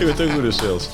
je 0.00 0.06
bent 0.14 0.20
ook 0.20 0.30
goed 0.30 0.44
in 0.44 0.52
sales. 0.52 0.88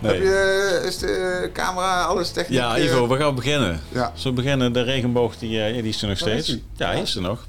Heb 0.00 0.16
je, 0.16 0.82
is 0.86 0.98
de 0.98 1.50
camera, 1.52 2.02
alles 2.02 2.30
technisch? 2.30 2.56
Ja, 2.56 2.78
Ivo, 2.78 3.08
we 3.08 3.16
gaan 3.16 3.34
beginnen. 3.34 3.80
Ja. 3.88 4.12
Zo 4.14 4.32
beginnen, 4.32 4.72
de 4.72 4.82
regenboog, 4.82 5.36
die, 5.36 5.62
eh, 5.62 5.72
die 5.74 5.82
is 5.82 6.02
er 6.02 6.08
nog 6.08 6.16
is 6.16 6.22
steeds. 6.22 6.56
Ja, 6.76 6.86
hij 6.90 7.00
is 7.00 7.14
er 7.14 7.22
nog. 7.22 7.46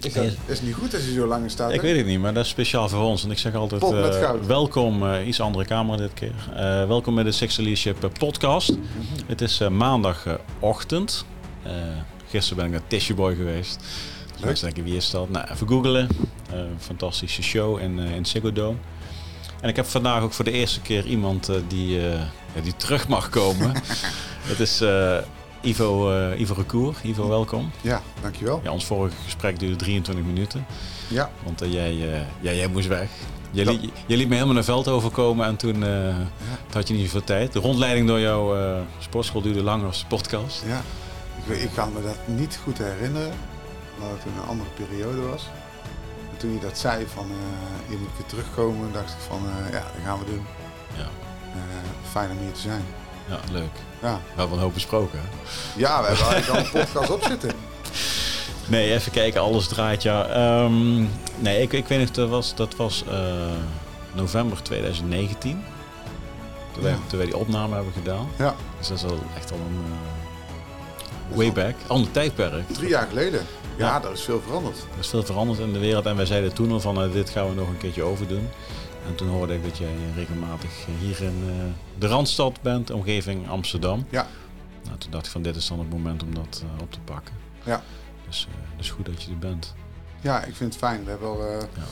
Is 0.00 0.12
dat, 0.12 0.24
is 0.46 0.60
niet 0.60 0.74
goed 0.74 0.94
als 0.94 1.04
je 1.04 1.12
zo 1.12 1.26
lang 1.26 1.50
staat? 1.50 1.72
Ik 1.72 1.80
weet 1.80 1.96
het 1.96 2.06
niet, 2.06 2.18
maar 2.20 2.34
dat 2.34 2.44
is 2.44 2.50
speciaal 2.50 2.88
voor 2.88 3.02
ons. 3.02 3.24
En 3.24 3.30
ik 3.30 3.38
zeg 3.38 3.54
altijd, 3.54 3.82
eh, 3.82 4.30
welkom, 4.46 5.06
eh, 5.08 5.26
iets 5.26 5.40
andere 5.40 5.64
camera 5.64 5.96
dit 5.96 6.14
keer. 6.14 6.32
Eh, 6.54 6.86
welkom 6.86 7.14
bij 7.14 7.24
de 7.24 7.32
Six 7.32 7.56
Leadership 7.56 8.04
eh, 8.04 8.10
podcast. 8.18 8.70
Mhm. 8.70 8.80
Het 9.26 9.40
is 9.40 9.60
eh, 9.60 9.68
maandagochtend. 9.68 11.24
Eh 11.62 11.70
gisteren 12.30 12.56
ben 12.56 12.66
ik 12.66 12.72
naar 12.80 12.88
Tissue 12.88 13.16
Boy 13.16 13.34
geweest. 13.34 13.80
Dus 14.32 14.40
mensen 14.44 14.64
denken, 14.64 14.84
wie 14.84 14.96
is 14.96 15.10
dat? 15.10 15.30
Nou, 15.30 15.46
even 15.50 15.68
googelen. 15.68 16.08
Eh, 16.50 16.58
fantastische 16.78 17.42
show 17.42 17.80
in, 17.80 17.98
eh 17.98 18.14
in 18.14 18.26
Ziggo 18.26 18.52
Dome. 18.52 18.76
En 19.62 19.68
ik 19.68 19.76
heb 19.76 19.86
vandaag 19.86 20.22
ook 20.22 20.32
voor 20.32 20.44
de 20.44 20.50
eerste 20.50 20.80
keer 20.80 21.04
iemand 21.06 21.48
eh, 21.48 21.56
die, 21.68 22.10
eh, 22.10 22.20
die 22.62 22.76
terug 22.76 23.08
mag 23.08 23.28
komen. 23.28 23.72
Het 24.52 24.60
is 24.60 24.80
eh, 24.80 25.16
Ivo, 25.60 26.12
Ivo 26.36 26.54
Recour. 26.54 26.94
Ivo, 27.02 27.28
welkom. 27.28 27.70
Ja, 27.80 28.02
dankjewel. 28.22 28.60
Ja, 28.64 28.70
ons 28.70 28.84
vorige 28.84 29.16
gesprek 29.24 29.58
duurde 29.58 29.76
23 29.76 30.24
minuten. 30.24 30.66
Ja, 31.08 31.30
Want 31.44 31.60
jij, 31.66 31.94
ja, 32.40 32.52
jij 32.52 32.66
moest 32.68 32.88
weg. 32.88 33.08
Je, 33.50 33.64
li- 33.64 33.92
je 34.06 34.16
liet 34.16 34.28
me 34.28 34.34
helemaal 34.34 34.54
naar 34.54 34.64
veld 34.64 34.88
overkomen 34.88 35.46
en 35.46 35.56
toen, 35.56 35.72
toen 35.80 36.72
had 36.72 36.88
je 36.88 36.94
niet 36.94 37.04
zoveel 37.04 37.24
tijd. 37.24 37.52
De 37.52 37.58
rondleiding 37.58 38.06
door 38.06 38.20
jouw 38.20 38.56
eh, 38.56 38.80
sportschool 38.98 39.42
duurde 39.42 39.62
langer 39.62 39.86
als 39.86 40.00
de 40.00 40.06
podcast. 40.06 40.62
ja. 40.66 40.82
Ik, 41.48 41.56
ik 41.62 41.70
kan 41.74 41.92
me 41.92 42.02
dat 42.02 42.16
niet 42.36 42.58
goed 42.62 42.78
herinneren, 42.78 43.32
omdat 43.98 44.10
het 44.16 44.24
een 44.26 44.48
andere 44.48 44.68
periode 44.70 45.20
was. 45.20 45.42
En 46.42 46.48
toen 46.48 46.56
je 46.60 46.66
dat 46.66 46.78
zei 46.78 47.06
van 47.14 47.26
eh, 47.30 47.90
je 47.90 47.96
moet 47.96 48.08
weer 48.16 48.26
terugkomen, 48.26 48.92
dacht 48.92 49.10
ik 49.12 49.18
van 49.28 49.38
eh, 49.46 49.72
ja, 49.72 49.78
dat 49.80 50.04
gaan 50.04 50.18
we 50.18 50.24
doen. 50.24 50.46
Ja, 50.96 51.08
Eh, 51.54 51.60
fijn 52.10 52.30
om 52.30 52.38
hier 52.38 52.52
te 52.52 52.60
zijn. 52.60 52.84
ja 53.28 53.38
leuk. 53.52 53.70
Ja, 54.02 54.20
We 54.34 54.40
hebben 54.40 54.56
een 54.56 54.62
hoop 54.62 54.74
besproken. 54.74 55.18
hè? 55.18 55.24
ja 55.80 56.00
we 56.02 56.06
hebben 56.08 56.26
eigenlijk 56.26 56.58
al 56.58 56.64
een 56.80 56.84
podcast 56.84 57.10
op 57.10 57.22
zitten. 57.22 57.50
Nee, 58.66 58.92
even 58.92 59.12
kijken, 59.12 59.40
alles 59.40 59.68
draait 59.68 60.02
ja. 60.02 60.26
Ehm, 60.26 61.00
nee, 61.38 61.62
ik, 61.62 61.72
ik 61.72 61.86
weet 61.88 61.98
niet, 61.98 62.14
dat 62.14 62.28
was, 62.28 62.54
dat 62.54 62.76
was 62.76 63.04
november 64.12 64.62
2019. 64.62 65.64
Toen, 66.72 66.82
wij, 66.82 66.92
Ja. 66.92 66.98
toen 67.06 67.18
wij 67.18 67.26
die 67.26 67.36
opname 67.36 67.74
hebben 67.74 67.92
gedaan. 67.92 68.28
Ja, 68.38 68.54
Dus 68.78 68.88
dat 68.88 68.96
is 68.96 69.04
al 69.04 69.18
echt 69.36 69.52
al 69.52 69.58
een 69.58 69.84
way 71.36 71.52
back. 71.52 71.74
Ander 71.86 72.10
tijdperk. 72.10 72.68
drie 72.72 72.88
jaar 72.88 73.06
geleden. 73.08 73.46
Ja, 73.78 74.00
daar 74.00 74.12
is 74.12 74.20
veel 74.22 74.40
veranderd. 74.40 74.76
Er 74.92 74.98
is 74.98 75.08
veel 75.08 75.22
veranderd 75.22 75.58
in 75.58 75.72
de 75.72 75.78
wereld 75.78 76.06
en 76.06 76.16
wij 76.16 76.26
zeiden 76.26 76.52
toen 76.54 76.72
al 76.72 76.80
van 76.80 77.02
eh, 77.02 77.12
dit 77.12 77.30
gaan 77.30 77.48
we 77.48 77.54
nog 77.54 77.68
een 77.68 77.76
keertje 77.78 78.02
overdoen. 78.02 78.48
En 79.06 79.14
toen 79.14 79.28
hoorde 79.28 79.54
ik 79.54 79.62
dat 79.64 79.78
jij 79.78 79.94
regelmatig 80.16 80.70
hier 81.00 81.22
in 81.22 81.42
eh, 81.48 81.54
de 82.00 82.06
Randstad 82.06 82.62
bent, 82.62 82.90
omgeving 82.90 83.48
Amsterdam. 83.48 84.06
Ja. 84.10 84.26
Nou, 84.84 84.98
toen 84.98 85.10
dacht 85.10 85.26
ik 85.26 85.32
van 85.32 85.42
dit 85.42 85.56
is 85.56 85.68
dan 85.68 85.78
het 85.78 85.90
moment 85.90 86.22
om 86.22 86.34
dat 86.34 86.64
eh, 86.76 86.82
op 86.82 86.92
te 86.92 87.00
pakken. 87.00 87.34
Ja. 87.64 87.82
Dus 88.26 88.46
eh 88.50 88.76
dus 88.76 88.90
goed 88.90 89.06
dat 89.06 89.22
je 89.22 89.30
er 89.30 89.38
bent. 89.38 89.74
Ja, 90.20 90.44
ik 90.44 90.54
vind 90.56 90.72
het 90.72 90.82
fijn. 90.82 91.04
We 91.04 91.10
hebben 91.10 91.28
al 91.28 91.42
eh 91.46 91.60
Ja. 91.76 91.82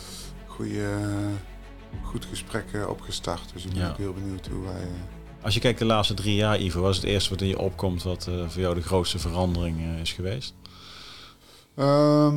goede, 0.46 0.82
eh, 0.82 1.98
goed 2.02 2.24
gesprek 2.24 2.64
eh, 2.72 2.88
opgestart. 2.88 3.42
Dus 3.52 3.64
ik 3.64 3.72
ben 3.72 3.82
Ja. 3.82 3.90
ook 3.90 3.96
heel 3.96 4.12
benieuwd 4.12 4.46
hoe 4.46 4.62
wij... 4.64 4.80
eh, 4.82 5.44
Als 5.44 5.54
je 5.54 5.60
kijkt 5.60 5.78
de 5.78 5.84
laatste 5.84 6.14
drie 6.14 6.34
jaar, 6.34 6.60
Ivo, 6.60 6.80
wat 6.80 6.90
is 6.90 6.96
het 6.96 7.06
eerste 7.06 7.30
wat 7.30 7.40
in 7.40 7.48
je 7.48 7.58
opkomt 7.58 8.02
wat 8.02 8.26
eh, 8.26 8.34
voor 8.48 8.60
jou 8.60 8.74
de 8.74 8.82
grootste 8.82 9.18
verandering 9.18 9.78
eh, 9.80 10.00
is 10.00 10.12
geweest? 10.12 10.54
Ehm, 11.80 12.36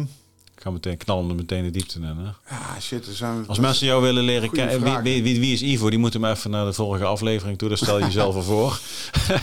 Ik 0.55 0.61
ga 0.61 0.71
meteen 0.71 0.97
knallen 0.97 1.29
er 1.29 1.35
meteen 1.35 1.63
de 1.63 1.71
diepte 1.71 1.99
in. 1.99 2.03
Hè? 2.03 2.31
ja, 2.49 2.79
shit, 2.79 3.07
er 3.07 3.13
zijn... 3.13 3.47
Als 3.47 3.59
mensen 3.59 3.87
jou 3.87 4.01
willen 4.01 4.23
leren 4.23 4.49
kennen, 4.51 4.83
wie, 4.83 4.97
wie, 4.97 5.23
wie, 5.23 5.39
wie 5.39 5.53
is 5.53 5.61
Ivo? 5.61 5.89
Die 5.89 5.99
moeten 5.99 6.19
maar 6.21 6.31
even 6.31 6.51
naar 6.51 6.65
de 6.65 6.73
vorige 6.73 7.05
aflevering 7.05 7.57
toe. 7.57 7.67
Dan 7.67 7.77
stel 7.77 7.97
je 7.97 8.05
jezelf 8.05 8.35
al 8.39 8.41
voor. 8.43 8.79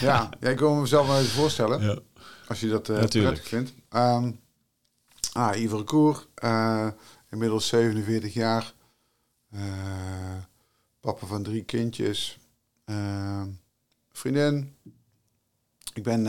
Ja, 0.00 0.28
ja, 0.40 0.48
ik 0.48 0.58
wil 0.58 0.74
mezelf 0.74 1.06
wel 1.06 1.18
even 1.18 1.30
voorstellen. 1.30 1.82
Ja. 1.82 1.98
Als 2.48 2.60
je 2.60 2.68
dat 2.68 2.88
Natuurlijk. 2.88 3.12
prettig 3.34 3.48
vindt. 3.48 3.72
Ehm 3.88 4.30
ah, 5.32 5.60
Ivo 5.60 5.84
Koer, 5.84 6.26
eh, 6.34 6.88
inmiddels 7.30 7.68
47 7.68 8.34
jaar. 8.34 8.72
Eh, 9.50 9.60
papa 11.00 11.26
van 11.26 11.42
drie 11.42 11.62
kindjes. 11.64 12.38
Ehm, 12.84 13.46
vriendin. 14.12 14.74
Ik 15.94 16.02
ben 16.02 16.26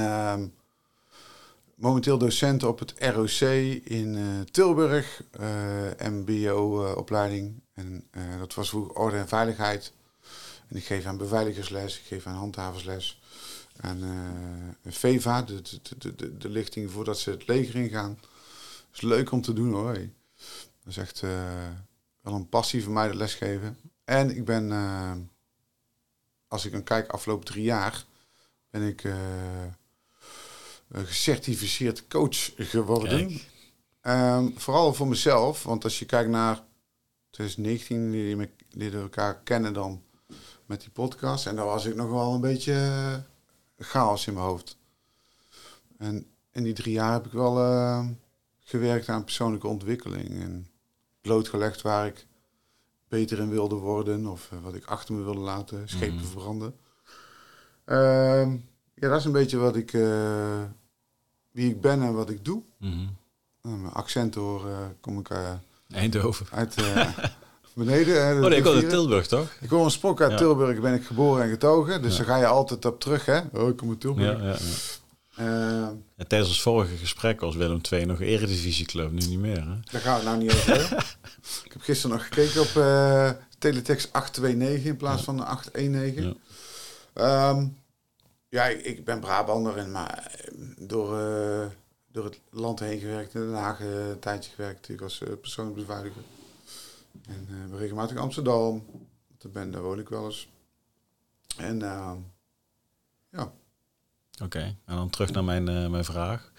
momenteel 1.82 2.18
docent 2.18 2.64
op 2.64 2.80
het 2.80 2.94
ROC 3.00 3.40
in 3.84 4.16
eh, 4.16 4.40
Tilburg. 4.52 5.24
eh, 5.32 6.10
MBO-opleiding. 6.10 7.62
en 7.74 8.08
eh, 8.12 8.40
dat 8.40 8.54
was 8.54 8.70
vroeger 8.70 8.94
orde 8.96 9.18
en 9.18 9.28
veiligheid. 9.28 9.94
En 10.68 10.76
ik 10.76 10.86
geef 10.86 11.06
aan 11.06 11.18
beveiligersles, 11.18 12.00
ik 12.00 12.06
geef 12.06 12.26
aan 12.26 12.36
handhaversles. 12.36 13.22
En 13.76 14.02
VEVA, 14.86 15.42
de, 15.42 15.62
de, 15.98 16.16
de, 16.16 16.38
de, 16.38 16.50
lichting 16.50 16.92
voordat 16.92 17.20
ze 17.20 17.30
het 17.30 17.48
leger 17.48 17.76
ingaan. 17.76 18.20
Is 18.94 19.02
leuk 19.02 19.32
om 19.32 19.42
te 19.42 19.54
doen 19.54 19.74
hoor. 19.74 19.94
Dat 19.94 20.88
is 20.88 20.98
echt 20.98 21.22
wel 22.22 22.34
een 22.34 22.50
passie 22.50 22.84
voor 22.84 22.94
mij, 22.94 23.08
dat 23.08 23.16
lesgeven. 23.16 23.78
En 24.04 24.36
ik 24.36 24.46
ben, 24.46 24.72
als 26.48 26.66
ik 26.66 26.72
dan 26.72 26.84
kijk, 26.84 27.10
afgelopen 27.10 27.46
drie 27.46 27.64
jaar, 27.64 28.06
ben 28.70 28.82
ik 28.82 29.04
gecertificeerd 30.94 32.08
coach 32.08 32.52
geworden. 32.58 33.40
Ehm, 34.02 34.50
vooral 34.56 34.94
voor 34.94 35.08
mezelf, 35.08 35.64
want 35.64 35.84
als 35.84 36.00
je 36.00 36.06
kijkt 36.06 36.30
naar 36.30 36.64
2019, 37.30 38.12
die 38.12 38.36
me 38.36 38.50
elkaar 38.92 39.40
kennen 39.44 39.74
dan 39.74 40.04
met 40.66 40.82
die 40.82 40.90
podcast. 40.90 41.46
En 41.48 41.56
daar 41.56 41.66
was 41.66 41.86
ik 41.86 41.96
nog 41.96 42.10
wel 42.10 42.34
een 42.34 42.42
beetje 42.42 42.74
eh, 42.74 43.14
chaos 43.86 44.28
in 44.28 44.34
mijn 44.34 44.46
hoofd. 44.46 44.78
En 45.98 46.26
in 46.52 46.64
die 46.64 46.74
drie 46.74 46.94
jaar 46.94 47.14
heb 47.14 47.26
ik 47.26 47.32
wel 47.32 47.60
eh, 47.60 48.08
gewerkt 48.60 49.10
aan 49.10 49.24
persoonlijke 49.24 49.68
ontwikkeling. 49.68 50.30
En 50.42 50.68
blootgelegd 51.22 51.82
waar 51.82 52.06
ik 52.08 52.26
beter 53.08 53.40
in 53.40 53.50
wilde 53.50 53.76
worden. 53.76 54.28
Of 54.28 54.50
eh, 54.52 54.58
wat 54.64 54.76
ik 54.76 54.86
achter 54.86 55.14
me 55.16 55.24
wilde 55.24 55.40
laten, 55.40 55.90
schepen 55.90 56.16
Mhm. 56.16 56.26
verbranden. 56.26 56.76
Ehm, 57.86 58.52
ja, 58.96 59.10
dat 59.10 59.20
is 59.20 59.26
een 59.26 59.32
beetje 59.32 59.58
wat 59.58 59.76
ik, 59.76 59.94
eh, 59.94 60.64
wie 61.52 61.70
ik 61.70 61.82
ben 61.82 62.02
en 62.02 62.14
wat 62.14 62.30
ik 62.30 62.46
doe. 62.46 62.62
Mhm. 62.78 62.92
Uh, 63.64 63.74
mijn 63.74 63.94
accent 63.94 64.36
hoor, 64.36 64.68
eh, 64.70 64.76
kom 65.02 65.20
ik 65.20 65.30
eh, 65.30 65.50
Eindhoven. 65.92 66.46
uit 66.52 66.76
eh, 66.76 67.08
beneden. 67.74 68.36
de 68.36 68.44
Oh 68.44 68.50
nee, 68.50 68.60
ik 68.60 68.66
uit. 68.66 68.90
Tilburg, 68.90 69.28
toch? 69.28 69.48
Ik 69.62 69.70
kom 69.70 69.80
oorspronkelijk 69.80 70.32
uit 70.32 70.40
Ja. 70.42 70.46
Tilburg, 70.48 70.80
ben 70.82 70.94
ik 70.94 71.06
geboren 71.06 71.44
en 71.44 71.50
getogen. 71.50 72.02
Dus 72.02 72.12
Ja. 72.12 72.18
daar 72.18 72.28
ga 72.28 72.38
je 72.38 72.46
altijd 72.46 72.86
op 72.86 73.00
terug, 73.00 73.26
hè? 73.26 73.40
Oh, 73.54 73.70
ik 73.70 73.78
kom 73.78 73.90
uit 73.90 74.00
Tilburg. 74.02 74.40
Ja, 74.40 74.46
ja, 74.46 74.58
ja. 74.58 75.94
En 76.16 76.28
tijdens 76.28 76.50
ons 76.50 76.62
vorige 76.62 76.96
gesprek 76.96 77.40
was 77.42 77.56
Willem 77.56 77.82
II 77.92 78.06
nog 78.06 78.22
Eredivisieclub, 78.22 79.12
nu 79.12 79.26
niet 79.26 79.40
meer. 79.40 79.62
Hè? 79.62 79.76
daar 79.92 80.02
gaan 80.02 80.20
we 80.20 80.20
het 80.20 80.24
nou 80.26 80.38
niet 80.38 80.52
over 80.54 80.76
ik 81.66 81.72
heb 81.74 81.82
gisteren 81.82 82.18
nog 82.18 82.28
gekeken 82.28 82.62
op 82.62 82.68
Teletext 83.58 84.14
829 84.14 84.86
in 84.86 84.98
plaats 84.98 85.24
van 85.24 85.38
de 85.38 85.44
819. 85.44 86.38
Ja. 87.16 87.70
Ja, 88.52 88.66
ik, 88.66 88.86
ik 88.86 89.06
ben 89.06 89.20
Brabander 89.20 89.78
en 89.78 89.92
maar 89.92 90.36
eh, 90.46 90.54
door, 90.78 91.20
eh, 91.20 91.68
door 92.08 92.24
het 92.24 92.40
land 92.50 92.80
heen 92.80 93.00
gewerkt. 93.00 93.34
In 93.34 93.42
Den 93.42 93.54
Haag 93.54 93.80
eh, 93.80 94.10
een 94.10 94.20
tijdje 94.20 94.52
gewerkt. 94.52 94.90
Ik 94.90 95.00
was 95.00 95.22
eh, 95.22 95.34
persoonlijk 95.42 95.78
beveiliger. 95.78 96.22
En 97.28 97.48
ben 97.50 97.78
regelmatig 97.78 98.18
Amsterdam. 98.18 98.86
Daar, 99.38 99.52
ben, 99.52 99.72
daar 99.72 99.82
woon 99.82 100.00
ik 100.00 100.10
wel 100.10 100.26
eens. 100.26 100.48
En 101.58 101.80
ja, 101.80 103.54
Oké, 104.44 104.60
en 104.86 104.96
dan 104.96 105.10
terug 105.10 105.32
naar 105.32 105.44
mijn, 105.44 105.92
mijn 105.92 106.06
vraag. 106.06 106.52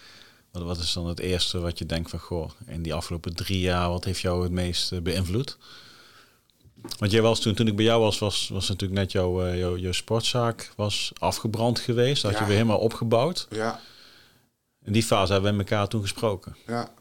Wat, 0.50 0.62
wat 0.62 0.78
is 0.78 0.92
dan 0.92 1.06
het 1.06 1.20
eerste 1.20 1.58
wat 1.58 1.78
je 1.78 1.86
denkt 1.86 2.10
van, 2.10 2.18
goh, 2.18 2.50
in 2.66 2.82
die 2.82 2.94
afgelopen 2.94 3.34
drie 3.34 3.60
jaar, 3.60 3.88
wat 3.88 4.04
heeft 4.04 4.20
jou 4.20 4.42
het 4.42 4.52
meest 4.52 5.02
beïnvloed? 5.02 5.58
Want 6.98 7.12
jij 7.12 7.22
was 7.22 7.40
toen, 7.40 7.54
toen 7.54 7.66
ik 7.66 7.76
bij 7.76 7.84
jou 7.84 8.00
was, 8.00 8.18
was, 8.18 8.48
was 8.48 8.68
natuurlijk 8.68 9.00
net 9.00 9.12
jouw, 9.12 9.44
eh, 9.46 9.58
jouw, 9.58 9.76
jouw 9.76 9.92
sportzaak 9.92 10.72
was 10.76 11.12
afgebrand 11.18 11.78
geweest. 11.78 12.22
Dat 12.22 12.30
had 12.30 12.32
Ja. 12.40 12.46
je 12.46 12.46
weer 12.52 12.60
helemaal 12.62 12.82
opgebouwd. 12.82 13.46
ja, 13.50 13.80
In 14.84 14.92
die 14.92 15.02
fase 15.02 15.32
hebben 15.32 15.50
we 15.50 15.56
met 15.56 15.70
elkaar 15.70 15.88
toen 15.88 16.00
gesproken. 16.02 16.56
ja. 16.66 16.94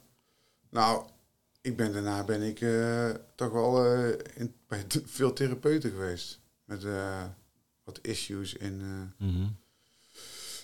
Nou, 0.69 1.03
ik 1.61 1.77
ben 1.77 1.93
daarna 1.93 2.23
ben 2.23 2.41
ik 2.41 2.61
eh, 2.61 3.09
toch 3.35 3.51
wel 3.51 3.85
eh, 3.85 4.09
in, 4.35 4.53
bij 4.67 4.85
veel 5.05 5.33
therapeuten 5.33 5.89
geweest. 5.91 6.39
Met 6.65 6.83
eh, 6.83 7.23
wat 7.83 7.99
issues 8.01 8.53
in 8.53 8.81
eh, 9.19 9.27
Mhm. 9.27 9.45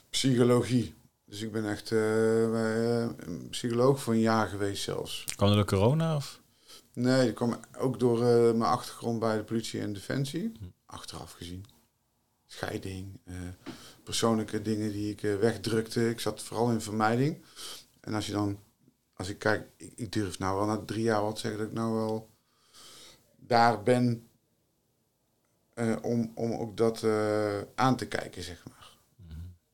psychologie. 0.09 0.95
Dus 1.25 1.41
ik 1.41 1.51
ben 1.51 1.69
echt 1.69 1.91
eh, 1.91 1.99
bij 2.51 3.01
eh, 3.01 3.07
een 3.17 3.47
psycholoog 3.49 4.01
voor 4.01 4.13
een 4.13 4.19
jaar 4.19 4.47
geweest 4.47 4.83
zelfs. 4.83 5.23
Kwam 5.35 5.49
er 5.49 5.55
door 5.55 5.65
corona? 5.65 6.15
Of? 6.15 6.41
Nee, 6.97 7.25
dat 7.25 7.33
kwam 7.33 7.59
ook 7.77 7.99
door 7.99 8.23
eh, 8.23 8.41
mijn 8.41 8.71
achtergrond 8.71 9.19
bij 9.19 9.37
de 9.37 9.43
politie 9.43 9.81
en 9.81 9.93
defensie. 9.93 10.51
Achteraf 10.85 11.31
gezien. 11.31 11.65
Scheiding, 12.45 13.19
eh, 13.23 13.35
persoonlijke 14.03 14.61
dingen 14.61 14.91
die 14.91 15.11
ik 15.11 15.23
eh, 15.23 15.35
wegdrukte. 15.35 16.09
Ik 16.09 16.19
zat 16.19 16.43
vooral 16.43 16.71
in 16.71 16.81
vermijding. 16.81 17.43
En 17.99 18.13
als 18.13 18.25
je 18.25 18.31
dan, 18.31 18.59
als 19.13 19.29
ik 19.29 19.39
kijk, 19.39 19.69
ik, 19.75 19.93
ik 19.95 20.11
durf 20.11 20.39
nou 20.39 20.57
wel 20.57 20.65
na 20.65 20.85
drie 20.85 21.03
jaar 21.03 21.21
wat 21.21 21.39
zeggen 21.39 21.59
dat 21.59 21.69
ik 21.69 21.75
nou 21.75 21.93
wel 21.93 22.29
daar 23.35 23.83
ben 23.83 24.27
om, 26.01 26.31
om 26.35 26.53
ook 26.53 26.77
dat 26.77 27.03
aan 27.75 27.95
te 27.95 28.07
kijken, 28.07 28.43
zeg 28.43 28.63
maar. 28.67 28.97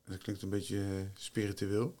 Dat 0.04 0.18
klinkt 0.18 0.42
een 0.42 0.48
beetje 0.48 1.10
spiritueel. 1.14 1.94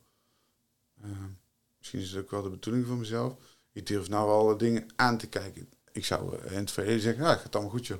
Misschien 1.78 2.00
is 2.00 2.10
het 2.10 2.24
ook 2.24 2.30
wel 2.30 2.42
de 2.42 2.50
bedoeling 2.50 2.86
van 2.86 2.98
mezelf. 2.98 3.53
Ik 3.74 3.86
durf 3.86 4.08
nou 4.08 4.26
wel 4.28 4.56
dingen 4.56 4.86
aan 4.96 5.18
te 5.18 5.26
kijken. 5.26 5.68
Ik 5.92 6.04
zou 6.04 6.38
eh, 6.38 6.52
in 6.52 6.58
het 6.58 6.70
verleden 6.70 7.00
zeggen, 7.00 7.22
ja, 7.24 7.30
het 7.30 7.40
gaat 7.40 7.54
allemaal 7.54 7.72
goed, 7.72 7.86
joh. 7.86 7.98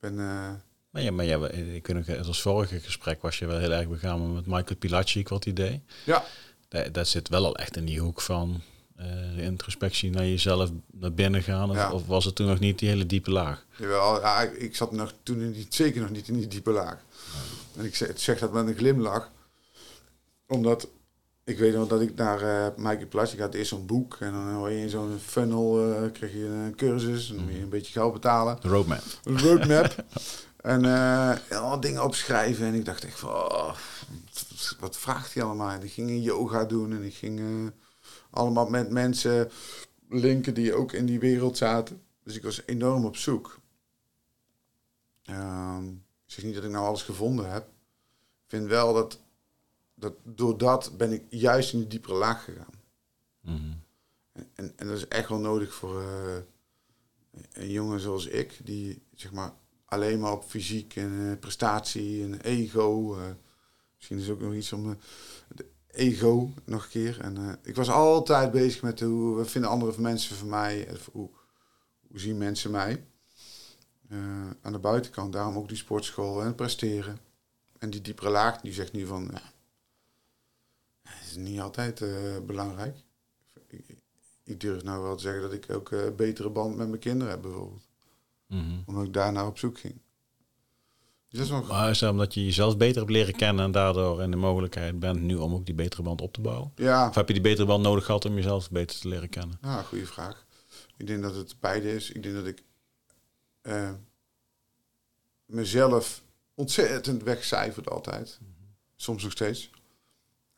Ben... 0.00 0.18
eh, 0.18 0.50
Maar 0.90 1.02
ja, 1.02 1.10
maar 1.10 1.24
ja, 1.24 1.48
ik 1.48 1.86
weet 1.86 2.06
nog, 2.06 2.26
als 2.26 2.42
vorige 2.42 2.80
gesprek 2.80 3.22
was 3.22 3.38
je 3.38 3.46
wel 3.46 3.58
heel 3.58 3.72
erg 3.72 3.88
begaan 3.88 4.34
met 4.34 4.46
Michael 4.46 4.76
Pilacic, 4.78 5.28
wat 5.28 5.46
idee. 5.46 5.82
ja, 6.04 6.24
Dat, 6.68 6.94
dat 6.94 7.08
zit 7.08 7.28
wel 7.28 7.44
al 7.44 7.56
echt 7.56 7.76
in 7.76 7.84
die 7.84 8.00
hoek 8.00 8.20
van 8.20 8.60
de 9.36 9.42
introspectie 9.42 10.10
naar 10.10 10.24
jezelf 10.26 10.70
naar 10.92 11.12
binnen 11.12 11.42
gaan. 11.42 11.70
Of, 11.70 11.76
Ja. 11.76 11.92
of 11.92 12.06
was 12.06 12.24
het 12.24 12.34
toen 12.34 12.46
nog 12.46 12.58
niet 12.58 12.78
die 12.78 12.88
hele 12.88 13.06
diepe 13.06 13.30
laag? 13.30 13.66
Jawel, 13.78 14.20
ja, 14.20 14.40
ik- 14.40 14.56
ik 14.56 14.76
zat 14.76 14.92
nog, 14.92 15.14
toen 15.22 15.40
in 15.40 15.52
die, 15.52 15.66
zeker 15.68 16.00
nog 16.00 16.10
niet 16.10 16.28
in 16.28 16.34
die 16.34 16.46
diepe 16.46 16.70
laag. 16.70 16.98
En 17.76 17.84
ik 17.84 17.96
zeg, 17.96 18.18
zeg 18.20 18.38
dat 18.38 18.52
met 18.52 18.66
een 18.66 18.74
glimlach. 18.76 19.30
Omdat 20.46 20.88
ik 21.50 21.58
weet 21.58 21.74
nog 21.74 21.88
dat 21.88 22.00
ik 22.00 22.14
naar 22.14 22.42
uh, 22.42 22.76
Maaike 22.76 23.06
Plas, 23.06 23.32
ik 23.32 23.38
had 23.38 23.54
eerst 23.54 23.68
zo'n 23.70 23.86
boek. 23.86 24.16
En 24.20 24.32
dan 24.32 24.52
hoor 24.52 24.70
je 24.70 24.78
in 24.82 24.88
zo'n 24.88 25.18
funnel, 25.18 26.10
kreeg 26.12 26.32
je 26.32 26.44
een 26.46 26.74
cursus. 26.74 27.30
En 27.30 27.36
dan 27.36 27.44
moet 27.44 27.54
je 27.54 27.60
een 27.60 27.68
beetje 27.68 27.92
geld 27.92 28.12
betalen. 28.12 28.58
De 28.60 28.68
roadmap. 28.68 29.02
Een 29.24 29.40
roadmap. 29.40 30.04
en 30.60 30.84
eh, 30.84 31.36
allemaal 31.50 31.80
dingen 31.80 32.04
opschrijven. 32.04 32.66
En 32.66 32.74
ik 32.74 32.84
dacht 32.84 33.04
echt 33.04 33.18
van, 33.18 33.30
oh, 33.30 33.74
wat- 34.80 34.96
vraagt 34.96 35.34
hij 35.34 35.42
allemaal? 35.42 35.70
En 35.70 35.82
ik 35.82 35.92
ging 35.92 36.24
yoga 36.24 36.64
doen. 36.64 36.92
En 36.92 37.02
ik 37.02 37.14
ging 37.14 37.40
allemaal 38.30 38.66
met 38.68 38.90
mensen 38.90 39.50
linken 40.08 40.54
die 40.54 40.74
ook 40.74 40.92
in 40.92 41.06
die 41.06 41.18
wereld 41.20 41.56
zaten. 41.56 42.02
Dus 42.24 42.36
ik 42.36 42.42
was 42.42 42.62
enorm 42.66 43.04
op 43.04 43.16
zoek. 43.16 43.58
Ehm, 45.24 45.86
ik 45.88 46.36
zeg 46.36 46.44
niet 46.44 46.54
dat 46.54 46.64
ik 46.64 46.70
nou 46.70 46.86
alles 46.86 47.02
gevonden 47.02 47.50
heb. 47.50 47.62
Ik 47.62 48.46
vind 48.58 48.66
wel 48.66 48.94
dat, 48.94 49.20
dat 50.00 50.14
door 50.24 50.58
dat 50.58 50.92
ben 50.96 51.12
ik 51.12 51.22
juist 51.28 51.72
in 51.72 51.78
die 51.78 51.88
diepere 51.88 52.14
laag 52.14 52.44
gegaan. 52.44 52.74
Mhm. 53.40 53.72
En, 54.32 54.50
en, 54.54 54.72
en 54.76 54.86
dat 54.86 54.96
is 54.96 55.08
echt 55.08 55.28
wel 55.28 55.38
nodig 55.38 55.74
voor 55.74 56.00
eh, 56.00 56.36
een 57.52 57.70
jongen 57.70 58.00
zoals 58.00 58.26
ik, 58.26 58.60
die 58.64 59.02
zeg 59.14 59.32
maar 59.32 59.52
alleen 59.90 60.20
maar 60.20 60.32
op 60.32 60.44
fysiek 60.44 60.96
en 60.96 61.30
eh, 61.30 61.38
prestatie 61.38 62.22
en 62.22 62.40
ego. 62.40 63.16
eh, 63.16 63.22
misschien 63.96 64.18
is 64.18 64.30
ook 64.30 64.40
nog 64.40 64.54
iets 64.54 64.72
om 64.72 64.98
de 65.48 65.66
ego 65.90 66.52
nog 66.64 66.84
een 66.84 66.90
keer. 66.90 67.20
En 67.20 67.58
ik 67.62 67.74
was 67.74 67.90
altijd 67.90 68.50
bezig 68.50 68.82
met 68.82 69.00
hoe 69.00 69.34
wat 69.34 69.50
vinden 69.50 69.70
andere 69.70 70.00
mensen 70.00 70.36
van 70.36 70.48
mij, 70.48 70.86
eh, 70.86 70.94
hoe, 71.12 71.30
hoe 72.08 72.18
zien 72.20 72.38
mensen 72.38 72.70
mij. 72.70 73.04
Aan 74.62 74.72
de 74.72 74.78
buitenkant, 74.78 75.32
daarom 75.32 75.56
ook 75.56 75.68
die 75.68 75.76
sportschool 75.76 76.42
en 76.42 76.54
presteren. 76.54 77.18
En 77.78 77.90
die 77.90 78.00
diepere 78.00 78.30
laag, 78.30 78.60
die 78.60 78.72
zegt 78.72 78.92
nu 78.92 79.06
van, 79.06 79.28
ja, 79.32 79.42
het 81.18 81.30
is 81.30 81.36
niet 81.36 81.60
altijd 81.60 82.00
eh, 82.00 82.10
belangrijk. 82.46 82.96
Ik, 83.68 83.84
ik 84.44 84.60
durf 84.60 84.82
nou 84.82 85.02
wel 85.02 85.16
te 85.16 85.22
zeggen 85.22 85.42
dat 85.42 85.52
ik 85.52 85.66
ook 85.70 85.90
een 85.90 86.16
betere 86.16 86.50
band 86.50 86.76
met 86.76 86.88
mijn 86.88 87.00
kinderen 87.00 87.32
heb 87.32 87.42
bijvoorbeeld. 87.42 87.88
Mhm. 88.46 88.78
Omdat 88.86 89.04
ik 89.04 89.12
daar 89.12 89.32
naar 89.32 89.46
op 89.46 89.58
zoek 89.58 89.78
ging. 89.78 90.00
Dus 91.28 91.38
dat 91.38 91.48
is 91.48 91.50
wel 91.50 91.62
Maar 91.76 91.90
is 91.90 91.98
dat 91.98 92.10
omdat 92.10 92.34
je 92.34 92.44
jezelf 92.44 92.76
beter 92.76 92.98
hebt 92.98 93.10
leren 93.10 93.34
kennen 93.36 93.64
en 93.64 93.70
daardoor 93.70 94.22
in 94.22 94.30
de 94.30 94.36
mogelijkheid 94.36 94.98
bent 94.98 95.20
nu 95.20 95.36
om 95.36 95.54
ook 95.54 95.66
die 95.66 95.74
betere 95.74 96.02
band 96.02 96.20
op 96.20 96.32
te 96.32 96.40
bouwen? 96.40 96.72
Ja, 96.76 97.08
Of 97.08 97.14
heb 97.14 97.26
je 97.28 97.32
die 97.34 97.42
betere 97.42 97.66
band 97.66 97.82
nodig 97.82 98.04
gehad 98.04 98.24
om 98.24 98.34
jezelf 98.34 98.70
beter 98.70 99.00
te 99.00 99.08
leren 99.08 99.28
kennen? 99.28 99.58
ja, 99.62 99.82
goede 99.82 100.06
vraag. 100.06 100.46
Ik 100.96 101.06
denk 101.06 101.22
dat 101.22 101.34
het 101.34 101.54
beide 101.60 101.94
is. 101.94 102.10
Ik 102.10 102.22
denk 102.22 102.34
dat 102.34 102.46
ik 102.46 102.62
eh, 103.60 103.90
mezelf 105.46 106.22
ontzettend 106.54 107.22
wegcijferde 107.22 107.90
altijd. 107.90 108.38
Soms 108.96 109.22
nog 109.22 109.32
steeds. 109.32 109.70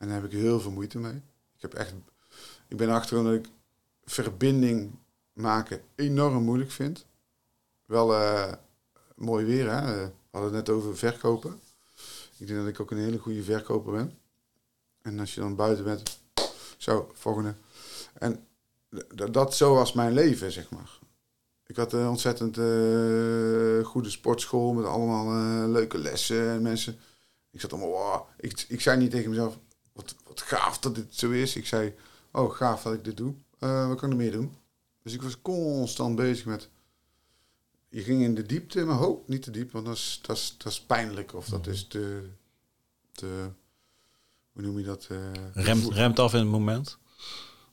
En 0.03 0.09
daar 0.09 0.23
heb 0.23 0.33
ik 0.33 0.39
heel 0.39 0.61
veel 0.61 0.71
moeite 0.71 0.99
mee. 0.99 1.23
Ik, 1.57 1.63
heb 1.63 1.75
echt, 1.75 1.95
ik 2.69 2.77
ben 2.77 2.89
erachter 2.89 3.25
dat 3.25 3.35
ik 3.35 3.49
verbinding 4.05 4.91
maken 5.33 5.81
enorm 5.95 6.45
moeilijk 6.45 6.71
vind. 6.71 7.07
Wel 7.85 8.15
eh, 8.15 8.53
mooi 9.15 9.45
weer, 9.45 9.71
hè? 9.71 9.95
We 9.95 10.13
hadden 10.31 10.55
het 10.55 10.67
net 10.67 10.77
over 10.77 10.97
verkopen. 10.97 11.61
Ik 12.37 12.47
denk 12.47 12.59
dat 12.59 12.69
ik 12.69 12.81
ook 12.81 12.91
een 12.91 12.99
hele 12.99 13.19
goede 13.19 13.43
verkoper 13.43 13.93
ben. 13.93 14.19
En 15.03 15.21
als 15.21 15.35
je 15.35 15.41
dan 15.41 15.57
buiten 15.57 15.85
bent, 15.85 16.21
zo, 16.77 17.11
volgende. 17.13 17.55
En 18.13 18.47
dat 19.31 19.57
zo 19.57 19.75
was 19.75 19.93
mijn 19.93 20.13
leven, 20.13 20.53
zeg 20.53 20.71
maar. 20.71 20.99
Ik 21.67 21.77
had 21.77 21.93
een 21.93 22.09
ontzettend 22.09 22.59
eh, 22.59 23.85
goede 23.85 24.11
sportschool 24.11 24.73
met 24.73 24.85
allemaal 24.85 25.27
eh, 25.27 25.71
leuke 25.71 25.99
lessen 25.99 26.49
en 26.49 26.63
mensen. 26.63 26.99
Ik 27.51 27.61
zat 27.61 27.73
allemaal, 27.73 28.29
ik, 28.37 28.65
ik 28.69 28.81
zei 28.81 28.99
niet 28.99 29.11
tegen 29.11 29.31
mezelf, 29.31 29.59
wat, 29.93 30.15
wat 30.27 30.41
gaaf 30.41 30.79
dat 30.79 30.95
dit 30.95 31.07
zo 31.17 31.31
is. 31.31 31.57
Ik 31.57 31.67
zei, 31.67 31.95
oh 32.33 32.55
gaaf 32.55 32.83
dat 32.83 32.93
ik 32.95 33.05
dit 33.05 33.17
doe. 33.17 33.35
Eh, 33.59 33.89
wat 33.89 34.01
kan 34.01 34.11
ik 34.11 34.17
meer 34.17 34.33
doen? 34.33 34.55
Dus 35.03 35.13
ik 35.13 35.23
was 35.23 35.41
constant 35.43 36.17
bezig 36.17 36.45
met... 36.45 36.69
Je 37.89 38.03
ging 38.03 38.23
in 38.23 38.35
de 38.35 38.43
diepte, 38.47 38.85
maar 38.85 38.97
ho, 38.97 39.25
niet 39.27 39.43
te 39.43 39.51
diep, 39.51 39.73
want 39.73 39.87
dat 39.87 39.97
is, 39.97 40.19
dat 40.23 40.37
is, 40.37 40.55
dat 40.59 40.73
is 40.73 40.81
pijnlijk. 40.81 41.35
Of 41.35 41.47
dat 41.47 41.67
is 41.67 41.87
te... 41.87 42.29
te 43.13 43.49
hoe 44.53 44.63
noem 44.63 44.79
je 44.79 44.85
dat? 44.85 45.07
eh, 45.11 45.19
Remt, 45.65 45.93
remt 45.93 46.19
af 46.19 46.33
in 46.33 46.39
het 46.39 46.49
moment? 46.49 46.99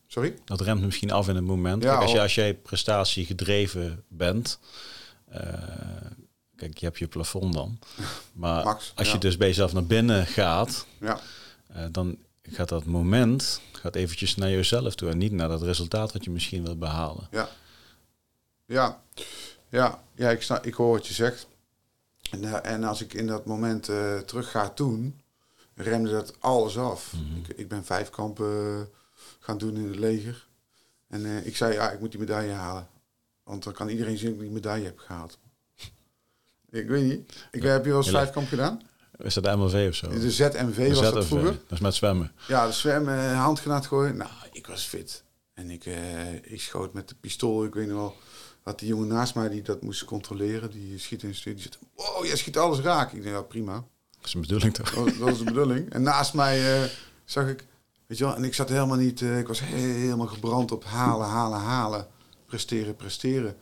Sorry? 0.07 0.39
Dat 0.45 0.61
remt 0.61 0.81
misschien 0.81 1.11
af 1.11 1.27
in 1.27 1.35
het 1.35 1.43
moment. 1.45 1.83
Ja, 1.83 1.89
Kijk, 1.89 2.01
als, 2.01 2.11
je, 2.11 2.17
al- 2.17 2.23
als 2.23 2.35
jij 2.35 2.53
prestatie 2.55 3.25
gedreven 3.25 4.03
bent, 4.07 4.59
eh, 5.25 5.53
kijk, 6.55 6.77
je 6.77 6.85
hebt 6.85 6.97
je 6.99 7.07
plafond 7.07 7.53
dan. 7.53 7.79
Maar 8.33 8.63
Max, 8.63 8.91
als 8.95 9.07
ja. 9.07 9.13
je 9.13 9.19
dus 9.19 9.37
bij 9.37 9.47
jezelf 9.47 9.73
naar 9.73 9.85
binnen 9.85 10.25
gaat, 10.27 10.85
Ja, 10.99 11.19
eh, 11.69 11.85
dan 11.91 12.17
gaat 12.41 12.69
dat 12.69 12.85
moment 12.85 13.61
gaat 13.71 13.95
eventjes 13.95 14.35
naar 14.35 14.49
jezelf 14.49 14.95
toe 14.95 15.09
en 15.09 15.17
niet 15.17 15.31
naar 15.31 15.47
dat 15.47 15.61
resultaat 15.61 16.13
wat 16.13 16.23
je 16.23 16.31
misschien 16.31 16.63
wil 16.63 16.77
behalen. 16.77 17.27
ja. 17.31 17.49
Ja, 18.65 19.01
ja, 19.69 20.03
ja 20.15 20.29
ik, 20.29 20.41
sta, 20.41 20.61
ik 20.61 20.73
hoor 20.73 20.91
wat 20.91 21.07
je 21.07 21.13
zegt. 21.13 21.47
En, 22.31 22.43
eh, 22.43 22.71
en 22.71 22.83
als 22.83 23.01
ik 23.01 23.13
in 23.13 23.27
dat 23.27 23.45
moment 23.45 23.89
eh, 23.89 24.17
terug 24.17 24.51
ga 24.51 24.69
toen, 24.69 25.21
remde 25.75 26.11
dat 26.11 26.33
alles 26.39 26.77
af. 26.77 27.13
ik, 27.43 27.57
ik 27.57 27.67
ben 27.67 27.85
vijf 27.85 28.09
kampen 28.09 28.89
gaan 29.39 29.57
doen 29.57 29.75
in 29.75 29.87
het 29.87 29.95
leger. 29.95 30.47
En 31.07 31.45
ik 31.45 31.55
zei, 31.55 31.73
ja, 31.73 31.91
ik 31.91 31.99
moet 31.99 32.11
die 32.11 32.19
medaille 32.19 32.51
halen. 32.51 32.87
Want 33.43 33.63
dan 33.63 33.73
kan 33.73 33.89
iedereen 33.89 34.17
zien 34.17 34.29
dat 34.29 34.35
ik 34.35 34.41
die 34.41 34.51
medaille 34.51 34.85
heb 34.85 34.99
gehaald. 34.99 35.37
ik 36.69 36.87
weet 36.87 37.03
niet. 37.03 37.47
Ik, 37.51 37.63
heb 37.63 37.83
je 37.83 37.89
wel 37.89 37.97
eens 37.97 38.05
Je 38.05 38.11
vijf 38.11 38.29
kamp 38.29 38.47
gedaan? 38.47 38.81
Is 39.23 39.33
dat 39.33 39.43
de 39.43 39.55
MLV 39.55 39.85
of 39.89 39.95
zo? 39.95 40.09
De 40.09 40.31
ZMV 40.31 40.87
De 40.87 40.95
was 40.95 41.13
dat 41.13 41.25
vroeger. 41.25 41.51
Dat 41.51 41.71
is 41.71 41.79
met 41.79 41.95
zwemmen. 41.95 42.31
Ja, 42.47 42.65
de 42.65 42.71
zwemmen, 42.71 43.33
handgranaat 43.33 43.85
gooien. 43.87 44.17
Nou, 44.17 44.29
ik 44.51 44.67
was 44.67 44.83
fit. 44.83 45.23
En 45.53 45.69
ik, 45.69 45.85
eh, 45.85 46.33
ik 46.33 46.61
schoot 46.61 46.93
met 46.93 47.09
de 47.09 47.15
pistool. 47.19 47.65
Ik 47.65 47.73
weet 47.73 47.87
nog 47.87 47.97
wel, 47.97 48.15
dat 48.63 48.79
die 48.79 48.87
jongen 48.87 49.07
naast 49.07 49.35
mij 49.35 49.49
die 49.49 49.61
dat 49.61 49.81
moest 49.81 50.05
controleren, 50.05 50.71
die 50.71 50.97
schiet 50.97 51.23
in 51.23 51.29
de 51.29 51.35
studie, 51.35 51.69
die 51.69 51.79
wow, 51.95 52.25
jij 52.25 52.37
schiet 52.37 52.57
alles 52.57 52.79
raak. 52.79 53.13
Ik 53.13 53.23
denk, 53.23 53.35
ja, 53.35 53.41
prima. 53.41 53.73
Dat 53.73 54.25
is 54.25 54.33
een 54.33 54.41
bedoeling 54.41 54.73
toch? 54.73 54.93
Dat, 54.93 55.15
was 55.15 55.37
de 55.37 55.43
bedoeling. 55.43 55.89
En 55.89 56.01
naast 56.01 56.33
mij 56.33 56.83
eh, 56.83 56.89
zag 57.25 57.47
ik, 57.47 57.65
weet 58.07 58.17
je 58.17 58.23
wel, 58.23 58.35
en 58.35 58.43
ik 58.43 58.53
zat 58.53 58.69
helemaal 58.69 58.97
niet, 58.97 59.21
eh, 59.21 59.39
ik 59.39 59.47
was 59.47 59.59
helemaal 59.59 60.27
gebrand 60.27 60.71
op 60.71 60.83
halen, 60.83 61.27
halen, 61.27 61.59
halen. 61.59 62.07
Presteren, 62.45 62.95
presteren. 62.95 63.57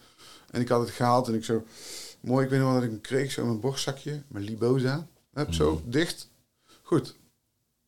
En 0.49 0.61
ik 0.61 0.67
had 0.67 0.79
het 0.79 0.89
gehaald 0.89 1.27
en 1.27 1.33
ik 1.33 1.43
zo, 1.43 1.63
mooi, 2.19 2.43
ik 2.43 2.49
weet 2.49 2.59
nog 2.59 2.67
wel 2.67 2.77
dat 2.77 2.87
ik 2.87 2.93
hem 2.93 3.01
kreeg, 3.01 3.31
zo 3.31 3.41
in 3.41 3.47
mijn 3.47 3.59
borstzakje, 3.59 4.23
mijn 4.27 4.43
Liboza. 4.43 5.07
Zo, 5.49 5.81
dicht. 5.85 6.29
Goed. 6.81 7.15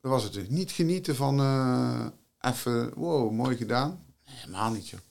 Dat 0.01 0.12
was 0.12 0.24
het 0.24 0.34
dus. 0.34 0.50
Niet 0.50 0.72
genieten 0.72 1.15
van 1.15 1.39
eh, 1.39 2.06
even, 2.51 2.91
wow, 2.96 3.32
mooi 3.32 3.58
gedaan. 3.58 4.06
Nee, 4.25 4.36
helemaal 4.36 4.72
niet, 4.72 4.89
joh. 4.89 5.00
Een 5.00 5.08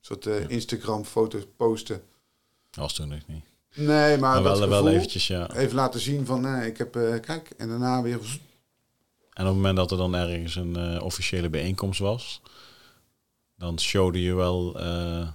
soort 0.00 0.26
eh, 0.26 0.48
Instagram-foto's 0.48 1.42
posten. 1.56 2.02
Dat 2.70 2.80
was 2.84 2.94
toen 2.94 3.08
nog 3.08 3.26
niet. 3.26 3.44
Nee, 3.74 4.18
maar, 4.18 4.34
Maar 4.34 4.42
dat 4.42 4.58
wel, 4.58 4.68
wel 4.68 4.88
eventjes, 4.88 5.26
ja. 5.26 5.50
Even 5.54 5.74
laten 5.74 6.00
zien 6.00 6.26
van, 6.26 6.40
nee, 6.40 6.66
ik 6.66 6.78
heb, 6.78 6.96
eh, 6.96 7.20
kijk, 7.20 7.50
en 7.56 7.68
daarna 7.68 8.02
weer... 8.02 8.40
En 9.32 9.44
op 9.44 9.50
het 9.50 9.56
moment 9.56 9.76
dat 9.76 9.90
er 9.90 9.96
dan 9.96 10.14
ergens 10.14 10.56
een 10.56 11.00
officiële 11.00 11.48
bijeenkomst 11.48 12.00
was, 12.00 12.42
dan 13.56 13.80
showde 13.80 14.22
je 14.22 14.34
wel 14.34 14.80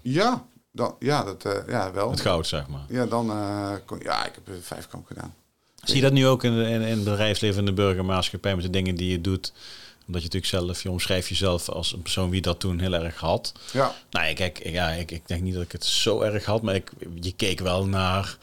Ja, 0.01 0.47
dan, 0.71 0.95
ja, 0.99 1.23
dat, 1.23 1.63
ja, 1.67 1.91
wel. 1.91 2.09
het 2.11 2.21
goud, 2.21 2.47
zeg 2.47 2.67
maar. 2.67 2.85
Ja, 2.89 3.05
dan 3.05 3.31
kon, 3.85 3.99
ja, 3.99 4.25
ik 4.25 4.33
heb 4.35 4.63
vijf 4.63 4.87
kamp 4.87 5.05
gedaan. 5.05 5.35
Zie 5.83 5.95
je 5.95 6.01
dat 6.01 6.11
nu 6.13 6.27
ook 6.27 6.43
in, 6.43 6.53
in, 6.53 6.81
in 6.81 6.95
het 6.95 7.03
bedrijfsleven, 7.03 7.59
in 7.59 7.65
de 7.65 7.73
burgermaatschappij, 7.73 8.55
met 8.55 8.63
de 8.63 8.69
dingen 8.69 8.95
die 8.95 9.11
je 9.11 9.21
doet? 9.21 9.51
Omdat 10.07 10.21
je 10.21 10.27
natuurlijk 10.33 10.45
zelf, 10.65 10.83
je 10.83 10.91
omschrijft 10.91 11.27
jezelf 11.27 11.69
als 11.69 11.93
een 11.93 12.01
persoon 12.01 12.29
wie 12.29 12.41
dat 12.41 12.59
toen 12.59 12.79
heel 12.79 12.93
erg 12.93 13.15
had. 13.19 13.53
Ja, 13.73 13.95
Nou, 14.11 14.33
kijk, 14.33 14.67
ja, 14.69 14.89
ik, 14.89 15.11
ik 15.11 15.27
denk 15.27 15.41
niet 15.41 15.53
dat 15.53 15.63
ik 15.63 15.71
het 15.71 15.85
zo 15.85 16.21
erg 16.21 16.45
had, 16.45 16.61
maar 16.61 16.75
ik, 16.75 16.91
je 17.21 17.31
keek 17.35 17.59
wel 17.59 17.85
naar... 17.85 18.37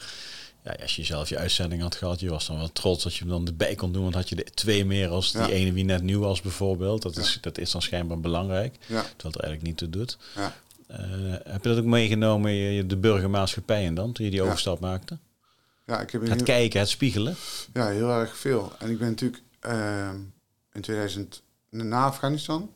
Ja, 0.63 0.75
als 0.81 0.95
je 0.95 1.03
zelf 1.03 1.29
je 1.29 1.37
uitzending 1.37 1.81
had 1.81 1.95
gehad, 1.95 2.19
je 2.19 2.29
was 2.29 2.47
dan 2.47 2.57
wel 2.57 2.71
trots 2.73 3.03
dat 3.03 3.13
je 3.13 3.19
hem 3.19 3.29
dan 3.29 3.47
erbij 3.47 3.75
kon 3.75 3.91
doen. 3.91 4.01
Want 4.03 4.13
had 4.15 4.29
je 4.29 4.35
er 4.35 4.51
twee 4.53 4.85
meer 4.85 5.09
als 5.09 5.31
die 5.31 5.41
Ja. 5.41 5.47
ene 5.47 5.71
wie 5.71 5.83
net 5.83 6.03
nieuw 6.03 6.19
was 6.19 6.41
bijvoorbeeld. 6.41 7.01
Dat 7.01 7.17
is, 7.17 7.37
dat 7.41 7.57
is 7.57 7.71
dan 7.71 7.81
schijnbaar 7.81 8.19
belangrijk, 8.19 8.75
ja, 8.79 8.85
terwijl 8.87 9.07
het 9.17 9.35
er 9.35 9.43
eigenlijk 9.43 9.63
niet 9.63 9.77
toe 9.77 9.89
doet. 9.89 10.17
ja. 10.35 10.55
Eh, 10.87 10.99
heb 11.43 11.63
je 11.63 11.69
dat 11.69 11.77
ook 11.77 11.85
meegenomen, 11.85 12.51
je- 12.51 12.85
de 12.87 12.97
burgermaatschappij 12.97 13.85
en 13.85 13.93
dan, 13.95 14.11
toen 14.11 14.25
je 14.25 14.31
die 14.31 14.41
overstap 14.41 14.79
maakte? 14.79 15.17
Ja, 15.91 15.99
ik 15.99 16.11
heb 16.11 16.21
Het 16.21 16.33
heel- 16.33 16.43
kijken, 16.43 16.79
het 16.79 16.89
spiegelen. 16.89 17.35
Ja, 17.73 17.87
heel 17.87 18.09
erg 18.09 18.37
veel. 18.37 18.71
En 18.79 18.89
ik 18.89 18.97
ben 18.97 19.07
natuurlijk 19.07 19.43
ehm, 19.59 20.19
in 20.73 20.81
2000, 20.81 21.43
na 21.69 22.05
Afghanistan, 22.05 22.73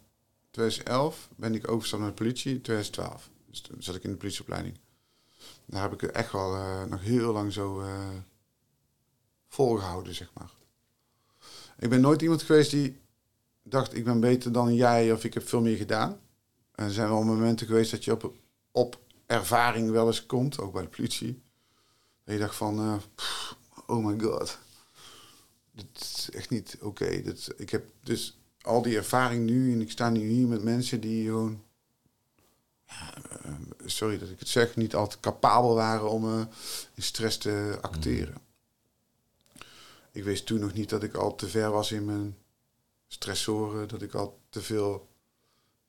2011, 0.52 1.30
ben 1.36 1.56
ik 1.56 1.68
overgestapt 1.68 2.02
naar 2.02 2.12
de 2.12 2.18
politie, 2.18 2.62
2012. 2.62 3.30
Dus 3.50 3.62
toen 3.62 3.84
zat 3.84 3.96
ik 3.96 4.04
in 4.04 4.12
de 4.12 4.18
politieopleiding. 4.18 4.78
Daar 5.66 5.82
heb 5.82 5.94
ik 5.94 6.02
het 6.02 6.12
echt 6.12 6.32
wel 6.32 6.56
eh, 6.56 6.84
nog 6.84 7.02
heel 7.02 7.34
lang 7.34 7.54
zo 7.54 7.82
eh, 7.82 8.10
volgehouden, 9.48 10.16
zeg 10.16 10.32
maar. 10.34 10.52
Ik 11.80 11.90
ben 11.90 12.02
nooit 12.02 12.22
iemand 12.22 12.42
geweest 12.44 12.72
die 12.72 13.00
dacht, 13.64 13.96
ik 13.96 14.04
ben 14.04 14.20
beter 14.20 14.52
dan 14.52 14.76
jij 14.76 15.12
of 15.12 15.24
ik 15.24 15.34
heb 15.34 15.48
veel 15.50 15.62
meer 15.62 15.78
gedaan. 15.78 16.20
Er 16.72 16.92
zijn 16.92 17.10
wel 17.10 17.24
momenten 17.24 17.68
geweest 17.68 17.92
dat 17.92 18.04
je 18.04 18.12
op, 18.12 18.34
op 18.72 19.00
ervaring 19.26 19.92
wel 19.92 20.08
eens 20.08 20.26
komt, 20.26 20.60
ook 20.60 20.74
bij 20.74 20.82
de 20.82 20.88
politie. 20.88 21.44
Dat 22.26 22.34
je 22.34 22.40
dacht 22.40 22.56
van, 22.56 22.80
eh, 22.80 22.98
pff, 23.16 23.56
oh 23.86 24.06
my 24.06 24.20
god. 24.20 24.58
Dit 25.72 25.88
is 26.00 26.30
echt 26.32 26.50
niet 26.50 26.78
oké. 26.82 27.22
Dit 27.22 27.54
Ik 27.58 27.70
heb 27.70 27.86
dus 28.04 28.38
al 28.62 28.82
die 28.82 28.98
ervaring 28.98 29.46
nu 29.46 29.74
en 29.74 29.82
ik 29.82 29.92
sta 29.92 30.10
nu 30.10 30.28
hier 30.28 30.48
met 30.48 30.64
mensen 30.64 31.02
die 31.02 31.26
gewoon, 31.26 31.64
eh, 32.86 33.54
sorry 33.86 34.18
dat 34.18 34.30
ik 34.30 34.40
het 34.40 34.48
zeg, 34.48 34.76
niet 34.76 34.96
altijd 34.96 35.20
capabel 35.20 35.76
waren 35.76 36.10
om 36.10 36.26
eh, 36.26 36.46
in 36.94 37.04
stress 37.04 37.38
te 37.38 37.78
acteren. 37.82 38.38
Ik 40.12 40.24
wist 40.24 40.46
toen 40.46 40.60
nog 40.60 40.74
niet 40.74 40.90
dat 40.90 41.04
ik 41.04 41.14
al 41.14 41.36
te 41.36 41.50
ver 41.50 41.72
was 41.72 41.92
in 41.92 42.06
mijn 42.06 42.38
stressoren, 43.08 43.88
dat 43.88 44.02
ik 44.02 44.14
al 44.14 44.40
te 44.50 44.62
veel 44.62 45.08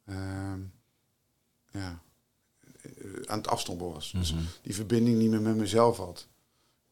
ehm, 0.05 0.61
ja, 1.71 2.03
aan 3.27 3.39
het 3.39 3.49
afstompen 3.49 3.93
was. 3.93 4.13
Dus 4.17 4.33
Mhm. 4.33 4.43
die 4.63 4.75
verbinding 4.75 5.19
niet 5.19 5.31
meer 5.31 5.41
met 5.41 5.57
mezelf 5.57 5.97
had. 5.97 6.27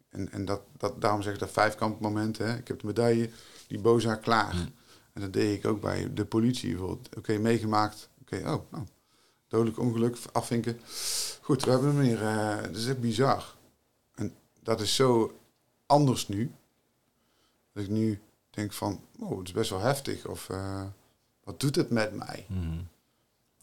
En, 0.08 0.32
en 0.32 0.44
dat, 0.44 0.60
dat, 0.76 1.00
daarom 1.00 1.22
zeg 1.22 1.32
ik 1.34 1.38
dat 1.38 1.50
vijfkampmoment. 1.50 2.38
Hè. 2.38 2.56
Ik 2.56 2.68
heb 2.68 2.80
de 2.80 2.86
medaille, 2.86 3.30
die 3.66 3.78
boza 3.78 4.14
klaar. 4.14 4.54
Mm. 4.54 4.68
En 5.12 5.20
dat 5.20 5.32
deed 5.32 5.56
ik 5.58 5.66
ook 5.66 5.80
bij 5.80 6.12
de 6.14 6.24
politie 6.24 6.70
bijvoorbeeld. 6.70 7.16
Oké, 7.16 7.38
meegemaakt. 7.38 8.08
Oké, 8.20 8.36
oh, 8.36 8.70
nou, 8.70 8.84
dodelijk 9.48 9.78
ongeluk, 9.78 10.16
afvinken. 10.32 10.80
Goed, 11.40 11.64
we 11.64 11.70
hebben 11.70 11.88
hem 11.88 11.98
weer. 11.98 12.22
eh 12.22 12.62
dat 12.62 12.76
is 12.76 12.86
echt 12.86 13.00
bizar. 13.00 13.54
En 14.14 14.34
dat 14.62 14.80
is 14.80 14.94
zo 14.94 15.38
anders 15.86 16.28
nu. 16.28 16.52
Dat 17.72 17.82
ik 17.84 17.88
nu 17.90 18.20
denk 18.50 18.72
van, 18.72 19.00
oh, 19.18 19.38
het 19.38 19.46
is 19.46 19.52
best 19.54 19.70
wel 19.70 19.80
heftig. 19.80 20.26
Of 20.26 20.48
eh, 20.50 20.82
wat 21.44 21.60
doet 21.60 21.76
het 21.76 21.90
met 21.90 22.14
mij? 22.14 22.46
Mhm. 22.48 22.78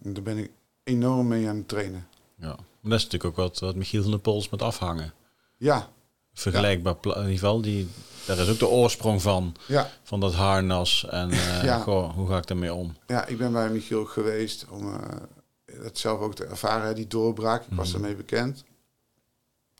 En 0.03 0.13
daar 0.13 0.23
ben 0.23 0.37
ik 0.37 0.51
enorm 0.83 1.27
mee 1.27 1.47
aan 1.49 1.55
het 1.55 1.67
trainen. 1.67 2.07
Ja. 2.41 2.47
Maar 2.47 2.91
dat 2.91 2.99
is 2.99 3.03
natuurlijk 3.03 3.25
ook 3.25 3.35
wat, 3.35 3.59
wat 3.59 3.75
Michiel 3.75 4.01
van 4.01 4.11
der 4.11 4.19
Pols 4.19 4.49
met 4.49 4.61
afhangen. 4.61 5.13
Ja, 5.57 5.89
Vergelijkbaar, 6.33 6.95
pla- 6.95 7.13
in 7.15 7.19
ieder 7.21 7.33
geval, 7.33 7.61
die, 7.61 7.87
daar 8.25 8.37
is 8.37 8.49
ook 8.49 8.59
de 8.59 8.67
oorsprong 8.67 9.21
van, 9.21 9.55
ja. 9.67 9.89
van 10.03 10.19
dat 10.19 10.33
harnas. 10.33 11.05
En 11.09 11.29
eh, 11.31 11.63
Ja. 11.63 11.79
goh, 11.79 12.13
hoe 12.15 12.27
ga 12.27 12.37
ik 12.37 12.47
daarmee 12.47 12.73
om? 12.73 12.95
Ja, 13.07 13.25
ik 13.25 13.37
ben 13.37 13.51
bij 13.51 13.69
Michiel 13.69 14.05
geweest 14.05 14.65
om 14.69 14.93
eh, 14.93 15.81
dat 15.83 15.97
zelf 15.97 16.19
ook 16.19 16.35
te 16.35 16.45
ervaren, 16.45 16.95
die 16.95 17.07
doorbraak. 17.07 17.61
Ik 17.65 17.75
was 17.77 17.87
Mhm. 17.87 17.95
ermee 17.95 18.15
bekend. 18.15 18.63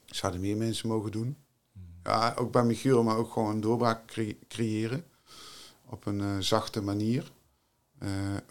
Zouden 0.06 0.42
meer 0.42 0.58
mensen 0.58 0.88
mogen 0.88 1.12
doen. 1.12 1.38
Ja, 2.04 2.34
ook 2.38 2.52
bij 2.52 2.64
Michiel, 2.64 3.04
maar 3.04 3.18
ook 3.18 3.32
gewoon 3.34 3.50
een 3.50 3.62
doorbraak 3.62 4.06
cre- 4.08 4.38
creëren. 4.48 5.06
Op 5.90 6.06
een 6.06 6.22
eh, 6.22 6.28
zachte 6.40 6.82
manier. 6.82 7.32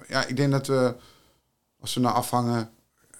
Ja, 0.09 0.25
ik 0.26 0.37
denk 0.37 0.52
dat 0.52 0.67
we, 0.67 0.95
als 1.81 1.95
we 1.95 2.00
nou 2.00 2.14
afhangen, 2.14 2.71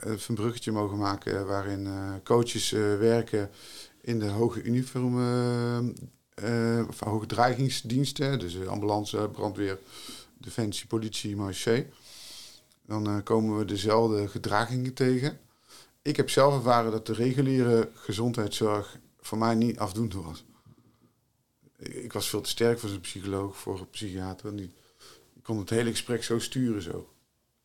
een 0.01 0.35
bruggetje 0.35 0.73
mogen 0.73 0.99
maken 0.99 1.39
eh, 1.39 1.45
waarin 1.45 1.87
eh, 1.87 2.13
coaches 2.25 2.73
eh, 2.73 2.81
werken 2.81 3.51
in 4.01 4.19
de 4.19 4.29
hoge 4.29 4.63
uniform, 4.63 5.19
eh, 5.19 6.79
eh, 6.79 6.89
hoge 6.99 7.27
dreigingsdiensten, 7.27 8.39
dus 8.39 8.55
eh, 8.55 8.67
ambulance, 8.67 9.29
brandweer, 9.33 9.79
defensie, 10.39 10.87
politie, 10.87 11.37
marché. 11.37 11.87
Dan 12.87 13.07
eh, 13.07 13.17
komen 13.25 13.59
we 13.59 13.65
dezelfde 13.65 14.29
gedragingen 14.29 14.95
tegen. 14.95 15.39
Ik 16.03 16.17
heb 16.17 16.31
zelf 16.31 16.55
ervaren 16.55 16.91
dat 16.91 17.07
de 17.07 17.13
reguliere 17.13 17.91
gezondheidszorg 17.95 18.99
voor 19.21 19.39
mij 19.39 19.55
niet 19.55 19.79
afdoende 19.79 20.21
was. 20.21 20.45
Ik 21.77 21.95
ik 21.95 22.13
was 22.13 22.29
veel 22.29 22.41
te 22.41 22.51
sterk 22.51 22.79
voor 22.79 22.91
een 22.91 23.01
psycholoog, 23.01 23.57
voor 23.57 23.79
een 23.81 23.91
psychiater. 23.91 24.57
Die 24.57 24.73
kon 25.43 25.59
het 25.59 25.71
hele 25.71 25.91
gesprek 25.91 26.25
zo 26.25 26.39
sturen 26.39 26.83
zo. 26.83 27.09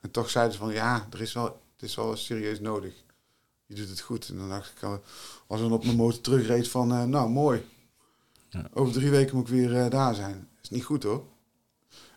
En 0.01 0.11
toch 0.11 0.29
zeiden 0.29 0.53
ze 0.53 0.59
van 0.59 0.73
ja, 0.73 1.07
er 1.11 1.21
is 1.21 1.33
wel, 1.33 1.61
het 1.75 1.89
is 1.89 1.95
wel 1.95 2.15
serieus 2.15 2.59
nodig. 2.59 3.03
Je 3.65 3.75
doet 3.75 3.89
het 3.89 3.99
goed. 3.99 4.29
En 4.29 4.37
dan 4.37 4.49
dacht 4.49 4.71
ik, 4.77 4.83
al- 4.83 5.01
als 5.47 5.61
we 5.61 5.67
op 5.69 5.83
mijn 5.85 5.95
motor 5.97 6.21
terugreed 6.21 6.67
van 6.69 6.91
eh, 6.91 7.03
nou 7.03 7.29
mooi. 7.29 7.65
Ja. 8.49 8.69
Over 8.73 8.93
drie 8.93 9.09
weken 9.09 9.35
moet 9.35 9.47
ik 9.47 9.53
weer 9.53 9.75
eh, 9.75 9.89
daar 9.89 10.15
zijn. 10.15 10.49
Is 10.61 10.69
niet 10.69 10.83
goed 10.83 11.03
hoor. 11.03 11.25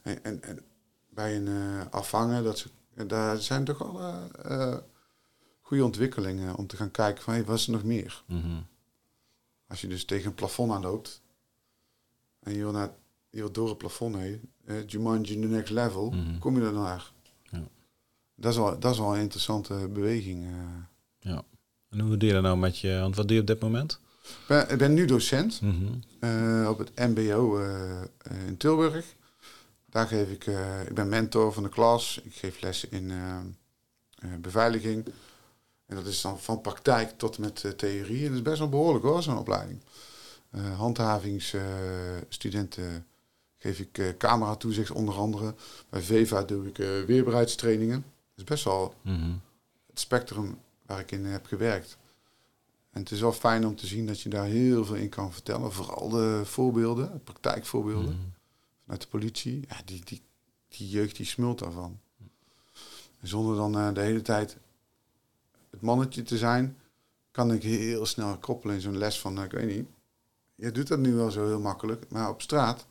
En, 0.03 0.25
en, 0.25 0.43
en 0.43 0.65
bij 1.09 1.37
een 1.37 1.49
eh, 1.49 1.87
afvangen, 1.91 2.45
dat 2.45 2.59
ze, 2.59 2.69
daar 3.07 3.37
zijn 3.41 3.65
toch 3.65 3.79
wel 3.79 4.01
eh, 4.01 4.25
eh, 4.73 4.79
goede 5.61 5.85
ontwikkelingen 5.85 6.55
om 6.55 6.67
te 6.67 6.77
gaan 6.77 6.91
kijken 6.91 7.23
van 7.23 7.33
hey, 7.35 7.45
wat 7.45 7.59
is 7.59 7.67
er 7.67 7.73
nog 7.73 7.85
meer? 7.85 8.23
Mhm. 8.27 8.61
Als 9.67 9.81
je 9.81 9.89
dus 9.89 10.05
tegen 10.05 10.27
een 10.27 10.35
plafond 10.35 10.73
aanloopt 10.73 11.23
en 12.41 12.53
je 12.53 12.59
wil, 12.59 12.73
naar, 12.73 12.91
je 13.31 13.39
wil 13.39 13.53
door 13.53 13.69
het 13.69 13.79
plafond 13.79 14.17
heen, 14.17 14.53
eh, 14.65 14.87
Jumanji 14.87 15.41
the 15.41 15.47
next 15.47 15.71
level, 15.73 16.11
Mhm. 16.11 16.39
kom 16.39 16.63
je 16.65 16.71
naar. 16.71 17.13
Dat, 18.41 18.53
is 18.53 18.59
wel, 18.59 18.79
dat 18.79 18.93
is 18.93 18.99
wel 18.99 19.15
een 19.15 19.21
interessante 19.21 19.89
beweging. 19.93 20.45
eh. 20.45 20.51
Ja. 21.19 21.43
En 21.91 22.01
hoe 22.01 22.17
doe 22.17 22.29
je 22.29 22.35
dat 22.35 22.43
nou 22.43 22.57
met 22.59 22.79
je... 22.79 22.99
Want 23.01 23.17
wat 23.17 23.27
doe 23.27 23.35
je 23.37 23.41
op 23.43 23.47
dit 23.47 23.61
moment? 23.61 24.01
Ik, 24.23 24.45
ben, 24.49 24.71
ik 24.71 24.79
ben 24.79 24.95
nu 24.95 25.05
docent 25.05 25.61
Mhm. 25.61 25.85
eh, 26.21 26.67
op 26.71 26.79
het 26.79 26.91
MBO 26.95 27.59
eh, 27.59 28.01
in 28.47 28.57
Tilburg. 28.57 29.15
Daar 29.91 30.07
geef 30.07 30.31
ik, 30.31 30.47
ik 30.89 30.95
ben 30.95 31.09
mentor 31.09 31.53
van 31.53 31.63
de 31.63 31.69
klas. 31.69 32.21
Ik 32.25 32.35
geef 32.35 32.61
lessen 32.61 32.91
in 32.91 33.13
beveiliging. 34.41 35.05
En 35.87 35.97
dat 35.97 36.07
is 36.07 36.21
dan 36.21 36.41
van 36.41 36.61
praktijk 36.61 37.19
tot 37.19 37.39
met 37.39 37.75
theorie. 37.77 38.23
En 38.23 38.27
dat 38.29 38.37
is 38.37 38.43
best 38.43 38.59
wel 38.59 38.69
behoorlijk 38.69 39.05
hoor, 39.05 39.23
zo'n 39.23 39.39
opleiding. 39.39 39.81
Handhavingsstudenten 40.77 43.07
geef 43.59 43.79
ik 43.79 43.99
eh 43.99 44.07
camera 44.19 44.55
toezicht 44.57 44.91
onder 44.91 45.15
andere. 45.15 45.55
Bij 45.91 46.03
VEVA 46.03 46.43
doe 46.43 46.67
ik 46.67 46.77
weerbaarheidstrainingen. 47.07 48.05
Is 48.39 48.45
best 48.45 48.65
wel 48.65 48.95
Mhm. 49.03 49.33
het 49.87 50.01
spectrum 50.01 50.59
waar 50.87 51.01
ik 51.01 51.11
in 51.11 51.25
heb 51.25 51.47
gewerkt. 51.47 51.99
En 52.91 53.01
het 53.01 53.11
is 53.11 53.21
wel 53.21 53.33
fijn 53.33 53.67
om 53.67 53.77
te 53.77 53.87
zien 53.87 54.07
dat 54.07 54.21
je 54.21 54.29
daar 54.29 54.45
heel 54.47 54.85
veel 54.85 54.95
in 54.95 55.09
kan 55.09 55.33
vertellen. 55.33 55.73
Vooral 55.73 56.09
de 56.09 56.41
voorbeelden, 56.45 57.23
praktijkvoorbeelden 57.25 58.15
Mhm. 58.15 58.25
vanuit 58.83 59.03
de 59.03 59.09
politie. 59.09 59.65
Ja, 59.69 59.77
die, 59.85 60.05
die, 60.05 60.23
die 60.69 60.89
jeugd 60.89 61.17
die 61.17 61.27
smult 61.27 61.59
daarvan. 61.59 62.01
En 63.21 63.29
zonder 63.29 63.57
dan 63.57 63.79
eh, 63.79 63.95
de 63.95 64.01
hele 64.01 64.23
tijd 64.23 64.57
het 65.71 65.81
mannetje 65.81 66.23
te 66.23 66.39
zijn, 66.39 66.79
kan 67.31 67.53
ik 67.53 67.63
heel 67.63 68.07
snel 68.07 68.39
koppelen 68.39 68.75
in 68.75 68.81
zo'n 68.81 68.99
les 68.99 69.21
van, 69.21 69.33
nou, 69.35 69.47
ik 69.47 69.53
weet 69.53 69.77
niet. 69.77 69.89
Je 70.55 70.73
doet 70.73 70.87
dat 70.89 70.99
nu 70.99 71.15
wel 71.15 71.31
zo 71.31 71.47
heel 71.47 71.61
makkelijk, 71.61 72.09
maar 72.11 72.29
op 72.31 72.43
straat, 72.43 72.87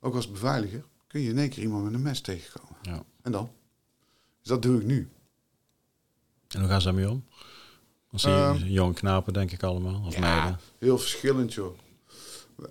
ook 0.00 0.14
als 0.14 0.30
beveiliger, 0.30 0.84
kun 1.06 1.20
je 1.20 1.28
in 1.30 1.38
één 1.38 1.48
keer 1.50 1.62
iemand 1.62 1.84
met 1.84 1.94
een 1.94 2.02
mes 2.02 2.20
tegenkomen. 2.20 2.76
Ja. 2.82 3.02
En 3.22 3.32
dan? 3.32 3.50
Dus 4.46 4.54
dat 4.54 4.62
doe 4.62 4.80
ik 4.80 4.86
nu. 4.86 5.08
En 6.48 6.60
hoe 6.60 6.68
gaan 6.68 6.80
ze 6.80 6.86
daarmee 6.86 7.10
om? 7.10 7.24
Dan 8.10 8.20
zie 8.20 8.30
je 8.30 8.36
Ehm, 8.36 8.66
jonge 8.66 8.94
knapen, 8.94 9.32
denk 9.32 9.52
ik 9.52 9.62
allemaal. 9.62 10.02
Of 10.06 10.18
meiden. 10.18 10.60
heel 10.78 10.98
verschillend, 10.98 11.54
joh. 11.54 11.78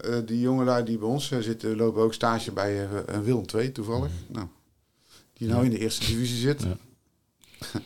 Eh, 0.01 0.20
die 0.25 0.39
jongelui 0.39 0.84
die 0.84 0.98
bij 0.98 1.08
ons 1.08 1.32
eh, 1.32 1.39
zitten, 1.39 1.75
lopen 1.75 2.01
ook 2.01 2.13
stage 2.13 2.51
bij 2.51 2.84
eh, 2.84 3.00
een 3.05 3.24
Willem 3.24 3.46
II 3.55 3.72
toevallig. 3.72 4.12
Nou, 4.27 4.48
die 5.34 5.48
nou 5.48 5.65
in 5.65 5.70
de 5.70 5.79
eerste 5.79 6.05
divisie 6.05 6.38
zit. 6.38 6.62
Ja. 6.62 6.77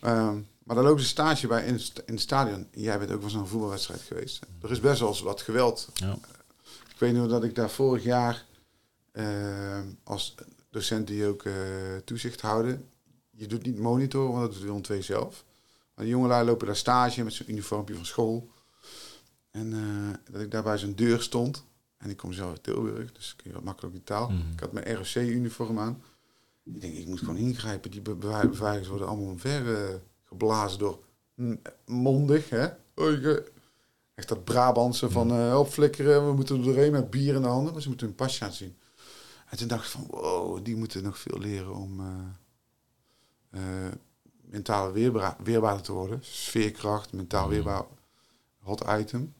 Ehm, 0.00 0.38
maar 0.62 0.76
daar 0.76 0.84
lopen 0.84 1.02
ze 1.02 1.08
stage 1.08 1.46
bij 1.46 1.66
in 1.66 1.80
in 2.06 2.12
het 2.12 2.20
stadion. 2.20 2.66
Jij 2.72 2.98
bent 2.98 3.10
ook 3.10 3.16
wel 3.16 3.28
eens 3.28 3.38
een 3.38 3.46
voetbalwedstrijd 3.46 4.00
geweest. 4.00 4.40
Er 4.62 4.70
is 4.70 4.80
best 4.80 5.00
wel 5.00 5.08
eens 5.08 5.20
wat 5.20 5.42
geweld. 5.42 5.88
Ja. 5.94 6.18
Ik 6.64 6.98
weet 6.98 7.14
nog 7.14 7.28
dat 7.28 7.44
ik 7.44 7.54
daar 7.54 7.70
vorig 7.70 8.02
jaar 8.02 8.44
eh, 9.12 9.80
als 10.04 10.34
docent 10.70 11.06
die 11.06 11.26
ook 11.26 11.44
eh, 11.44 11.52
toezicht 12.04 12.40
houden. 12.40 12.88
Je 13.38 13.46
doet 13.46 13.62
niet 13.66 13.78
monitoren, 13.78 14.32
want 14.32 14.42
dat 14.44 14.52
doet 14.52 14.62
Willem 14.62 14.82
II 14.90 15.02
zelf. 15.02 15.44
Maar 15.94 16.04
de 16.04 16.10
jongelui 16.10 16.44
lopen 16.46 16.66
daar 16.66 16.76
stage 16.76 17.24
met 17.24 17.32
zo'n 17.32 17.50
uniformpje 17.50 17.94
van 17.94 18.04
school. 18.06 18.50
En 19.50 19.72
eh, 19.72 20.32
dat 20.32 20.40
ik 20.42 20.50
daar 20.50 20.62
bij 20.62 20.78
zo'n 20.78 20.94
deur 20.94 21.22
stond. 21.22 21.64
En 21.98 22.10
ik 22.10 22.16
kom 22.16 22.32
zelf 22.32 22.50
uit 22.50 22.62
Tilburg, 22.62 23.12
dus 23.12 23.36
ik 23.44 23.52
wat 23.52 23.62
makkelijk 23.62 23.94
die 23.94 24.04
taal. 24.04 24.28
Mhm. 24.30 24.52
Ik 24.52 24.60
had 24.60 24.72
mijn 24.72 24.94
ROC-uniform 24.94 25.78
aan. 25.78 26.02
Ik 26.64 26.80
denk, 26.80 26.94
ik 26.94 27.06
moet 27.06 27.18
gewoon 27.18 27.36
ingrijpen. 27.36 27.90
Die 27.90 28.00
beveiligers 28.00 28.88
worden 28.88 29.08
allemaal 29.08 29.26
omver 29.26 29.74
eh, 29.88 29.94
geblazen 30.24 30.78
door 30.78 30.98
mondig, 31.86 32.48
hè. 32.50 32.66
Oei, 33.00 33.16
ge- 33.20 33.50
Echt 34.14 34.28
dat 34.28 34.44
Brabantse 34.44 35.10
van 35.10 35.30
eh 35.30 35.58
opflikkeren, 35.58 36.26
we 36.26 36.32
moeten 36.32 36.56
er 36.56 36.62
doorheen 36.64 36.92
met 36.92 37.10
bier 37.10 37.34
in 37.34 37.42
de 37.42 37.48
handen. 37.48 37.72
Maar 37.72 37.82
ze 37.82 37.88
moeten 37.88 38.06
hun 38.06 38.16
pasje 38.16 38.44
aan 38.44 38.52
zien. 38.52 38.76
En 39.48 39.58
toen 39.58 39.68
dacht 39.68 39.84
ik 39.84 39.90
van, 39.90 40.06
wow, 40.10 40.64
die 40.64 40.76
moeten 40.76 41.02
nog 41.02 41.18
veel 41.18 41.38
leren 41.38 41.74
om 41.74 42.00
mentaal 44.40 44.92
weerbaar, 44.92 45.36
weerbaarder 45.42 45.82
te 45.82 45.92
worden. 45.92 46.18
Sfeerkracht, 46.22 47.12
mentaal 47.12 47.44
Mhm. 47.44 47.50
weerbaar, 47.54 47.84
hot 48.58 48.84
item. 48.88 49.34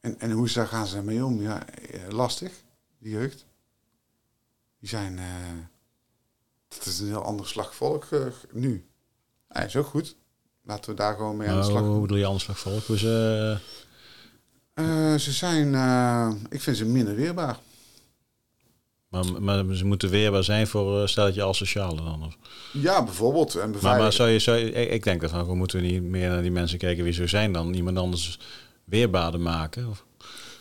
En, 0.00 0.20
en 0.20 0.30
hoe 0.30 0.48
ze 0.48 0.54
daar 0.58 0.66
gaan 0.68 0.86
ze 0.86 0.94
daarmee 0.94 1.24
om? 1.24 1.40
Ja, 1.42 1.66
eh, 1.68 2.08
lastig, 2.08 2.52
die 2.98 3.12
jeugd. 3.12 3.46
Die 4.78 4.88
zijn, 4.88 5.18
eh, 5.18 5.24
dat 6.68 6.86
is 6.86 6.98
een 7.00 7.06
heel 7.06 7.22
ander 7.24 7.46
slag 7.46 7.74
volk 7.74 8.04
eh, 8.04 8.26
nu. 8.52 8.86
Hij 9.48 9.64
is 9.66 9.76
ook 9.76 9.86
goed. 9.86 10.16
Laten 10.62 10.90
we 10.90 10.96
daar 10.96 11.14
gewoon 11.16 11.36
mee 11.36 11.48
aan 11.48 11.56
de 11.56 11.62
slag. 11.64 11.82
hoe 11.82 12.00
bedoel 12.00 12.16
je 12.16 12.24
anders 12.26 12.44
volk? 12.44 12.84
Hoe 12.84 12.98
ze, 12.98 13.58
Eh, 14.74 15.14
ze 15.14 15.32
zijn, 15.32 15.74
eh, 15.74 16.32
ik 16.48 16.60
vind 16.60 16.76
ze 16.76 16.84
minder 16.84 17.14
weerbaar. 17.14 17.58
Maar, 19.10 19.42
maar 19.42 19.74
ze 19.74 19.84
moeten 19.84 20.10
weerbaar 20.10 20.44
zijn 20.44 20.66
voor 20.66 21.00
uh, 21.00 21.06
stelletje 21.06 21.42
als 21.42 21.56
sociale 21.56 22.02
dan? 22.02 22.24
Of? 22.24 22.36
Ja, 22.72 23.04
bijvoorbeeld. 23.04 23.54
En 23.54 23.74
Maar, 23.82 23.98
maar 23.98 24.12
zou 24.12 24.28
je, 24.28 24.38
zou 24.38 24.58
je, 24.58 24.72
ik, 24.72 25.04
denk 25.04 25.20
dat 25.20 25.46
we 25.46 25.54
moeten 25.54 25.82
niet 25.82 26.02
meer 26.02 26.28
naar 26.28 26.42
die 26.42 26.50
mensen 26.50 26.78
kijken 26.78 27.04
wie 27.04 27.12
ze 27.12 27.26
zijn 27.26 27.52
dan 27.52 27.74
iemand 27.74 27.98
anders 27.98 28.38
weerbaarder 28.84 29.40
maken? 29.40 29.88
Of? 29.88 30.04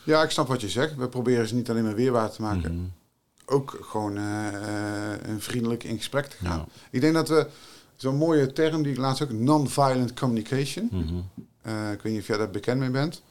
Ja, 0.04 0.24
ik 0.24 0.30
snap 0.30 0.48
wat 0.48 0.62
je 0.62 0.70
zegt. 0.70 0.96
We 0.96 1.10
proberen 1.10 1.48
ze 1.48 1.56
niet 1.56 1.70
alleen 1.70 1.84
maar 1.84 1.96
weerbaar 1.96 2.32
te 2.32 2.42
maken. 2.42 2.74
Mhm. 2.76 2.86
Ook 3.46 3.78
gewoon 3.82 4.18
eh, 4.18 4.48
eh, 4.48 5.20
een 5.22 5.42
vriendelijk 5.42 5.84
in 5.84 5.98
gesprek 5.98 6.26
te 6.26 6.36
gaan. 6.46 6.58
Ja. 6.58 6.66
Ik 6.90 7.02
denk 7.02 7.14
dat 7.14 7.30
we 7.30 7.48
zo'n 7.96 8.16
mooie 8.16 8.52
term 8.54 8.84
die 8.84 8.92
ik 8.92 8.98
laatst 8.98 9.24
ook 9.24 9.32
non-violent 9.32 10.14
communication. 10.14 10.90
Mhm. 10.92 11.16
eh, 11.62 11.92
ik 11.92 12.02
weet 12.02 12.14
niet 12.14 12.22
of 12.22 12.28
jij 12.28 12.38
daar 12.38 12.50
bekend 12.50 12.80
mee 12.80 12.90
bent. 12.90 13.22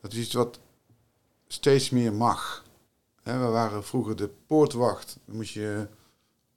Dat 0.00 0.12
is 0.12 0.18
iets 0.18 0.34
wat 0.34 0.58
steeds 1.48 1.90
meer 1.90 2.12
mag. 2.12 2.64
We 3.22 3.36
waren 3.38 3.84
vroeger 3.84 4.16
de 4.16 4.30
poortwacht. 4.46 5.18
Dan 5.24 5.36
moest 5.36 5.52
je 5.52 5.86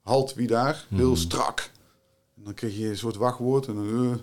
halt 0.01 0.33
wie 0.33 0.47
daar, 0.47 0.85
heel 0.89 1.09
Mhm. 1.11 1.19
strak. 1.19 1.71
En 2.37 2.43
dan 2.43 2.53
kreeg 2.53 2.77
je 2.77 2.87
een 2.89 2.97
soort 2.97 3.15
wachtwoord. 3.15 3.67
En, 3.67 3.75
dan, 3.75 4.11
eh, 4.13 4.17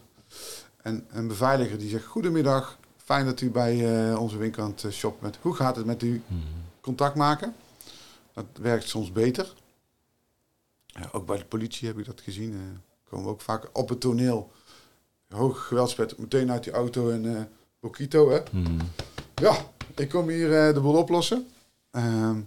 en 0.92 1.06
een 1.10 1.28
beveiliger 1.28 1.78
die 1.78 1.88
zegt: 1.90 2.04
Goedemiddag, 2.04 2.78
fijn 2.96 3.24
dat 3.26 3.40
u 3.40 3.50
bij 3.50 4.08
eh, 4.10 4.20
onze 4.20 4.36
winkel 4.36 4.62
aan 4.62 4.70
het 4.70 4.84
eh, 4.84 4.90
shoppen 4.90 5.20
bent. 5.22 5.38
Hoe 5.40 5.54
gaat 5.54 5.76
het 5.76 5.86
met 5.86 6.02
u? 6.02 6.22
Mhm. 6.26 6.40
Contact 6.80 7.14
maken. 7.16 7.54
Dat 8.32 8.44
werkt 8.60 8.88
soms 8.88 9.12
beter. 9.12 9.54
Ja, 10.86 11.08
ook 11.12 11.26
bij 11.26 11.38
de 11.38 11.44
politie 11.44 11.88
heb 11.88 11.98
ik 11.98 12.04
dat 12.06 12.20
gezien. 12.20 12.80
komen 13.08 13.24
we 13.26 13.32
ook 13.32 13.40
vaak 13.40 13.68
op 13.72 13.88
het 13.88 14.00
toneel. 14.00 14.50
Hoog 15.28 15.66
geweldspet, 15.66 16.18
meteen 16.18 16.50
uit 16.50 16.64
die 16.64 16.72
auto 16.72 17.10
en 17.10 17.48
Bokito, 17.80 18.30
hè? 18.30 18.40
Mhm. 18.52 18.80
Ja, 19.34 19.56
ik 19.94 20.08
kom 20.08 20.28
hier 20.28 20.74
de 20.74 20.80
boel 20.80 20.96
oplossen. 20.96 21.46
Ehm, 21.92 22.40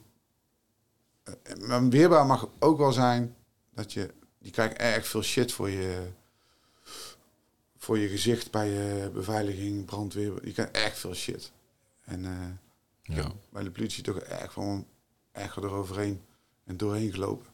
eh, 1.23 1.55
maar 1.67 1.89
weerbaar 1.89 2.25
mag 2.25 2.47
ook 2.59 2.77
wel 2.77 2.91
zijn 2.91 3.35
dat 3.73 3.93
je... 3.93 4.13
Die 4.39 4.51
krijgt 4.51 4.77
erg 4.77 5.07
veel 5.07 5.21
shit 5.23 5.51
voor 5.51 5.69
je, 5.69 6.07
voor 7.77 7.97
je 7.97 8.07
gezicht 8.07 8.51
bij 8.51 8.69
je 8.69 9.09
beveiliging, 9.13 9.85
brandweer. 9.85 10.45
Je 10.45 10.51
krijgt 10.51 10.75
erg 10.75 10.97
veel 10.97 11.13
shit. 11.13 11.51
En 12.03 12.25
eh, 12.25 13.15
Ja. 13.17 13.31
bij 13.49 13.63
de 13.63 13.71
politie 13.71 14.03
toch 14.03 14.17
erg 14.17 14.53
van 14.53 14.87
erg 15.31 15.55
eroverheen 15.57 16.21
en 16.63 16.77
doorheen 16.77 17.11
gelopen. 17.13 17.45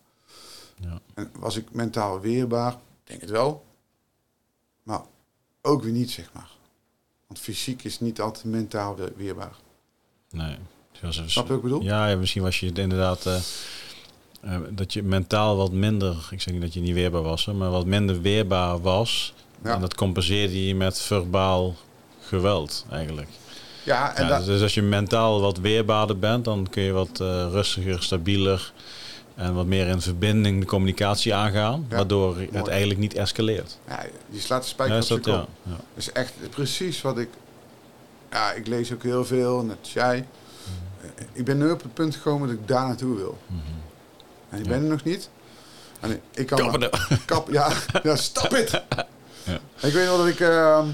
Ja. 0.76 1.02
En 1.14 1.32
was 1.40 1.56
ik 1.56 1.72
mentaal 1.72 2.20
weerbaar? 2.20 2.72
Ik 2.74 2.80
denk 3.04 3.22
het 3.22 3.30
wel. 3.30 3.66
Maar 4.84 5.02
ook 5.62 5.84
weer 5.84 5.92
niet, 5.92 6.12
zeg 6.12 6.34
maar. 6.34 6.52
Want 7.28 7.40
fysiek 7.40 7.84
is 7.84 8.00
niet 8.00 8.22
altijd 8.22 8.46
mentaal 8.46 8.96
we- 8.96 9.14
weerbaar. 9.16 9.56
Nee. 10.30 10.58
Zoals 11.02 11.16
Snap 11.16 11.44
je 11.44 11.50
wat 11.54 11.58
ik 11.58 11.64
bedoel? 11.64 11.82
Ja, 11.82 12.08
ja, 12.08 12.16
misschien 12.16 12.42
was 12.42 12.60
je 12.60 12.66
het 12.66 12.78
inderdaad 12.78 13.26
eh, 13.26 13.36
eh, 14.42 14.60
dat 14.70 14.94
je 14.94 15.04
mentaal 15.04 15.58
wat 15.58 15.72
minder, 15.72 16.28
ik 16.32 16.42
zeg 16.42 16.54
niet 16.54 16.62
dat 16.62 16.74
je 16.74 16.80
niet 16.80 16.94
weerbaar 16.94 17.22
was, 17.22 17.46
hè, 17.46 17.54
maar 17.54 17.70
wat 17.70 17.86
minder 17.86 18.22
weerbaar 18.22 18.82
was. 18.82 19.34
Ja. 19.64 19.74
En 19.74 19.82
dat 19.82 19.96
compenseerde 19.96 20.68
je 20.68 20.76
met 20.76 21.02
verbaal 21.02 21.76
geweld 22.22 22.86
eigenlijk. 22.92 23.28
Ja, 23.84 24.16
en 24.16 24.28
Ja, 24.28 24.38
dus, 24.38 24.46
dus 24.46 24.62
als 24.62 24.74
je 24.74 24.82
mentaal 24.82 25.42
wat 25.42 25.58
weerbaarder 25.58 26.20
bent, 26.20 26.46
dan 26.46 26.68
kun 26.70 26.84
je 26.84 26.92
wat 26.92 27.20
eh, 27.20 27.48
rustiger, 27.52 28.04
stabieler 28.04 28.74
en 29.36 29.54
wat 29.54 29.66
meer 29.66 29.88
in 29.88 30.02
verbinding 30.02 30.60
de 30.60 30.66
communicatie 30.66 31.34
aangaan, 31.34 31.86
Ja, 31.90 31.96
waardoor 31.96 32.38
het 32.52 32.68
eigenlijk 32.68 33.00
niet 33.00 33.14
escaleert. 33.14 33.78
ja, 33.88 34.06
je 34.30 34.40
slaat 34.40 34.62
de 34.62 34.68
spijker 34.68 34.96
Ja, 34.96 35.16
op 35.16 35.22
kop. 35.22 35.48
Dat 35.64 35.76
is 35.96 36.12
echt 36.12 36.34
precies 36.50 37.02
wat 37.02 37.18
ik... 37.18 37.30
Ja, 38.32 38.52
ik 38.52 38.68
lees 38.68 38.94
ook 38.94 39.04
heel 39.04 39.26
veel, 39.26 39.64
net 39.64 39.90
jij. 39.90 40.28
Ik 41.32 41.46
ben 41.46 41.58
nu 41.58 41.72
op 41.72 41.82
het 41.84 41.94
punt 41.94 42.16
gekomen 42.16 42.48
dat 42.48 42.58
ik 42.58 42.68
daar 42.68 42.88
naartoe 42.88 43.16
wil. 43.16 43.38
En 44.50 44.60
ik 44.60 44.66
Ja. 44.66 44.70
ben 44.72 44.82
er 44.84 44.90
nog 44.90 45.04
niet. 45.04 45.30
En 46.00 46.22
ik 46.32 46.46
kan. 46.48 46.90
Kap, 47.26 47.50
ja, 47.50 47.72
ja, 48.04 48.16
stop 48.16 48.54
it! 48.54 48.70
Ja. 49.44 49.60
Ik 49.82 49.94
weet 49.94 50.08
nog 50.08 50.18
dat 50.18 50.28
ik 50.28 50.40
ehm, 50.40 50.88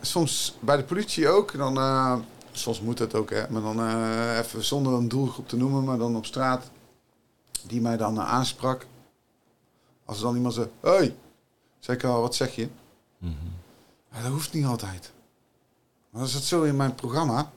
soms 0.00 0.56
bij 0.60 0.76
de 0.76 0.82
politie 0.84 1.28
ook, 1.28 1.56
dan, 1.56 1.76
eh, 1.76 2.16
soms 2.52 2.80
moet 2.80 2.98
dat 2.98 3.14
ook, 3.14 3.30
hè, 3.30 3.50
maar 3.50 3.62
dan 3.62 3.78
eh, 3.80 4.38
even 4.38 4.64
zonder 4.64 4.92
een 4.92 5.08
doelgroep 5.08 5.48
te 5.48 5.56
noemen, 5.56 5.84
maar 5.84 5.98
dan 5.98 6.16
op 6.16 6.26
straat, 6.26 6.70
die 7.66 7.80
mij 7.80 7.96
dan 7.96 8.18
eh, 8.18 8.28
aansprak. 8.32 8.86
Als 10.04 10.16
er 10.16 10.22
dan 10.22 10.36
iemand 10.36 10.54
zei, 10.54 10.68
hey, 10.80 11.16
zeg 11.78 11.96
ik 11.96 12.04
al, 12.04 12.20
wat 12.20 12.34
zeg 12.34 12.54
je? 12.54 12.68
Mhm. 13.18 13.32
Dat 14.22 14.30
hoeft 14.32 14.52
niet 14.52 14.64
altijd. 14.66 15.12
Maar 16.10 16.20
dan 16.20 16.30
is 16.30 16.34
het 16.34 16.44
zo 16.44 16.62
in 16.62 16.76
mijn 16.76 16.94
programma. 16.94 17.50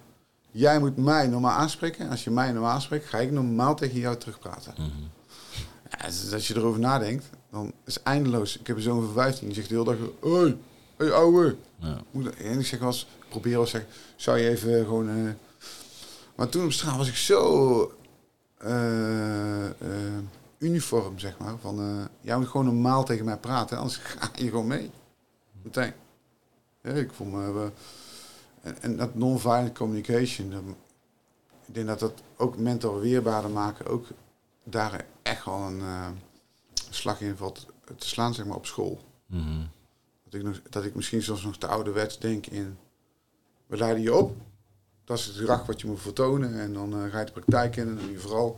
Jij 0.58 0.80
moet 0.80 0.98
mij 0.98 1.28
normaal 1.28 1.52
aanspreken. 1.58 2.06
En 2.06 2.12
als 2.12 2.24
je 2.24 2.32
mij 2.32 2.52
normaal 2.52 2.72
aanspreekt, 2.72 3.06
ga 3.10 3.18
ik 3.18 3.32
normaal 3.32 3.76
tegen 3.76 4.00
jou 4.00 4.18
terugpraten. 4.18 4.74
Ja, 5.90 6.06
dus 6.06 6.34
als 6.34 6.48
je 6.48 6.56
erover 6.56 6.80
nadenkt, 6.80 7.26
dan 7.52 7.74
is 7.86 7.94
het 7.94 8.04
eindeloos. 8.04 8.60
Ik 8.60 8.68
heb 8.68 8.76
een 8.76 8.82
zoon 8.82 9.04
van 9.06 9.14
15, 9.14 9.46
die 9.46 9.56
zegt 9.56 9.70
de 9.70 9.76
hele 9.76 9.86
dag... 9.98 10.10
Hoi, 10.20 10.58
hey, 10.98 11.12
ouwe. 11.12 11.56
Ja. 11.80 11.98
En 12.38 12.60
ik 12.60 12.66
zeg 12.66 12.80
wel 12.80 12.88
eens, 12.88 13.08
ik 13.22 13.30
probeer 13.30 13.60
eens 13.60 13.70
zeggen... 13.70 13.90
Zou 14.16 14.38
je 14.38 14.50
even 14.50 14.86
gewoon... 14.86 15.10
eh, 15.10 15.32
Maar 16.36 16.50
toen 16.50 16.64
op 16.66 16.72
straat 16.72 16.98
was 16.98 17.08
ik 17.08 17.16
zo... 17.16 17.92
eh, 18.58 19.66
eh, 19.66 19.72
uniform, 20.58 21.20
zeg 21.20 21.38
maar. 21.38 21.54
Van, 21.62 22.08
jij 22.22 22.38
moet 22.38 22.48
gewoon 22.48 22.66
normaal 22.66 23.04
tegen 23.04 23.26
mij 23.26 23.38
praten, 23.38 23.78
anders 23.78 23.98
ga 24.04 24.30
je 24.36 24.50
gewoon 24.50 24.68
mee. 24.68 24.92
Meteen. 25.62 25.94
Ja, 26.84 26.92
ik 26.92 27.14
voel 27.14 27.28
me... 27.28 27.72
en, 28.62 28.82
en 28.82 28.98
dat 28.98 29.16
non-violent 29.16 29.78
communication... 29.78 30.50
dat- 30.50 30.62
ik 31.68 31.74
denk 31.74 31.88
dat 31.88 32.00
dat 32.00 32.22
ook 32.38 32.58
mental 32.58 33.00
weerbaarder 33.00 33.52
maken... 33.52 33.86
ook 33.86 34.08
daar 34.64 35.06
echt 35.22 35.46
wel 35.46 35.60
een 35.60 35.80
eh, 35.80 36.08
slag 36.90 37.22
in 37.22 37.36
valt 37.36 37.66
te 37.98 38.08
slaan, 38.08 38.34
zeg 38.34 38.46
maar, 38.46 38.56
op 38.56 38.66
school. 38.66 39.00
Mhm. 39.26 39.62
Dat 40.24 40.34
ik, 40.34 40.44
nog, 40.44 40.62
dat 40.70 40.84
ik 40.84 40.96
misschien 40.96 41.24
soms 41.24 41.44
nog 41.44 41.58
te 41.58 41.68
ouderwets 41.68 42.20
denk 42.20 42.46
in... 42.46 42.78
We 43.66 43.78
leiden 43.78 44.02
je 44.04 44.16
op. 44.16 44.36
Dat 45.06 45.18
is 45.18 45.26
het 45.26 45.36
gedrag 45.36 45.66
wat 45.66 45.82
je 45.82 45.88
moet 45.88 46.02
vertonen. 46.02 46.60
En 46.60 46.74
dan 46.74 47.04
eh, 47.04 47.12
ga 47.12 47.20
je 47.20 47.26
de 47.26 47.32
praktijk 47.32 47.76
in 47.76 47.88
en 47.88 47.96
dan 47.96 48.04
moet 48.04 48.14
je 48.14 48.20
vooral 48.20 48.58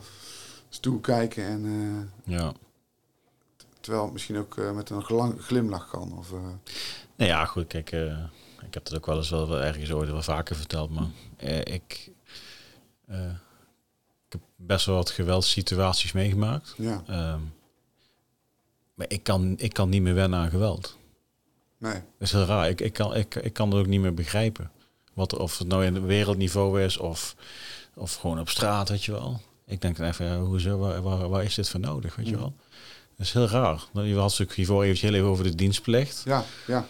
stoel 0.69 0.99
kijken. 0.99 1.43
En, 1.43 1.65
eh, 2.25 2.33
ja. 2.35 2.53
terwijl 3.79 4.03
het 4.03 4.13
misschien 4.13 4.37
ook 4.37 4.55
met 4.73 4.89
een 4.89 5.03
glimlach 5.39 5.89
kan. 5.89 6.17
Of, 6.17 6.31
Nou 6.31 7.29
ja, 7.29 7.45
goed, 7.45 7.67
kijk, 7.67 7.91
ik 8.65 8.73
heb 8.73 8.83
het 8.85 8.95
ook 8.95 9.05
wel 9.05 9.17
eens 9.17 9.29
wel, 9.29 9.47
wel 9.49 9.61
ergens 9.61 9.91
ooit 9.91 10.09
wel 10.11 10.21
vaker 10.21 10.55
verteld, 10.55 10.89
maar 10.89 11.07
eh, 11.37 11.57
ik, 11.59 12.09
eh, 13.07 13.29
ik 14.27 14.29
heb 14.31 14.41
best 14.55 14.85
wel 14.85 14.95
wat 14.95 15.09
geweldssituaties 15.09 16.11
meegemaakt. 16.11 16.73
ja, 16.77 17.03
Ehm, 17.07 17.39
maar 18.93 19.07
ik 19.09 19.23
kan, 19.23 19.53
ik 19.57 19.73
kan 19.73 19.89
niet 19.89 20.01
meer 20.01 20.13
wennen 20.15 20.39
aan 20.39 20.49
geweld. 20.49 20.97
nee. 21.77 21.93
Dat 21.93 22.01
is 22.27 22.31
heel 22.31 22.45
raar. 22.45 22.69
Ik, 22.69 22.81
ik, 22.81 22.93
kan, 22.93 23.15
ik, 23.15 23.35
ik 23.35 23.53
kan 23.53 23.69
het 23.71 23.79
ook 23.79 23.87
niet 23.87 24.01
meer 24.01 24.13
begrijpen. 24.13 24.71
Wat, 25.13 25.37
of 25.37 25.57
het 25.57 25.67
nou 25.67 25.85
in 25.85 25.95
het 25.95 26.03
wereldniveau 26.03 26.81
is 26.81 26.97
of, 26.97 27.35
of 27.93 28.15
gewoon 28.15 28.39
op 28.39 28.49
straat, 28.49 28.89
weet 28.89 29.03
je 29.03 29.11
wel. 29.11 29.41
Ik 29.65 29.81
denk 29.81 29.97
dan 29.97 30.07
even, 30.07 30.25
ja, 30.25 30.39
hoezo, 30.39 30.77
waar, 30.77 31.01
waar, 31.01 31.29
waar 31.29 31.43
is 31.43 31.55
dit 31.55 31.69
voor 31.69 31.79
nodig, 31.79 32.15
weet 32.15 32.27
je 32.27 32.37
wel. 32.37 32.53
Dat 33.15 33.25
is 33.27 33.33
heel 33.33 33.47
raar. 33.47 33.83
Je 33.93 34.13
had 34.13 34.23
natuurlijk 34.29 34.53
hiervoor 34.53 34.83
eventjes 34.83 35.09
heel 35.09 35.19
even 35.19 35.29
over 35.31 35.43
de 35.43 35.55
dienstplicht. 35.55 36.21
Ja, 36.25 36.43
ja. 36.67 36.87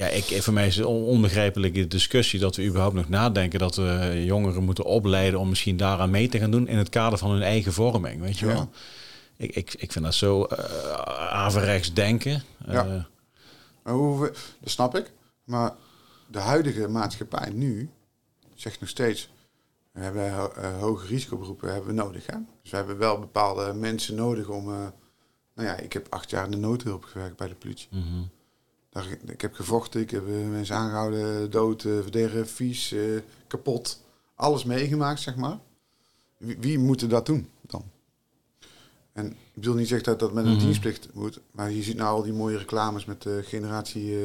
Ja, 0.00 0.06
ik, 0.06 0.42
voor 0.42 0.52
mij 0.52 0.66
is 0.66 0.76
het 0.76 0.86
on- 0.86 1.04
onbegrijpelijke 1.04 1.86
discussie 1.86 2.40
dat 2.40 2.56
we 2.56 2.64
überhaupt 2.66 2.94
nog 2.94 3.08
nadenken 3.08 3.58
dat 3.58 3.76
we 3.76 4.22
jongeren 4.24 4.64
moeten 4.64 4.84
opleiden 4.84 5.40
om 5.40 5.48
misschien 5.48 5.76
daaraan 5.76 6.10
mee 6.10 6.28
te 6.28 6.38
gaan 6.38 6.50
doen 6.50 6.68
in 6.68 6.78
het 6.78 6.88
kader 6.88 7.18
van 7.18 7.30
hun 7.30 7.42
eigen 7.42 7.72
vorming, 7.72 8.20
weet 8.20 8.38
je 8.38 8.46
Ja. 8.46 8.52
wel. 8.52 8.70
Ik, 9.36 9.54
ik, 9.54 9.74
ik 9.78 9.92
vind 9.92 10.04
dat 10.04 10.14
zo 10.14 10.44
eh 10.44 10.64
averechts 11.32 11.92
denken. 11.94 12.42
Ja. 12.66 13.06
Eh, 13.84 13.92
hoe 13.92 14.20
we- 14.20 14.32
dat 14.60 14.70
snap 14.70 14.94
ik. 14.96 15.12
Maar 15.44 15.72
de 16.26 16.38
huidige 16.38 16.88
maatschappij 16.88 17.50
nu 17.50 17.90
zegt 18.54 18.80
nog 18.80 18.88
steeds... 18.88 19.30
We 19.92 20.00
hebben 20.00 20.24
eh, 20.56 20.78
hoge 20.78 21.06
risicoberoepen 21.06 21.68
hebben 21.72 21.88
we 21.96 22.02
nodig. 22.02 22.26
Hè? 22.26 22.36
Dus 22.62 22.70
we 22.70 22.76
hebben 22.76 22.98
wel 22.98 23.18
bepaalde 23.18 23.72
mensen 23.74 24.14
nodig 24.14 24.48
om... 24.48 24.64
nou 25.54 25.68
ja, 25.68 25.76
ik 25.76 25.92
heb 25.92 26.06
acht 26.10 26.30
jaar 26.30 26.44
in 26.44 26.50
de 26.50 26.56
noodhulp 26.56 27.04
gewerkt 27.04 27.36
bij 27.36 27.48
de 27.48 27.54
politie. 27.54 27.88
mhm. 27.90 28.22
Daar, 28.90 29.06
ik 29.26 29.40
heb 29.40 29.54
gevochten, 29.54 30.00
ik 30.00 30.10
heb 30.10 30.26
eh, 30.28 30.32
mensen 30.50 30.76
aangehouden, 30.76 31.50
dood, 31.50 31.84
eh, 31.84 31.92
verderven, 32.02 32.48
vies, 32.48 32.92
eh, 32.92 33.00
kapot. 33.46 34.02
Alles 34.34 34.64
meegemaakt, 34.64 35.20
zeg 35.20 35.36
maar. 35.36 35.58
Wie, 36.36 36.56
wie 36.60 36.78
moet 36.78 37.10
dat 37.10 37.26
doen 37.26 37.48
dan? 37.66 37.84
En 39.12 39.26
ik 39.26 39.36
bedoel 39.54 39.74
niet 39.74 39.88
zeggen 39.88 40.06
dat 40.06 40.18
dat 40.20 40.32
met 40.32 40.44
een 40.44 40.50
Mhm. 40.50 40.60
dienstplicht 40.60 41.08
moet, 41.12 41.38
maar 41.50 41.70
je 41.70 41.82
ziet 41.82 41.96
nou 41.96 42.08
al 42.16 42.22
die 42.22 42.32
mooie 42.32 42.58
reclames 42.58 43.04
met 43.04 43.22
de 43.22 43.42
generatie, 43.46 44.18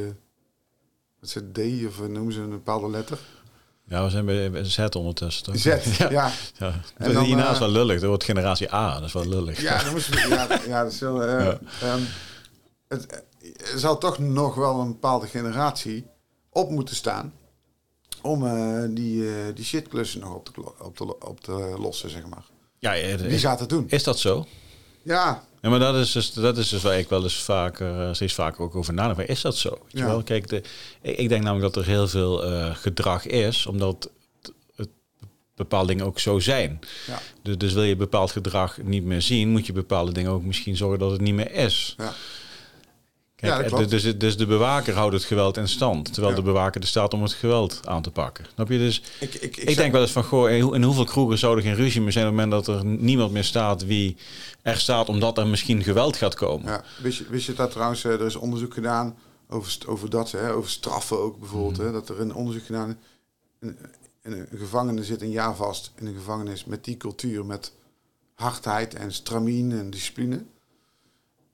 wat 1.19 1.29
is 1.29 1.33
het, 1.33 1.53
D 1.53 1.59
of 1.87 2.07
noemen 2.07 2.33
ze 2.33 2.39
een 2.39 2.49
bepaalde 2.49 2.89
letter? 2.89 3.19
Ja, 3.87 4.03
we 4.03 4.09
zijn 4.09 4.25
bij, 4.25 4.63
Z 4.63 4.79
ondertussen. 4.97 5.43
Toch? 5.43 5.57
Z, 5.57 5.65
ja. 5.97 6.09
ja. 6.09 6.31
Ja. 6.57 6.81
En 6.97 7.13
dan, 7.13 7.23
Hierna 7.23 7.51
is 7.51 7.59
wel 7.59 7.69
lullig. 7.69 7.99
Dat 7.99 8.09
wordt 8.09 8.23
generatie 8.23 8.73
A. 8.73 8.93
Dat 8.93 9.03
is 9.07 9.13
wel 9.13 9.27
lullig. 9.27 9.61
Ja, 9.61 9.83
dan 9.83 9.91
moesten 9.91 10.13
we, 10.13 10.27
ja, 10.29 10.59
ja, 10.67 10.83
dat 10.83 10.91
is 10.91 10.99
wel, 10.99 11.23
eh, 11.23 11.45
Ja. 11.45 11.59
ehm, 11.81 12.01
het, 12.87 13.23
er 13.73 13.79
zal 13.79 13.97
toch 13.97 14.19
nog 14.19 14.55
wel 14.55 14.79
een 14.79 14.87
bepaalde 14.91 15.27
generatie 15.27 16.05
op 16.49 16.69
moeten 16.69 16.95
staan 16.95 17.33
om 18.21 18.45
eh, 18.45 18.83
die, 18.89 19.29
eh, 19.29 19.55
die 19.55 19.65
shitklussen 19.65 20.19
nog 20.19 20.33
op 20.33 20.45
te, 20.49 20.83
op, 20.83 20.95
te, 20.97 21.19
op 21.19 21.39
te 21.41 21.75
lossen, 21.79 22.09
zeg 22.09 22.25
maar. 22.27 22.45
Ja, 22.79 22.95
eh, 22.95 23.15
Wie 23.15 23.39
gaat 23.39 23.59
het 23.59 23.69
doen? 23.69 23.85
is 23.89 24.03
dat 24.03 24.19
zo? 24.19 24.45
Ja, 25.01 25.43
Ja, 25.61 25.69
maar 25.69 25.79
dat 25.79 25.95
is 25.95 26.11
dus, 26.11 26.33
dat 26.33 26.57
is 26.57 26.69
dus 26.69 26.81
waar 26.81 26.97
ik 26.97 27.09
wel 27.09 27.23
eens 27.23 27.43
vaker, 27.43 28.15
steeds 28.15 28.33
vaker 28.33 28.61
ook 28.61 28.75
over 28.75 28.93
nadenk. 28.93 29.17
Maar 29.17 29.27
Is 29.29 29.41
dat 29.41 29.57
zo? 29.57 29.69
Weet 29.69 29.79
je 29.91 29.97
Ja. 29.97 30.05
wel? 30.05 30.23
Kijk, 30.23 30.47
de, 30.47 30.61
ik, 31.01 31.29
denk 31.29 31.43
namelijk 31.43 31.73
dat 31.73 31.83
er 31.83 31.89
heel 31.91 32.07
veel 32.07 32.37
gedrag 32.73 33.25
is, 33.25 33.65
omdat 33.65 34.09
bepaalde 35.55 35.87
dingen 35.87 36.05
ook 36.05 36.19
zo 36.19 36.39
zijn. 36.39 36.79
ja, 37.07 37.19
Dus, 37.41 37.57
dus 37.57 37.73
wil 37.73 37.83
je 37.83 37.95
bepaald 37.95 38.31
gedrag 38.31 38.77
niet 38.83 39.03
meer 39.03 39.21
zien, 39.21 39.49
moet 39.49 39.65
je 39.65 39.73
bepaalde 39.73 40.11
dingen 40.11 40.31
ook 40.31 40.43
misschien 40.43 40.77
zorgen 40.77 40.99
dat 40.99 41.11
het 41.11 41.21
niet 41.21 41.33
meer 41.33 41.51
is. 41.51 41.95
ja. 41.97 42.13
Kijk, 43.35 43.53
Ja, 43.53 43.61
eh, 43.61 43.67
klopt. 43.67 43.89
dus, 43.89 44.17
dus 44.17 44.37
de 44.37 44.45
bewaker 44.45 44.93
houdt 44.93 45.13
het 45.13 45.23
geweld 45.23 45.57
in 45.57 45.67
stand, 45.67 46.05
terwijl 46.13 46.29
Ja. 46.35 46.39
de 46.39 46.45
bewaker 46.45 46.81
er 46.81 46.87
staat 46.87 47.13
om 47.13 47.21
het 47.21 47.33
geweld 47.33 47.79
aan 47.87 48.01
te 48.01 48.11
pakken. 48.11 48.45
Snap 48.53 48.69
je? 48.69 48.77
Dus 48.77 49.01
Ik, 49.19 49.33
ik, 49.33 49.57
ik, 49.57 49.75
denk 49.75 49.91
wel 49.91 50.01
eens 50.01 50.11
van, 50.11 50.23
goh, 50.23 50.49
in, 50.51 50.61
hoe- 50.61 50.75
in 50.75 50.83
hoeveel 50.83 51.03
kroegen 51.05 51.37
zou 51.37 51.57
er 51.57 51.63
geen 51.63 51.75
ruzie 51.75 52.01
meer 52.01 52.11
zijn 52.11 52.27
op 52.27 52.31
het 52.37 52.41
moment 52.45 52.65
dat 52.65 52.75
er 52.77 52.85
niemand 52.85 53.31
meer 53.31 53.43
staat 53.43 53.85
wie 53.85 54.17
er 54.61 54.77
staat 54.77 55.09
omdat 55.09 55.37
er 55.37 55.47
misschien 55.47 55.83
geweld 55.83 56.17
gaat 56.17 56.35
komen. 56.35 56.65
Ja, 56.71 56.83
wist, 57.01 57.17
je, 57.17 57.25
wist 57.29 57.45
je 57.45 57.53
dat 57.53 57.71
trouwens, 57.71 58.03
eh, 58.03 58.11
er 58.11 58.25
is 58.25 58.35
onderzoek 58.35 58.73
gedaan 58.73 59.17
over, 59.49 59.77
over 59.87 60.09
dat, 60.09 60.31
hè, 60.31 60.51
over 60.53 60.69
straffen 60.69 61.19
ook 61.19 61.39
bijvoorbeeld. 61.39 61.77
Mhm. 61.77 61.85
Hè, 61.85 61.91
dat 61.91 62.09
er 62.09 62.19
een 62.19 62.33
onderzoek 62.33 62.65
gedaan 62.65 62.97
een, 63.59 63.77
een, 64.23 64.33
een 64.51 64.57
gevangene 64.59 65.03
zit 65.03 65.21
een 65.21 65.31
jaar 65.31 65.55
vast 65.55 65.91
in 65.95 66.05
een 66.07 66.15
gevangenis 66.15 66.65
met 66.65 66.83
die 66.83 66.97
cultuur, 66.97 67.45
met 67.45 67.73
hardheid 68.33 68.93
en 68.95 69.11
stramien 69.13 69.71
en 69.71 69.89
discipline. 69.89 70.43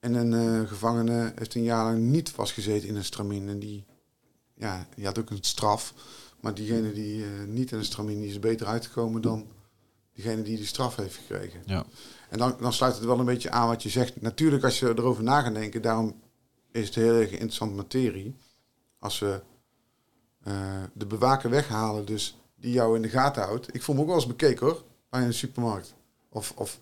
En 0.02 0.14
een 0.14 0.34
eh, 0.34 0.68
gevangene 0.68 1.32
heeft 1.36 1.56
een 1.56 1.64
jaar 1.64 1.84
lang 1.84 2.00
niet 2.00 2.30
vastgezeten 2.30 2.88
in 2.88 2.96
een 2.96 3.04
stramien. 3.04 3.50
En 3.50 3.60
die, 3.60 3.86
ja, 4.54 4.88
die 4.96 5.06
had 5.06 5.20
ook 5.20 5.30
een 5.30 5.38
straf. 5.42 5.94
Maar 6.40 6.54
diegene 6.54 6.94
die 6.94 7.24
eh, 7.24 7.30
niet 7.48 7.72
in 7.72 7.78
een 7.78 7.86
stramien, 7.86 8.20
die 8.20 8.30
is 8.30 8.40
beter 8.40 8.68
uitgekomen 8.68 9.22
dan 9.22 9.48
diegene 10.14 10.42
die 10.42 10.58
die 10.58 10.66
straf 10.66 10.96
heeft 10.96 11.16
gekregen. 11.16 11.62
Ja. 11.66 11.86
En 12.30 12.38
dan, 12.38 12.56
dan 12.60 12.74
sluit 12.74 12.96
het 12.96 13.06
wel 13.06 13.20
een 13.20 13.26
beetje 13.26 13.52
aan 13.52 13.68
wat 13.68 13.84
je 13.84 13.90
zegt. 13.90 14.22
Natuurlijk, 14.22 14.64
als 14.64 14.80
je 14.80 14.88
erover 14.88 15.24
na 15.24 15.42
gaat 15.42 15.54
denken, 15.54 15.82
daarom 15.82 16.22
is 16.72 16.86
het 16.86 16.96
heel 16.96 17.14
erg 17.14 17.32
interessante 17.32 17.76
materie. 17.76 18.36
Als 19.00 19.20
we 19.20 19.42
eh, 20.44 20.84
de 20.94 21.06
bewaker 21.06 21.50
weghalen, 21.50 22.06
dus 22.06 22.38
die 22.56 22.74
jou 22.74 22.96
in 22.96 23.02
de 23.02 23.10
gaten 23.10 23.44
houdt. 23.44 23.76
Ik 23.76 23.82
voel 23.82 23.96
me 23.96 24.02
ook 24.02 24.08
wel 24.08 24.16
eens 24.16 24.28
bekeken 24.28 24.66
hoor, 24.66 24.84
bij 25.10 25.22
een 25.22 25.34
supermarkt. 25.34 25.94
Of, 26.30 26.54
of 26.56 26.80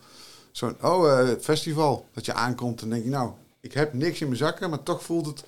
zo'n, 0.59 0.75
oh, 0.81 1.19
eh, 1.19 1.29
festival. 1.41 2.05
Dat 2.13 2.25
je 2.25 2.33
aankomt 2.33 2.81
en 2.81 2.89
denk 2.89 3.03
je, 3.03 3.09
nou, 3.09 3.31
ik 3.61 3.73
heb 3.73 3.93
niks 3.93 4.19
in 4.21 4.27
mijn 4.27 4.39
zakken, 4.39 4.69
maar 4.69 4.83
toch 4.83 5.03
voelt 5.03 5.25
het 5.25 5.43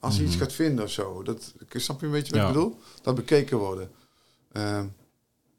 als 0.00 0.16
je 0.16 0.22
iets 0.24 0.36
gaat 0.36 0.52
vinden 0.52 0.84
of 0.84 0.90
zo. 0.90 1.22
Dat, 1.22 1.52
snap 1.72 2.00
je 2.00 2.06
een 2.06 2.12
beetje 2.12 2.32
wat 2.32 2.40
Ja. 2.40 2.46
ik 2.48 2.52
bedoel? 2.52 2.78
Dat 3.02 3.14
bekeken 3.14 3.56
worden. 3.58 3.90
Ehm, 4.52 4.84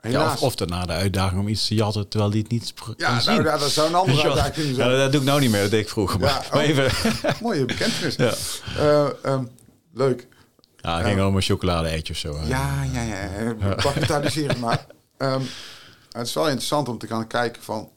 Ja, 0.01 0.33
of, 0.33 0.41
of 0.41 0.55
daarna 0.55 0.85
de 0.85 0.93
uitdaging 0.93 1.39
om 1.41 1.47
iets 1.47 1.67
te 1.67 1.75
jatten 1.75 2.07
terwijl 2.07 2.31
die 2.31 2.41
het 2.41 2.51
niet 2.51 2.73
ja, 2.97 3.09
nou, 3.09 3.21
zien. 3.21 3.43
ja, 3.43 3.57
dat 3.57 3.69
zou 3.69 3.87
een 3.87 3.95
andere 3.95 4.23
uitdaging 4.27 4.53
kunnen 4.53 4.75
Ja, 4.75 4.83
zijn. 4.83 4.97
dat 4.97 5.11
doe 5.11 5.21
ik 5.21 5.27
nou 5.27 5.39
niet 5.39 5.51
meer, 5.51 5.61
dat 5.61 5.71
deed 5.71 5.81
ik 5.81 5.89
vroeger. 5.89 6.19
Maar, 6.19 6.29
Ja, 6.29 6.41
maar 6.51 6.63
oh. 6.63 6.69
even, 6.69 6.91
Mooie 7.41 7.65
bekentenis. 7.65 8.15
ja. 8.25 8.33
Eh, 8.77 9.07
ehm, 9.23 9.43
leuk. 9.93 10.27
ja, 10.77 10.97
het 10.97 11.05
ging 11.07 11.21
om 11.21 11.35
een 11.35 11.41
chocolade-eitje 11.41 12.13
of 12.13 12.19
zo. 12.19 12.39
Ja, 12.45 12.83
ja, 12.83 13.01
ja. 13.01 13.55
Bagatelliseer 13.75 14.47
het 14.49 14.59
maar. 14.59 14.85
Ehm, 15.17 15.41
het 16.11 16.27
is 16.27 16.33
wel 16.33 16.45
interessant 16.45 16.87
om 16.89 16.97
te 16.97 17.07
gaan 17.07 17.27
kijken 17.27 17.63
van... 17.63 17.89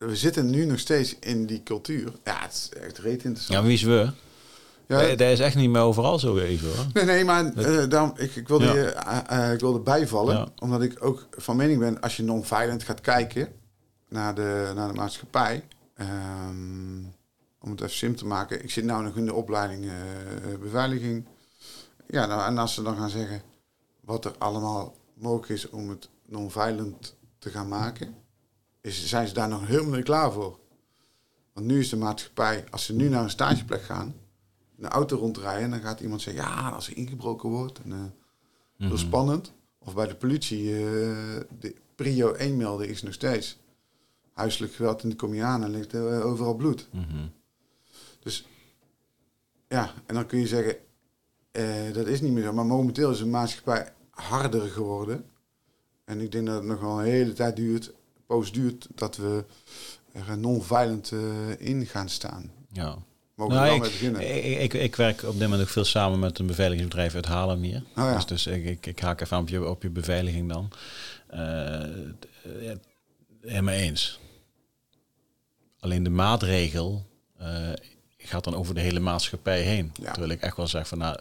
We 0.00 0.16
zitten 0.16 0.50
nu 0.50 0.64
nog 0.64 0.78
steeds 0.78 1.16
in 1.18 1.46
die 1.46 1.62
cultuur. 1.62 2.12
Ja, 2.24 2.40
het 2.40 2.52
is 2.52 2.68
echt 2.80 2.98
reet 2.98 3.22
Ja, 3.22 3.26
interessant. 3.28 3.58
maar 3.58 3.62
wie 3.62 3.72
is 3.72 3.82
we? 3.82 4.10
Ja, 4.86 5.08
Dat 5.08 5.20
is 5.20 5.40
echt 5.40 5.54
niet 5.56 5.70
meer 5.70 5.80
overal 5.82 6.18
zo 6.18 6.38
even 6.38 6.68
hoor. 6.68 6.86
nee, 6.92 7.04
nee, 7.04 7.24
maar 7.24 7.54
daarom, 7.88 8.12
ik, 8.16 8.36
ik, 8.36 8.48
wilde 8.48 8.64
Ja. 8.64 8.74
je, 8.74 8.84
eh, 8.84 9.46
eh, 9.46 9.52
ik 9.52 9.60
wilde 9.60 9.78
bijvallen. 9.78 10.36
Ja. 10.36 10.48
Omdat 10.58 10.82
ik 10.82 11.04
ook 11.04 11.26
van 11.30 11.56
mening 11.56 11.78
ben... 11.78 12.00
als 12.00 12.16
je 12.16 12.22
non-violent 12.22 12.82
gaat 12.82 13.00
kijken 13.00 13.52
naar 14.08 14.34
de, 14.34 14.72
naar 14.74 14.88
de 14.88 14.94
maatschappij... 14.94 15.64
ehm, 15.94 17.02
om 17.60 17.70
het 17.70 17.80
even 17.80 17.94
sim 17.96 18.16
te 18.16 18.26
maken. 18.26 18.62
Ik 18.62 18.70
zit 18.70 18.84
nou 18.84 19.02
nog 19.02 19.16
in 19.16 19.26
de 19.26 19.34
opleiding 19.34 19.90
beveiliging. 20.60 21.24
Ja, 22.06 22.26
nou, 22.26 22.46
en 22.46 22.58
als 22.58 22.74
ze 22.74 22.82
dan 22.82 22.96
gaan 22.96 23.10
zeggen 23.10 23.42
wat 24.00 24.24
er 24.24 24.32
allemaal 24.38 24.94
mogelijk 25.14 25.48
is 25.48 25.68
om 25.70 25.88
het 25.88 26.08
non-violent 26.26 27.16
te 27.38 27.50
gaan 27.50 27.68
maken, 27.68 28.14
is, 28.80 29.06
zijn 29.06 29.28
ze 29.28 29.34
daar 29.34 29.48
nog 29.48 29.66
helemaal 29.66 29.96
niet 29.96 30.04
klaar 30.04 30.32
voor. 30.32 30.58
Want 31.52 31.66
nu 31.66 31.78
is 31.78 31.88
de 31.88 31.96
maatschappij, 31.96 32.64
als 32.70 32.84
ze 32.84 32.94
nu 32.94 33.08
naar 33.08 33.22
een 33.22 33.30
stageplek 33.30 33.82
gaan, 33.82 34.14
in 34.76 34.84
een 34.84 34.90
auto 34.90 35.16
rondrijden, 35.16 35.70
dan 35.70 35.80
gaat 35.80 36.00
iemand 36.00 36.22
zeggen, 36.22 36.42
ja, 36.42 36.68
als 36.68 36.86
er 36.86 36.96
ingebroken 36.96 37.48
wordt, 37.48 37.80
en, 37.82 37.92
eh, 37.92 38.88
heel 38.88 38.98
spannend. 38.98 39.52
Of 39.78 39.94
bij 39.94 40.06
de 40.06 40.14
politie, 40.14 40.74
eh, 40.76 40.80
de 41.58 41.74
prio 41.94 42.34
1 42.34 42.56
melden 42.56 42.88
is 42.88 43.02
nog 43.02 43.12
steeds 43.12 43.58
huiselijk 44.32 44.72
geweld 44.72 45.02
en 45.02 45.08
dan 45.08 45.18
kom 45.18 45.34
je 45.34 45.42
aan 45.42 45.64
en 45.64 45.70
ligt 45.70 45.92
er 45.92 46.22
overal 46.22 46.54
bloed. 46.54 46.88
Mhm. 46.90 47.26
Dus 48.20 48.46
ja, 49.68 49.94
en 50.06 50.14
dan 50.14 50.26
kun 50.26 50.38
je 50.38 50.46
zeggen, 50.46 50.76
eh, 51.50 51.92
dat 51.92 52.06
is 52.06 52.20
niet 52.20 52.32
meer 52.32 52.42
zo. 52.42 52.52
Maar 52.52 52.66
momenteel 52.66 53.10
is 53.10 53.18
de 53.18 53.26
maatschappij 53.26 53.92
harder 54.10 54.68
geworden. 54.68 55.24
En 56.04 56.20
ik 56.20 56.32
denk 56.32 56.46
dat 56.46 56.54
het 56.56 56.64
nog 56.64 56.80
wel 56.80 56.98
een 56.98 57.04
hele 57.04 57.32
tijd 57.32 57.56
duurt, 57.56 57.92
poos 58.30 58.52
duurt, 58.52 58.86
dat 58.94 59.16
we 59.16 59.44
er 60.12 60.38
non-violent 60.38 61.12
eh, 61.12 61.68
in 61.68 61.86
gaan 61.86 62.08
staan. 62.08 62.50
Ja. 62.72 62.96
Mogen 63.34 63.54
Nou, 63.54 63.68
we 63.68 63.74
ik, 63.74 63.80
mee 63.80 63.90
beginnen? 63.90 64.36
ik, 64.36 64.72
ik, 64.72 64.82
ik 64.82 64.96
werk 64.96 65.22
op 65.22 65.32
dit 65.32 65.40
moment 65.40 65.60
ook 65.60 65.68
veel 65.68 65.84
samen 65.84 66.18
met 66.18 66.38
een 66.38 66.46
beveiligingsbedrijf 66.46 67.14
uit 67.14 67.26
Haarlem 67.26 67.62
hier. 67.62 67.76
Oh 67.76 68.04
ja. 68.04 68.14
Dus, 68.14 68.26
dus 68.26 68.46
ik, 68.46 68.64
ik, 68.64 68.86
ik 68.86 68.98
haak 68.98 69.20
even 69.20 69.36
aan 69.36 69.42
op 69.42 69.48
je, 69.48 69.68
op 69.68 69.82
je 69.82 69.90
beveiliging 69.90 70.52
dan. 70.52 70.70
Eh, 71.26 71.82
eh, 71.82 72.76
helemaal 73.40 73.74
eens. 73.74 74.20
Alleen 75.80 76.02
de 76.02 76.10
maatregel 76.10 77.06
eh, 77.38 77.68
gaat 78.18 78.44
dan 78.44 78.54
over 78.54 78.74
de 78.74 78.80
hele 78.80 79.00
maatschappij 79.00 79.62
heen. 79.62 79.92
Ja. 80.00 80.10
Terwijl 80.10 80.32
ik 80.32 80.40
echt 80.40 80.56
wel 80.56 80.68
zeg 80.68 80.88
van 80.88 80.98
nou, 80.98 81.20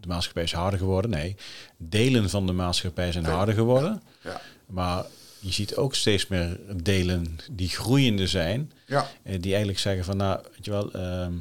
de 0.00 0.08
maatschappij 0.08 0.42
is 0.42 0.52
harder 0.52 0.78
geworden. 0.78 1.10
Nee, 1.10 1.36
delen 1.76 2.30
van 2.30 2.46
de 2.46 2.52
maatschappij 2.52 3.12
zijn 3.12 3.24
harder 3.24 3.54
geworden. 3.54 4.02
ja. 4.22 4.40
Maar 4.66 5.04
je 5.40 5.52
ziet 5.52 5.76
ook 5.76 5.94
steeds 5.94 6.26
meer 6.26 6.60
delen 6.82 7.38
die 7.50 7.68
groeiende 7.68 8.26
zijn. 8.26 8.72
Ja, 8.86 9.10
Eh, 9.22 9.32
die 9.40 9.50
eigenlijk 9.50 9.78
zeggen 9.78 10.04
van, 10.04 10.16
nou, 10.16 10.40
weet 10.54 10.64
je 10.64 10.70
wel, 10.70 10.92
ehm, 10.92 11.32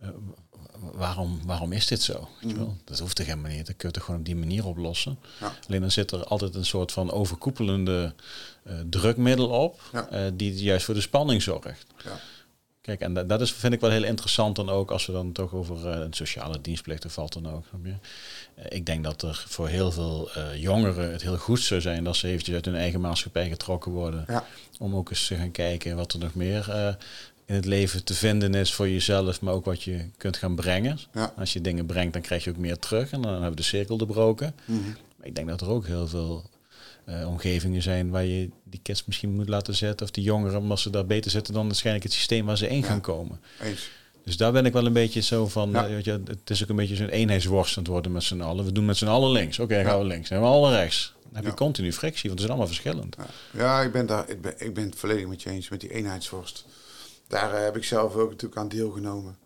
eh, 0.00 0.08
waarom, 0.92 1.40
waarom 1.44 1.72
is 1.72 1.86
dit 1.86 2.02
zo? 2.02 2.28
Weet 2.40 2.50
je 2.50 2.56
wel? 2.56 2.76
Dat 2.84 2.98
hoeft 2.98 3.16
toch 3.16 3.26
helemaal 3.26 3.50
niet. 3.50 3.66
Dat 3.66 3.76
kun 3.76 3.88
je 3.88 3.94
toch 3.94 4.04
gewoon 4.04 4.20
op 4.20 4.26
die 4.26 4.36
manier 4.36 4.66
oplossen. 4.66 5.18
Ja. 5.40 5.52
Alleen 5.68 5.80
dan 5.80 5.90
zit 5.90 6.10
er 6.10 6.24
altijd 6.24 6.54
een 6.54 6.64
soort 6.66 6.92
van 6.92 7.10
overkoepelende 7.10 8.14
eh, 8.64 8.74
drukmiddel 8.90 9.48
op, 9.48 9.80
Ja. 9.92 10.30
die 10.30 10.54
juist 10.54 10.84
voor 10.84 10.94
de 10.94 11.00
spanning 11.00 11.42
zorgt. 11.42 11.86
ja. 12.04 12.20
Kijk, 12.86 13.00
en 13.00 13.14
dat, 13.14 13.28
dat 13.28 13.40
is, 13.40 13.52
vind 13.52 13.72
ik 13.72 13.80
wel 13.80 13.90
heel 13.90 14.04
interessant 14.04 14.56
dan 14.56 14.70
ook 14.70 14.90
als 14.90 15.06
we 15.06 15.12
dan 15.12 15.32
toch 15.32 15.52
over 15.52 15.90
eh, 15.90 16.00
een 16.00 16.12
sociale 16.12 16.60
dienstplichten 16.60 17.10
valt 17.10 17.32
dan 17.32 17.48
ook. 17.48 17.64
Eh, 17.84 18.64
ik 18.68 18.86
denk 18.86 19.04
dat 19.04 19.22
er 19.22 19.44
voor 19.48 19.68
heel 19.68 19.92
veel 19.92 20.30
eh, 20.34 20.62
jongeren 20.62 21.12
het 21.12 21.22
heel 21.22 21.36
goed 21.36 21.60
zou 21.60 21.80
zijn 21.80 22.04
dat 22.04 22.16
ze 22.16 22.28
eventjes 22.28 22.54
uit 22.54 22.64
hun 22.64 22.74
eigen 22.74 23.00
maatschappij 23.00 23.48
getrokken 23.48 23.92
worden. 23.92 24.24
ja. 24.28 24.44
Om 24.78 24.94
ook 24.94 25.10
eens 25.10 25.26
te 25.26 25.36
gaan 25.36 25.50
kijken 25.50 25.96
wat 25.96 26.12
er 26.12 26.18
nog 26.18 26.34
meer 26.34 26.96
in 27.44 27.54
het 27.54 27.64
leven 27.64 28.04
te 28.04 28.14
vinden 28.14 28.54
is 28.54 28.72
voor 28.72 28.88
jezelf, 28.88 29.40
maar 29.40 29.54
ook 29.54 29.64
wat 29.64 29.82
je 29.82 30.08
kunt 30.16 30.36
gaan 30.36 30.54
brengen. 30.54 30.98
Ja. 31.14 31.32
Als 31.36 31.52
je 31.52 31.60
dingen 31.60 31.86
brengt, 31.86 32.12
dan 32.12 32.22
krijg 32.22 32.44
je 32.44 32.50
ook 32.50 32.56
meer 32.56 32.78
terug 32.78 33.10
en 33.10 33.22
dan 33.22 33.32
hebben 33.32 33.50
we 33.50 33.56
de 33.56 33.62
cirkel 33.62 33.96
doorbroken. 33.96 34.54
Mhm. 34.64 34.80
Maar 35.16 35.26
ik 35.26 35.34
denk 35.34 35.48
dat 35.48 35.60
er 35.60 35.68
ook 35.68 35.86
heel 35.86 36.08
veel 36.08 36.44
eh, 37.06 37.28
omgevingen 37.28 37.82
zijn 37.82 38.10
waar 38.10 38.24
je 38.24 38.50
die 38.64 38.80
kids 38.82 39.04
misschien 39.04 39.30
moet 39.34 39.48
laten 39.48 39.74
zetten, 39.74 40.06
of 40.06 40.12
die 40.12 40.24
jongeren, 40.24 40.58
omdat 40.58 40.78
ze 40.80 40.90
daar 40.90 41.06
beter 41.06 41.30
zitten 41.30 41.54
dan 41.54 41.66
waarschijnlijk 41.66 42.04
het 42.04 42.12
systeem 42.14 42.46
waar 42.46 42.56
ze 42.56 42.68
in 42.68 42.80
Ja. 42.80 42.86
gaan 42.86 43.00
komen. 43.00 43.40
Eens. 43.62 43.90
Dus 44.24 44.36
daar 44.36 44.52
ben 44.52 44.66
ik 44.66 44.72
wel 44.72 44.86
een 44.86 44.92
beetje 44.92 45.20
zo 45.20 45.46
van, 45.48 45.70
Ja. 45.70 45.84
eh, 45.86 45.90
weet 45.94 46.04
je, 46.04 46.22
het 46.26 46.50
is 46.50 46.62
ook 46.62 46.68
een 46.68 46.76
beetje 46.76 46.96
zo'n 46.96 47.08
eenheidsworst 47.08 47.76
aan 47.76 47.82
het 47.82 47.92
worden 47.92 48.12
met 48.12 48.22
z'n 48.22 48.40
allen. 48.40 48.64
We 48.64 48.72
doen 48.72 48.84
met 48.84 48.96
z'n 48.96 49.06
allen 49.06 49.30
links. 49.30 49.58
Oké, 49.58 49.84
gaan 49.84 49.98
we 49.98 50.04
links. 50.04 50.28
Gaan 50.28 50.40
we 50.40 50.46
alle 50.46 50.70
rechts. 50.76 51.14
Dan 51.22 51.34
heb 51.34 51.44
je 51.44 51.54
continu 51.54 51.92
frictie, 51.92 52.28
want 52.28 52.32
het 52.32 52.40
is 52.40 52.48
allemaal 52.48 52.66
verschillend. 52.74 53.16
Ja, 53.52 53.80
ik, 53.82 53.92
ben 53.92 54.06
daar, 54.06 54.28
ik, 54.28 54.40
ben, 54.40 54.54
ik 54.58 54.74
ben 54.74 54.84
het 54.84 54.96
volledig 54.98 55.26
met 55.26 55.42
je 55.42 55.50
eens 55.50 55.68
met 55.68 55.80
die 55.80 55.92
eenheidsworst. 55.92 56.64
Daar 57.28 57.54
eh, 57.54 57.62
heb 57.64 57.76
ik 57.76 57.84
zelf 57.84 58.14
ook 58.14 58.30
natuurlijk 58.30 58.60
aan 58.60 58.68
deelgenomen. 58.68 59.36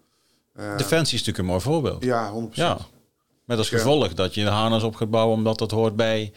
Eh, 0.54 0.76
Defensie 0.76 1.18
is 1.18 1.24
natuurlijk 1.26 1.38
een 1.38 1.44
mooi 1.44 1.60
voorbeeld. 1.60 2.04
Ja, 2.04 2.30
100%. 2.30 2.54
Ja. 2.54 2.78
Met 3.50 3.58
als 3.58 3.68
gevolg 3.68 4.14
dat 4.14 4.34
je 4.34 4.44
de 4.44 4.50
harnas 4.50 4.82
op 4.82 4.94
gaat 4.94 5.10
bouwen 5.10 5.36
omdat 5.36 5.58
dat 5.58 5.70
hoort 5.70 5.96
bij 5.96 6.32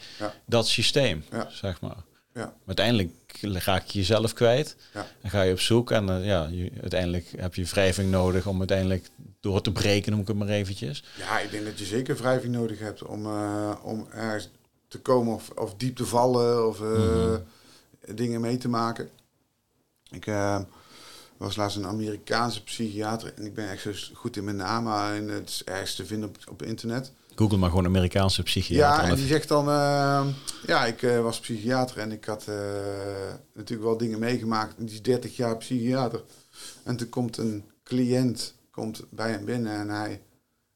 dat 0.46 0.68
systeem, 0.68 1.24
zeg 1.48 1.80
maar. 1.80 1.96
Ja. 2.32 2.54
Uiteindelijk 2.66 3.10
raak 3.40 3.86
je 3.86 3.98
jezelf 3.98 4.32
kwijt. 4.32 4.76
Ja. 4.94 5.06
Dan 5.20 5.30
ga 5.30 5.42
je 5.42 5.52
op 5.52 5.60
zoek 5.60 5.90
en 5.90 6.08
eh, 6.08 6.26
ja, 6.26 6.48
je, 6.50 6.70
uiteindelijk 6.80 7.32
heb 7.36 7.54
je 7.54 7.64
wrijving 7.64 8.10
nodig 8.10 8.46
om 8.46 8.58
uiteindelijk 8.58 9.10
door 9.40 9.60
te 9.60 9.72
breken, 9.72 10.12
noem 10.12 10.20
ik 10.20 10.26
het 10.28 10.36
maar 10.36 10.48
eventjes. 10.48 11.04
Ja, 11.18 11.38
ik 11.38 11.50
denk 11.50 11.64
dat 11.64 11.78
je 11.78 11.84
zeker 11.84 12.16
wrijving 12.16 12.52
nodig 12.54 12.78
hebt 12.78 13.02
om, 13.02 13.26
eh, 13.26 13.72
om 13.82 14.06
ergens 14.10 14.48
te 14.88 15.00
komen 15.00 15.34
of, 15.34 15.50
of 15.50 15.74
diep 15.74 15.96
te 15.96 16.06
vallen 16.06 16.68
of 16.68 16.80
eh, 16.80 17.34
dingen 18.14 18.40
mee 18.40 18.56
te 18.56 18.68
maken. 18.68 19.10
Ik 20.10 20.24
was 21.36 21.56
laatst 21.56 21.76
een 21.76 21.86
Amerikaanse 21.86 22.62
psychiater 22.62 23.32
en 23.36 23.46
ik 23.46 23.54
ben 23.54 23.70
echt 23.70 23.82
zo 23.82 23.92
goed 24.14 24.36
in 24.36 24.44
mijn 24.44 24.56
namen 24.56 25.14
en 25.14 25.28
het 25.28 25.48
is 25.48 25.64
ergens 25.64 25.94
te 25.94 26.06
vinden 26.06 26.28
op, 26.28 26.36
op 26.50 26.62
internet. 26.62 27.12
Google 27.34 27.58
maar 27.58 27.68
gewoon 27.70 27.86
Amerikaanse 27.86 28.42
psychiater. 28.42 29.04
Ja, 29.04 29.10
en 29.10 29.16
die 29.16 29.26
zegt 29.26 29.48
dan, 29.48 29.68
eh, 29.68 30.26
ja, 30.66 30.84
ik 30.84 31.02
eh, 31.02 31.20
was 31.20 31.40
psychiater 31.40 31.98
en 31.98 32.12
ik 32.12 32.24
had 32.24 32.44
eh, 32.48 32.54
natuurlijk 33.54 33.88
wel 33.88 33.96
dingen 33.96 34.18
meegemaakt. 34.18 34.74
Die 34.76 34.90
is 34.90 35.02
30 35.02 35.36
jaar 35.36 35.56
psychiater. 35.56 36.22
En 36.82 36.96
toen 36.96 37.08
komt 37.08 37.36
een 37.36 37.64
cliënt 37.84 38.54
komt 38.74 39.04
bij 39.10 39.30
hem 39.30 39.44
binnen 39.44 39.72
en 39.72 39.88
hij 39.88 40.22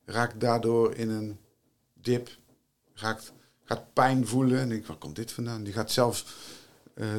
raakt 0.05 0.41
daardoor 0.41 0.95
in 0.95 1.11
een 1.11 1.39
dip. 1.95 2.31
Raakt, 2.95 3.33
gaat 3.65 3.93
pijn 3.93 4.27
voelen 4.27 4.61
en 4.61 4.73
ik, 4.73 4.87
waar 4.87 4.97
komt 4.97 5.17
dit 5.17 5.33
vandaan? 5.33 5.63
Die 5.63 5.73
gaat 5.73 5.93
zelfs 5.93 6.25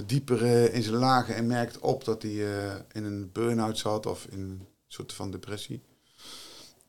dieper 0.05 0.43
eh, 0.43 0.73
in 0.73 0.83
zijn 0.83 0.95
lagen 0.95 1.35
en 1.35 1.47
merkt 1.47 1.79
op 1.79 2.03
dat 2.03 2.21
hij 2.21 2.31
eh, 2.31 2.75
in 2.91 3.03
een 3.03 3.31
burn-out 3.31 3.77
zat 3.77 4.05
of 4.05 4.25
in 4.25 4.39
een 4.39 4.67
soort 4.87 5.13
van 5.13 5.31
depressie. 5.31 5.81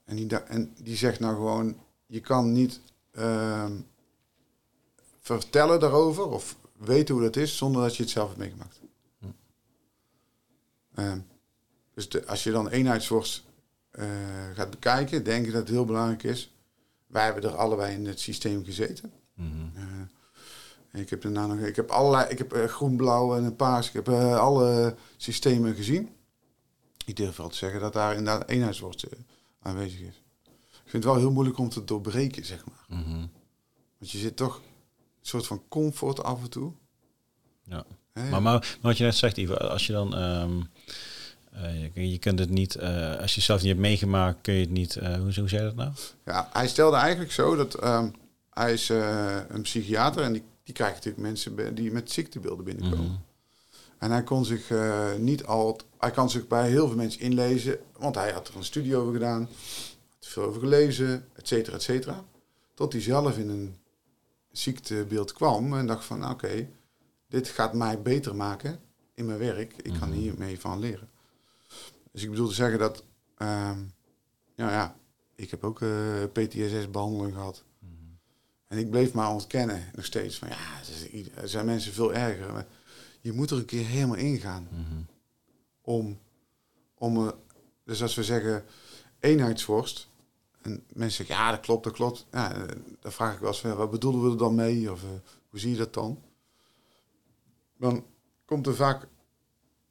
En 0.05 0.17
die, 0.17 0.37
en 0.37 0.75
die 0.83 0.97
zegt 0.97 1.21
nou 1.21 1.35
gewoon, 1.35 1.77
je 2.07 2.21
kan 2.21 2.53
niet 2.53 2.81
ehm, 3.11 3.73
vertellen 5.21 5.81
daarover 5.81 6.29
of 6.29 6.57
weten 6.77 7.15
hoe 7.15 7.25
dat 7.25 7.37
is 7.37 7.57
zonder 7.57 7.83
dat 7.83 7.97
je 7.97 8.03
het 8.03 8.13
zelf 8.13 8.27
hebt 8.27 8.41
meegemaakt. 8.41 8.81
Ehm, 10.95 11.19
dus 11.95 12.09
de, 12.09 12.27
als 12.27 12.45
je 12.45 12.51
dan 12.51 12.69
eenheidsworst 12.69 13.45
eh, 13.91 14.07
gaat 14.55 14.71
bekijken, 14.71 15.25
denk 15.25 15.47
ik 15.47 15.53
dat 15.53 15.61
het 15.61 15.71
heel 15.71 15.85
belangrijk 15.85 16.23
is. 16.23 16.55
Wij 17.07 17.25
hebben 17.25 17.43
er 17.43 17.57
allebei 17.57 17.95
in 17.95 18.07
het 18.07 18.21
systeem 18.21 18.65
gezeten. 18.65 19.13
Mhm. 19.35 19.69
Ik 20.93 21.11
heb 21.11 21.23
daarna 21.23 21.47
nog, 21.47 21.59
ik 21.59 21.77
heb 21.77 21.91
allerlei, 21.91 22.29
ik 22.29 22.39
heb 22.39 22.53
eh, 22.53 22.65
groen, 22.65 22.97
blauw 22.97 23.37
en 23.37 23.45
een 23.45 23.57
paars. 23.57 23.87
Ik 23.87 23.93
heb 23.93 24.09
eh, 24.09 24.39
alle 24.39 24.97
systemen 25.17 25.75
gezien. 25.75 26.09
Ik 27.05 27.17
durf 27.17 27.37
wel 27.37 27.49
te 27.49 27.57
zeggen 27.57 27.81
dat 27.81 27.93
daar 27.93 28.17
inderdaad 28.17 28.49
eenheidsworst 28.49 29.03
eh, 29.03 29.19
aanwezig 29.63 30.01
is. 30.01 30.23
Ik 30.71 30.97
vind 30.97 31.05
het 31.05 31.13
wel 31.13 31.23
heel 31.23 31.33
moeilijk 31.33 31.59
om 31.59 31.69
te 31.69 31.85
doorbreken, 31.85 32.45
zeg 32.45 32.65
maar. 32.65 32.99
Mhm. 33.01 33.27
Want 33.99 34.11
je 34.11 34.19
zit 34.19 34.37
toch 34.37 34.57
een 34.57 34.63
soort 35.27 35.47
van 35.47 35.63
comfort 35.69 36.23
af 36.23 36.43
en 36.43 36.51
toe. 36.51 36.73
Ja. 37.63 37.85
Maar, 38.13 38.31
maar, 38.31 38.43
maar 38.43 38.79
wat 38.81 38.97
je 38.97 39.05
net 39.05 39.15
zegt, 39.15 39.37
Ivo, 39.37 39.55
als 39.55 39.87
je 39.87 39.93
dan... 39.93 40.15
ehm, 40.15 40.61
eh, 41.53 41.95
je, 41.95 42.11
je 42.11 42.19
kunt 42.19 42.39
het 42.39 42.51
niet... 42.51 42.79
als 43.21 43.35
je 43.35 43.41
zelf 43.41 43.61
niet 43.61 43.69
hebt 43.69 43.81
meegemaakt, 43.81 44.41
kun 44.41 44.55
je 44.55 44.61
het 44.61 44.71
niet... 44.71 44.97
eh, 44.97 45.15
hoe, 45.15 45.35
hoe 45.35 45.49
zei 45.49 45.63
je 45.63 45.69
dat 45.69 45.75
nou? 45.75 45.93
Ja, 46.25 46.49
hij 46.53 46.69
stelde 46.69 46.97
eigenlijk 46.97 47.33
zo 47.33 47.57
dat 47.57 47.75
ehm, 47.75 48.11
hij 48.51 48.73
is 48.73 48.89
een 48.89 49.63
psychiater 49.63 50.23
en 50.23 50.33
die, 50.33 50.43
die 50.63 50.75
krijgt 50.75 50.95
natuurlijk 50.95 51.23
mensen 51.23 51.75
die 51.75 51.93
met 51.93 52.11
ziektebeelden 52.11 52.65
binnenkomen. 52.65 53.05
Mhm. 53.05 53.29
En 53.99 54.11
hij 54.11 54.23
kon 54.23 54.45
zich 54.45 54.71
eh, 54.71 55.15
niet 55.15 55.45
al, 55.45 55.81
hij 55.99 56.11
kan 56.11 56.31
zich 56.31 56.47
bij 56.47 56.69
heel 56.69 56.87
veel 56.87 56.97
mensen 56.97 57.21
inlezen, 57.21 57.79
want 57.99 58.15
hij 58.15 58.33
had 58.33 58.49
er 58.49 58.57
een 58.57 58.65
studie 58.65 58.97
over 58.97 59.13
gedaan, 59.13 59.41
had 59.41 60.25
er 60.25 60.31
veel 60.31 60.43
over 60.43 60.61
gelezen, 60.61 61.29
et 61.33 61.49
cetera, 61.49 61.77
et 61.77 61.83
cetera. 61.83 62.25
Tot 62.75 62.93
hij 62.93 63.03
zelf 63.03 63.39
in 63.39 63.49
een 63.49 63.77
ziektebeeld 64.53 65.33
kwam 65.33 65.75
en 65.75 65.87
dacht 65.87 66.05
van, 66.05 66.19
nou, 66.19 66.33
oké, 66.33 66.69
dit 67.29 67.49
gaat 67.49 67.75
mij 67.75 68.03
beter 68.03 68.37
maken 68.37 68.81
in 69.15 69.27
mijn 69.27 69.39
werk. 69.39 69.75
Ik 69.83 69.93
kan 69.99 70.13
hiermee 70.13 70.61
van 70.61 70.79
leren. 70.79 71.09
Dus 72.13 72.23
ik 72.23 72.31
bedoel 72.31 72.49
te 72.49 72.55
zeggen 72.55 72.79
dat, 72.79 73.05
ehm, 73.37 73.79
ja, 74.55 74.71
ja, 74.71 74.97
ik 75.35 75.51
heb 75.51 75.65
ook 75.65 75.83
eh, 75.83 76.25
PTSS-behandeling 76.33 77.35
gehad. 77.35 77.65
En 78.71 78.79
ik 78.79 78.91
bleef 78.91 79.13
maar 79.13 79.31
ontkennen, 79.31 79.91
nog 79.95 80.05
steeds. 80.05 80.39
Van 80.39 80.49
ja, 80.49 80.59
er 81.35 81.49
zijn 81.49 81.67
mensen 81.67 81.93
veel 81.93 82.15
erger. 82.15 82.53
Maar 82.53 82.67
je 83.21 83.33
moet 83.33 83.51
er 83.51 83.57
een 83.57 83.65
keer 83.65 83.87
helemaal 83.87 84.17
ingaan. 84.17 84.69
Mhm. 84.71 85.03
Om, 85.81 86.19
om 86.95 87.33
dus 87.85 88.03
als 88.03 88.15
we 88.15 88.25
zeggen 88.25 88.65
eenheidsworst. 89.21 90.09
En 90.63 90.85
mensen 90.93 91.27
zeggen, 91.27 91.45
ja, 91.45 91.51
dat 91.51 91.61
klopt, 91.61 91.85
dat 91.85 91.93
klopt. 91.93 92.27
Ja, 92.33 92.67
dan 93.01 93.13
vraag 93.13 93.35
ik 93.35 93.41
wel 93.41 93.49
eens, 93.49 93.63
wat 93.63 93.91
bedoelen 93.91 94.25
we 94.25 94.31
er 94.31 94.39
dan 94.39 94.55
mee? 94.55 94.93
Of 94.93 95.03
eh, 95.03 95.09
hoe 95.49 95.61
zie 95.61 95.71
je 95.71 95.77
dat 95.77 95.95
dan? 95.95 96.23
Dan 97.79 98.05
komt 98.45 98.67
er 98.67 98.75
vaak 98.75 99.09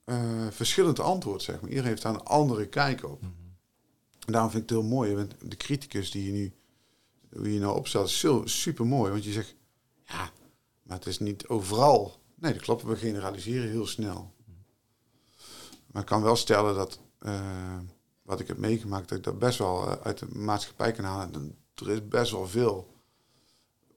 eh, 0.04 0.46
verschillend 0.50 1.00
antwoord, 1.00 1.42
zeg 1.42 1.60
maar. 1.60 1.68
Iedereen 1.70 1.90
heeft 1.90 2.02
daar 2.02 2.14
een 2.14 2.24
andere 2.24 2.68
kijk 2.68 3.04
op. 3.04 3.22
En 4.26 4.32
daarom 4.32 4.50
vind 4.50 4.62
ik 4.62 4.68
het 4.68 4.78
heel 4.78 4.88
mooi. 4.88 5.26
De 5.42 5.56
criticus 5.56 6.10
die 6.10 6.24
je 6.24 6.32
nu, 6.32 6.52
hoe 7.32 7.52
je 7.52 7.60
nou 7.60 7.76
opstelt, 7.76 8.08
is 8.08 8.60
super 8.60 8.86
mooi. 8.86 9.10
Want 9.10 9.24
je 9.24 9.32
zegt, 9.32 9.54
ja, 10.04 10.30
maar 10.82 10.96
het 10.96 11.06
is 11.06 11.18
niet 11.18 11.46
overal. 11.46 12.20
Nee, 12.34 12.52
dat 12.52 12.62
klopt. 12.62 12.82
We 12.82 12.96
generaliseren 12.96 13.70
heel 13.70 13.86
snel. 13.86 14.34
Maar 15.86 16.02
ik 16.02 16.08
kan 16.08 16.22
wel 16.22 16.36
stellen 16.36 16.74
dat 16.74 17.00
eh, 17.18 17.78
wat 18.22 18.40
ik 18.40 18.48
heb 18.48 18.58
meegemaakt, 18.58 19.08
dat 19.08 19.18
ik 19.18 19.24
dat 19.24 19.38
best 19.38 19.58
wel 19.58 19.86
eh, 19.86 19.92
uit 20.02 20.18
de 20.18 20.26
maatschappij 20.26 20.92
kan 20.92 21.04
halen. 21.04 21.34
En 21.34 21.58
Er 21.74 21.90
is 21.90 22.08
best 22.08 22.32
wel 22.32 22.48
veel 22.48 22.94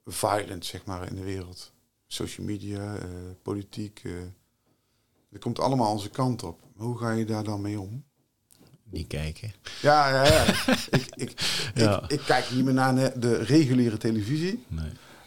violence, 0.05 0.69
zeg 0.69 0.85
maar, 0.85 1.07
in 1.07 1.15
de 1.15 1.23
wereld. 1.23 1.71
Social 2.07 2.45
media, 2.45 2.95
eh, 2.95 3.09
politiek. 3.41 4.01
dat 5.29 5.41
komt 5.41 5.59
allemaal 5.59 5.91
onze 5.91 6.09
kant 6.09 6.43
op. 6.43 6.61
Hoe 6.75 6.97
ga 6.97 7.11
je 7.11 7.25
daar 7.25 7.43
dan 7.43 7.61
mee 7.61 7.79
om? 7.79 8.03
Niet 8.93 9.07
kijken. 9.07 9.53
Ja, 9.81 10.09
ja, 10.09 10.25
ja. 10.33 10.45
ik, 10.97 11.05
ik, 11.15 11.31
Ja. 11.75 12.03
Ik, 12.03 12.11
ik 12.11 12.19
kijk 12.25 12.51
niet 12.51 12.63
meer 12.65 12.73
naar 12.73 13.19
de- 13.19 13.43
reguliere 13.43 13.97
televisie, 13.97 14.63
Nee. 14.67 14.85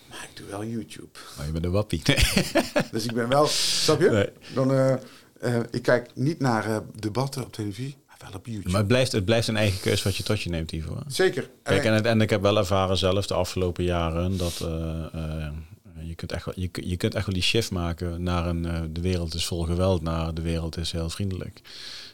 maar 0.08 0.26
ik 0.30 0.36
doe 0.36 0.46
wel 0.50 0.64
YouTube. 0.64 1.08
Maar 1.36 1.46
je 1.46 1.52
bent 1.52 1.64
een 1.64 1.70
wappie. 1.70 2.00
Nee. 2.04 2.16
Dus 2.92 3.04
ik 3.04 3.12
ben 3.12 3.28
wel, 3.28 3.46
snap 3.46 4.00
je? 4.00 4.10
Nee. 4.10 4.28
Dan, 4.54 4.72
eh, 4.72 4.92
eh, 5.40 5.62
ik 5.70 5.82
kijk 5.82 6.10
niet 6.14 6.40
naar 6.40 6.64
eh, 6.66 6.76
debatten 7.00 7.44
op 7.44 7.52
televisie, 7.52 7.96
maar 8.08 8.16
wel 8.20 8.30
op 8.38 8.46
YouTube. 8.46 8.68
Maar 8.70 8.78
het 8.78 8.88
blijft, 8.88 9.12
het 9.12 9.24
blijft 9.24 9.48
een 9.48 9.56
eigen 9.56 9.80
keus 9.80 10.02
wat 10.02 10.16
je 10.16 10.22
tot 10.22 10.42
je 10.42 10.50
neemt, 10.50 10.72
Ivo. 10.72 10.98
Zeker. 11.06 11.50
Kijk, 11.62 11.84
En- 11.84 11.90
en, 11.90 11.94
het- 11.94 12.06
en 12.06 12.20
ik 12.20 12.30
heb 12.30 12.42
wel 12.42 12.56
ervaren 12.58 12.96
zelf 12.96 13.26
de 13.26 13.34
afgelopen 13.34 13.84
jaren 13.84 14.36
dat 14.36 14.54
je, 16.02 16.14
kunt 16.14 16.32
echt 16.32 16.44
wel, 16.44 16.54
je, 16.56 16.68
je 16.72 16.96
kunt 16.96 17.14
echt 17.14 17.26
wel 17.26 17.34
die 17.34 17.42
shift 17.42 17.70
maken 17.70 18.22
naar 18.22 18.46
een 18.46 18.90
de 18.92 19.00
wereld 19.00 19.34
is 19.34 19.46
vol 19.46 19.62
geweld, 19.62 20.02
naar 20.02 20.34
de 20.34 20.42
wereld 20.42 20.76
is 20.76 20.92
heel 20.92 21.10
vriendelijk. 21.10 21.60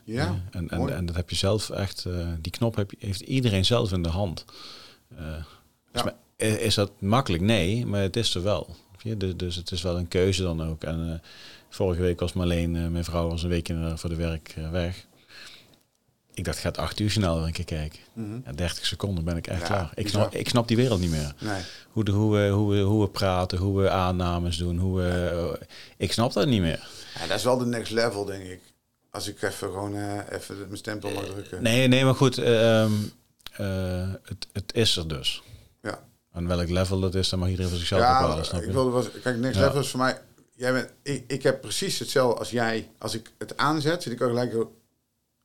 Ja, 0.04 0.26
Eh, 0.26 0.32
en, 0.60 0.68
en, 0.70 0.88
en 0.94 1.06
dat 1.06 1.16
heb 1.16 1.30
je 1.30 1.36
zelf 1.36 1.70
echt, 1.70 2.04
eh, 2.04 2.28
die 2.40 2.52
knop 2.52 2.76
heb, 2.76 2.90
je- 2.90 3.06
heeft 3.06 3.20
iedereen 3.20 3.64
zelf 3.64 3.92
in 3.92 4.02
de 4.02 4.08
hand. 4.08 4.44
Eh, 5.16 5.24
is, 5.92 6.02
Ja. 6.02 6.14
is- 6.58 6.74
dat 6.74 6.90
makkelijk? 6.98 7.42
Nee, 7.42 7.86
maar 7.86 8.00
het 8.02 8.16
is 8.16 8.34
er 8.34 8.42
wel. 8.42 8.76
Dus, 9.16 9.36
dus 9.36 9.56
het 9.56 9.70
is 9.70 9.82
wel 9.82 9.98
een 9.98 10.08
keuze 10.08 10.42
dan 10.42 10.62
ook. 10.62 10.82
En 10.84 11.22
vorige 11.68 12.00
week 12.02 12.20
was 12.20 12.32
Marleen, 12.32 12.76
eh, 12.76 12.86
mijn 12.86 13.04
vrouw, 13.04 13.28
was 13.28 13.42
een 13.42 13.48
weekje 13.48 13.92
voor 13.96 14.10
de 14.10 14.16
werk 14.16 14.54
weg. 14.70 15.06
Ik 16.34 16.44
dacht, 16.44 16.58
gaat 16.58 16.78
acht 16.78 17.00
uur 17.00 17.10
snel 17.10 17.36
weer 17.36 17.46
een 17.46 17.52
keer 17.52 17.64
kijken. 17.64 17.98
Ja, 18.44 18.52
30 18.52 18.86
seconden 18.86 19.24
ben 19.24 19.36
ik 19.36 19.46
echt 19.46 19.60
Ja, 19.60 19.66
klaar. 19.66 19.90
Ik 19.94 20.08
snap, 20.08 20.34
ik 20.34 20.48
snap 20.48 20.68
die 20.68 20.76
wereld 20.76 21.00
niet 21.00 21.10
meer. 21.10 21.34
Nee. 21.40 21.62
Hoe, 21.90 22.04
de, 22.04 22.10
hoe, 22.12 22.36
we, 22.36 22.48
hoe, 22.48 22.70
we, 22.74 22.80
hoe 22.80 23.02
we 23.02 23.08
praten, 23.08 23.58
hoe 23.58 23.80
we 23.82 23.90
aannames 23.90 24.56
doen. 24.56 24.78
Hoe 24.78 24.96
we, 25.00 25.58
ik 25.96 26.12
snap 26.12 26.32
dat 26.32 26.46
niet 26.46 26.60
meer. 26.60 26.88
Ja, 27.20 27.26
dat 27.26 27.36
is 27.38 27.44
wel 27.44 27.58
de 27.58 27.66
next 27.66 27.92
level, 27.92 28.24
denk 28.24 28.42
ik. 28.44 28.60
Als 29.12 29.28
ik 29.28 29.42
even 29.42 29.68
gewoon 29.70 29.94
eh, 29.96 30.18
even 30.30 30.58
mijn 30.58 30.76
stempel 30.76 31.10
mag 31.10 31.24
drukken. 31.24 31.62
Nee, 31.62 31.88
nee 31.88 32.04
maar 32.04 32.14
goed. 32.14 32.38
eh, 32.38 32.82
ehm, 32.82 32.92
eh, 33.52 34.14
het, 34.22 34.46
het 34.52 34.74
is 34.74 34.96
er 34.96 35.08
dus. 35.08 35.42
Ja, 35.82 36.02
En 36.32 36.46
welk 36.46 36.68
level 36.68 37.00
dat 37.00 37.14
is, 37.14 37.28
dan 37.28 37.38
mag 37.38 37.48
iedereen 37.48 37.70
voor 37.70 37.78
zichzelf 37.78 38.02
ja 38.02 38.18
bepalen. 38.20 38.44
Snap 38.44 38.60
ik 38.60 38.66
je? 38.66 38.72
wilde 38.72 38.90
was, 38.90 39.10
kijk, 39.22 39.36
next 39.36 39.58
Ja. 39.58 39.64
level 39.66 39.80
is 39.80 39.88
voor 39.88 40.00
mij. 40.00 40.20
Jij 40.56 40.72
bent, 40.72 40.90
ik, 41.02 41.24
ik 41.26 41.42
heb 41.42 41.60
precies 41.60 41.98
hetzelfde 41.98 42.38
als 42.38 42.50
jij. 42.50 42.90
Als 42.98 43.14
ik 43.14 43.30
het 43.38 43.56
aanzet, 43.56 44.02
zit 44.02 44.12
ik 44.12 44.20
ook 44.20 44.28
gelijk. 44.28 44.54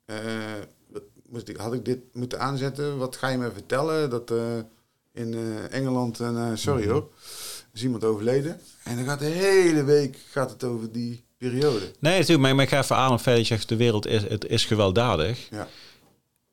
eh, 0.05 0.15
wat 0.89 1.03
moest 1.29 1.47
ik, 1.47 1.57
had 1.57 1.73
ik 1.73 1.85
dit 1.85 1.99
moeten 2.13 2.39
aanzetten? 2.39 2.97
Wat 2.97 3.15
ga 3.15 3.27
je 3.27 3.37
me 3.37 3.51
vertellen? 3.51 4.09
Dat 4.09 4.31
eh, 4.31 4.57
in 5.13 5.33
eh, 5.33 5.73
Engeland, 5.73 6.19
en 6.19 6.37
eh, 6.37 6.51
sorry 6.55 6.83
Mhm. 6.83 6.91
hoor, 6.91 7.09
is 7.73 7.83
iemand 7.83 8.03
overleden. 8.03 8.59
En 8.83 8.95
dan 8.95 9.05
gaat 9.05 9.19
de 9.19 9.25
hele 9.25 9.83
week 9.83 10.17
gaat 10.31 10.49
het 10.49 10.63
over 10.63 10.91
die 10.91 11.25
periode. 11.37 11.91
Nee, 11.99 12.19
natuurlijk. 12.19 12.53
Maar, 12.53 12.63
ik 12.63 12.69
ga 12.69 12.79
even 12.79 12.95
aan 12.95 13.11
op 13.11 13.23
dat 13.23 13.37
je 13.37 13.43
zegt, 13.43 13.69
de 13.69 13.75
wereld 13.75 14.07
is, 14.07 14.21
het 14.21 14.45
is 14.47 14.65
gewelddadig. 14.65 15.47
Ja, 15.51 15.67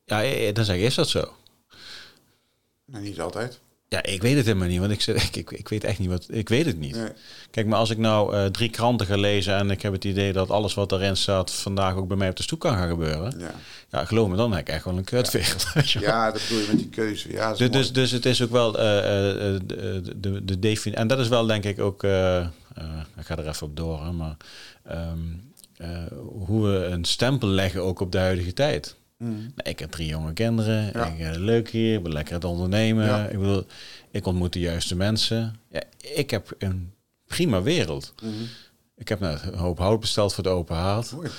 Ja, 0.05 0.23
eh, 0.23 0.53
dan 0.53 0.65
zeg 0.65 0.75
ik, 0.75 0.81
is 0.81 0.95
dat 0.95 1.09
zo? 1.09 1.33
niet 2.85 3.19
altijd. 3.21 3.59
Ja, 3.89 4.03
ik 4.03 4.21
weet 4.21 4.35
het 4.35 4.45
helemaal 4.45 4.67
niet, 4.67 4.79
want 4.79 4.91
ik, 4.91 5.01
zeg- 5.01 5.23
ik, 5.29 5.35
ik, 5.35 5.51
ik 5.51 5.69
weet 5.69 5.83
echt 5.83 5.99
niet 5.99 6.09
wat. 6.09 6.25
Ik 6.29 6.49
weet 6.49 6.65
het 6.65 6.79
niet. 6.79 6.95
Nee. 6.95 7.09
Kijk, 7.51 7.67
maar 7.67 7.79
als 7.79 7.89
ik 7.89 7.97
nou 7.97 8.35
eh, 8.35 8.45
drie 8.45 8.69
kranten 8.69 9.07
ga 9.07 9.15
lezen 9.17 9.55
en 9.57 9.71
ik 9.71 9.81
heb 9.81 9.93
het 9.93 10.03
idee 10.03 10.33
dat 10.33 10.49
alles 10.49 10.73
wat 10.73 10.91
erin 10.91 11.17
staat 11.17 11.51
vandaag 11.51 11.95
ook 11.95 12.07
bij 12.07 12.17
mij 12.17 12.29
op 12.29 12.35
de 12.35 12.43
stoep 12.43 12.59
kan 12.59 12.73
gaan 12.75 12.89
gebeuren. 12.89 13.39
Ja. 13.39 13.53
Ja, 13.91 14.05
geloof 14.05 14.29
me, 14.29 14.35
dan 14.35 14.51
heb 14.51 14.67
ik 14.67 14.73
echt 14.73 14.83
wel 14.85 14.97
een 14.97 15.03
kutwereld. 15.03 15.65
ja, 15.83 16.25
dat 16.31 16.41
bedoel 16.41 16.59
je 16.59 16.67
met 16.67 16.77
die 16.77 16.89
keuze. 16.89 17.31
Ja, 17.31 17.49
Dus, 17.49 17.59
mooi. 17.59 17.71
dus, 17.71 17.93
dus 17.93 18.11
het 18.11 18.25
is 18.25 18.41
ook 18.41 18.51
wel 18.51 18.79
eh, 18.79 18.97
eh, 18.97 19.55
eh, 19.55 19.61
de, 19.65 20.01
de, 20.19 20.45
de 20.45 20.59
definitie. 20.59 21.01
En 21.01 21.07
dat 21.07 21.19
is 21.19 21.27
wel 21.27 21.45
denk 21.45 21.63
ik 21.63 21.79
ook. 21.79 22.03
Eh, 22.75 22.99
ik 23.17 23.25
ga 23.25 23.37
er 23.37 23.47
even 23.47 23.67
op 23.67 23.75
door, 23.77 24.03
hè, 24.05 24.11
maar. 24.11 24.37
ehm, 24.83 25.19
eh, 25.77 26.05
hoe 26.45 26.67
we 26.67 26.85
een 26.85 27.05
stempel 27.05 27.47
leggen 27.47 27.81
ook 27.83 27.99
op 27.99 28.11
de 28.11 28.17
huidige 28.17 28.53
tijd. 28.53 28.95
Mm. 29.17 29.35
Nou, 29.35 29.69
ik 29.69 29.79
heb 29.79 29.91
drie 29.91 30.07
jonge 30.07 30.33
kinderen. 30.33 30.89
Ja. 30.93 31.05
Ik, 31.05 31.19
eh, 31.19 31.31
leuk 31.35 31.69
hier. 31.69 31.95
Ik 31.97 32.03
ben 32.03 32.13
lekker 32.13 32.33
aan 32.33 32.39
het 32.41 32.49
ondernemen. 32.49 33.05
Ja. 33.05 33.25
Ik 33.27 33.37
bedoel, 33.39 33.65
ik 34.11 34.25
ontmoet 34.25 34.53
de 34.53 34.59
juiste 34.59 34.95
mensen. 34.95 35.55
Ja, 35.71 35.83
ik 35.97 36.29
heb 36.29 36.55
een 36.57 36.93
prima 37.27 37.61
wereld. 37.61 38.13
Mhm. 38.23 38.33
Ik 38.97 39.07
heb 39.09 39.19
net 39.19 39.41
een 39.51 39.57
hoop 39.57 39.77
hout 39.77 39.99
besteld 39.99 40.33
voor 40.33 40.43
de 40.43 40.49
open 40.49 40.75
haard. 40.75 41.11
Mooi. 41.11 41.29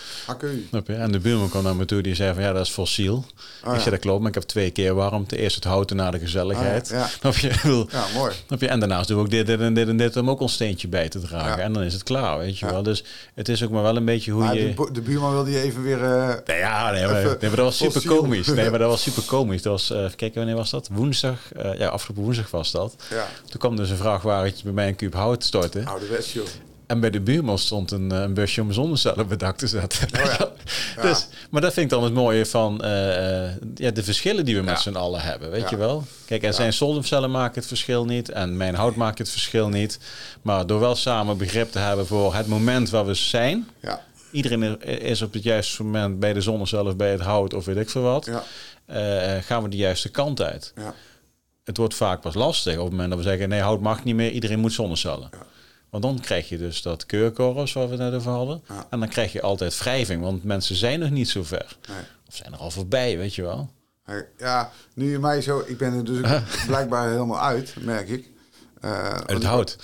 Je? 0.87 0.93
En 0.95 1.13
de 1.13 1.19
buurman 1.19 1.49
kwam 1.49 1.63
naar 1.63 1.77
me 1.77 1.85
toe 1.85 2.03
die 2.03 2.15
zei 2.15 2.35
van 2.35 2.43
ja, 2.43 2.53
dat 2.53 2.67
is 2.67 2.73
fossiel. 2.73 3.25
Oh, 3.65 3.75
ik 3.75 3.79
zei 3.81 3.91
dat 3.91 3.99
klopt, 3.99 4.19
maar 4.19 4.29
ik 4.29 4.35
heb 4.35 4.43
twee 4.43 4.71
keer 4.71 4.95
warmte. 4.95 5.37
Eerst 5.37 5.55
het 5.55 5.65
hout 5.65 5.91
en 5.91 5.97
na 5.97 6.11
de 6.11 6.19
gezelligheid. 6.19 6.93
Ah, 6.93 6.99
ja. 6.99 7.09
Ja. 7.23 7.31
Je? 7.41 7.49
Ik 7.49 7.91
Ja, 7.93 8.05
mooi. 8.15 8.33
Je? 8.59 8.69
En 8.69 8.79
daarnaast 8.81 9.09
doen 9.09 9.17
we 9.17 9.23
ook 9.23 9.31
dit, 9.31 9.47
dit 9.47 9.61
en 9.61 9.75
dit 9.75 9.89
en 9.89 9.97
dit 9.97 10.17
om 10.17 10.31
ook 10.31 10.41
ons 10.41 10.53
steentje 10.53 10.89
bij 10.89 11.09
te 11.09 11.21
dragen. 11.21 11.63
En 11.63 11.73
dan 11.73 11.83
is 11.83 11.93
het 11.93 12.03
klaar, 12.03 12.39
weet 12.39 12.59
je 12.59 12.67
wel. 12.67 12.83
Dus 12.83 13.05
het 13.35 13.49
is 13.49 13.65
ook 13.65 13.71
maar 13.71 13.83
wel 13.83 13.97
een 13.97 14.05
beetje 14.05 14.31
hoe 14.33 14.43
Maar 14.45 14.57
je... 14.57 14.69
de, 14.69 14.75
bu- 14.75 14.93
de 14.93 15.01
buurman 15.01 15.33
wilde 15.33 15.51
je 15.51 15.61
even 15.61 15.83
weer... 15.83 16.05
eh, 16.05 16.35
Nee, 16.47 16.59
ja, 16.59 16.91
nee, 16.91 17.07
maar, 17.07 17.23
nee, 17.23 17.37
maar 17.41 17.51
dat 17.51 17.59
was 17.59 17.77
super 17.77 17.93
fossiel. 17.93 18.17
komisch. 18.17 18.47
Nee, 18.47 18.71
maar 18.71 18.79
dat 18.79 18.91
was 18.91 19.03
super 19.03 19.23
komisch. 19.37 19.63
Dat 19.63 19.73
was, 19.73 19.91
eh 19.91 20.03
even 20.03 20.17
kijken, 20.17 20.39
wanneer 20.39 20.57
was 20.57 20.71
dat? 20.71 20.89
Woensdag. 20.93 21.53
eh, 21.53 21.79
ja, 21.79 21.89
afgelopen 21.89 22.23
woensdag 22.25 22.51
was 22.51 22.71
dat. 22.71 22.95
ja, 23.11 23.27
Toen 23.49 23.61
kwam 23.61 23.77
dus 23.77 23.91
een 23.91 23.97
vrachtwagentje 23.97 24.65
bij 24.65 24.73
mij 24.73 24.89
een 24.89 24.97
kuub 24.97 25.15
hout 25.15 25.45
storten. 25.45 25.87
ouderwets 25.87 26.33
joh. 26.33 26.47
En 26.87 27.01
bij 27.01 27.11
de 27.11 27.21
buurman 27.21 27.59
stond 27.59 27.91
een, 27.91 28.13
eh, 28.13 28.21
een 28.21 28.35
busje 28.35 28.61
om 28.63 28.73
zonnecellen 28.73 29.21
op 29.21 29.31
het 29.31 29.39
dak 29.39 29.57
te 29.57 29.67
zetten. 29.67 30.09
Oh 30.15 30.25
ja. 30.97 31.03
dus, 31.03 31.29
maar 31.51 31.61
dat 31.61 31.73
vind 31.73 31.87
ik 31.87 31.93
dan 31.93 32.05
het 32.05 32.13
mooie 32.13 32.47
van 32.47 32.83
eh, 32.83 33.45
eh, 33.45 33.53
ja, 33.75 33.91
de 33.91 34.03
verschillen 34.03 34.45
die 34.45 34.57
we 34.57 34.63
met 34.63 34.81
z'n 34.81 34.95
allen 34.95 35.21
hebben. 35.21 35.51
Weet 35.51 35.71
je 35.71 35.77
wel? 35.77 36.05
Kijk, 36.27 36.43
er 36.43 36.55
zijn 36.55 36.73
zonnecellen 36.73 37.31
maken 37.31 37.55
het 37.55 37.67
verschil 37.67 38.05
niet. 38.05 38.31
En 38.31 38.57
mijn 38.57 38.75
hout 38.75 38.95
maakt 38.97 39.19
het 39.19 39.31
verschil 39.31 39.69
niet. 39.69 39.99
Maar 40.43 40.67
door 40.67 40.81
wel 40.81 40.95
samen 40.95 41.39
begrip 41.39 41.73
te 41.73 41.79
hebben 41.79 42.07
voor 42.07 42.35
het 42.35 42.47
moment 42.47 42.91
waar 42.91 43.07
we 43.07 43.15
zijn. 43.15 43.69
Ja, 43.81 44.05
Iedereen 44.31 44.83
is 44.83 45.23
op 45.23 45.33
het 45.33 45.43
juiste 45.43 45.83
moment 45.83 46.21
bij 46.21 46.33
de 46.33 46.41
zonnecel 46.41 46.87
of 46.87 46.97
bij 46.97 47.11
het 47.11 47.21
hout 47.21 47.55
of 47.55 47.65
weet 47.65 47.77
ik 47.77 47.91
veel 47.91 48.03
wat. 48.03 48.31
gaan 49.41 49.63
we 49.63 49.69
de 49.69 49.77
juiste 49.77 50.09
kant 50.09 50.43
uit. 50.43 50.73
ja. 50.77 50.95
Het 51.65 51.77
wordt 51.77 51.95
vaak 51.95 52.21
pas 52.21 52.35
lastig 52.35 52.77
op 52.77 52.83
het 52.83 52.91
moment 52.91 53.09
dat 53.09 53.19
we 53.19 53.25
zeggen... 53.25 53.49
nee, 53.49 53.61
hout 53.61 53.81
mag 53.81 54.05
niet 54.05 54.15
meer, 54.15 54.31
iedereen 54.31 54.59
moet 54.59 54.73
zonnecellen. 54.73 55.29
Want 56.01 56.15
dan 56.17 56.25
krijg 56.25 56.49
je 56.49 56.59
dus 56.59 56.83
dat 56.83 57.07
keurkorps 57.07 57.73
waar 57.73 57.85
we 57.85 57.91
het 57.91 58.01
net 58.01 58.15
over 58.15 58.31
hadden. 58.31 58.63
Ja. 58.69 58.87
En 58.91 59.01
dan 59.01 59.09
krijg 59.09 59.33
je 59.33 59.43
altijd 59.43 59.79
wrijving, 59.79 60.23
want 60.23 60.45
mensen 60.45 60.77
zijn 60.77 60.99
nog 61.01 61.11
niet 61.11 61.29
zo 61.29 61.43
ver. 61.43 61.77
Nee. 61.89 61.99
Of 62.29 62.35
zijn 62.35 62.53
er 62.53 62.59
al 62.59 62.71
voorbij, 62.71 63.17
weet 63.17 63.35
je 63.35 63.43
wel. 63.43 63.71
Ja, 64.39 64.73
nu 64.95 65.11
je 65.11 65.19
mij 65.19 65.41
zo... 65.43 65.63
Ik 65.67 65.79
ben 65.79 65.93
er 65.93 66.05
dus 66.05 66.41
blijkbaar 66.67 67.11
helemaal 67.11 67.41
uit, 67.41 67.75
merk 67.81 68.09
ik. 68.09 68.31
Want 68.81 69.31
Het 69.31 69.45
hout. 69.45 69.77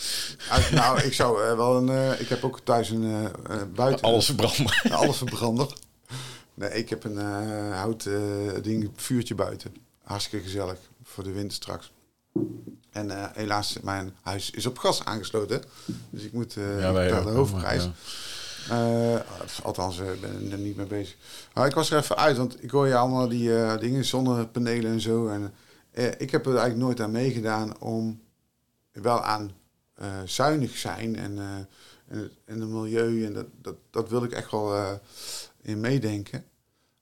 Uit, 0.51 0.71
nou, 0.71 1.01
ik 1.01 1.13
zou 1.13 1.45
eh, 1.45 1.57
wel 1.57 1.77
een... 1.77 1.89
eh, 1.89 2.21
ik 2.21 2.29
heb 2.29 2.45
ook 2.45 2.61
thuis 2.61 2.91
een 2.91 3.29
buiten... 3.75 4.05
Alles 4.05 4.27
verbranden. 4.27 4.73
Alles 5.01 5.17
verbrander. 5.17 5.73
Nee, 6.55 6.71
ik 6.71 6.89
heb 6.89 7.05
een 7.05 7.19
hout 7.73 8.09
ding, 8.63 8.91
vuurtje 8.97 9.35
buiten. 9.35 9.75
Hartstikke 10.03 10.45
gezellig 10.45 10.79
voor 11.03 11.25
de 11.25 11.33
winter 11.33 11.57
straks. 11.57 11.93
En 12.91 13.11
eh, 13.11 13.25
helaas, 13.33 13.81
mijn 13.83 14.15
huis 14.21 14.51
is 14.51 14.67
op 14.67 14.79
gas 14.79 15.05
aangesloten. 15.05 15.63
Dus 16.11 16.23
ik 16.23 16.33
moet 16.33 16.53
Ja, 16.53 16.93
wij 16.93 17.05
betalen 17.05 17.27
ook, 17.27 17.33
de 17.33 17.37
hoofdprijs. 17.37 17.89
Eh, 18.69 19.21
althans, 19.63 19.99
ik 19.99 20.21
ben 20.21 20.53
er 20.53 20.59
niet 20.59 20.77
mee 20.77 20.87
bezig. 20.87 21.17
Maar 21.55 21.67
ik 21.67 21.75
was 21.75 21.91
er 21.91 21.99
even 21.99 22.17
uit, 22.17 22.37
want 22.37 22.63
ik 22.63 22.71
hoor 22.71 22.87
je 22.87 22.97
allemaal 22.97 23.29
die 23.29 23.79
dingen, 23.79 24.05
zonnepanelen 24.05 24.91
en 24.91 25.01
zo. 25.01 25.29
En, 25.29 25.55
ik 26.19 26.31
heb 26.31 26.47
er 26.47 26.53
eigenlijk 26.53 26.77
nooit 26.85 27.01
aan 27.01 27.11
meegedaan 27.11 27.81
om 27.81 28.21
wel 28.93 29.23
aan 29.23 29.53
zuinig 30.25 30.77
zijn 30.77 31.17
en, 31.17 31.39
en, 31.39 32.19
het, 32.19 32.33
en 32.45 32.61
het 32.61 32.69
milieu. 32.69 33.25
En 33.25 33.33
dat, 33.33 33.47
dat, 33.63 33.75
dat 33.91 34.09
wil 34.09 34.25
ik 34.25 34.33
echt 34.33 34.51
wel 34.51 35.01
in 35.63 35.81
meedenken. 35.81 36.45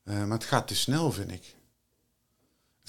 Maar 0.02 0.28
het 0.28 0.44
gaat 0.44 0.68
te 0.68 0.76
snel, 0.76 1.12
vind 1.12 1.32
ik. 1.32 1.54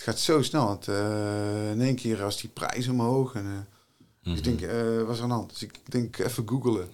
Het 0.01 0.09
gaat 0.09 0.19
zo 0.19 0.41
snel. 0.41 0.79
Eh, 0.85 1.71
in 1.71 1.81
één 1.81 1.95
keer 1.95 2.17
was 2.17 2.41
die 2.41 2.49
prijs 2.49 2.87
omhoog. 2.87 3.33
En, 3.35 3.45
eh, 3.45 3.51
Mhm. 4.23 4.35
Ik 4.35 4.43
denk, 4.43 4.61
eh 4.61 5.01
was 5.03 5.17
er 5.17 5.23
aan 5.23 5.29
de 5.29 5.35
hand? 5.35 5.49
Dus 5.49 5.63
ik 5.63 5.91
denk 5.91 6.17
even 6.17 6.47
googelen. 6.49 6.89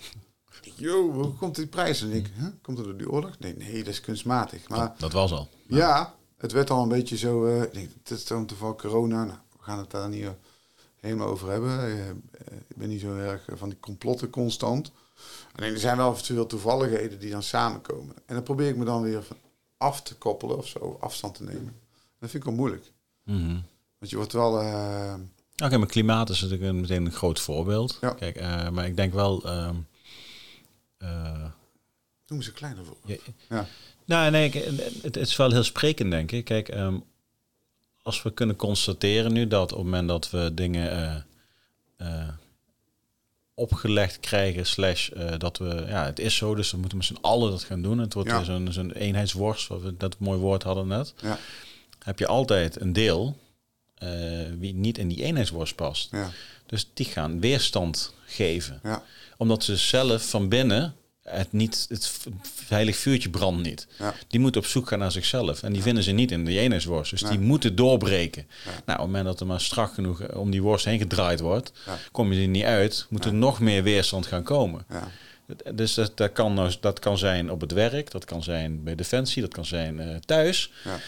Yo, 0.76 1.12
hoe 1.12 1.34
komt 1.34 1.56
die 1.56 1.67
prijs? 1.67 2.02
En 2.02 2.12
ik, 2.12 2.30
huh? 2.38 2.48
komt 2.62 2.78
het 2.78 2.88
door 2.88 2.98
die 2.98 3.10
oorlog? 3.12 3.39
Nee, 3.39 3.56
nee, 3.58 3.78
dat 3.78 3.93
is 3.93 4.02
kunstmatig. 4.02 4.70
Maar 4.70 4.80
Dat, 4.80 5.00
dat 5.00 5.12
was 5.12 5.32
al. 5.32 5.48
ja, 5.67 6.15
het 6.38 6.52
werd 6.52 6.70
al 6.70 6.84
een 6.84 6.89
beetje 6.89 7.17
zo. 7.17 7.62
ik 7.62 7.74
denk, 7.74 7.89
het 8.04 8.10
is 8.17 8.26
dan 8.26 8.46
toevallig 8.46 8.76
corona. 8.76 9.24
Nou, 9.24 9.38
we 9.58 9.63
gaan 9.63 9.80
het 9.80 9.91
daar 9.91 10.10
niet 10.10 10.28
helemaal 11.00 11.28
over 11.28 11.50
hebben. 11.52 11.89
Ik 12.67 12.76
ben 12.76 12.89
niet 12.89 13.02
zo 13.02 13.15
erg 13.17 13.46
van 13.54 13.70
die 13.70 13.80
complotten 13.80 14.30
constant. 14.30 14.91
Alleen 15.56 15.74
er 15.74 15.80
zijn 15.80 15.98
wel 15.98 16.15
veel 16.15 16.46
toevalligheden 16.46 17.20
die 17.20 17.32
dan 17.32 17.43
samenkomen. 17.43 18.15
En 18.26 18.34
dan 18.36 18.43
probeer 18.43 18.70
ik 18.70 18.78
me 18.78 18.86
dan 18.86 19.02
weer 19.02 19.24
van 19.24 19.38
af 19.78 20.02
te 20.02 20.15
koppelen 20.15 20.58
of 20.58 20.67
zo, 20.67 20.98
afstand 21.00 21.36
te 21.36 21.43
nemen. 21.43 21.76
Dat 22.20 22.30
vind 22.30 22.34
ik 22.34 22.50
wel 22.50 22.54
moeilijk. 22.60 22.91
Mhm. 23.27 23.57
Want 23.99 24.11
je 24.11 24.15
wordt 24.15 24.33
wel. 24.33 24.61
eh, 24.61 25.13
Oké, 25.63 25.77
maar 25.77 25.87
klimaat 25.87 26.29
is 26.29 26.41
natuurlijk 26.41 26.69
een- 26.69 26.79
meteen 26.81 27.05
een 27.05 27.11
groot 27.11 27.39
voorbeeld. 27.39 27.97
Ja. 28.01 28.09
Kijk, 28.13 28.35
eh, 28.35 28.69
maar 28.69 28.85
ik 28.85 28.95
denk 28.95 29.13
wel... 29.13 29.43
ehm, 29.45 29.75
eh, 30.97 31.45
noem 32.27 32.41
ze 32.41 32.51
kleiner 32.53 32.85
voor. 32.85 32.97
Ja. 33.49 33.65
Nou, 34.05 34.31
nee, 34.31 34.51
het, 34.51 35.03
het 35.03 35.17
is 35.17 35.35
wel 35.35 35.51
heel 35.51 35.63
sprekend, 35.63 36.11
denk 36.11 36.31
ik. 36.31 36.45
Kijk, 36.45 36.69
ehm, 36.69 36.97
als 38.01 38.21
we 38.23 38.31
kunnen 38.33 38.55
constateren 38.55 39.33
nu 39.33 39.47
dat 39.47 39.71
op 39.71 39.77
het 39.77 39.85
moment 39.85 40.07
dat 40.07 40.29
we 40.29 40.51
dingen 40.53 41.25
opgelegd 43.53 44.19
krijgen, 44.19 44.65
slash 44.65 45.09
dat 45.37 45.57
we, 45.57 45.85
ja, 45.87 46.05
het 46.05 46.19
is 46.19 46.35
zo, 46.35 46.55
dus 46.55 46.71
we 46.71 46.77
moeten 46.77 46.97
met 46.97 47.07
z'n 47.07 47.17
allen 47.21 47.51
dat 47.51 47.63
gaan 47.63 47.81
doen. 47.81 47.97
Het 47.97 48.13
wordt 48.13 48.29
Ja. 48.29 48.35
weer 48.35 48.45
zo'n 48.45 48.71
zo'n 48.71 48.91
eenheidsworst, 48.91 49.67
wat 49.67 49.81
we 49.81 49.97
dat 49.97 50.19
mooi 50.19 50.39
woord 50.39 50.63
hadden 50.63 50.87
net. 50.87 51.13
Ja, 51.21 51.37
Heb 52.08 52.20
je 52.20 52.28
altijd 52.28 52.82
een 52.82 52.93
deel 52.93 53.38
eh, 53.96 54.10
wie 54.60 54.74
niet 54.74 54.98
in 54.98 55.08
die 55.08 55.24
eenheidsworst 55.24 55.76
past. 55.76 56.08
ja, 56.12 56.30
Dus 56.65 56.89
die 56.93 57.06
gaan 57.06 57.39
weerstand 57.39 58.13
geven 58.26 58.80
ja, 58.84 59.04
omdat 59.38 59.63
ze 59.63 59.76
zelf 59.78 60.30
van 60.30 60.50
binnen 60.50 60.96
het 61.24 61.52
niet, 61.52 61.86
het 61.89 62.12
heilig 62.67 62.98
vuurtje 62.98 63.30
brandt 63.30 63.63
niet. 63.63 63.88
ja. 64.00 64.13
Die 64.28 64.39
moeten 64.39 64.62
op 64.62 64.67
zoek 64.67 64.88
gaan 64.88 65.00
naar 65.00 65.12
zichzelf. 65.12 65.63
En 65.63 65.74
die 65.74 65.82
vinden 65.82 66.04
ze 66.04 66.12
niet 66.12 66.32
in 66.32 66.46
de 66.46 66.60
eenheidsworst. 66.60 67.12
Dus 67.12 67.22
die 67.22 67.39
moeten 67.39 67.76
doorbreken. 67.76 68.48
Nou, 68.65 68.78
op 68.80 68.88
het 68.88 68.98
moment 68.98 69.26
dat 69.26 69.39
er 69.39 69.46
maar 69.46 69.62
strak 69.62 69.93
genoeg 69.93 70.22
eh, 70.22 70.39
om 70.39 70.52
die 70.52 70.62
worst 70.62 70.86
heen 70.86 71.00
gedraaid 71.00 71.39
wordt, 71.39 71.72
kom 72.12 72.34
je 72.34 72.41
er 72.41 72.48
niet 72.48 72.63
uit. 72.63 73.06
Moet 73.10 73.26
er 73.26 73.34
nog 73.34 73.60
meer 73.60 73.84
weerstand 73.84 74.26
gaan 74.26 74.43
komen. 74.43 74.86
ja. 74.89 75.08
Dus 75.74 75.93
dat, 75.93 76.17
dat, 76.17 76.32
kan, 76.32 76.54
nou- 76.54 76.74
dat 76.80 77.00
kan 77.00 77.17
zijn 77.17 77.52
op 77.52 77.62
het 77.62 77.72
werk, 77.72 78.12
dat 78.12 78.26
kan 78.26 78.43
zijn 78.43 78.84
bij 78.84 78.96
Defensie, 78.96 79.41
dat 79.41 79.54
kan 79.54 79.65
zijn 79.65 80.00
eh, 80.00 80.15
thuis. 80.15 80.72
ja. 80.84 81.00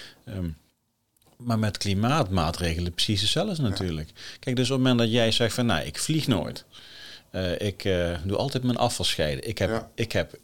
Maar 1.44 1.60
met 1.60 1.78
klimaatmaatregelen 1.78 2.92
precies 2.94 3.22
hetzelfde 3.22 3.62
natuurlijk. 3.62 4.10
Kijk, 4.40 4.56
dus 4.56 4.66
op 4.66 4.72
het 4.78 4.80
moment 4.88 5.00
dat 5.00 5.12
jij 5.12 5.32
zegt 5.32 5.54
van, 5.54 5.66
nou, 5.66 5.86
ik 5.86 6.00
vlieg 6.00 6.28
nooit. 6.28 6.66
Eh, 7.32 7.60
ik 7.62 7.84
eh, 7.86 8.18
doe 8.24 8.38
altijd 8.38 8.64
mijn 8.64 8.78
afval 8.78 9.06
scheiden. 9.06 9.48
Ik 9.48 9.58
heb, 9.58 9.70
Ja. 9.70 9.90
ik 9.96 10.12
heb, 10.12 10.38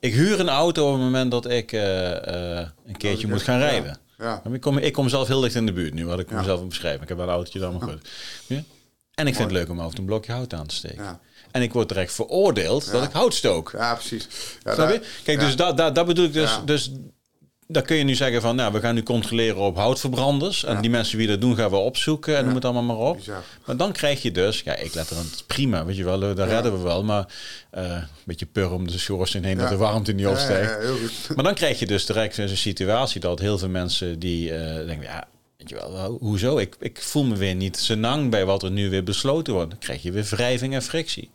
ik 0.00 0.12
huur 0.14 0.40
een 0.40 0.48
auto 0.48 0.86
op 0.86 0.92
het 0.92 1.02
moment 1.02 1.30
dat 1.30 1.50
ik 1.50 1.72
eh, 1.72 2.58
een 2.86 2.96
keertje 2.96 3.28
moet 3.28 3.42
gaan 3.42 3.58
rijden. 3.58 3.98
Ja, 4.18 4.42
Ik 4.52 4.60
kom, 4.60 4.78
ik 4.78 4.92
kom 4.92 5.08
zelf 5.08 5.28
heel 5.28 5.40
dicht 5.40 5.54
in 5.54 5.66
de 5.66 5.72
buurt 5.72 5.94
nu, 5.94 6.06
wat 6.06 6.18
ik 6.18 6.30
Ja. 6.30 6.36
mezelf 6.36 6.66
beschrijf. 6.66 7.02
Ik 7.02 7.08
heb 7.08 7.16
wel 7.16 7.26
een 7.26 7.32
autootje 7.32 7.58
dan, 7.58 7.72
maar 7.72 7.88
goed. 7.88 8.08
Ja? 8.46 8.62
En 9.14 9.26
ik 9.26 9.34
vind 9.34 9.50
het 9.50 9.58
leuk 9.58 9.68
om 9.68 9.76
toe 9.76 9.98
een 9.98 10.04
blokje 10.04 10.32
hout 10.32 10.54
aan 10.54 10.66
te 10.66 10.74
steken. 10.74 11.20
En 11.50 11.62
ik 11.62 11.72
word 11.72 11.88
direct 11.88 12.12
veroordeeld 12.12 12.90
dat 12.90 13.04
ik 13.04 13.12
hout 13.12 13.34
stook. 13.34 13.70
ja 13.76 13.94
precies. 13.94 14.28
Ja, 14.62 14.74
Snap 14.74 14.90
je? 14.90 14.98
daar- 14.98 15.08
Kijk, 15.24 15.40
dus 15.40 15.56
dat, 15.56 15.76
dat, 15.76 15.94
dat 15.94 16.06
bedoel 16.06 16.24
ik 16.24 16.32
dus. 16.32 16.58
Dus 16.64 16.90
daar 17.72 17.82
kun 17.82 17.96
je 17.96 18.04
nu 18.04 18.14
zeggen 18.14 18.40
van, 18.40 18.56
nou, 18.56 18.72
we 18.72 18.80
gaan 18.80 18.94
nu 18.94 19.02
controleren 19.02 19.56
op 19.56 19.76
houtverbranders. 19.76 20.64
En 20.64 20.74
Ja. 20.74 20.80
die 20.80 20.90
mensen 20.90 21.18
die 21.18 21.26
dat 21.26 21.40
doen, 21.40 21.56
gaan 21.56 21.70
we 21.70 21.76
opzoeken. 21.76 22.32
En 22.34 22.38
Ja. 22.40 22.44
noem 22.46 22.54
het 22.54 22.64
allemaal 22.64 22.82
maar 22.96 23.06
op. 23.06 23.16
Bizar. 23.16 23.42
Maar 23.66 23.76
dan 23.76 23.92
krijg 23.92 24.22
je 24.22 24.30
dus, 24.30 24.60
ja, 24.64 24.76
ik 24.76 24.94
let 24.94 25.10
er 25.10 25.16
aan, 25.16 25.26
is 25.32 25.42
prima, 25.46 25.84
weet 25.84 25.96
je 25.96 26.04
wel, 26.04 26.34
daar 26.34 26.48
redden 26.48 26.72
we 26.76 26.82
wel. 26.82 27.04
Maar 27.04 27.26
eh, 27.70 27.82
een 27.90 28.04
beetje 28.24 28.46
pur 28.46 28.70
om 28.72 28.86
de 28.90 28.98
schoorsteen 28.98 29.44
heen, 29.44 29.58
dat 29.58 29.68
de 29.68 29.76
warmte 29.76 30.12
niet 30.12 30.26
opstijgt. 30.26 30.78
Maar 31.34 31.44
dan 31.44 31.54
krijg 31.54 31.78
je 31.78 31.86
dus 31.86 32.06
direct 32.06 32.38
een 32.38 32.56
situatie 32.56 33.20
dat 33.20 33.38
heel 33.38 33.58
veel 33.58 33.68
mensen 33.68 34.18
die 34.18 34.54
eh, 34.54 34.86
denken, 34.86 35.02
ja, 35.02 35.24
weet 35.62 35.68
je 35.68 35.74
wel, 35.90 35.98
ho- 35.98 36.18
hoezo? 36.20 36.58
Ik, 36.58 36.76
ik 36.78 36.98
voel 37.02 37.24
me 37.24 37.36
weer 37.36 37.54
niet 37.54 37.76
senang 37.76 38.30
bij 38.30 38.44
wat 38.44 38.62
er 38.62 38.70
nu 38.70 38.90
weer 38.90 39.04
besloten 39.04 39.52
wordt. 39.54 39.70
Dan 39.70 39.78
krijg 39.78 40.02
je 40.02 40.12
weer 40.12 40.24
wrijving 40.24 40.74
en 40.74 40.82
frictie. 40.82 41.30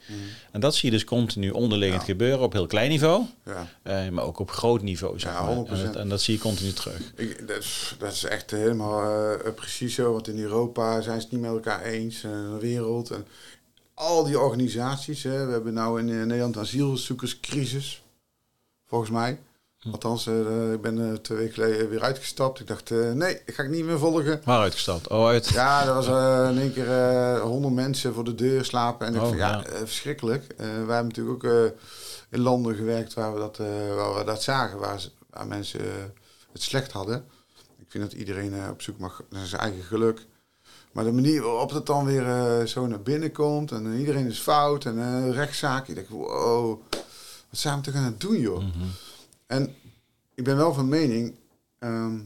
En 0.51 0.59
dat 0.59 0.75
zie 0.75 0.89
je 0.91 0.95
dus 0.95 1.03
continu 1.05 1.49
onderliggend 1.49 2.01
Ja. 2.01 2.07
gebeuren 2.07 2.39
op 2.39 2.53
heel 2.53 2.67
klein 2.67 2.89
niveau, 2.89 3.23
Ja. 3.45 3.67
eh, 3.83 4.09
maar 4.09 4.23
ook 4.23 4.39
op 4.39 4.51
groot 4.51 4.81
niveau. 4.81 5.19
Zeg 5.19 5.31
Ja, 5.31 5.41
maar. 5.41 5.51
En, 5.51 5.55
100%. 5.55 5.93
dat, 5.93 5.95
en 5.95 6.09
dat 6.09 6.21
zie 6.21 6.33
je 6.33 6.39
continu 6.39 6.73
terug. 6.73 6.99
Ik, 7.15 7.47
dat, 7.47 7.57
is, 7.57 7.95
dat 7.99 8.11
is 8.13 8.23
echt 8.23 8.51
helemaal 8.51 9.31
eh, 9.43 9.53
precies 9.53 9.95
zo. 9.95 10.11
Want 10.11 10.27
in 10.27 10.39
Europa 10.39 11.01
zijn 11.01 11.17
ze 11.19 11.23
het 11.25 11.31
niet 11.31 11.41
met 11.41 11.51
elkaar 11.51 11.81
eens. 11.83 12.15
eh, 12.23 12.31
de 12.31 12.57
wereld. 12.59 13.11
En 13.11 13.25
al 13.93 14.23
die 14.23 14.39
organisaties. 14.39 15.23
Hè, 15.23 15.45
we 15.45 15.51
hebben 15.51 15.73
nou 15.73 15.99
in 15.99 16.05
Nederland 16.05 16.55
een 16.55 16.61
asielzoekerscrisis. 16.61 18.01
Volgens 18.87 19.09
mij. 19.11 19.39
Althans, 19.85 20.27
eh, 20.27 20.71
ik 20.73 20.81
ben 20.81 21.09
eh, 21.11 21.13
twee 21.17 21.37
weken 21.37 21.53
geleden 21.53 21.89
weer 21.89 22.01
uitgestapt. 22.01 22.59
Ik 22.59 22.67
dacht, 22.67 22.91
eh, 22.91 23.11
nee, 23.11 23.41
ik 23.45 23.53
ga 23.53 23.63
ik 23.63 23.69
niet 23.69 23.85
meer 23.85 23.99
volgen. 23.99 24.41
Waar 24.45 24.59
uitgestapt? 24.61 25.07
Oh, 25.09 25.27
uit. 25.27 25.47
Ja, 25.47 25.85
er 25.85 25.93
was 25.93 26.07
in 26.51 26.59
één 26.59 26.73
keer 26.73 27.39
honderd 27.39 27.73
mensen 27.73 28.13
voor 28.13 28.23
de 28.23 28.35
deur 28.35 28.65
slapen. 28.65 29.07
En 29.07 29.15
ik 29.15 29.21
Oh, 29.21 29.27
van, 29.27 29.37
ja, 29.37 29.49
ja. 29.51 29.63
verschrikkelijk. 29.77 30.53
Wij 30.57 30.67
hebben 30.67 31.07
natuurlijk 31.07 31.43
ook 31.43 31.71
in 32.29 32.39
landen 32.39 32.75
gewerkt 32.75 33.13
waar 33.13 33.33
we 33.33 33.39
dat, 33.39 33.57
waar 33.95 34.15
we 34.17 34.23
dat 34.25 34.43
zagen. 34.43 34.79
Waar, 34.79 34.99
ze- 35.01 35.11
waar 35.29 35.47
mensen 35.47 35.81
het 36.51 36.61
slecht 36.61 36.91
hadden. 36.91 37.25
Ik 37.79 37.85
vind 37.87 38.03
dat 38.03 38.13
iedereen 38.19 38.69
op 38.69 38.81
zoek 38.81 38.97
mag 38.97 39.21
naar 39.29 39.45
zijn 39.45 39.61
eigen 39.61 39.83
geluk. 39.83 40.25
Maar 40.91 41.03
de 41.03 41.11
manier 41.11 41.41
waarop 41.41 41.69
het 41.71 41.85
dan 41.85 42.05
weer 42.05 42.67
zo 42.67 42.87
naar 42.87 43.01
binnen 43.01 43.31
komt. 43.31 43.71
En 43.71 43.97
iedereen 43.97 44.27
is 44.27 44.39
fout. 44.39 44.85
En 44.85 45.31
rechtszaak. 45.33 45.87
Ik 45.87 45.95
denk, 45.95 46.09
wow, 46.09 46.81
wat 47.49 47.59
zijn 47.59 47.75
we 47.77 47.81
toch 47.81 47.95
aan 47.95 48.03
het 48.03 48.19
doen, 48.19 48.39
joh? 48.39 48.57
Mhm. 48.57 48.85
En 49.47 49.75
ik 50.33 50.43
ben 50.43 50.57
wel 50.57 50.73
van 50.73 50.89
mening. 50.89 51.35
ehm, 51.79 52.19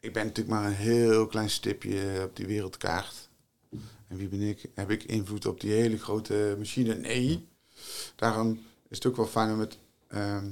ik 0.00 0.12
ben 0.12 0.26
natuurlijk 0.26 0.56
maar 0.56 0.66
een 0.66 0.76
heel 0.76 1.26
klein 1.26 1.50
stipje 1.50 2.22
op 2.24 2.36
die 2.36 2.46
wereldkaart. 2.46 3.28
En 4.08 4.16
wie 4.16 4.28
ben 4.28 4.40
ik? 4.40 4.70
Heb 4.74 4.90
ik 4.90 5.02
invloed 5.02 5.46
op 5.46 5.60
die 5.60 5.72
hele 5.72 5.98
grote 5.98 6.54
machine? 6.58 6.94
Nee. 6.94 7.48
Daarom 8.16 8.62
is 8.88 8.96
het 8.96 9.06
ook 9.06 9.16
wel 9.16 9.26
fijn 9.26 9.50
om 9.50 9.56
met 9.56 9.78
ehm 10.08 10.50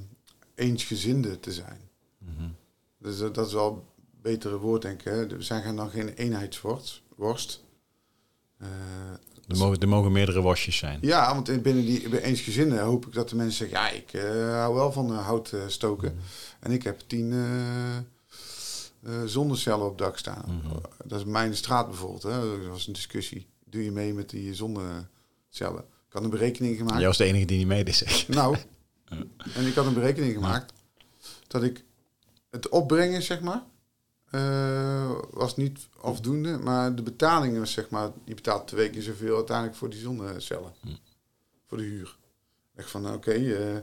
eensgezinde 0.54 1.40
te 1.40 1.52
zijn. 1.52 1.80
Mhm. 2.18 2.48
Dus 2.98 3.18
dat, 3.18 3.34
dat 3.34 3.46
is 3.46 3.52
wel 3.52 3.72
een 3.72 3.82
betere 4.22 4.58
woord, 4.58 4.82
denk 4.82 4.98
ik. 4.98 5.04
Hè? 5.04 5.26
We 5.26 5.42
zijn 5.42 5.76
dan 5.76 5.90
geen 5.90 6.08
eenheidsworst. 6.08 7.02
Worst. 7.16 7.64
Eh, 8.56 8.68
Er 9.48 9.56
mogen, 9.56 9.78
er 9.80 9.88
mogen 9.88 10.12
meerdere 10.12 10.42
wasjes 10.42 10.76
zijn. 10.76 10.98
ja, 11.00 11.34
want 11.34 11.48
in- 11.48 11.62
binnen 11.62 11.84
die 11.84 12.08
bij 12.08 12.22
eensgezinnen 12.22 12.82
hoop 12.82 13.06
ik 13.06 13.12
dat 13.12 13.28
de 13.28 13.36
mensen 13.36 13.68
zeggen... 13.68 13.78
ja, 13.78 13.90
ik 14.02 14.12
eh, 14.12 14.58
hou 14.58 14.74
wel 14.74 14.92
van 14.92 15.12
eh, 15.12 15.24
hout 15.26 15.52
eh, 15.52 15.60
stoken. 15.66 16.18
En 16.60 16.70
ik 16.70 16.82
heb 16.82 17.00
tien 17.06 17.34
zonnecellen 19.24 19.86
op 19.86 19.98
dak 19.98 20.18
staan. 20.18 20.44
Mhm. 20.64 20.76
Dat 21.04 21.18
is 21.18 21.24
mijn 21.24 21.56
straat 21.56 21.86
bijvoorbeeld. 21.88 22.22
Hè. 22.22 22.30
Dat 22.60 22.70
was 22.70 22.86
een 22.86 22.92
discussie. 22.92 23.46
Doe 23.64 23.84
je 23.84 23.92
mee 23.92 24.14
met 24.14 24.30
die 24.30 24.54
zonnecellen? 24.54 25.84
Ik 26.08 26.12
had 26.18 26.24
een 26.24 26.30
berekening 26.30 26.76
gemaakt. 26.76 26.98
Jij 26.98 27.06
was 27.06 27.16
de 27.16 27.24
enige 27.24 27.44
die 27.44 27.58
niet 27.58 27.66
meedeed, 27.66 27.94
zeg. 27.94 28.28
Nou, 28.28 28.56
en 29.56 29.66
ik 29.66 29.74
had 29.74 29.86
een 29.86 29.94
berekening 29.94 30.32
gemaakt... 30.32 30.72
dat 31.46 31.62
ik 31.62 31.84
het 32.50 32.68
opbrengen, 32.68 33.22
zeg 33.22 33.40
maar... 33.40 33.62
eh, 34.32 35.10
was 35.30 35.56
niet 35.56 35.88
afdoende, 36.00 36.58
maar 36.58 36.94
de 36.94 37.02
betaling 37.02 37.58
was 37.58 37.72
zeg 37.72 37.90
maar, 37.90 38.10
je 38.24 38.34
betaalt 38.34 38.68
twee 38.68 38.90
keer 38.90 39.02
zoveel 39.02 39.36
uiteindelijk 39.36 39.76
voor 39.76 39.90
die 39.90 40.00
zonnecellen. 40.00 40.74
Voor 41.66 41.78
de 41.78 41.84
huur. 41.84 42.16
Dacht 42.74 42.90
van, 42.90 43.12
oké, 43.12 43.32
eh, 43.32 43.78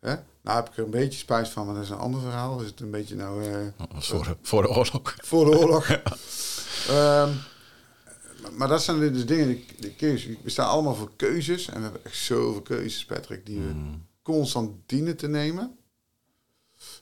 hè? 0.00 0.14
nou 0.42 0.56
heb 0.56 0.68
ik 0.68 0.76
er 0.76 0.84
een 0.84 0.90
beetje 0.90 1.18
spijt 1.18 1.48
van, 1.48 1.66
maar 1.66 1.74
dat 1.74 1.84
is 1.84 1.90
een 1.90 1.96
ander 1.96 2.20
verhaal. 2.20 2.60
Is 2.60 2.66
het 2.66 2.80
een 2.80 2.90
beetje 2.90 3.16
nou 3.16 3.72
was 3.92 4.08
voor 4.08 4.24
de, 4.24 4.36
voor 4.42 4.62
de 4.62 4.68
oorlog. 4.68 5.14
voor 5.30 5.50
de 5.50 5.58
oorlog. 5.58 5.88
Ehm, 6.88 7.32
maar, 8.42 8.52
maar 8.52 8.68
dat 8.68 8.82
zijn 8.82 9.12
de 9.12 9.24
dingen, 9.24 9.46
de, 9.48 9.64
de 9.78 9.94
keuzes. 9.94 10.36
We 10.42 10.50
staan 10.50 10.68
allemaal 10.68 10.94
voor 10.94 11.10
keuzes 11.16 11.68
en 11.68 11.76
we 11.76 11.82
hebben 11.82 12.04
echt 12.04 12.16
zoveel 12.16 12.62
keuzes, 12.62 13.04
Patrick, 13.04 13.46
die 13.46 13.60
we 13.60 13.74
constant 14.22 14.72
dienen 14.86 15.16
te 15.16 15.28
nemen, 15.28 15.78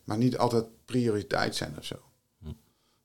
maar 0.05 0.17
niet 0.17 0.39
altijd 0.39 0.65
prioriteit 0.85 1.57
zijn 1.57 1.75
of 1.79 1.85
zo. 1.85 2.08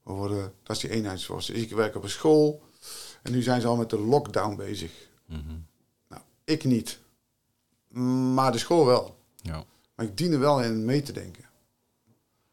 We 0.04 0.12
worden, 0.12 0.54
dat 0.64 0.76
is 0.76 0.82
die 0.82 0.92
eenheidsworst. 0.92 1.48
Dus 1.48 1.62
ik 1.62 1.72
werk 1.72 1.96
op 1.96 2.04
een 2.04 2.10
school 2.10 2.64
en 3.22 3.32
nu 3.32 3.42
zijn 3.42 3.62
ze 3.62 3.68
al 3.68 3.76
met 3.76 3.90
de 3.90 4.00
lockdown 4.00 4.56
bezig. 4.56 4.92
Nou, 6.08 6.22
ik 6.44 6.64
niet, 6.64 7.00
maar 8.34 8.52
de 8.52 8.58
school 8.58 8.86
wel. 8.86 9.18
Ja. 9.42 9.66
Maar 9.96 10.06
ik 10.06 10.18
dien 10.18 10.32
er 10.32 10.40
wel 10.40 10.62
in 10.62 10.86
mee 10.86 11.02
te 11.02 11.12
denken. 11.12 11.44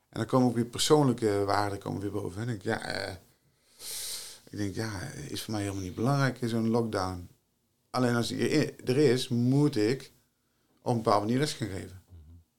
En 0.09 0.19
dan 0.19 0.27
komen 0.27 0.49
ook 0.49 0.55
weer 0.55 0.65
persoonlijke 0.65 1.45
waarden 1.45 1.79
komen 1.79 2.01
weer 2.01 2.11
boven. 2.11 2.43
En 2.43 2.49
ik 2.49 2.63
denk, 2.63 2.81
ja, 2.81 2.87
eh, 2.87 3.15
ik 4.51 4.59
denk, 4.59 4.75
ja, 4.75 5.01
is 5.29 5.43
voor 5.43 5.53
mij 5.53 5.63
helemaal 5.63 5.83
niet 5.83 5.95
belangrijk 5.95 6.41
in 6.41 6.49
zo'n 6.49 6.69
lockdown. 6.69 7.29
Alleen 7.91 8.15
als 8.15 8.29
die 8.29 8.49
er 8.49 8.85
er 8.85 8.97
is, 8.97 9.29
moet 9.29 9.77
ik 9.77 10.13
op 10.83 10.91
een 10.91 11.03
bepaalde 11.03 11.27
manier 11.27 11.39
les 11.39 11.53
gaan 11.53 11.69
geven 11.69 12.03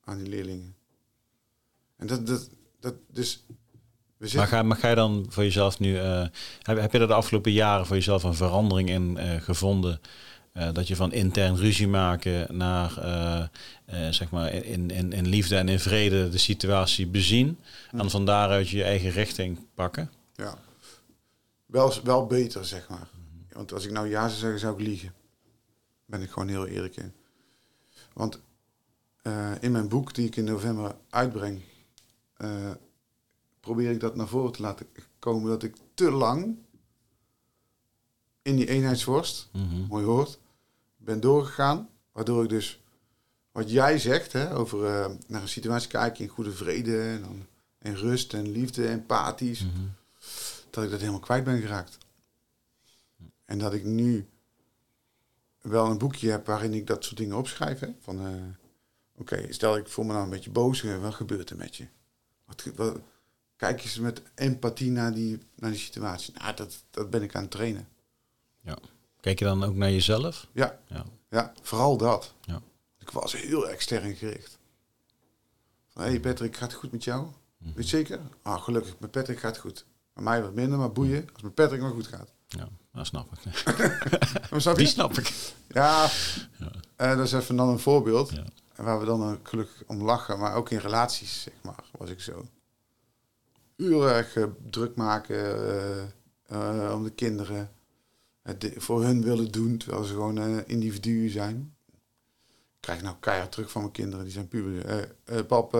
aan 0.03 0.17
die 0.17 0.27
leerlingen. 0.27 0.75
En 1.95 2.07
dat, 2.07 2.27
dat, 2.27 2.49
dat 2.79 2.95
dus, 3.07 3.45
Maar 4.21 4.29
zitten, 4.29 4.49
ga, 4.49 4.63
maar 4.63 4.77
ga 4.77 4.89
je 4.89 4.95
dan 4.95 5.25
voor 5.29 5.43
jezelf 5.43 5.79
nu... 5.79 5.97
eh, 5.97 6.25
heb, 6.61 6.79
heb 6.79 6.91
je 6.91 6.99
er 6.99 7.07
de 7.07 7.13
afgelopen 7.13 7.51
jaren 7.51 7.85
voor 7.85 7.95
jezelf 7.95 8.23
een 8.23 8.33
verandering 8.33 8.89
in 8.89 9.17
eh, 9.17 9.41
gevonden? 9.41 10.01
Eh, 10.53 10.73
dat 10.73 10.87
je 10.87 10.95
van 10.95 11.11
intern 11.11 11.57
ruzie 11.57 11.87
maken 11.87 12.57
naar, 12.57 12.91
zeg 14.09 14.29
maar, 14.29 14.53
in, 14.53 14.89
in, 14.89 15.11
in 15.11 15.27
liefde 15.27 15.55
en 15.55 15.69
in 15.69 15.79
vrede 15.79 16.29
de 16.29 16.37
situatie 16.37 17.07
bezien. 17.07 17.59
En 17.91 18.09
van 18.09 18.25
daaruit 18.25 18.69
je 18.69 18.83
eigen 18.83 19.09
richting 19.09 19.59
pakken. 19.73 20.11
ja, 20.35 20.57
wel, 21.65 21.93
wel 22.03 22.25
beter, 22.25 22.65
zeg 22.65 22.89
maar. 22.89 23.07
Want 23.51 23.73
als 23.73 23.85
ik 23.85 23.91
nou 23.91 24.09
ja 24.09 24.27
zou 24.27 24.39
zeggen, 24.39 24.59
zou 24.59 24.73
ik 24.73 24.87
liegen. 24.87 25.13
Ben 26.05 26.21
ik 26.21 26.29
gewoon 26.29 26.47
heel 26.47 26.67
eerlijk 26.67 26.95
in. 26.95 27.13
Want 28.13 28.39
in 29.59 29.71
mijn 29.71 29.87
boek, 29.87 30.13
die 30.13 30.25
ik 30.25 30.35
in 30.35 30.43
november 30.43 30.95
uitbreng, 31.09 31.61
probeer 33.61 33.91
ik 33.91 33.99
dat 33.99 34.15
naar 34.15 34.27
voren 34.27 34.51
te 34.51 34.61
laten 34.61 34.87
komen 35.19 35.49
dat 35.49 35.63
ik 35.63 35.75
te 35.93 36.11
lang 36.11 36.57
in 38.41 38.55
die 38.55 38.67
eenheidsworst, 38.67 39.49
Mhm. 39.53 39.81
mooi 39.87 40.05
woord, 40.05 40.39
ben 40.97 41.19
doorgegaan. 41.19 41.89
Waardoor 42.11 42.43
ik 42.43 42.49
dus, 42.49 42.81
wat 43.51 43.71
jij 43.71 43.99
zegt, 43.99 44.33
hè, 44.33 44.55
over 44.55 44.85
eh, 44.85 45.11
naar 45.27 45.41
een 45.41 45.47
situatie 45.47 45.89
kijken 45.89 46.23
in 46.23 46.29
goede 46.29 46.51
vrede 46.51 47.01
en, 47.01 47.21
dan, 47.21 47.45
en 47.77 47.95
rust 47.95 48.33
en 48.33 48.51
liefde, 48.51 48.87
empathisch, 48.87 49.63
Mhm. 49.65 49.71
dat 50.69 50.83
ik 50.83 50.89
dat 50.89 50.99
helemaal 50.99 51.19
kwijt 51.19 51.43
ben 51.43 51.61
geraakt. 51.61 51.97
En 53.45 53.57
dat 53.59 53.73
ik 53.73 53.83
nu 53.83 54.27
wel 55.61 55.85
een 55.85 55.97
boekje 55.97 56.29
heb 56.29 56.45
waarin 56.45 56.73
ik 56.73 56.87
dat 56.87 57.03
soort 57.03 57.17
dingen 57.17 57.37
opschrijf. 57.37 57.79
Hè? 57.79 57.87
Van, 57.99 58.25
eh, 58.25 58.33
oké, 59.17 59.53
stel 59.53 59.77
ik 59.77 59.87
voel 59.87 60.05
me 60.05 60.11
nou 60.11 60.23
een 60.23 60.29
beetje 60.29 60.51
boos, 60.51 60.83
eh, 60.83 61.01
wat 61.01 61.13
gebeurt 61.13 61.49
er 61.49 61.57
met 61.57 61.75
je? 61.75 61.87
Wat, 62.45 62.63
wat, 62.75 62.99
kijk 63.61 63.83
eens 63.83 63.99
met 63.99 64.21
empathie 64.35 64.91
naar 64.91 65.13
die, 65.13 65.39
naar 65.55 65.71
die 65.71 65.79
situatie. 65.79 66.33
Nou, 66.37 66.55
dat, 66.55 66.83
dat 66.89 67.09
ben 67.09 67.21
ik 67.21 67.35
aan 67.35 67.41
het 67.41 67.51
trainen. 67.51 67.87
Ja. 68.61 68.77
Kijk 69.19 69.39
je 69.39 69.45
dan 69.45 69.63
ook 69.63 69.75
naar 69.75 69.91
jezelf? 69.91 70.47
Ja, 70.51 70.79
Ja. 70.87 71.05
ja 71.29 71.53
vooral 71.61 71.97
dat. 71.97 72.33
Ja. 72.41 72.61
Ik 72.99 73.09
was 73.09 73.33
heel 73.35 73.69
extern 73.69 74.15
gericht. 74.15 74.57
Hé 75.93 76.01
hey 76.03 76.19
Patrick, 76.19 76.55
gaat 76.55 76.71
het 76.71 76.79
goed 76.79 76.91
met 76.91 77.03
jou? 77.03 77.27
Weet 77.57 77.75
je 77.75 77.83
zeker? 77.83 78.19
Ah, 78.41 78.61
gelukkig, 78.61 78.95
met 78.99 79.11
Patrick 79.11 79.39
gaat 79.39 79.51
het 79.51 79.61
goed. 79.61 79.85
Met 80.13 80.23
mij 80.23 80.41
wat 80.41 80.53
minder, 80.53 80.77
maar 80.79 80.91
boeien 80.91 81.21
als 81.21 81.31
het 81.33 81.43
met 81.43 81.55
Patrick 81.55 81.81
maar 81.81 81.91
goed 81.91 82.07
gaat. 82.07 82.31
Ja, 82.47 82.67
dat 82.93 83.05
snap 83.05 83.27
ik. 83.31 83.39
Snap? 84.61 84.75
Die 84.75 84.87
snap 84.87 85.17
ik. 85.17 85.53
Ja, 85.67 86.09
eh, 86.95 87.15
dat 87.17 87.25
is 87.25 87.31
even 87.31 87.55
dan 87.55 87.69
een 87.69 87.79
voorbeeld. 87.79 88.29
Ja. 88.31 88.43
En 88.75 88.83
Waar 88.83 88.99
we 88.99 89.05
dan 89.05 89.31
ook 89.31 89.47
gelukkig 89.47 89.83
om 89.87 90.01
lachen, 90.03 90.39
maar 90.39 90.55
ook 90.55 90.69
in 90.69 90.77
relaties, 90.77 91.41
zeg 91.41 91.53
maar, 91.61 91.83
was 91.97 92.09
ik 92.09 92.21
zo. 92.21 92.45
Heel 93.77 94.09
erg 94.09 94.35
eh, 94.35 94.43
druk 94.69 94.95
maken 94.95 95.35
eh, 95.37 96.03
eh, 96.47 96.93
om 96.95 97.03
de 97.03 97.09
kinderen. 97.11 97.71
Het 98.41 98.73
voor 98.77 99.03
hun 99.03 99.23
willen 99.23 99.51
doen, 99.51 99.77
terwijl 99.77 100.03
ze 100.03 100.13
gewoon 100.13 100.65
individuen 100.65 101.29
zijn. 101.29 101.73
Ik 102.75 102.87
krijg 102.87 103.01
nou 103.01 103.15
keihard 103.19 103.51
terug 103.51 103.71
van 103.71 103.81
mijn 103.81 103.93
kinderen, 103.93 104.23
die 104.25 104.33
zijn 104.33 104.47
puber. 104.47 105.07
Pap, 105.47 105.77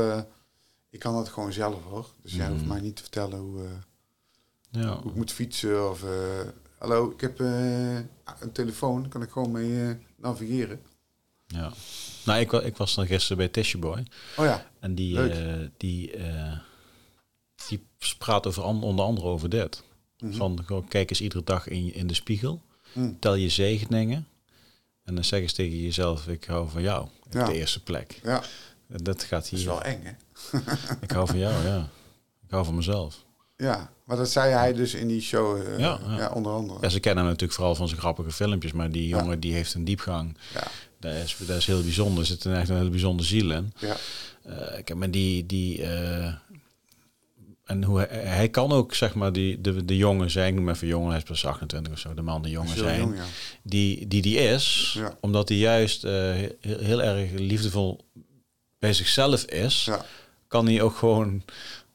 ik 0.90 1.00
kan 1.00 1.14
dat 1.14 1.30
gewoon 1.30 1.54
zelf 1.54 1.84
hoor. 1.84 2.08
Dus 2.22 2.34
jij 2.34 2.50
hoeft 2.50 2.66
mij 2.66 2.80
niet 2.82 2.96
te 2.96 3.02
vertellen 3.02 3.40
hoe, 3.40 3.62
Ja. 4.70 5.00
hoe 5.02 5.12
ik 5.12 5.18
moet 5.18 5.32
fietsen. 5.32 5.90
Of, 5.90 6.04
hallo, 6.78 7.10
ik 7.12 7.22
heb 7.22 7.40
een 7.40 8.52
telefoon, 8.52 9.08
kan 9.10 9.22
ik 9.22 9.30
gewoon 9.30 9.52
mee 9.52 9.98
navigeren. 10.16 10.82
ja. 11.48 11.74
Nou, 12.26 12.40
ik, 12.40 12.52
ik 12.52 12.78
was 12.78 12.96
dan 12.96 13.06
gisteren 13.08 13.38
bij 13.38 13.48
Tissue 13.48 13.82
Boy. 13.82 14.06
Oh 14.38 14.46
ja, 14.46 14.66
En 14.80 14.96
die, 14.96 15.20
die, 15.78 16.12
die 17.68 17.84
praat 18.18 18.48
over 18.48 18.64
onder 18.64 19.06
andere 19.06 19.28
over 19.28 19.50
dit. 19.50 19.84
Van 20.30 20.60
gewoon, 20.66 20.88
kijk 20.88 21.10
eens 21.10 21.22
iedere 21.22 21.44
dag 21.44 21.68
in, 21.68 21.94
in 21.94 22.08
de 22.08 22.14
spiegel. 22.14 22.62
Mm. 22.94 23.18
Tel 23.20 23.36
je 23.36 23.50
zegeningen. 23.50 24.28
En 25.04 25.16
dan 25.16 25.24
zeg 25.24 25.42
eens 25.42 25.54
tegen 25.54 25.82
jezelf, 25.82 26.28
ik 26.28 26.44
hou 26.44 26.70
van 26.70 26.82
jou. 26.82 27.04
Op 27.26 27.34
Ja. 27.34 27.46
de 27.46 27.54
eerste 27.54 27.84
plek. 27.84 28.20
ja. 28.24 28.42
En 28.90 29.04
Dat 29.04 29.24
gaat 29.24 29.44
Dat 29.44 29.52
is 29.52 29.60
hier. 29.60 29.68
wel 29.68 29.82
eng, 29.84 30.02
hè? 30.04 30.12
Ik 31.02 31.12
hou 31.12 31.28
van 31.28 31.38
jou, 31.38 31.66
ja. 31.66 31.90
Ik 32.46 32.52
hou 32.52 32.66
van 32.66 32.76
mezelf. 32.76 33.26
Ja, 33.58 33.92
maar 34.06 34.18
dat 34.18 34.30
zei 34.30 34.54
hij 34.54 34.74
dus 34.74 34.94
in 34.94 35.08
die 35.08 35.22
show, 35.22 35.62
eh, 35.62 35.80
Ja, 35.80 36.00
ja, 36.06 36.18
ja. 36.18 36.30
onder 36.30 36.52
andere. 36.52 36.80
Ja, 36.82 36.90
ze 36.90 37.00
kennen 37.00 37.24
hem 37.24 37.32
natuurlijk 37.34 37.60
vooral 37.60 37.76
van 37.76 37.88
zijn 37.88 38.00
grappige 38.00 38.32
filmpjes, 38.32 38.72
maar 38.72 38.92
die 38.92 39.08
jongen 39.08 39.40
die 39.40 39.54
heeft 39.54 39.74
een 39.74 39.86
diepgang. 39.86 40.38
Ja, 40.54 40.68
Dat 41.00 41.14
is, 41.14 41.38
dat 41.40 41.58
is 41.58 41.66
heel 41.66 41.82
bijzonder. 41.82 42.20
Er 42.20 42.26
zit 42.26 42.44
een 42.46 42.54
echt 42.54 42.70
een 42.70 42.78
hele 42.78 42.90
bijzondere 42.90 43.28
ziel 43.28 43.52
in. 43.52 43.74
ja, 43.80 43.96
ik 44.78 44.88
heb 44.88 44.98
maar 44.98 45.12
die, 45.12 45.46
die 45.46 45.84
eh, 45.84 46.34
en 47.72 47.84
hoe 47.84 47.98
hij, 48.00 48.08
hij 48.18 48.50
kan 48.50 48.72
ook 48.72 48.94
zeg 48.96 49.16
maar 49.16 49.34
die 49.34 49.62
de, 49.62 49.86
de 49.86 49.98
jongen 49.98 50.32
zijn, 50.32 50.48
ik 50.48 50.56
noem 50.60 50.70
even 50.70 50.88
jongen, 50.88 51.10
hij 51.10 51.18
is 51.18 51.24
pas 51.24 51.46
28 51.46 51.94
of 51.94 52.00
zo, 52.00 52.14
de 52.14 52.22
man 52.22 52.42
de 52.42 52.50
jongen 52.50 52.78
zijn, 52.78 53.00
jong, 53.00 53.16
ja. 53.16 53.24
die 53.64 54.08
die 54.08 54.22
die 54.22 54.38
is, 54.38 54.94
Ja. 54.98 55.18
omdat 55.22 55.50
hij 55.50 55.58
juist 55.58 56.04
eh, 56.04 56.12
heel, 56.12 56.80
heel 56.80 57.02
erg 57.02 57.32
liefdevol 57.32 58.06
bij 58.80 58.94
zichzelf 58.94 59.44
is, 59.44 59.86
Ja. 59.86 60.06
kan 60.48 60.66
hij 60.66 60.82
ook 60.82 60.96
gewoon 60.96 61.44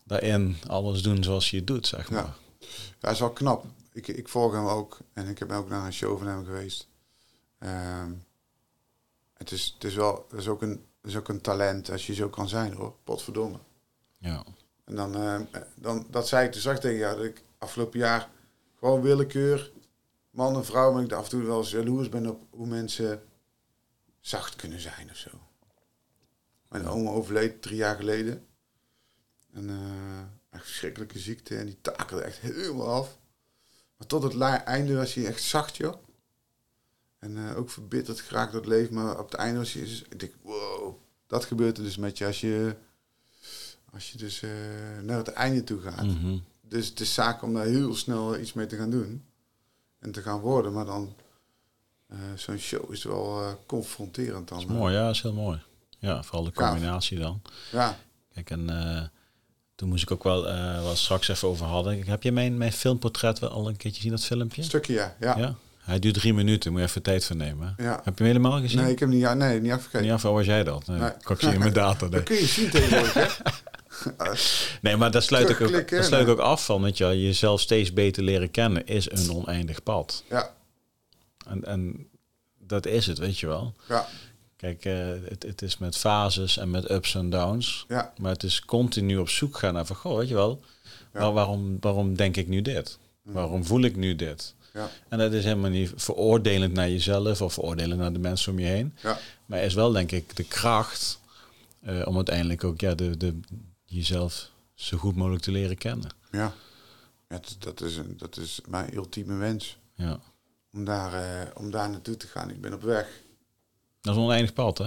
daarin 0.05 0.57
alles 0.66 1.03
doen 1.03 1.22
zoals 1.24 1.51
hij 1.51 1.59
het 1.59 1.68
doet, 1.68 1.87
zeg 1.87 2.11
maar. 2.11 2.35
Ja. 2.59 2.66
Hij 3.01 3.12
is 3.12 3.20
wel 3.20 3.31
knap. 3.33 3.64
Ik, 3.93 4.09
ik 4.09 4.29
volg 4.29 4.53
hem 4.53 4.66
ook 4.66 4.99
en 5.12 5.29
ik 5.29 5.39
heb 5.39 5.53
ook 5.53 5.68
naar 5.68 5.87
een 5.87 5.93
show 5.93 6.18
van 6.18 6.27
hem 6.27 6.45
geweest. 6.45 6.89
Ehm, 7.59 8.11
het, 9.35 9.51
is, 9.53 9.72
het 9.74 9.85
is 9.85 9.95
wel, 9.95 10.27
het 10.31 10.41
is 10.41 10.49
ook 10.49 10.62
een, 10.62 10.70
het 11.01 11.11
is 11.11 11.16
ook 11.16 11.29
een 11.29 11.41
talent 11.41 11.91
als 11.91 12.07
je 12.07 12.14
zo 12.14 12.29
kan 12.29 12.49
zijn 12.49 12.72
hoor, 12.72 12.95
potverdomme. 13.05 13.59
Ja. 14.18 14.45
En 14.87 14.95
dan, 14.95 15.14
ehm, 15.14 15.45
dan 15.74 16.07
dat 16.11 16.28
zei 16.28 16.47
ik 16.47 16.53
dus 16.53 16.61
straks 16.61 16.80
tegen 16.80 17.16
dat 17.16 17.24
ik 17.24 17.43
afgelopen 17.59 17.99
jaar 17.99 18.30
gewoon 18.78 19.03
willekeur, 19.03 19.72
man 20.30 20.57
en 20.57 20.64
vrouw, 20.64 20.93
maar 20.93 21.03
ik 21.03 21.12
af 21.12 21.24
en 21.24 21.30
toe 21.30 21.43
wel 21.43 21.59
eens 21.59 21.70
jaloers 21.70 22.09
ben 22.09 22.26
op 22.26 22.43
hoe 22.51 22.66
mensen 22.66 23.22
zacht 24.20 24.57
kunnen 24.57 24.80
zijn 24.80 25.11
of 25.11 25.16
zo. 25.16 25.30
Mijn 26.68 26.87
oma 26.87 27.11
overleed 27.11 27.62
drie 27.62 27.76
jaar 27.76 27.97
geleden. 27.97 28.47
En 29.53 29.70
eh, 29.70 30.61
verschrikkelijke 30.61 31.18
ziekte 31.18 31.57
en 31.57 31.66
die 31.66 31.80
takelde 31.80 32.22
echt 32.22 32.39
helemaal 32.39 32.93
af. 32.93 33.18
Maar 33.97 34.07
tot 34.07 34.22
het 34.22 34.41
einde 34.41 34.95
was 34.95 35.14
hij 35.14 35.26
echt 35.26 35.43
zacht, 35.43 35.76
joh. 35.76 35.95
En 37.18 37.37
eh, 37.37 37.57
ook 37.57 37.70
verbitterd 37.70 38.20
geraakt 38.20 38.53
door 38.53 38.61
het 38.61 38.70
leven. 38.70 38.95
Maar 38.95 39.18
op 39.18 39.30
het 39.30 39.41
einde 39.41 39.59
was 39.59 39.72
hij... 39.72 39.82
dus- 39.82 40.03
ik 40.03 40.20
denk, 40.20 40.34
wow. 40.43 40.99
Dat 41.26 41.45
gebeurt 41.45 41.78
er 41.78 41.84
dus 41.84 41.97
met 41.97 42.18
je 42.18 42.26
als 42.26 42.41
je... 42.41 42.76
Als 43.97 44.11
je 44.12 44.18
dus 44.18 44.42
eh, 44.42 44.51
naar 45.03 45.16
het 45.16 45.28
einde 45.32 45.64
toe 45.64 45.80
gaat. 45.80 46.05
Mhm. 46.07 46.36
Dus 46.68 46.88
het 46.88 47.01
is 47.01 47.14
zaak 47.14 47.42
om 47.42 47.55
daar 47.55 47.64
heel 47.64 47.94
snel 47.94 48.38
iets 48.38 48.53
mee 48.53 48.66
te 48.66 48.76
gaan 48.76 48.90
doen. 48.90 49.22
En 49.99 50.12
te 50.12 50.22
gaan 50.22 50.40
worden. 50.40 50.72
Maar 50.72 50.84
dan... 50.84 51.14
eh, 52.09 52.16
Zo'n 52.36 52.59
show 52.59 52.92
is 52.92 53.05
wel 53.05 53.42
eh, 53.42 53.53
confronterend 53.66 54.49
dan. 54.49 54.59
Dat 54.61 54.68
is 54.68 54.74
mooi, 54.74 54.94
ja, 54.94 55.07
dat 55.07 55.14
is 55.14 55.22
heel 55.22 55.32
mooi. 55.32 55.61
Ja, 55.99 56.22
vooral 56.22 56.44
de 56.44 56.51
Gaaf. 56.55 56.70
combinatie 56.70 57.18
dan. 57.18 57.42
Ja, 57.72 57.97
Kijk, 58.34 58.51
en 58.51 59.11
toen 59.74 59.88
moest 59.88 60.03
ik 60.03 60.11
ook 60.11 60.24
wel, 60.24 60.42
wat 60.82 60.90
we 60.90 60.97
straks 60.97 61.28
even 61.28 61.49
over 61.49 61.66
hadden. 61.66 62.07
Heb 62.07 62.22
je 62.22 62.32
mijn, 62.32 62.57
mijn 62.57 62.72
filmportret 62.72 63.38
wel 63.38 63.51
al 63.51 63.68
een 63.68 63.76
keertje 63.76 63.97
gezien, 63.97 64.11
dat 64.16 64.24
filmpje? 64.24 64.61
een 64.61 64.66
stukje 64.68 64.92
ja. 64.94 65.16
Ja. 65.20 65.38
Ja. 65.38 65.55
Hij 65.78 65.99
duurt 65.99 66.14
drie 66.14 66.34
minuten, 66.34 66.70
moet 66.72 66.80
je 66.80 66.86
even 66.86 67.03
tijd 67.03 67.24
voor 67.24 67.36
nemen. 67.36 67.74
Ja. 67.76 68.01
Heb 68.05 68.18
je 68.18 68.24
hem 68.24 68.26
helemaal 68.26 68.61
gezien? 68.61 68.78
Nee, 68.80 68.92
ik 68.92 68.99
heb 68.99 69.09
niet, 69.09 69.34
nee, 69.34 69.61
niet 69.61 69.72
afgekeken. 69.72 70.03
Niet 70.03 70.12
af, 70.12 70.22
hoe 70.22 70.32
was 70.32 70.47
jij 70.47 70.64
dat? 70.64 70.86
Nee, 70.86 70.99
Nee. 70.99 71.11
Ik 71.28 71.40
zien 71.40 71.53
in 71.53 71.59
mijn 71.59 71.72
data. 71.72 72.01
Nee. 72.09 72.11
Dat 72.11 72.22
kun 72.22 72.36
je 72.36 72.47
zien 72.47 72.70
tegenwoordig, 72.70 73.14
hè? 73.14 73.26
nee, 74.82 74.97
maar 74.97 75.11
daar 75.11 75.22
sluit 75.22 75.49
ik 75.49 75.61
ook, 75.61 75.88
daar 75.90 76.05
sluit 76.05 76.22
ik 76.22 76.28
ook 76.32 76.38
af 76.38 76.64
van. 76.64 76.82
Dat 76.82 76.99
je 76.99 77.22
jezelf 77.22 77.61
steeds 77.61 77.92
beter 77.92 78.22
leren 78.22 78.51
kennen 78.51 78.86
is 78.86 79.11
een 79.11 79.30
oneindig 79.32 79.82
pad. 79.82 80.24
Ja, 80.28 80.55
En, 81.47 81.64
en 81.64 82.09
dat 82.59 82.86
is 82.86 83.07
het, 83.07 83.18
weet 83.18 83.38
je 83.38 83.47
wel. 83.47 83.74
ja, 83.88 84.07
Kijk, 84.57 84.84
eh, 84.84 85.09
het, 85.28 85.42
het 85.42 85.62
is 85.62 85.78
met 85.78 85.97
fases 85.97 86.57
en 86.57 86.70
met 86.70 86.90
ups 86.90 87.14
en 87.14 87.30
downs. 87.30 87.84
ja, 87.88 88.12
Maar 88.18 88.32
het 88.32 88.42
is 88.42 88.61
continu 88.64 89.16
op 89.18 89.28
zoek 89.28 89.59
gaan 89.59 89.74
naar 89.74 89.86
van, 89.86 89.97
goh, 89.97 90.16
weet 90.18 90.28
je 90.28 90.34
wel, 90.34 90.61
Ja. 91.12 91.20
waar- 91.20 91.32
waarom, 91.32 91.76
waarom 91.80 92.16
denk 92.16 92.36
ik 92.36 92.49
nu 92.49 92.62
dit? 92.62 92.99
Waarom 93.22 93.64
voel 93.64 93.82
ik 93.82 93.97
nu 93.97 94.16
dit? 94.16 94.55
ja, 94.74 94.88
En 95.09 95.18
dat 95.18 95.32
is 95.32 95.44
helemaal 95.44 95.70
niet 95.70 95.92
veroordelend 95.97 96.72
naar 96.72 96.88
jezelf 96.90 97.42
of 97.42 97.53
veroordelend 97.53 98.01
naar 98.01 98.12
de 98.12 98.18
mensen 98.18 98.53
om 98.53 98.59
je 98.59 98.66
heen. 98.66 98.94
ja, 99.03 99.18
Maar 99.47 99.62
is 99.62 99.74
wel, 99.74 99.92
denk 99.92 100.12
ik, 100.12 100.36
de 100.36 100.44
kracht 100.44 101.20
eh, 101.82 102.03
om 102.07 102.16
uiteindelijk 102.16 102.64
ook 102.64 102.80
ja, 102.80 102.94
de, 102.94 103.16
de, 103.16 103.40
jezelf 103.87 104.51
zo 104.74 104.97
goed 104.99 105.16
mogelijk 105.16 105.43
te 105.43 105.51
leren 105.51 105.78
kennen. 105.78 106.11
ja. 106.30 106.53
Dat, 107.28 107.57
dat, 107.59 107.80
is 107.80 107.97
een, 107.97 108.14
dat 108.16 108.37
is 108.37 108.61
mijn 108.68 108.95
ultieme 108.95 109.34
wens. 109.37 109.78
Ja. 109.95 110.20
Om 110.72 110.84
daar, 110.84 111.12
eh, 111.14 111.51
om 111.55 111.70
daar 111.70 111.91
naartoe 111.91 112.16
te 112.16 112.26
gaan. 112.26 112.51
Ik 112.51 112.61
ben 112.61 112.72
op 112.74 112.82
weg. 112.82 113.09
Dat 114.01 114.14
is 114.14 114.20
een 114.20 114.26
oneindig 114.26 114.53
pad, 114.53 114.78
hè? 114.78 114.84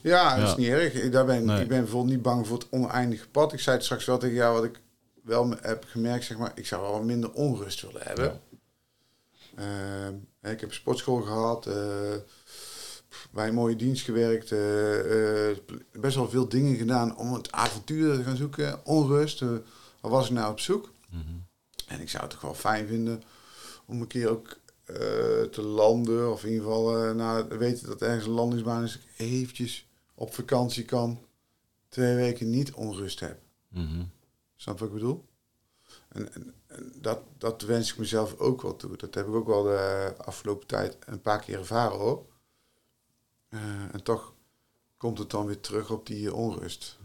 Ja, 0.00 0.36
dat 0.36 0.44
Ja. 0.44 0.50
is 0.50 0.56
niet 0.56 0.68
erg. 0.68 0.92
Ik, 0.94 1.12
daar 1.12 1.24
ben, 1.24 1.44
Nee. 1.44 1.62
ik 1.62 1.68
ben 1.68 1.80
bijvoorbeeld 1.80 2.14
niet 2.14 2.22
bang 2.22 2.46
voor 2.46 2.58
het 2.58 2.66
oneindige 2.70 3.28
pad. 3.28 3.52
Ik 3.52 3.60
zei 3.60 3.76
het 3.76 3.84
straks 3.84 4.04
wel 4.04 4.18
tegen 4.18 4.34
jou, 4.36 4.54
wat 4.54 4.64
ik 4.64 4.80
wel 5.22 5.54
heb 5.60 5.84
gemerkt, 5.88 6.24
zeg 6.24 6.38
maar, 6.38 6.52
ik 6.54 6.66
zou 6.66 6.82
wel 6.82 7.02
minder 7.02 7.32
onrust 7.32 7.80
willen 7.80 8.02
hebben. 8.02 8.40
Ehm, 9.56 10.14
ik 10.52 10.60
heb 10.60 10.72
sportschool 10.72 11.20
gehad, 11.22 11.66
eh, 11.66 12.14
bij 13.30 13.48
een 13.48 13.54
mooie 13.54 13.76
dienst 13.76 14.04
gewerkt, 14.04 14.52
eh, 14.52 15.50
eh, 15.50 15.56
best 15.92 16.16
wel 16.16 16.28
veel 16.30 16.48
dingen 16.48 16.76
gedaan 16.76 17.16
om 17.16 17.32
het 17.32 17.52
avontuur 17.52 18.16
te 18.16 18.22
gaan 18.22 18.36
zoeken, 18.36 18.86
onrust. 18.86 19.42
eh, 19.42 19.48
waar 20.00 20.10
was 20.10 20.26
ik 20.26 20.32
nou 20.32 20.50
op 20.52 20.60
zoek? 20.60 20.90
En 21.88 22.00
ik 22.00 22.08
zou 22.10 22.22
het 22.22 22.32
toch 22.32 22.40
wel 22.40 22.54
fijn 22.54 22.86
vinden 22.86 23.22
om 23.86 24.00
een 24.00 24.06
keer 24.06 24.28
ook 24.28 24.60
eh, 24.84 24.96
te 25.50 25.62
landen. 25.62 26.32
Of 26.32 26.44
in 26.44 26.50
ieder 26.50 26.64
geval 26.64 26.96
eh 27.06 27.14
na 27.14 27.46
weten 27.46 27.86
dat 27.86 28.02
ergens 28.02 28.26
een 28.26 28.32
landingsbaan 28.32 28.82
is. 28.84 28.92
Dat 28.92 29.02
ik 29.02 29.26
eventjes 29.26 29.88
op 30.14 30.34
vakantie 30.34 30.84
kan. 30.84 31.20
Twee 31.88 32.14
weken 32.14 32.50
niet 32.50 32.72
onrust 32.72 33.20
heb. 33.20 33.38
Mhm. 33.68 34.02
Snap 34.56 34.74
je 34.78 34.84
wat 34.84 34.88
ik 34.94 35.00
bedoel? 35.00 35.24
En, 36.08 36.32
en, 36.34 36.54
en 36.66 36.92
dat, 37.00 37.18
dat 37.38 37.62
wens 37.62 37.90
ik 37.92 37.98
mezelf 37.98 38.38
ook 38.38 38.62
wel 38.62 38.76
toe. 38.76 38.96
Dat 38.96 39.14
heb 39.14 39.26
ik 39.26 39.34
ook 39.34 39.46
wel 39.46 39.62
de 39.62 40.14
afgelopen 40.18 40.66
tijd 40.66 40.96
een 41.06 41.20
paar 41.20 41.40
keer 41.40 41.58
ervaren 41.58 41.98
hoor. 41.98 42.26
Eh, 43.52 43.60
en 43.92 44.02
toch 44.02 44.32
komt 44.96 45.18
het 45.18 45.30
dan 45.30 45.46
weer 45.46 45.60
terug 45.60 45.90
op 45.90 46.06
die 46.06 46.26
eh, 46.26 46.34
onrust. 46.34 46.98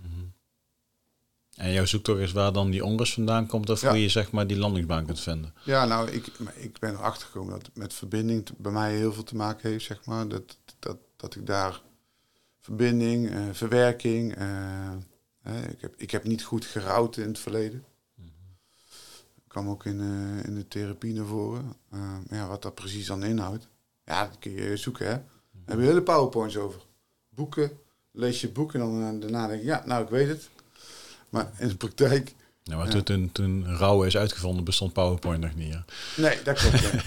En 1.55 1.71
jouw 1.71 1.85
zoektocht 1.85 2.19
is 2.19 2.31
waar 2.31 2.53
dan 2.53 2.69
die 2.69 2.85
onrust 2.85 3.13
vandaan 3.13 3.47
komt 3.47 3.69
of 3.69 3.81
Ja. 3.81 3.89
hoe 3.89 4.01
je 4.01 4.09
zeg 4.09 4.31
maar 4.31 4.47
die 4.47 4.57
landingsbaan 4.57 5.05
kunt 5.05 5.19
vinden. 5.19 5.53
Ja, 5.63 5.85
nou, 5.85 6.09
ik, 6.11 6.27
ik 6.55 6.79
ben 6.79 6.93
erachter 6.93 7.27
gekomen 7.27 7.53
dat 7.53 7.65
het 7.65 7.75
met 7.75 7.93
verbinding 7.93 8.47
bij 8.57 8.71
mij 8.71 8.95
heel 8.95 9.13
veel 9.13 9.23
te 9.23 9.35
maken 9.35 9.69
heeft, 9.69 9.85
zeg 9.85 10.05
maar. 10.05 10.27
Dat, 10.27 10.57
dat, 10.79 10.97
dat 11.15 11.35
ik 11.35 11.45
daar 11.45 11.81
verbinding, 12.59 13.29
eh, 13.31 13.41
verwerking. 13.51 14.35
eh, 14.35 14.93
ik, 15.69 15.81
heb, 15.81 15.93
ik 15.97 16.11
heb 16.11 16.23
niet 16.23 16.43
goed 16.43 16.65
gerouwd 16.65 17.17
in 17.17 17.27
het 17.27 17.39
verleden. 17.39 17.83
kwam 19.47 19.69
ook 19.69 19.85
in, 19.85 19.99
in 20.45 20.55
de 20.55 20.67
therapie 20.67 21.13
naar 21.13 21.25
voren. 21.25 21.73
Ja, 22.29 22.47
wat 22.47 22.61
dat 22.61 22.75
precies 22.75 23.07
dan 23.07 23.23
inhoudt, 23.23 23.67
ja, 24.05 24.25
dat 24.27 24.39
kun 24.39 24.51
je 24.51 24.77
zoeken, 24.77 25.07
hè. 25.07 25.19
Hebben 25.68 25.86
hele 25.86 26.01
powerpoints 26.01 26.57
over. 26.57 26.82
Boeken, 27.30 27.72
lees 28.11 28.41
je 28.41 28.49
boek 28.49 28.74
en 28.74 28.80
dan 28.80 29.01
eh, 29.15 29.22
daarna 29.22 29.47
denk 29.47 29.59
je, 29.61 29.65
ja, 29.68 29.84
nou, 29.86 30.03
ik 30.03 30.09
weet 30.09 30.28
het. 30.28 30.49
Maar 31.30 31.51
in 31.57 31.68
de 31.68 31.76
praktijk 31.76 32.36
Ja, 32.63 32.78
maar 32.78 32.95
Ja. 32.95 33.01
toen, 33.01 33.32
toen, 33.32 33.76
rouwen 33.76 34.07
is 34.07 34.18
uitgevonden 34.18 34.63
bestond 34.63 34.93
PowerPoint 34.93 35.41
nog 35.41 35.55
niet. 35.55 35.74
Hè? 35.74 35.80
Nee, 36.22 36.41
dat 36.43 36.57
klopt. 36.59 36.80
ja. 36.80 36.91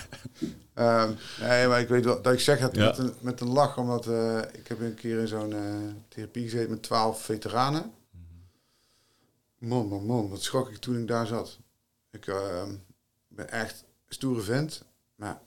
Ehm, 0.75 1.13
nee, 1.41 1.67
maar 1.69 1.81
ik 1.81 1.89
weet 1.89 2.05
wel 2.05 2.23
dat 2.23 2.33
ik 2.33 2.41
zeg 2.41 2.59
het 2.59 2.75
Ja. 2.77 2.85
met, 2.87 2.99
een, 2.99 3.13
met 3.21 3.41
een 3.41 3.49
lach, 3.53 3.77
omdat 3.79 4.07
eh, 4.07 4.39
ik 4.53 4.69
heb 4.69 4.81
een 4.81 4.95
keer 4.95 5.19
in 5.19 5.29
zo'n 5.29 5.53
eh, 5.53 5.75
therapie 6.09 6.43
gezeten 6.43 6.71
met 6.71 6.83
twaalf 6.83 7.23
veteranen. 7.23 7.93
Man, 9.59 9.89
man, 9.89 10.05
man, 10.07 10.29
wat 10.29 10.43
schrok 10.43 10.71
ik 10.71 10.77
toen 10.77 10.99
ik 11.01 11.09
daar 11.09 11.27
zat. 11.27 11.59
Ik 12.11 12.27
ehm, 12.27 12.71
ben 13.29 13.51
echt 13.51 13.85
stoere 14.09 14.41
vent, 14.41 14.85
maar 15.15 15.41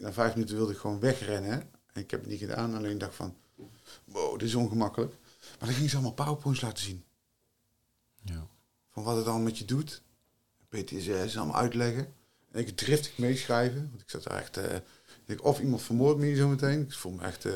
na 0.00 0.12
vijf 0.12 0.34
minuten 0.34 0.56
wilde 0.56 0.72
ik 0.72 0.78
gewoon 0.78 1.00
wegrennen. 1.00 1.70
En 1.96 2.02
ik 2.02 2.10
heb 2.10 2.20
het 2.20 2.30
niet 2.30 2.38
gedaan, 2.38 2.74
alleen 2.74 2.98
dacht 2.98 3.14
van, 3.14 3.36
wow, 4.04 4.38
dit 4.38 4.48
is 4.48 4.54
ongemakkelijk. 4.54 5.14
Maar 5.58 5.68
dan 5.68 5.76
ging 5.76 5.90
ze 5.90 5.96
allemaal 5.96 6.14
powerpoints 6.14 6.60
laten 6.60 6.84
zien. 6.84 7.04
Ja. 8.22 8.46
Van 8.90 9.02
wat 9.02 9.16
het 9.16 9.24
dan 9.24 9.42
met 9.42 9.58
je 9.58 9.64
doet. 9.64 10.02
PTSS, 10.68 11.36
allemaal 11.36 11.56
uitleggen. 11.56 12.14
En 12.50 12.60
ik 12.60 12.76
driftig 12.76 13.18
meeschrijven. 13.18 13.88
Want 13.90 14.02
ik 14.02 14.10
zat 14.10 14.22
daar 14.22 14.38
echt... 14.38 14.56
eh, 14.56 14.76
ik 15.26 15.44
of 15.44 15.60
iemand 15.60 15.82
vermoordt 15.82 16.18
me 16.18 16.26
hier 16.26 16.36
zo 16.36 16.48
meteen. 16.48 16.80
Ik 16.80 16.92
voel 16.92 17.12
me 17.12 17.22
echt... 17.22 17.44
eh, 17.44 17.54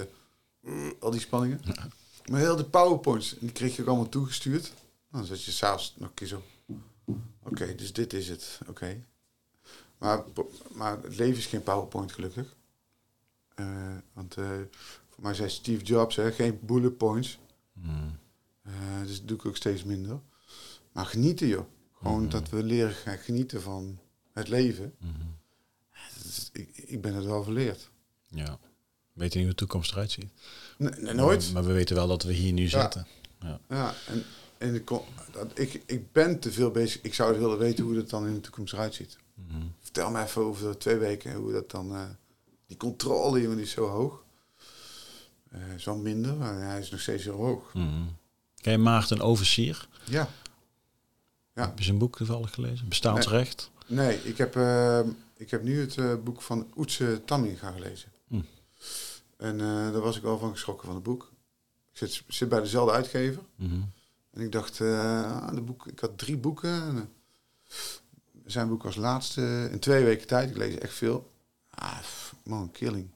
mm, 0.61 0.95
al 1.01 1.11
die 1.11 1.21
spanningen. 1.21 1.61
Maar 2.31 2.41
heel 2.41 2.57
de 2.57 2.65
powerpoints. 2.65 3.35
Die 3.39 3.53
kreeg 3.53 3.77
je 3.77 3.83
ook 3.83 3.89
allemaal 3.89 4.09
toegestuurd. 4.09 4.73
Dan 5.11 5.25
zat 5.25 5.45
je 5.45 5.51
s'avonds 5.51 5.95
nog 5.97 6.09
een 6.09 6.15
keer 6.15 6.27
zo... 6.27 6.43
Oké, 7.43 7.75
dus 7.75 7.93
dit 7.93 8.13
is 8.13 8.29
het. 8.29 8.61
Oké. 8.69 9.05
Maar, 9.99 10.25
maar 10.73 11.03
het 11.03 11.17
leven 11.17 11.39
is 11.39 11.47
geen 11.47 11.63
powerpoint 11.63 12.13
gelukkig. 12.13 12.59
Eh, 13.61 13.97
want 14.13 14.37
eh, 14.37 14.49
voor 15.09 15.23
mij 15.23 15.35
zei 15.35 15.49
Steve 15.49 15.85
Jobs, 15.85 16.17
hè, 16.17 16.33
geen 16.33 16.59
bullet 16.63 16.97
points. 16.97 17.39
Mm. 17.73 18.19
Eh, 18.63 18.73
dus 19.07 19.19
dat 19.19 19.29
doe 19.29 19.37
ik 19.37 19.47
ook 19.47 19.57
steeds 19.57 19.85
minder. 19.85 20.21
Maar 20.93 21.07
genieten, 21.07 21.47
joh. 21.49 21.67
Gewoon 21.93 22.21
Mhm. 22.23 22.31
dat 22.31 22.49
we 22.49 22.63
leren 22.63 22.93
gaan 22.95 23.19
genieten 23.19 23.63
van 23.63 23.99
het 24.33 24.49
leven. 24.49 24.95
Is- 26.25 26.49
ik, 26.53 26.69
ik 26.77 27.01
ben 27.01 27.15
het 27.15 27.25
wel 27.25 27.43
verleerd. 27.45 27.91
Ja. 28.29 28.59
We 29.13 29.21
weten 29.21 29.37
niet 29.39 29.47
hoe 29.49 29.57
de 29.57 29.65
toekomst 29.65 29.93
eruit 29.93 30.11
ziet. 30.11 30.27
Nee, 30.79 31.15
nooit. 31.15 31.53
Maar 31.53 31.65
we 31.65 31.73
weten 31.73 31.97
wel 31.97 32.07
dat 32.09 32.23
we 32.23 32.33
hier 32.33 32.53
nu 32.53 32.69
zitten. 32.69 33.07
Ja. 33.41 33.61
Ja, 33.69 33.95
en 34.59 34.73
de, 34.73 34.85
con- 34.85 35.05
dat, 35.33 35.59
ik, 35.59 35.83
ik 35.87 36.13
ben 36.13 36.39
te 36.41 36.53
veel 36.53 36.71
bezig. 36.71 37.03
Ik 37.03 37.15
zou 37.15 37.39
willen 37.39 37.59
weten 37.59 37.85
hoe 37.85 37.95
dat 37.95 38.11
dan 38.11 38.27
in 38.27 38.35
de 38.35 38.41
toekomst 38.41 38.73
eruit 38.73 38.95
ziet. 38.95 39.19
Vertel 39.81 40.11
me 40.11 40.23
even 40.23 40.43
over 40.43 40.79
twee 40.79 40.97
weken 40.97 41.35
hoe 41.35 41.53
dat 41.53 41.71
dan... 41.71 42.17
die 42.71 42.79
controle, 42.79 43.41
jongen, 43.41 43.57
die 43.57 43.67
is 43.67 43.73
zo 43.73 43.89
hoog. 43.89 44.25
Eh 45.51 45.75
is 45.75 45.85
wel 45.85 45.97
minder, 45.97 46.37
maar 46.37 46.55
hij 46.55 46.81
is 46.81 46.91
nog 46.91 47.01
steeds 47.01 47.25
heel 47.25 47.37
hoog. 47.37 47.75
Mhm. 47.75 48.03
Ken 48.61 48.73
je 48.73 48.79
Maarten 48.79 49.21
Oversier? 49.21 49.89
Ja. 50.05 50.29
Ja. 51.55 51.67
Heb 51.67 51.79
je 51.79 51.85
zijn 51.85 51.99
boek 51.99 52.17
toevallig 52.17 52.55
gelezen? 52.55 52.89
Bestaansrecht? 52.89 53.71
Nee, 53.87 54.25
ik 54.25 54.39
heb, 54.39 54.57
eh, 54.57 55.01
ik 55.37 55.51
heb 55.51 55.63
nu 55.63 55.81
het 55.81 55.97
eh, 55.97 56.15
boek 56.25 56.43
van 56.43 56.67
Oetse 56.77 57.23
Tamminga 57.25 57.71
gelezen. 57.71 58.13
Hm. 58.29 58.41
En 59.37 59.61
eh, 59.61 59.93
daar 59.93 60.01
was 60.01 60.17
ik 60.17 60.23
wel 60.23 60.39
van 60.39 60.53
geschrokken 60.53 60.87
van 60.87 60.95
het 60.95 61.05
boek. 61.05 61.33
Ik 61.93 61.99
zit, 61.99 62.23
zit 62.29 62.49
bij 62.49 62.61
dezelfde 62.61 62.93
uitgever. 62.93 63.43
Mhm. 63.57 63.81
En 64.31 64.41
ik 64.41 64.53
dacht, 64.53 64.81
ah, 64.81 65.55
de 65.55 65.61
boek, 65.61 65.87
ik 65.87 66.01
had 66.01 66.19
drie 66.19 66.37
boeken. 66.37 66.83
En, 66.83 67.09
zijn 68.47 68.69
boek 68.69 68.83
was 68.83 68.97
laatste 68.97 69.69
in 69.73 69.79
twee 69.79 70.05
weken 70.05 70.27
tijd. 70.27 70.51
Ik 70.51 70.57
lees 70.57 70.75
echt 70.75 70.95
veel. 70.95 71.31
Ah, 71.71 71.99
man, 72.45 72.71
killing. 72.71 73.11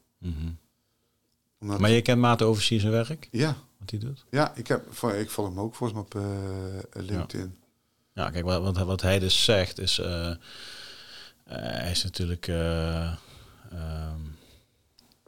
Omdat, 1.60 1.78
Maar 1.78 1.90
je 1.90 2.02
kent 2.02 2.20
Maarten 2.20 2.46
Oversier 2.46 2.80
zijn 2.80 2.92
werk? 2.92 3.28
ja, 3.30 3.56
Wat 3.78 3.90
hij 3.90 3.98
doet? 3.98 4.24
ja 4.30 4.52
ik, 4.54 4.66
heb, 4.66 4.86
ik 5.02 5.30
volg 5.30 5.48
hem 5.48 5.60
ook 5.60 5.74
volgens 5.74 5.92
mij 5.92 6.02
op 6.02 6.14
eh, 6.94 7.02
LinkedIn. 7.06 7.56
Ja, 8.14 8.30
kijk, 8.30 8.44
wat, 8.44 8.76
wat, 8.78 9.00
hij 9.00 9.18
dus 9.18 9.44
zegt 9.44 9.78
is... 9.78 9.98
eh, 9.98 10.30
eh, 10.30 10.36
hij 11.46 11.90
is 11.90 12.02
natuurlijk 12.04 12.48
ehm, 12.48 13.14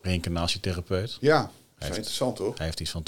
reïncarnatietherapeut. 0.03 1.18
Ja, 1.20 1.42
is 1.78 1.84
heeft- 1.84 1.97
interessant 1.97 2.38
hoor. 2.38 2.55
Hij 2.57 2.64
heeft 2.66 2.80
iets 2.80 2.90
van 2.90 3.03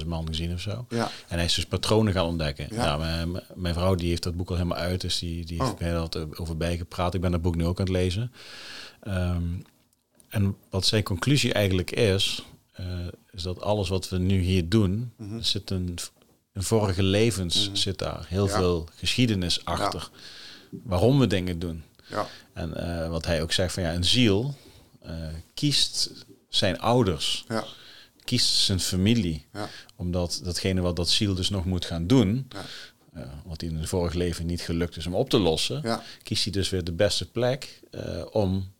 20.000 0.00 0.06
man 0.06 0.26
gezien 0.26 0.52
of 0.52 0.60
zo. 0.60 0.86
Ja, 0.88 1.10
En 1.28 1.36
hij 1.36 1.44
is 1.44 1.54
dus 1.54 1.66
patronen 1.66 2.12
gaan 2.12 2.26
ontdekken. 2.26 2.66
Ja. 2.70 2.96
Mijn, 2.96 3.40
mijn 3.54 3.74
vrouw 3.74 3.94
die 3.94 4.08
heeft 4.08 4.22
dat 4.22 4.36
boek 4.36 4.48
al 4.50 4.56
helemaal 4.56 4.78
uit, 4.78 5.00
dus 5.00 5.18
die, 5.18 5.44
die 5.44 5.60
heeft 5.62 5.72
Oh. 5.74 5.80
er 5.80 5.86
heel 5.86 6.36
over 6.38 6.56
bijgepraat. 6.56 7.14
Ik 7.14 7.20
ben 7.20 7.30
dat 7.30 7.42
boek 7.42 7.56
nu 7.56 7.64
ook 7.66 7.78
aan 7.78 7.84
het 7.84 7.94
lezen. 7.94 8.32
Ehm, 9.00 9.42
en 10.34 10.56
wat 10.70 10.86
zijn 10.86 11.02
conclusie 11.02 11.52
eigenlijk 11.52 11.90
is, 11.90 12.42
eh, 12.72 12.86
is 13.30 13.42
dat 13.42 13.60
alles 13.60 13.88
wat 13.88 14.08
we 14.08 14.18
nu 14.18 14.40
hier 14.40 14.68
doen, 14.68 15.12
Mhm. 15.16 15.40
zit 15.42 15.70
een, 15.70 15.98
een 16.52 16.62
vorige 16.62 17.02
levens 17.02 17.66
Mhm. 17.66 17.76
zit 17.76 17.98
daar. 17.98 18.26
Heel 18.28 18.46
Ja. 18.48 18.56
veel 18.56 18.88
geschiedenis 18.96 19.64
achter. 19.64 20.10
Waarom 20.70 21.18
we 21.18 21.26
dingen 21.26 21.58
doen. 21.58 21.82
ja, 22.08 22.26
En 22.52 22.74
eh, 23.02 23.08
wat 23.08 23.26
hij 23.26 23.42
ook 23.42 23.52
zegt 23.52 23.74
van 23.74 23.82
ja, 23.82 23.94
een 23.94 24.04
ziel 24.04 24.54
eh, 25.00 25.12
kiest 25.54 26.24
zijn 26.48 26.80
ouders, 26.80 27.44
ja, 27.48 27.64
kiest 28.24 28.46
zijn 28.54 28.80
familie 28.80 29.46
ja, 29.52 29.68
omdat 29.96 30.40
datgene 30.44 30.80
wat 30.80 30.96
dat 30.96 31.08
ziel 31.08 31.34
dus 31.34 31.48
nog 31.50 31.64
moet 31.64 31.84
gaan 31.84 32.06
doen, 32.06 32.48
wat 33.44 33.62
in 33.62 33.76
een 33.76 33.88
vorig 33.88 34.12
leven 34.14 34.46
niet 34.46 34.60
gelukt 34.60 34.96
is 34.96 35.06
om 35.06 35.14
op 35.14 35.30
te 35.30 35.38
lossen, 35.38 35.80
ja. 35.82 36.02
kiest 36.22 36.44
hij 36.44 36.52
dus 36.52 36.68
weer 36.70 36.84
de 36.84 36.92
beste 36.92 37.30
plek 37.30 37.80
om 38.30 38.72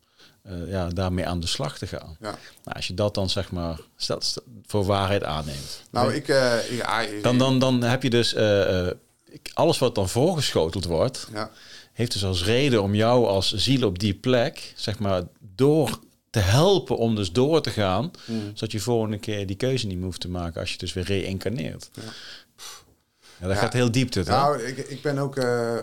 eh, 0.44 0.68
ja, 0.70 0.88
daarmee 0.88 1.26
aan 1.26 1.40
de 1.40 1.46
slag 1.46 1.78
te 1.78 1.86
gaan. 1.86 2.16
ja. 2.20 2.30
Nou, 2.64 2.76
als 2.76 2.86
je 2.86 2.94
dat 2.94 3.14
dan 3.14 3.30
zeg 3.30 3.50
maar 3.52 3.80
voor 4.66 4.84
waarheid 4.84 5.24
aanneemt, 5.24 5.82
Nou, 5.90 6.14
ik, 6.14 6.28
eh, 6.28 6.70
ja, 6.76 7.00
ik- 7.00 7.22
dan, 7.22 7.38
dan, 7.38 7.58
dan 7.58 7.82
heb 7.82 8.02
je 8.02 8.10
dus 8.10 8.34
eh, 8.34 8.86
alles 9.52 9.78
wat 9.78 9.94
dan 9.94 10.08
voorgeschoteld 10.08 10.84
wordt, 10.84 11.28
ja, 11.32 11.50
heeft 11.92 12.12
dus 12.12 12.24
als 12.24 12.44
reden 12.44 12.82
om 12.82 12.94
jou 12.94 13.26
als 13.26 13.52
ziel 13.52 13.86
op 13.86 13.98
die 13.98 14.14
plek, 14.14 14.72
zeg 14.76 14.98
maar, 14.98 15.22
door 15.54 15.98
te 16.30 16.38
helpen 16.40 16.96
om 16.96 17.14
dus 17.14 17.32
door 17.32 17.62
te 17.62 17.70
gaan, 17.70 18.10
Mm. 18.26 18.40
zodat 18.54 18.72
je 18.72 18.80
volgende 18.80 19.18
keer 19.18 19.46
die 19.46 19.56
keuze 19.56 19.86
niet 19.86 19.96
meer 19.96 20.04
hoeft 20.04 20.20
te 20.20 20.28
maken 20.28 20.60
als 20.60 20.72
je 20.72 20.78
dus 20.78 20.92
weer 20.92 21.04
reïncarneert. 21.04 21.90
Ja. 21.92 22.02
Ja, 23.40 23.46
dat 23.48 23.56
gaat 23.56 23.72
heel 23.72 23.90
diep 23.90 24.12
dit, 24.12 24.26
hè? 24.26 24.32
Nou, 24.32 24.62
ik, 24.62 24.76
ik 24.78 25.02
ben 25.02 25.18
ook 25.18 25.36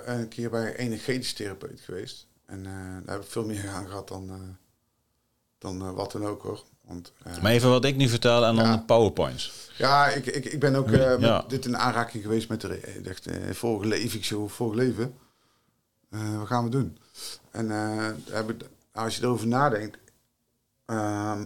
een 0.05 0.27
keer 0.29 0.49
bij 0.49 0.67
een 0.67 0.73
energetisch 0.75 1.33
therapeut 1.33 1.81
geweest. 1.85 2.27
En 2.51 2.65
eh, 2.65 2.71
daar 3.05 3.15
heb 3.15 3.23
ik 3.23 3.29
veel 3.31 3.45
meer 3.45 3.69
aan 3.69 3.87
gehad 3.87 4.07
dan, 4.07 4.29
eh, 4.29 4.35
dan 5.57 5.81
eh, 5.81 5.91
wat 5.93 6.11
dan 6.11 6.25
ook 6.25 6.41
hoor. 6.41 6.63
Want, 6.81 7.13
Maar 7.41 7.51
even 7.51 7.69
wat 7.69 7.85
ik 7.85 7.95
nu 7.95 8.07
vertel 8.07 8.45
en 8.45 8.55
dan 8.55 8.71
de 8.71 8.81
powerpoints. 8.83 9.69
Ja, 9.77 10.07
ik, 10.07 10.25
ik, 10.25 10.45
ik 10.45 10.59
ben 10.59 10.75
ook 10.75 10.89
met 10.89 11.21
Ja. 11.21 11.45
dit 11.47 11.65
in 11.65 11.77
aanraking 11.77 12.23
geweest 12.23 12.49
met 12.49 12.61
de 12.61 12.99
dacht, 13.03 13.27
vorige 13.51 13.87
leven. 13.87 14.17
Ik 14.19 14.25
zo, 14.25 14.47
vorige 14.47 14.75
leven. 14.77 15.13
Wat 16.37 16.47
gaan 16.47 16.63
we 16.63 16.69
doen? 16.69 16.97
En 17.51 17.69
heb 18.29 18.49
ik, 18.49 18.61
als 18.91 19.15
je 19.15 19.23
erover 19.23 19.47
nadenkt. 19.47 19.97
ehm, 20.85 21.45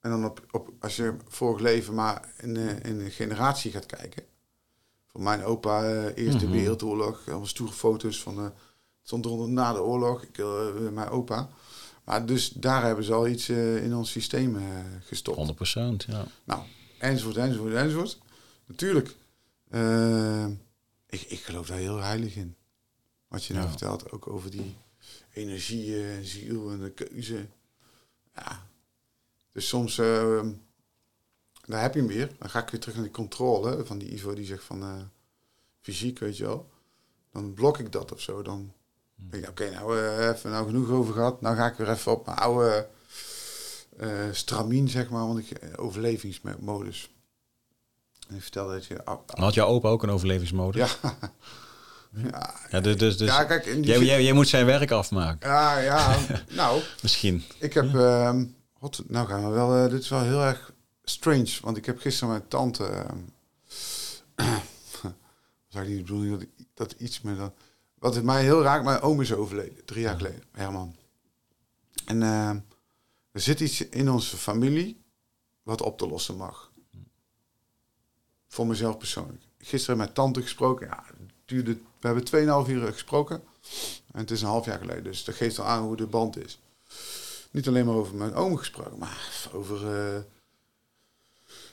en 0.00 0.10
dan 0.10 0.24
op, 0.24 0.46
op, 0.50 0.68
als 0.80 0.96
je 0.96 1.14
vorig 1.28 1.60
leven 1.60 1.94
maar 1.94 2.28
in, 2.36 2.56
eh, 2.56 2.84
in 2.90 3.00
een 3.00 3.10
generatie 3.10 3.70
gaat 3.72 3.86
kijken. 3.86 4.22
Van 5.06 5.22
mijn 5.22 5.44
opa, 5.44 6.06
Eerste 6.08 6.44
Mhm. 6.44 6.54
Wereldoorlog. 6.54 7.22
Allemaal 7.28 7.46
stoere 7.46 7.72
foto's 7.72 8.22
van... 8.22 8.38
het 8.38 8.52
stond 9.04 9.24
eronder 9.24 9.48
na 9.48 9.72
de 9.72 9.82
oorlog. 9.82 10.22
Ik, 10.22 10.38
eh, 10.38 10.88
mijn 10.92 11.08
opa. 11.08 11.48
Maar 12.04 12.26
dus 12.26 12.48
daar 12.50 12.84
hebben 12.84 13.04
ze 13.04 13.12
al 13.12 13.28
iets 13.28 13.48
eh, 13.48 13.84
in 13.84 13.94
ons 13.94 14.10
systeem 14.10 14.56
eh, 14.56 14.62
gestopt. 15.00 15.36
100% 15.36 16.04
ja. 16.06 16.26
Nou, 16.44 16.62
enzovoort, 16.98 17.36
enzovoort, 17.36 17.74
enzovoort. 17.74 18.18
Natuurlijk. 18.66 19.16
ik, 21.06 21.20
ik 21.22 21.40
geloof 21.40 21.66
daar 21.66 21.78
heel 21.78 21.98
heilig 22.00 22.36
in. 22.36 22.56
Wat 23.28 23.44
je 23.44 23.52
nou 23.52 23.64
Ja. 23.64 23.70
vertelt, 23.70 24.10
ook 24.12 24.28
over 24.28 24.50
die 24.50 24.76
energie 25.32 26.06
en 26.06 26.24
ziel 26.24 26.70
en 26.70 26.80
de 26.80 26.90
keuze. 26.90 27.46
Ja. 28.34 28.66
Dus 29.52 29.68
soms, 29.68 29.98
eh, 29.98 30.40
daar 31.66 31.82
heb 31.82 31.94
je 31.94 31.98
hem 32.00 32.08
weer. 32.08 32.30
Dan 32.38 32.50
ga 32.50 32.62
ik 32.62 32.68
weer 32.68 32.80
terug 32.80 32.94
naar 32.94 33.04
die 33.04 33.12
controle 33.14 33.84
van 33.84 33.98
die 33.98 34.12
Ivo 34.12 34.34
die 34.34 34.46
zegt 34.46 34.64
van 34.64 35.10
fysiek, 35.80 36.18
weet 36.18 36.36
je 36.36 36.44
wel. 36.44 36.70
Dan 37.32 37.54
blok 37.54 37.78
ik 37.78 37.92
dat 37.92 38.12
of 38.12 38.20
zo. 38.20 38.42
Dan 38.42 38.72
oké, 39.48 39.70
nou 39.70 39.98
eh, 39.98 40.28
even 40.28 40.50
nou 40.50 40.66
genoeg 40.66 40.88
over 40.90 41.14
gehad. 41.14 41.40
Nou 41.40 41.56
ga 41.56 41.66
ik 41.66 41.74
weer 41.76 41.90
even 41.90 42.12
op 42.12 42.26
mijn 42.26 42.38
oude 42.38 42.86
eh 43.98 44.08
stramien, 44.32 44.88
zeg 44.88 45.08
maar, 45.10 45.26
want 45.26 45.38
ik 45.38 45.50
eh, 45.50 45.68
overlevingsmodus. 45.76 47.10
En 48.28 48.34
ik 48.36 48.42
vertelde 48.42 48.72
dat 48.74 48.84
je. 48.86 48.98
oh, 49.04 49.18
Dan 49.26 49.44
had 49.44 49.54
jouw 49.54 49.66
opa 49.66 49.88
ook 49.88 50.02
een 50.02 50.10
overlevingsmodus. 50.10 50.96
ja. 51.02 51.16
ja. 52.30 52.54
Ja, 52.70 52.80
dus, 52.80 52.96
dus, 52.96 53.16
dus 53.16 53.28
ja, 53.28 53.44
kijk, 53.44 53.64
jij, 53.64 53.74
zin- 53.96 54.04
jij, 54.04 54.22
jij 54.22 54.32
moet 54.32 54.48
zijn 54.48 54.66
werk 54.66 54.90
afmaken. 54.90 55.48
ja, 55.50 55.78
ja, 55.78 56.16
nou, 56.50 56.82
Misschien. 57.02 57.44
ik 57.58 57.74
heb. 57.74 57.94
ehm 57.94 58.44
nou 59.06 59.26
gaan 59.28 59.42
we 59.44 59.48
wel. 59.54 59.88
dit 59.88 60.00
is 60.02 60.08
wel 60.08 60.22
heel 60.22 60.42
erg 60.42 60.72
strange, 61.04 61.50
want 61.62 61.76
ik 61.76 61.86
heb 61.86 61.98
gisteren 61.98 62.28
mijn 62.28 62.48
tante. 62.48 62.84
ehm 62.86 63.18
zou 65.68 65.84
ik 65.84 65.88
niet 65.90 65.96
de 65.98 66.02
bedoeling 66.12 66.38
dat, 66.38 66.48
dat 66.74 66.94
iets 67.00 67.20
met 67.20 67.36
dat. 67.38 67.52
Wat 67.94 68.14
het 68.14 68.24
mij 68.24 68.42
heel 68.42 68.62
raakt, 68.62 68.84
mijn 68.84 69.00
oom 69.00 69.20
is 69.20 69.32
overleden, 69.32 69.84
drie 69.84 70.02
jaar 70.02 70.16
geleden, 70.16 70.42
Herman. 70.52 70.96
En 72.04 72.22
ehm, 72.22 72.58
er 73.30 73.40
zit 73.40 73.60
iets 73.60 73.88
in 73.88 74.10
onze 74.10 74.36
familie 74.36 75.02
wat 75.62 75.82
op 75.82 75.98
te 75.98 76.06
lossen 76.06 76.36
mag. 76.36 76.72
Voor 78.48 78.66
mezelf 78.66 78.98
persoonlijk. 78.98 79.42
Gisteren 79.58 79.96
met 79.96 80.14
tante 80.14 80.42
gesproken. 80.42 80.86
Ja, 80.86 81.04
duurde, 81.44 81.78
we 82.00 82.06
hebben 82.06 82.64
2,5 82.66 82.70
uur 82.70 82.92
gesproken. 82.92 83.42
En 84.12 84.20
het 84.20 84.30
is 84.30 84.42
een 84.42 84.48
half 84.48 84.64
jaar 84.64 84.78
geleden. 84.78 85.04
Dus 85.04 85.24
dat 85.24 85.34
geeft 85.34 85.58
al 85.58 85.64
aan 85.64 85.82
hoe 85.82 85.96
de 85.96 86.06
band 86.06 86.36
is. 86.36 86.58
Niet 87.50 87.68
alleen 87.68 87.86
maar 87.86 87.94
over 87.94 88.14
mijn 88.14 88.34
oom 88.34 88.56
gesproken, 88.56 88.98
maar 88.98 89.48
over 89.52 89.96
eh, 89.96 90.20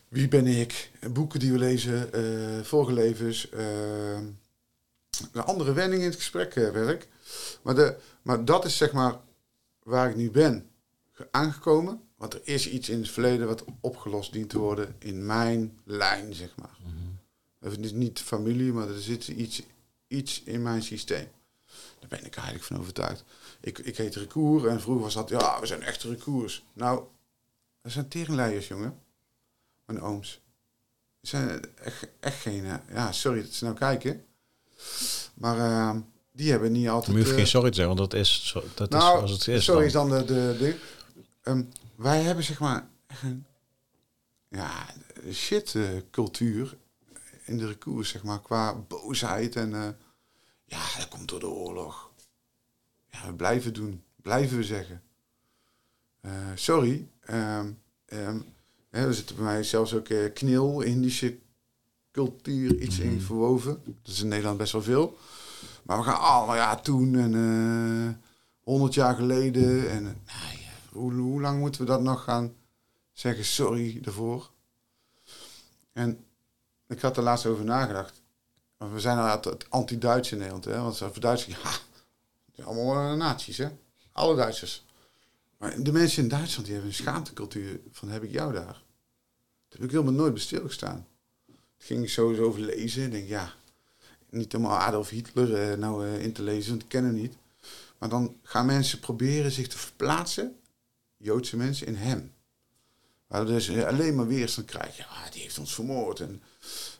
wie 0.07 0.27
ben 0.27 0.47
ik, 0.47 0.91
boeken 1.11 1.39
die 1.39 1.51
we 1.51 1.57
lezen, 1.57 2.13
eh 2.13 2.65
vorige 2.65 2.93
levens, 2.93 3.49
een 5.31 5.41
andere 5.41 5.73
wending 5.73 6.01
in 6.01 6.07
het 6.07 6.17
gesprek 6.17 6.55
eh, 6.55 6.69
werk. 6.71 7.07
Maar, 7.61 7.75
de, 7.75 7.97
maar 8.21 8.45
dat 8.45 8.65
is 8.65 8.77
zeg 8.77 8.91
maar 8.91 9.19
waar 9.83 10.09
ik 10.09 10.15
nu 10.15 10.31
ben 10.31 10.69
ge- 11.11 11.27
aangekomen. 11.31 12.01
Want 12.15 12.33
er 12.33 12.41
is 12.43 12.69
iets 12.69 12.89
in 12.89 12.97
het 12.99 13.09
verleden 13.09 13.47
wat 13.47 13.63
opgelost 13.81 14.33
dient 14.33 14.49
te 14.49 14.59
worden 14.59 14.95
in 14.99 15.25
mijn 15.25 15.79
lijn, 15.83 16.33
zeg 16.33 16.55
maar. 16.55 16.77
Het 17.59 17.79
is 17.85 17.91
niet 17.91 18.19
familie, 18.19 18.73
maar 18.73 18.89
er 18.89 19.01
zit 19.01 19.27
iets, 19.27 19.61
iets 20.07 20.43
in 20.43 20.61
mijn 20.61 20.83
systeem. 20.83 21.27
Daar 21.99 22.09
ben 22.09 22.25
ik 22.25 22.35
eigenlijk 22.35 22.65
van 22.65 22.79
overtuigd. 22.79 23.23
Ik, 23.59 23.77
ik 23.79 23.97
heet 23.97 24.15
recours 24.15 24.63
en 24.65 24.81
vroeger 24.81 25.03
was 25.03 25.13
dat, 25.13 25.29
ja, 25.29 25.59
we 25.59 25.65
zijn 25.65 25.81
echte 25.81 26.07
recours. 26.09 26.65
Nou, 26.73 27.03
dat 27.81 27.91
zijn 27.91 28.07
teringleiers, 28.07 28.67
jongen. 28.67 28.99
Mijn 29.85 30.01
ooms. 30.01 30.41
Dat 31.21 31.29
zijn 31.29 31.75
echt, 31.75 32.07
echt 32.19 32.39
geen, 32.41 32.65
eh, 32.65 32.75
ja, 32.93 33.11
sorry 33.11 33.41
dat 33.41 33.51
ze 33.53 33.63
nou 33.63 33.75
kijken. 33.77 34.25
Maar 35.33 35.57
eh, 35.57 35.99
die 36.31 36.51
hebben 36.51 36.71
niet 36.71 36.87
altijd... 36.89 37.07
Maar 37.07 37.17
je 37.17 37.21
hoeft 37.23 37.37
eh, 37.37 37.41
geen 37.41 37.51
sorry 37.51 37.69
te 37.69 37.75
zeggen, 37.75 37.95
want 37.95 38.11
dat 38.11 38.19
is, 38.19 38.55
dat 38.75 38.93
is 38.93 38.99
nou, 38.99 39.17
zoals 39.17 39.31
het 39.31 39.47
is. 39.47 39.63
sorry 39.63 39.85
is 39.85 39.91
dan. 39.93 40.09
dan 40.09 40.19
de... 40.19 40.25
de, 40.25 40.55
de 40.57 40.79
Ehm, 41.43 41.63
wij 41.95 42.21
hebben 42.21 42.43
zeg 42.43 42.59
maar. 42.59 42.87
Ja, 44.49 44.85
shit 45.31 45.75
eh, 45.75 45.89
cultuur 46.11 46.77
in 47.45 47.57
de 47.57 47.67
recours, 47.67 48.09
zeg 48.09 48.23
maar, 48.23 48.41
qua 48.41 48.73
boosheid 48.73 49.55
en... 49.55 49.73
eh, 49.73 49.89
ja, 50.65 50.97
dat 50.97 51.07
komt 51.07 51.29
door 51.29 51.39
de 51.39 51.47
oorlog. 51.47 52.11
Ja, 53.09 53.25
we 53.25 53.33
blijven 53.33 53.73
doen. 53.73 54.03
Blijven 54.15 54.57
we 54.57 54.63
zeggen. 54.63 55.01
Eh, 56.21 56.31
sorry. 56.55 57.07
ehm, 57.21 57.71
ehm, 58.05 58.39
er 58.89 59.13
zitten 59.13 59.35
bij 59.35 59.45
mij 59.45 59.63
zelfs 59.63 59.93
ook 59.93 60.07
eh, 60.07 60.33
knil, 60.33 60.81
Indische 60.81 61.37
cultuur 62.11 62.75
iets 62.79 62.99
in 62.99 63.21
verwoven. 63.21 63.81
Dat 63.85 64.13
is 64.13 64.21
in 64.21 64.27
Nederland 64.27 64.57
best 64.57 64.71
wel 64.71 64.81
veel. 64.81 65.17
Maar 65.83 65.97
we 65.97 66.03
gaan 66.03 66.19
allemaal, 66.19 66.55
ja, 66.55 66.75
toen 66.75 67.15
en 67.15 67.33
eh 67.33 68.29
100 68.63 68.93
jaar 68.93 69.15
geleden. 69.15 69.89
En 69.89 70.05
eh, 70.05 70.33
nou 70.33 70.57
hoe, 70.91 71.13
hoe 71.13 71.41
lang 71.41 71.59
moeten 71.59 71.81
we 71.81 71.87
dat 71.87 72.01
nog 72.01 72.23
gaan 72.23 72.53
zeggen 73.13 73.45
sorry 73.45 73.99
daarvoor? 74.01 74.49
En 75.93 76.25
ik 76.87 77.01
had 77.01 77.17
er 77.17 77.23
laatst 77.23 77.45
over 77.45 77.65
nagedacht. 77.65 78.21
Want 78.77 78.93
we 78.93 78.99
zijn 78.99 79.17
al 79.17 79.25
het, 79.25 79.69
anti-Duits 79.69 80.31
in 80.31 80.37
Nederland. 80.37 80.65
Hè? 80.65 80.81
Want 80.81 80.97
voor 80.97 81.19
Duitsers, 81.19 81.55
ja, 81.63 81.69
zijn 82.55 82.67
allemaal 82.67 83.11
uh, 83.11 83.17
nazi's, 83.17 83.57
hè? 83.57 83.69
Alle 84.11 84.35
Duitsers. 84.35 84.85
Maar 85.57 85.83
de 85.83 85.91
mensen 85.91 86.23
in 86.23 86.29
Duitsland 86.29 86.65
die 86.65 86.73
hebben 86.73 86.91
een 86.91 87.03
schaamtecultuur 87.03 87.79
van 87.91 88.09
heb 88.09 88.23
ik 88.23 88.31
jou 88.31 88.53
daar. 88.53 88.83
Dat 89.67 89.79
heb 89.79 89.83
ik 89.83 89.91
helemaal 89.91 90.13
nooit 90.13 90.33
bij 90.33 90.41
stilgestaan. 90.41 91.07
Ging 91.83 92.03
ik 92.03 92.09
sowieso 92.09 92.43
over 92.43 92.61
lezen. 92.61 93.03
Ik 93.03 93.11
denk, 93.11 93.27
ja, 93.27 93.53
niet 94.29 94.51
helemaal 94.51 94.77
Adolf 94.77 95.09
Hitler 95.09 95.71
eh, 95.71 95.77
nou 95.77 96.07
eh, 96.07 96.23
in 96.23 96.33
te 96.33 96.41
lezen, 96.41 96.69
want 96.69 96.81
ik 96.81 96.87
ken 96.87 97.03
hem 97.03 97.13
niet. 97.13 97.35
Maar 97.97 98.09
dan 98.09 98.35
gaan 98.43 98.65
mensen 98.65 98.99
proberen 98.99 99.51
zich 99.51 99.67
te 99.67 99.77
verplaatsen, 99.77 100.59
Joodse 101.17 101.57
mensen, 101.57 101.87
in 101.87 101.95
hem. 101.95 102.33
Waar 103.27 103.45
dus 103.45 103.67
eh, 103.67 103.85
alleen 103.85 104.15
maar 104.15 104.27
weerstand 104.27 104.67
krijgen. 104.67 105.05
Ja, 105.09 105.29
die 105.29 105.41
heeft 105.41 105.59
ons 105.59 105.73
vermoord. 105.73 106.19
En 106.19 106.41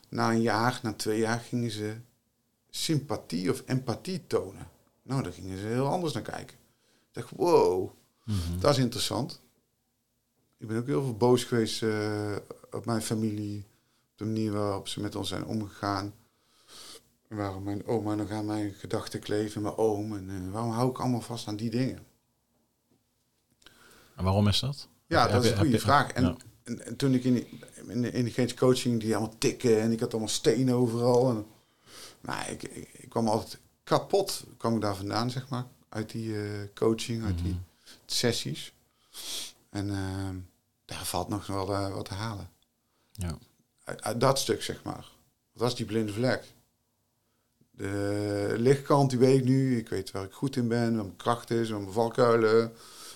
na 0.08 0.30
een 0.30 0.42
jaar, 0.42 0.80
na 0.82 0.92
twee 0.92 1.18
jaar 1.18 1.38
gingen 1.38 1.70
ze 1.70 1.96
sympathie 2.70 3.50
of 3.50 3.62
empathie 3.66 4.26
tonen. 4.26 4.68
Nou, 5.02 5.22
daar 5.22 5.32
gingen 5.32 5.58
ze 5.58 5.66
heel 5.66 5.88
anders 5.88 6.12
naar 6.12 6.22
kijken. 6.22 6.56
Ik 7.08 7.12
dacht, 7.12 7.30
wow, 7.36 7.90
dat 8.58 8.70
is 8.70 8.78
interessant. 8.78 9.40
Ik 10.58 10.66
ben 10.66 10.76
ook 10.76 10.86
heel 10.86 11.02
veel 11.02 11.16
boos 11.16 11.44
geweest 11.44 11.82
op 12.70 12.84
mijn 12.84 13.02
familie. 13.02 13.64
De 14.16 14.24
manier 14.24 14.52
waarop 14.52 14.88
ze 14.88 15.00
met 15.00 15.14
ons 15.16 15.28
zijn 15.28 15.44
omgegaan. 15.44 16.14
Waarom 17.28 17.62
mijn 17.62 17.86
oma 17.86 18.14
nog 18.14 18.30
aan 18.30 18.44
mijn 18.46 18.72
gedachten 18.74 19.20
kleeft 19.20 19.54
en 19.54 19.62
mijn 19.62 19.76
oom. 19.76 20.16
En 20.16 20.30
eh, 20.30 20.52
waarom 20.52 20.70
hou 20.72 20.90
ik 20.90 20.98
allemaal 21.00 21.20
vast 21.20 21.48
aan 21.48 21.56
die 21.56 21.70
dingen? 21.70 22.06
En 24.16 24.24
waarom 24.24 24.48
is 24.48 24.60
dat? 24.60 24.88
Ja, 25.06 25.26
dat 25.28 25.44
is 25.44 25.50
een 25.50 25.56
goede 25.58 25.78
vraag. 25.78 26.10
En, 26.12 26.22
ja. 26.24 26.36
en, 26.64 26.86
en 26.86 26.96
toen 26.96 27.14
ik 27.14 27.24
in, 27.24 27.34
die- 27.34 27.58
in, 27.86 28.02
de- 28.02 28.10
in 28.10 28.24
de 28.24 28.54
coaching 28.54 29.00
die 29.00 29.16
allemaal 29.16 29.38
tikken 29.38 29.80
en 29.80 29.92
ik 29.92 30.00
had 30.00 30.10
allemaal 30.10 30.28
stenen 30.28 30.74
overal. 30.74 31.30
En, 31.30 31.46
nou, 32.20 32.50
ik, 32.50 32.62
ik, 32.62 32.88
ik 32.92 33.08
kwam 33.08 33.28
altijd 33.28 33.58
kapot, 33.84 34.44
kwam 34.56 34.74
ik 34.74 34.80
daar 34.80 34.96
vandaan, 34.96 35.30
zeg 35.30 35.48
maar. 35.48 35.66
Uit 35.88 36.10
die 36.10 36.36
eh, 36.42 36.50
coaching, 36.74 37.24
uit 37.24 37.38
die 37.38 37.56
sessies. 38.06 38.72
En 39.70 39.90
ehm, 39.90 40.36
daar 40.84 41.04
valt 41.04 41.28
nog 41.28 41.46
wel 41.46 41.72
eh, 41.74 41.94
wat 41.94 42.04
te 42.04 42.14
halen. 42.14 42.50
Ja. 43.12 43.38
Uit, 43.84 44.02
uit 44.02 44.20
dat 44.20 44.38
stuk, 44.38 44.62
zeg 44.62 44.82
maar. 44.82 45.06
Dat 45.54 45.68
is 45.68 45.74
die 45.74 45.86
blinde 45.86 46.12
vlek. 46.12 46.44
De 47.70 48.54
lichtkant, 48.58 49.10
die 49.10 49.18
weet 49.18 49.38
ik 49.38 49.44
nu. 49.44 49.78
Ik 49.78 49.88
weet 49.88 50.10
waar 50.10 50.24
ik 50.24 50.32
goed 50.32 50.56
in 50.56 50.68
ben, 50.68 50.96
wat 50.96 51.04
mijn 51.04 51.16
kracht 51.16 51.50
is, 51.50 51.70
wat 51.70 51.80
mijn 51.80 51.92
valkuilen. 51.92 52.64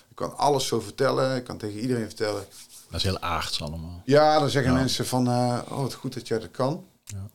Ik 0.09 0.15
kan 0.15 0.37
alles 0.37 0.67
zo 0.67 0.79
vertellen. 0.79 1.35
Ik 1.35 1.43
kan 1.43 1.57
tegen 1.57 1.79
iedereen 1.79 2.05
vertellen. 2.05 2.45
Dat 2.89 2.95
is 2.99 3.03
heel 3.03 3.19
aards 3.19 3.61
allemaal. 3.61 4.01
Ja, 4.05 4.39
dan 4.39 4.49
zeggen 4.49 4.71
Ja. 4.71 4.77
mensen 4.77 5.05
van, 5.05 5.27
eh, 5.27 5.61
oh, 5.69 5.81
wat 5.81 5.93
goed 5.93 6.13
dat 6.13 6.27
jij 6.27 6.39
dat 6.39 6.51
kan. 6.51 6.87
Ja. 7.03 7.27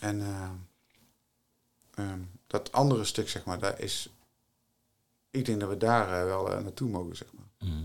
En 0.00 0.20
eh, 0.20 0.50
ehm, 1.94 2.20
dat 2.46 2.72
andere 2.72 3.04
stuk, 3.04 3.28
zeg 3.28 3.44
maar, 3.44 3.58
daar 3.58 3.80
is... 3.80 4.08
Ik 5.30 5.44
denk 5.44 5.60
dat 5.60 5.68
we 5.68 5.76
daar 5.76 6.20
eh, 6.20 6.24
wel 6.24 6.52
eh, 6.52 6.62
naartoe 6.62 6.88
mogen, 6.90 7.16
zeg 7.16 7.28
maar. 7.32 7.68
Mhm. 7.70 7.84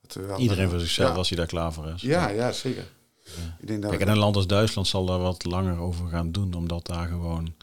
Dat 0.00 0.14
we 0.14 0.22
wel, 0.22 0.38
Iedereen 0.38 0.70
voor 0.70 0.80
zichzelf 0.80 1.10
Ja. 1.10 1.16
als 1.16 1.28
hij 1.28 1.38
daar 1.38 1.46
klaar 1.46 1.72
voor 1.72 1.86
is. 1.88 2.00
Ja, 2.02 2.28
ja, 2.28 2.52
zeker. 2.52 2.86
Ik 3.60 3.66
denk 3.66 3.82
dat 3.82 3.90
Kijk, 3.90 4.02
en 4.02 4.08
een 4.08 4.18
land 4.18 4.36
als 4.36 4.46
Duitsland 4.46 4.86
zal 4.88 5.06
daar 5.06 5.18
wat 5.18 5.44
langer 5.44 5.78
over 5.78 6.08
gaan 6.08 6.32
doen, 6.32 6.54
omdat 6.54 6.86
daar 6.86 7.06
gewoon 7.06 7.54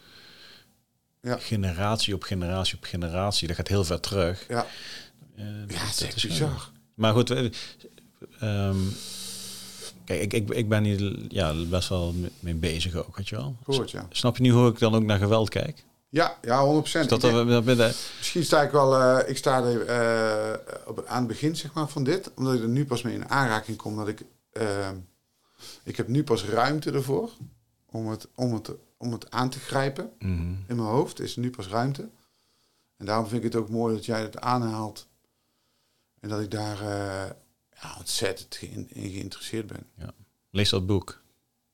Ja. 1.22 1.38
generatie 1.38 2.14
op 2.14 2.24
generatie 2.24 2.76
op 2.76 2.84
generatie, 2.84 3.48
dat 3.48 3.56
gaat 3.56 3.68
heel 3.68 3.84
ver 3.84 4.00
terug. 4.00 4.46
ja, 4.48 4.66
Eh, 5.36 5.46
ja, 5.46 5.60
dat- 5.60 5.70
dat 5.70 6.02
echt 6.02 6.16
is 6.16 6.28
bizar. 6.28 6.70
Maar 6.94 7.14
goed, 7.14 7.30
we- 7.30 7.52
ehm, 8.40 8.78
kijk, 10.06 10.22
ik, 10.22 10.34
ik, 10.34 10.50
ik 10.50 10.70
ben 10.70 10.84
hier 10.84 11.16
ja, 11.30 11.54
best 11.70 11.90
wel 11.90 12.14
mee- 12.40 12.56
bezig 12.56 12.96
ook, 12.96 13.18
weet 13.18 13.30
je 13.30 13.36
wel. 13.36 13.56
Gehoord, 13.64 13.92
ja. 13.92 14.08
Snap 14.10 14.38
je 14.38 14.44
nu 14.44 14.52
hoe 14.52 14.70
ik 14.70 14.80
dan 14.80 14.96
ook 14.96 15.04
naar 15.04 15.18
geweld 15.20 15.50
kijk? 15.50 15.84
Ja, 16.10 16.38
ja, 16.42 16.64
100%. 16.66 17.10
Dat 17.10 17.24
Ik 17.24 17.32
denk- 17.32 17.42
er, 17.44 17.54
dat 17.54 17.66
bij 17.66 17.76
de- 17.76 17.96
Misschien 18.18 18.44
sta 18.44 18.62
ik 18.62 18.72
wel, 18.72 18.98
eh, 19.00 19.30
ik 19.30 19.38
sta 19.38 19.64
er 19.64 19.86
eh, 19.86 20.60
op, 20.88 21.04
aan 21.08 21.18
het 21.20 21.28
begin 21.28 21.56
zeg 21.56 21.74
maar, 21.74 21.88
van 21.88 22.04
dit, 22.04 22.32
omdat 22.36 22.54
ik 22.54 22.62
er 22.62 22.68
nu 22.68 22.86
pas 22.86 23.02
mee 23.02 23.14
in 23.14 23.30
aanraking 23.30 23.78
kom. 23.78 23.96
Dat 23.96 24.08
ik, 24.08 24.22
eh, 24.52 24.90
ik 25.84 25.98
heb 25.98 26.08
nu 26.08 26.24
pas 26.24 26.46
ruimte 26.46 26.92
ervoor 26.92 27.32
om 27.86 28.08
het, 28.08 28.28
om 28.36 28.54
het, 28.54 28.70
om 28.98 29.12
het 29.12 29.32
aan 29.32 29.50
te 29.50 29.60
grijpen. 29.60 30.12
Mhm. 30.20 30.32
In 30.42 30.64
mijn 30.68 30.80
hoofd 30.80 31.20
is 31.20 31.36
er 31.36 31.42
nu 31.42 31.50
pas 31.50 31.68
ruimte. 31.68 32.10
En 32.98 33.06
daarom 33.06 33.28
vind 33.28 33.44
ik 33.44 33.52
het 33.54 33.62
ook 33.62 33.70
mooi 33.70 33.96
dat 33.96 34.06
jij 34.06 34.22
het 34.22 34.40
aanhaalt. 34.40 35.08
En 36.20 36.30
dat 36.30 36.42
ik 36.42 36.52
daar 36.52 36.82
eh, 36.82 37.30
ja, 37.82 37.96
ontzettend 37.98 38.56
ge- 38.56 38.66
in 38.88 39.10
geïnteresseerd 39.12 39.68
ben. 39.68 39.86
Lees 40.50 40.70
dat 40.70 40.86
boek, 40.86 41.22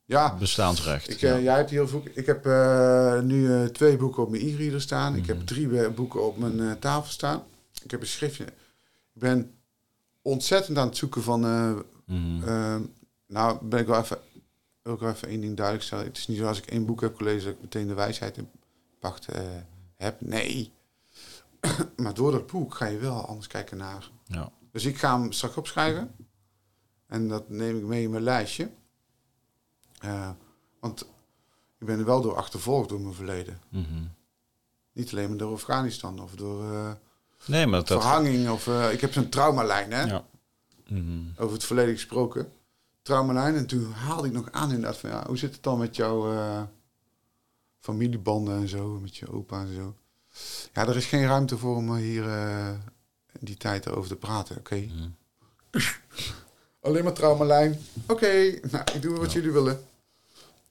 Ja, 0.06 0.36
Bestaansrecht. 0.36 1.10
ik, 1.10 1.22
eh, 1.22 1.44
jij 1.44 1.56
hebt 1.56 1.70
heel 1.70 1.88
veel. 1.88 2.04
Ik 2.14 2.26
heb 2.26 2.46
eh, 2.46 3.20
nu 3.22 3.72
twee 3.72 3.98
boeken 3.98 4.24
op 4.24 4.30
mijn 4.30 4.42
e-reader 4.48 4.82
staan. 4.82 5.16
Ik 5.16 5.22
Mhm. 5.22 5.32
heb 5.32 5.48
drie 5.48 5.82
eh, 5.82 5.90
boeken 5.94 6.26
op 6.26 6.38
mijn 6.38 6.80
tafel 6.80 7.12
staan. 7.12 7.44
Ik 7.84 7.92
heb 7.92 8.02
een 8.02 8.08
schriftje. 8.08 8.44
Ik 9.14 9.22
ben 9.22 9.54
ontzettend 10.22 10.78
aan 10.78 10.88
het 10.88 10.98
zoeken 10.98 11.24
van. 11.24 11.40
Mhm. 12.06 12.82
Nou, 13.30 13.66
ben 13.66 13.80
ik 13.80 13.88
wel 13.88 14.00
even. 14.00 14.18
Wil 14.82 14.94
ik 14.94 15.00
wel 15.00 15.10
even 15.10 15.28
één 15.28 15.42
ding 15.42 15.56
duidelijk 15.56 15.86
stellen. 15.86 16.06
Het 16.06 16.18
is 16.18 16.28
niet 16.28 16.38
zo 16.38 16.48
als 16.48 16.58
ik 16.58 16.66
één 16.66 16.86
boek 16.86 17.02
heb 17.02 17.16
gelezen 17.16 17.44
dat 17.46 17.54
ik 17.54 17.62
meteen 17.62 17.88
de 17.88 17.94
wijsheid 17.94 18.38
in 18.38 18.50
pacht 19.00 19.28
eh, 19.28 19.42
heb. 19.96 20.22
Nee. 20.22 20.72
maar 21.98 22.14
door 22.14 22.32
dat 22.32 22.48
boek 22.48 22.76
ga 22.76 22.86
je 22.86 22.98
wel 22.98 23.26
anders 23.26 23.48
kijken 23.48 23.78
naar. 23.78 24.10
ja. 24.26 24.52
Dus 24.72 24.86
ik 24.86 24.98
ga 24.98 25.20
hem 25.20 25.32
straks 25.32 25.56
opschrijven. 25.56 26.16
En 27.08 27.28
dat 27.28 27.50
neem 27.50 27.78
ik 27.78 27.84
mee 27.84 28.04
in 28.04 28.10
mijn 28.10 28.24
lijstje. 28.24 28.70
Eh, 30.00 30.30
want 30.80 31.02
ik 31.80 31.86
ben 31.88 32.00
er 32.00 32.06
wel 32.06 32.22
door 32.22 32.36
achtervolgd 32.36 32.90
door 32.90 33.02
mijn 33.02 33.14
verleden. 33.14 33.62
Mhm. 33.70 34.04
Niet 34.92 35.12
alleen 35.12 35.30
maar 35.30 35.38
door 35.38 35.54
Afghanistan 35.54 36.20
of 36.20 36.36
door 36.36 36.74
eh, 36.74 36.92
Nee, 37.46 37.66
maar 37.68 37.80
dat... 37.84 38.02
verhanging. 38.02 38.50
Of, 38.50 38.68
ik 38.92 39.02
heb 39.02 39.14
zo'n 39.14 39.30
traumalijn, 39.30 39.92
hè? 39.92 40.04
Ja. 40.04 40.26
Mhm. 40.88 41.22
Over 41.38 41.54
het 41.54 41.64
verleden 41.64 41.94
gesproken. 41.94 42.52
Traumalijn. 43.14 43.56
En 43.56 43.66
toen 43.66 43.92
haalde 43.92 44.28
ik 44.28 44.34
nog 44.34 44.52
aan 44.52 44.70
inderdaad 44.70 44.98
van... 44.98 45.10
Ja, 45.10 45.24
hoe 45.28 45.38
zit 45.38 45.54
het 45.54 45.64
dan 45.64 45.78
met 45.80 45.96
jouw 45.96 46.34
eh, 46.34 46.62
familiebanden 47.80 48.58
en 48.58 48.68
zo? 48.68 49.00
Met 49.00 49.18
je 49.18 49.32
opa 49.32 49.62
en 49.62 49.76
zo? 49.76 49.96
Ja, 50.74 50.88
er 50.88 50.96
is 50.96 51.06
geen 51.06 51.26
ruimte 51.26 51.58
voor 51.58 51.76
om 51.76 51.96
hier 51.96 52.28
eh, 52.28 52.68
in 53.32 53.40
die 53.40 53.58
tijd 53.58 53.90
over 53.90 54.10
te 54.10 54.16
praten, 54.16 54.58
oké? 54.58 54.76
Mhm. 54.76 55.10
Alleen 56.82 57.04
maar 57.04 57.14
traumalijn. 57.14 57.80
Oké, 58.08 58.60
nou, 58.72 58.84
ik 58.94 59.02
doe 59.02 59.18
wat 59.18 59.32
jullie 59.32 59.52
willen. 59.52 59.84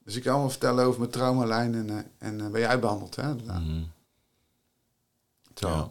Dus 0.04 0.16
ik 0.16 0.22
kan 0.22 0.32
allemaal 0.32 0.50
vertellen 0.50 0.84
over 0.84 1.00
mijn 1.00 1.12
traumalijn 1.12 1.74
en, 1.74 1.90
eh, 1.90 2.28
en 2.28 2.40
eh, 2.40 2.50
ben 2.50 2.60
jij 2.60 2.78
behandeld, 2.78 3.16
hè? 3.16 3.34
Nou, 3.34 3.60
Mhm. 3.60 3.82
terwijl, 5.54 5.78
Ja. 5.78 5.90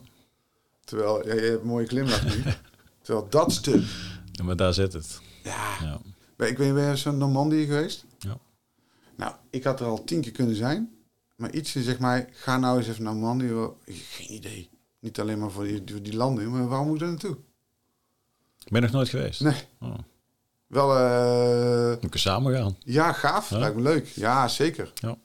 terwijl 0.84 1.28
ja, 1.28 1.34
je 1.34 1.42
hebt 1.50 1.62
een 1.62 1.68
mooie 1.68 1.88
glimlach 1.88 2.24
nu. 2.24 2.44
terwijl 3.04 3.28
dat 3.30 3.52
stuk, 3.52 3.84
Ja, 4.32 4.44
maar 4.44 4.56
daar 4.56 4.74
zit 4.74 4.94
het. 4.94 5.20
ja. 5.44 5.78
Ja. 5.82 6.00
Ik 6.38 6.58
ben 6.58 6.76
je 6.76 6.96
zo'n 6.96 7.18
Normandië 7.18 7.66
geweest? 7.66 8.06
Ja. 8.20 8.38
Nou, 9.16 9.34
ik 9.50 9.64
had 9.64 9.80
er 9.80 9.86
al 9.86 10.04
tien 10.04 10.22
keer 10.22 10.32
kunnen 10.32 10.56
zijn. 10.56 10.92
Maar 11.36 11.52
iets 11.52 11.72
zegt 11.72 12.00
mij, 12.00 12.28
ga 12.32 12.58
nou 12.58 12.78
eens 12.78 12.88
even 12.88 13.04
naar 13.04 13.16
heb 13.86 14.06
geen 14.10 14.34
idee. 14.34 14.70
Niet 15.00 15.20
alleen 15.20 15.40
maar 15.40 15.52
voor 15.52 15.64
die, 15.64 15.82
voor 15.86 16.02
die 16.02 16.16
landen, 16.16 16.52
maar 16.52 16.68
waarom 16.68 16.88
moet 16.88 16.96
ik 16.96 17.02
daar 17.02 17.10
naartoe? 17.10 17.38
Ik 18.66 18.72
ben 18.72 18.82
nog 18.82 18.92
nooit 18.92 19.10
geweest. 19.10 19.42
Nee. 19.42 19.64
Oh. 19.80 19.98
Wel, 20.68 20.96
eh, 20.98 22.02
Moet 22.02 22.14
ik 22.14 22.20
samen 22.20 22.56
gaan? 22.56 22.78
ja, 22.84 23.14
gaaf. 23.14 23.50
Ja? 23.50 23.58
Lijkt 23.60 23.76
me 23.76 23.82
leuk. 23.82 24.08
Ja, 24.08 24.48
zeker. 24.48 24.92
Ja. 24.96 25.18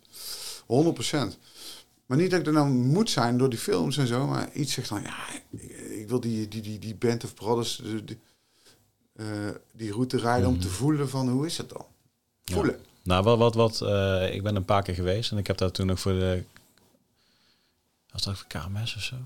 100% 0.67 1.39
Maar 2.07 2.19
niet 2.19 2.31
dat 2.31 2.41
ik 2.41 2.47
er 2.47 2.53
nou 2.53 2.69
moet 2.69 3.11
zijn 3.11 3.39
door 3.39 3.51
die 3.51 3.59
films 3.59 3.97
en 3.97 4.07
zo, 4.07 4.27
maar 4.27 4.53
iets 4.53 4.73
zegt 4.73 4.89
dan, 4.89 5.03
ja, 5.03 5.17
ik, 5.51 5.63
ik 5.91 6.09
wil 6.09 6.21
die, 6.21 6.49
die, 6.49 6.61
die, 6.63 6.79
die 6.79 6.95
Band 6.95 7.25
of 7.25 7.35
Brothers, 7.35 7.77
die, 7.77 8.05
die, 8.05 8.19
die 9.73 9.93
route 9.93 10.19
rijden 10.19 10.49
om 10.49 10.61
te 10.61 10.69
voelen 10.69 11.09
van 11.09 11.29
hoe 11.29 11.47
is 11.47 11.59
het 11.59 11.69
dan? 11.69 11.85
Ja. 12.45 12.55
Voelen. 12.55 12.79
Nou, 13.03 13.23
wat, 13.25 13.39
wat, 13.39 13.55
wat 13.55 13.81
eh, 13.81 14.35
ik 14.35 14.43
ben 14.43 14.57
een 14.57 14.65
paar 14.65 14.83
keer 14.83 14.95
geweest 14.95 15.31
en 15.31 15.39
ik 15.39 15.47
heb 15.47 15.59
daar 15.59 15.71
toen 15.71 15.91
ook 15.91 15.99
voor 15.99 16.13
de, 16.13 16.43
was 18.13 18.23
dat 18.23 18.37
voor 18.39 18.47
KMS 18.47 18.97
of 18.97 19.03
zo? 19.03 19.17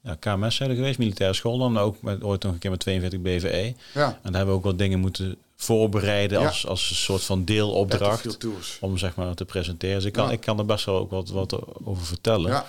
Ja, 0.00 0.14
KMS 0.20 0.56
zijn 0.56 0.70
er 0.70 0.76
geweest, 0.76 0.98
militaire 0.98 1.34
school 1.36 1.58
dan, 1.58 1.78
ook 1.78 2.02
met, 2.02 2.22
ooit 2.22 2.42
nog 2.42 2.52
een 2.52 2.58
keer 2.58 2.70
met 2.70 2.80
42 2.80 3.20
BVE. 3.20 3.74
Ja, 3.94 4.06
En 4.06 4.18
daar 4.22 4.32
hebben 4.32 4.46
we 4.46 4.52
ook 4.60 4.64
wat 4.64 4.78
dingen 4.78 4.98
moeten 4.98 5.36
voorbereiden 5.56 6.40
Ja. 6.40 6.46
als, 6.46 6.66
als 6.66 6.90
een 6.90 6.96
soort 6.96 7.22
van 7.24 7.44
deelopdracht 7.44 8.38
om 8.80 8.98
zeg 8.98 9.14
maar 9.16 9.34
te 9.34 9.44
presenteren. 9.44 9.96
Dus 9.96 10.04
ik 10.04 10.12
kan, 10.12 10.26
Ja. 10.26 10.32
ik 10.32 10.40
kan 10.40 10.58
er 10.58 10.64
best 10.66 10.84
wel 10.84 10.98
ook 10.98 11.10
wat, 11.10 11.28
wat 11.28 11.58
over 11.84 12.06
vertellen. 12.06 12.50
Ja, 12.50 12.66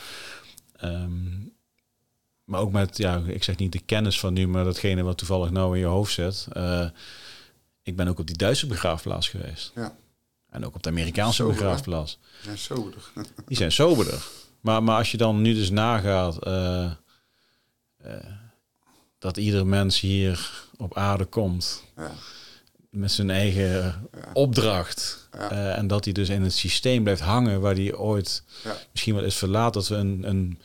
Ehm, 0.78 1.12
maar 2.50 2.60
ook 2.60 2.72
met, 2.72 2.98
ja, 2.98 3.22
ik 3.28 3.44
zeg 3.44 3.58
niet 3.58 3.72
de 3.72 3.80
kennis 3.80 4.20
van 4.20 4.34
nu, 4.34 4.48
maar 4.48 4.64
datgene 4.64 5.04
wat 5.04 5.18
toevallig 5.18 5.50
nou 5.52 5.74
in 5.74 5.80
je 5.80 5.86
hoofd 5.86 6.14
zit. 6.14 6.48
Eh, 6.52 6.90
ik 7.84 7.96
ben 7.96 8.08
ook 8.08 8.20
op 8.20 8.28
die 8.28 8.38
Duitse 8.38 8.68
begraafplaats 8.68 9.30
geweest. 9.30 9.72
Ja. 9.76 9.96
En 10.50 10.66
ook 10.66 10.76
op 10.76 10.84
de 10.84 10.90
Amerikaanse 10.90 11.36
Sober, 11.36 11.54
hè? 11.56 11.60
begraafplaats. 11.62 12.20
Die 12.32 12.44
zijn 12.44 12.58
soberder. 12.58 13.12
Die 13.48 13.58
zijn 13.58 13.72
soberder. 13.72 14.28
Maar, 14.62 14.84
maar 14.84 14.98
als 14.98 15.12
je 15.12 15.18
dan 15.18 15.42
nu 15.42 15.54
dus 15.54 15.70
nagaat 15.70 16.44
eh, 16.44 16.92
eh, 17.98 18.14
dat 19.20 19.38
ieder 19.38 19.68
mens 19.68 20.00
hier 20.00 20.52
op 20.78 20.98
aarde 20.98 21.26
komt 21.26 21.84
Ja. 21.96 22.12
met 22.90 23.12
zijn 23.12 23.30
eigen 23.30 23.74
Ja. 24.12 24.30
opdracht. 24.34 25.28
Ja. 25.32 25.50
en 25.76 25.88
dat 25.88 26.04
hij 26.04 26.14
dus 26.14 26.30
in 26.30 26.42
het 26.42 26.54
systeem 26.54 27.04
blijft 27.04 27.22
hangen 27.22 27.62
waar 27.62 27.76
hij 27.76 27.96
ooit 27.96 28.44
Ja. 28.64 28.76
misschien 28.92 29.16
wel 29.16 29.24
is 29.24 29.36
verlaat. 29.36 29.74
Dat 29.74 29.88
we 29.88 29.96
een, 29.96 30.24
een 30.30 30.60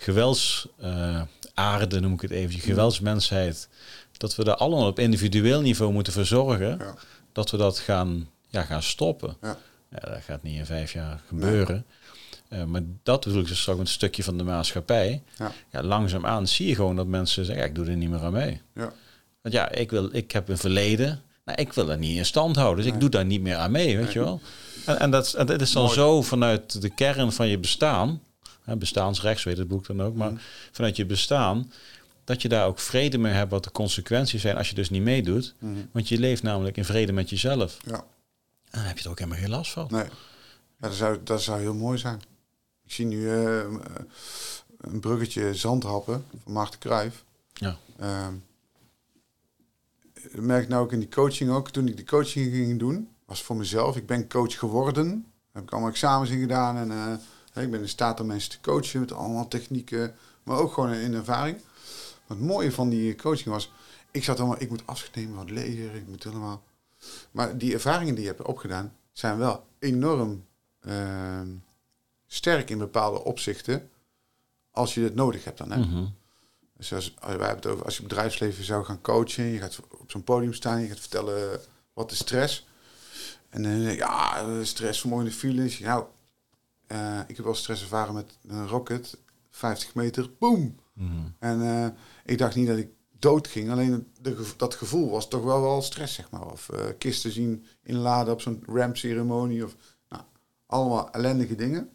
gewelds 0.00 0.68
eh, 0.80 1.22
aarde, 1.54 2.00
noem 2.00 2.12
ik 2.12 2.20
het 2.20 2.30
even, 2.30 2.60
geweldsmensheid. 2.60 3.68
Dat 4.16 4.36
we 4.36 4.44
daar 4.44 4.54
allemaal 4.56 4.86
op 4.86 4.98
individueel 4.98 5.60
niveau 5.60 5.92
moeten 5.92 6.12
verzorgen. 6.12 6.76
Ja. 6.78 6.94
Dat 7.32 7.50
we 7.50 7.56
dat 7.56 7.78
gaan, 7.78 8.28
ja, 8.48 8.62
gaan 8.62 8.82
stoppen. 8.82 9.36
Ja. 9.42 9.56
Ja, 9.90 10.10
dat 10.10 10.22
gaat 10.22 10.42
niet 10.42 10.56
in 10.58 10.66
vijf 10.66 10.92
jaar 10.92 11.20
gebeuren. 11.28 11.86
Eh, 12.48 12.64
maar 12.64 12.82
dat 13.02 13.24
bedoel 13.24 13.40
ik 13.40 13.48
dus 13.48 13.60
straks 13.60 13.78
met 13.78 13.86
een 13.86 13.92
stukje 13.92 14.22
van 14.22 14.36
de 14.38 14.44
maatschappij. 14.44 15.22
Ja. 15.38 15.52
Ja, 15.70 15.82
langzaamaan 15.82 16.48
zie 16.48 16.66
je 16.68 16.74
gewoon 16.74 16.96
dat 16.96 17.06
mensen 17.06 17.44
zeggen, 17.44 17.64
ik 17.64 17.74
doe 17.74 17.86
er 17.86 17.96
niet 17.96 18.10
meer 18.10 18.20
aan 18.20 18.32
mee. 18.32 18.60
Ja. 18.74 18.92
Want 19.42 19.54
ja, 19.54 19.70
ik, 19.70 19.90
wil, 19.90 20.08
ik 20.12 20.32
heb 20.32 20.48
een 20.48 20.58
verleden. 20.58 21.22
Nou, 21.44 21.60
ik 21.60 21.72
wil 21.72 21.86
dat 21.86 21.98
niet 21.98 22.16
in 22.16 22.26
stand 22.26 22.56
houden. 22.56 22.84
Dus 22.84 22.92
ik 22.94 23.00
doe 23.00 23.08
daar 23.08 23.24
niet 23.24 23.40
meer 23.40 23.56
aan 23.56 23.70
mee, 23.70 23.96
weet 23.96 24.04
Nee. 24.04 24.12
je 24.14 24.20
wel. 24.20 24.40
En, 24.86 24.98
en, 24.98 25.10
dat, 25.10 25.32
en 25.34 25.46
dat 25.46 25.60
is 25.60 25.72
dan 25.72 25.82
Mooi. 25.82 25.94
zo 25.94 26.22
vanuit 26.22 26.82
de 26.82 26.88
kern 26.94 27.32
van 27.32 27.48
je 27.48 27.58
bestaan. 27.58 28.20
Hè, 28.68 28.76
bestaansrechts, 28.76 29.44
weet 29.44 29.58
het 29.58 29.68
boek 29.68 29.86
dan 29.86 30.02
ook. 30.02 30.14
Maar 30.14 30.30
Mhm. 30.32 30.40
vanuit 30.72 30.96
je 30.96 31.06
bestaan. 31.06 31.72
Dat 32.24 32.42
je 32.42 32.48
daar 32.48 32.66
ook 32.66 32.78
vrede 32.78 33.18
mee 33.18 33.32
hebt 33.32 33.50
wat 33.50 33.64
de 33.64 33.70
consequenties 33.72 34.40
zijn 34.40 34.56
als 34.56 34.68
je 34.68 34.74
dus 34.74 34.90
niet 34.90 35.02
meedoet. 35.02 35.54
Mhm. 35.58 35.72
Want 35.92 36.08
je 36.08 36.18
leeft 36.18 36.42
namelijk 36.42 36.76
in 36.76 36.84
vrede 36.84 37.12
met 37.12 37.30
jezelf. 37.30 37.76
Ja. 37.86 37.94
En 37.94 38.04
dan 38.78 38.80
heb 38.82 38.98
je 38.98 39.04
er 39.04 39.10
ook 39.10 39.18
helemaal 39.18 39.40
geen 39.40 39.50
last 39.50 39.72
van. 39.72 39.86
Nee. 39.90 40.04
Ja, 40.04 40.08
dat, 40.88 40.94
zou, 40.94 41.18
dat 41.24 41.42
zou 41.42 41.60
heel 41.60 41.74
mooi 41.74 41.98
zijn. 41.98 42.20
Ik 42.84 42.92
zie 42.92 43.06
nu 43.06 43.28
eh, 43.28 43.60
eh, 43.60 43.70
een 44.80 45.00
bruggetje 45.00 45.54
zandhappen 45.54 46.24
van 46.42 46.52
Maarten 46.52 46.78
Cruijff. 46.80 47.24
Ja. 47.52 47.76
Ehm, 47.98 48.32
dat 50.32 50.40
merk 50.40 50.62
ik 50.62 50.68
nou 50.68 50.82
ook 50.82 50.92
in 50.92 50.98
die 50.98 51.08
coaching 51.08 51.50
ook. 51.50 51.70
Toen 51.70 51.88
ik 51.88 51.96
die 51.96 52.06
coaching 52.06 52.52
ging 52.52 52.78
doen, 52.78 53.08
was 53.24 53.42
voor 53.42 53.56
mezelf. 53.56 53.96
Ik 53.96 54.06
ben 54.06 54.28
coach 54.28 54.58
geworden. 54.58 55.08
Daar 55.08 55.22
heb 55.52 55.62
ik 55.62 55.70
allemaal 55.70 55.90
examens 55.90 56.30
in 56.30 56.40
gedaan. 56.40 56.76
En 56.76 56.90
eh, 56.90 57.12
ik 57.60 57.70
ben 57.70 57.80
in 57.80 57.88
staat 57.88 58.20
om 58.20 58.26
mensen 58.26 58.50
te 58.50 58.60
coachen 58.60 59.00
met 59.00 59.12
allemaal 59.12 59.48
technieken. 59.48 60.14
Maar 60.42 60.58
ook 60.58 60.72
gewoon 60.72 60.92
in 60.92 61.14
ervaring. 61.14 61.56
Wat 62.26 62.36
het 62.38 62.46
mooie 62.46 62.72
van 62.72 62.88
die 62.88 63.14
coaching 63.16 63.48
was... 63.48 63.72
Ik 64.10 64.24
zat 64.24 64.38
allemaal, 64.38 64.60
ik 64.60 64.68
moet 64.68 64.86
afscheid 64.86 65.14
nemen 65.14 65.34
van 65.34 65.46
het 65.46 65.54
leger. 65.54 65.94
Ik 65.94 66.06
moet 66.06 66.24
helemaal... 66.24 66.62
Maar 67.30 67.58
die 67.58 67.72
ervaringen 67.72 68.14
die 68.14 68.22
je 68.24 68.30
hebt 68.30 68.42
opgedaan... 68.42 68.92
zijn 69.12 69.38
wel 69.38 69.66
enorm 69.78 70.44
ehm, 70.80 71.48
sterk 72.26 72.70
in 72.70 72.78
bepaalde 72.78 73.24
opzichten. 73.24 73.90
Als 74.70 74.94
je 74.94 75.00
het 75.00 75.14
nodig 75.14 75.44
hebt 75.44 75.58
dan. 75.58 75.70
Hè? 75.70 75.78
Mhm. 75.78 76.04
Dus 76.76 76.92
als, 76.92 77.14
wij 77.20 77.30
hebben 77.30 77.48
het 77.48 77.66
over, 77.66 77.84
als 77.84 77.96
je 77.96 78.02
bedrijfsleven 78.02 78.64
zou 78.64 78.84
gaan 78.84 79.00
coachen, 79.00 79.44
je 79.44 79.58
gaat 79.58 79.80
op 79.90 80.10
zo'n 80.10 80.24
podium 80.24 80.52
staan, 80.52 80.80
je 80.80 80.88
gaat 80.88 81.00
vertellen 81.00 81.60
wat 81.92 82.10
is 82.10 82.18
stress. 82.18 82.66
En 83.48 83.62
dan 83.62 83.72
ja, 83.72 84.64
stress, 84.64 85.00
vermoeiende 85.00 85.32
files. 85.32 85.78
Nou, 85.78 86.04
eh, 86.88 87.20
ik 87.26 87.36
heb 87.36 87.44
wel 87.44 87.54
stress 87.54 87.82
ervaren 87.82 88.14
met 88.14 88.38
een 88.46 88.68
rocket, 88.68 89.18
50 89.50 89.94
meter, 89.94 90.30
boom. 90.38 90.76
Mhm. 90.92 91.10
En 91.38 91.62
eh, 91.62 91.88
ik 92.24 92.38
dacht 92.38 92.54
niet 92.54 92.66
dat 92.66 92.78
ik 92.78 92.88
dood 93.18 93.46
ging, 93.48 93.70
alleen 93.70 94.12
de, 94.20 94.52
dat 94.56 94.74
gevoel 94.74 95.10
was 95.10 95.28
toch 95.28 95.42
wel 95.42 95.60
wel 95.60 95.82
stress, 95.82 96.14
zeg 96.14 96.30
maar. 96.30 96.52
Of 96.52 96.68
eh, 96.68 96.86
kisten 96.98 97.32
zien 97.32 97.66
inladen 97.82 98.32
op 98.32 98.40
zo'n 98.40 98.62
ramp-ceremonie, 98.66 99.64
of 99.64 99.76
nou, 100.08 100.22
allemaal 100.66 101.10
ellendige 101.10 101.54
dingen. 101.54 101.92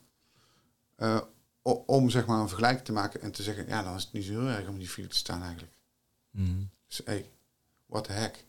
Om 1.85 2.09
zeg 2.09 2.25
maar 2.25 2.39
een 2.39 2.47
vergelijking 2.47 2.85
te 2.85 2.91
maken 2.91 3.21
en 3.21 3.31
te 3.31 3.43
zeggen, 3.43 3.67
ja, 3.67 3.83
dan 3.83 3.95
is 3.95 4.03
het 4.03 4.13
niet 4.13 4.23
zo 4.23 4.31
heel 4.31 4.47
erg 4.47 4.67
om 4.67 4.73
in 4.73 4.79
die 4.79 4.89
file 4.89 5.07
te 5.07 5.15
staan 5.15 5.41
eigenlijk. 5.41 5.73
Mhm. 6.31 6.63
Dus 6.87 7.01
hey, 7.05 7.29
what 7.85 8.03
the 8.03 8.11
heck. 8.11 8.45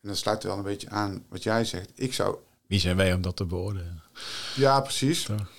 En 0.00 0.08
dat 0.08 0.16
sluit 0.16 0.42
wel 0.42 0.56
een 0.56 0.62
beetje 0.62 0.88
aan 0.88 1.24
wat 1.28 1.42
jij 1.42 1.64
zegt. 1.64 1.90
Ik 1.94 2.14
zou, 2.14 2.36
Wie 2.66 2.80
zijn 2.80 2.96
wij 2.96 3.14
om 3.14 3.22
dat 3.22 3.36
te 3.36 3.44
beoordelen? 3.44 4.02
ja, 4.56 4.80
precies. 4.80 5.22
Toch? 5.22 5.50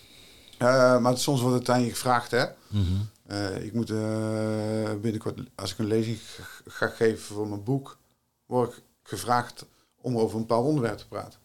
Eh, 0.59 0.99
maar 0.99 1.17
soms 1.17 1.41
wordt 1.41 1.57
het 1.57 1.69
aan 1.69 1.81
je 1.81 1.89
gevraagd, 1.89 2.31
hè. 2.31 2.45
Mhm. 2.67 2.83
Eh, 3.25 3.63
ik 3.63 3.73
moet 3.73 3.89
eh, 3.89 4.93
binnenkort, 5.01 5.39
als 5.55 5.71
ik 5.71 5.77
een 5.77 5.85
lezing 5.87 6.19
ga 6.67 6.87
geven 6.87 7.19
voor 7.35 7.47
mijn 7.47 7.63
boek, 7.63 7.97
word 8.45 8.77
ik 8.77 8.83
gevraagd 9.03 9.65
om 10.01 10.17
over 10.17 10.35
een 10.35 10.41
bepaald 10.45 10.65
onderwerp 10.65 10.97
te 10.97 11.07
praten. 11.07 11.39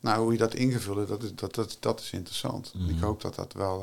Nou, 0.00 0.22
hoe 0.22 0.32
je 0.32 0.38
dat 0.38 0.54
ingevuld, 0.54 1.08
dat 1.08 1.22
is, 1.22 1.34
dat, 1.34 1.54
dat, 1.54 1.76
dat 1.80 2.00
is 2.00 2.12
interessant. 2.12 2.72
Ik 2.74 2.80
Mhm. 2.94 3.04
hoop 3.04 3.20
dat 3.20 3.34
dat 3.34 3.52
wel 3.52 3.82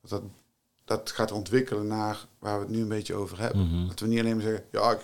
dat, 0.00 0.10
dat, 0.10 0.22
dat 0.84 1.10
gaat 1.10 1.32
ontwikkelen 1.32 1.86
naar 1.86 2.26
waar 2.38 2.58
we 2.58 2.64
het 2.64 2.74
nu 2.74 2.80
een 2.82 2.88
beetje 2.88 3.14
over 3.14 3.38
hebben. 3.40 3.66
Mhm. 3.68 3.88
Dat 3.88 4.00
we 4.00 4.06
niet 4.06 4.18
alleen 4.20 4.34
maar 4.36 4.44
zeggen, 4.44 4.64
ja, 4.72 4.90
ik, 4.90 5.00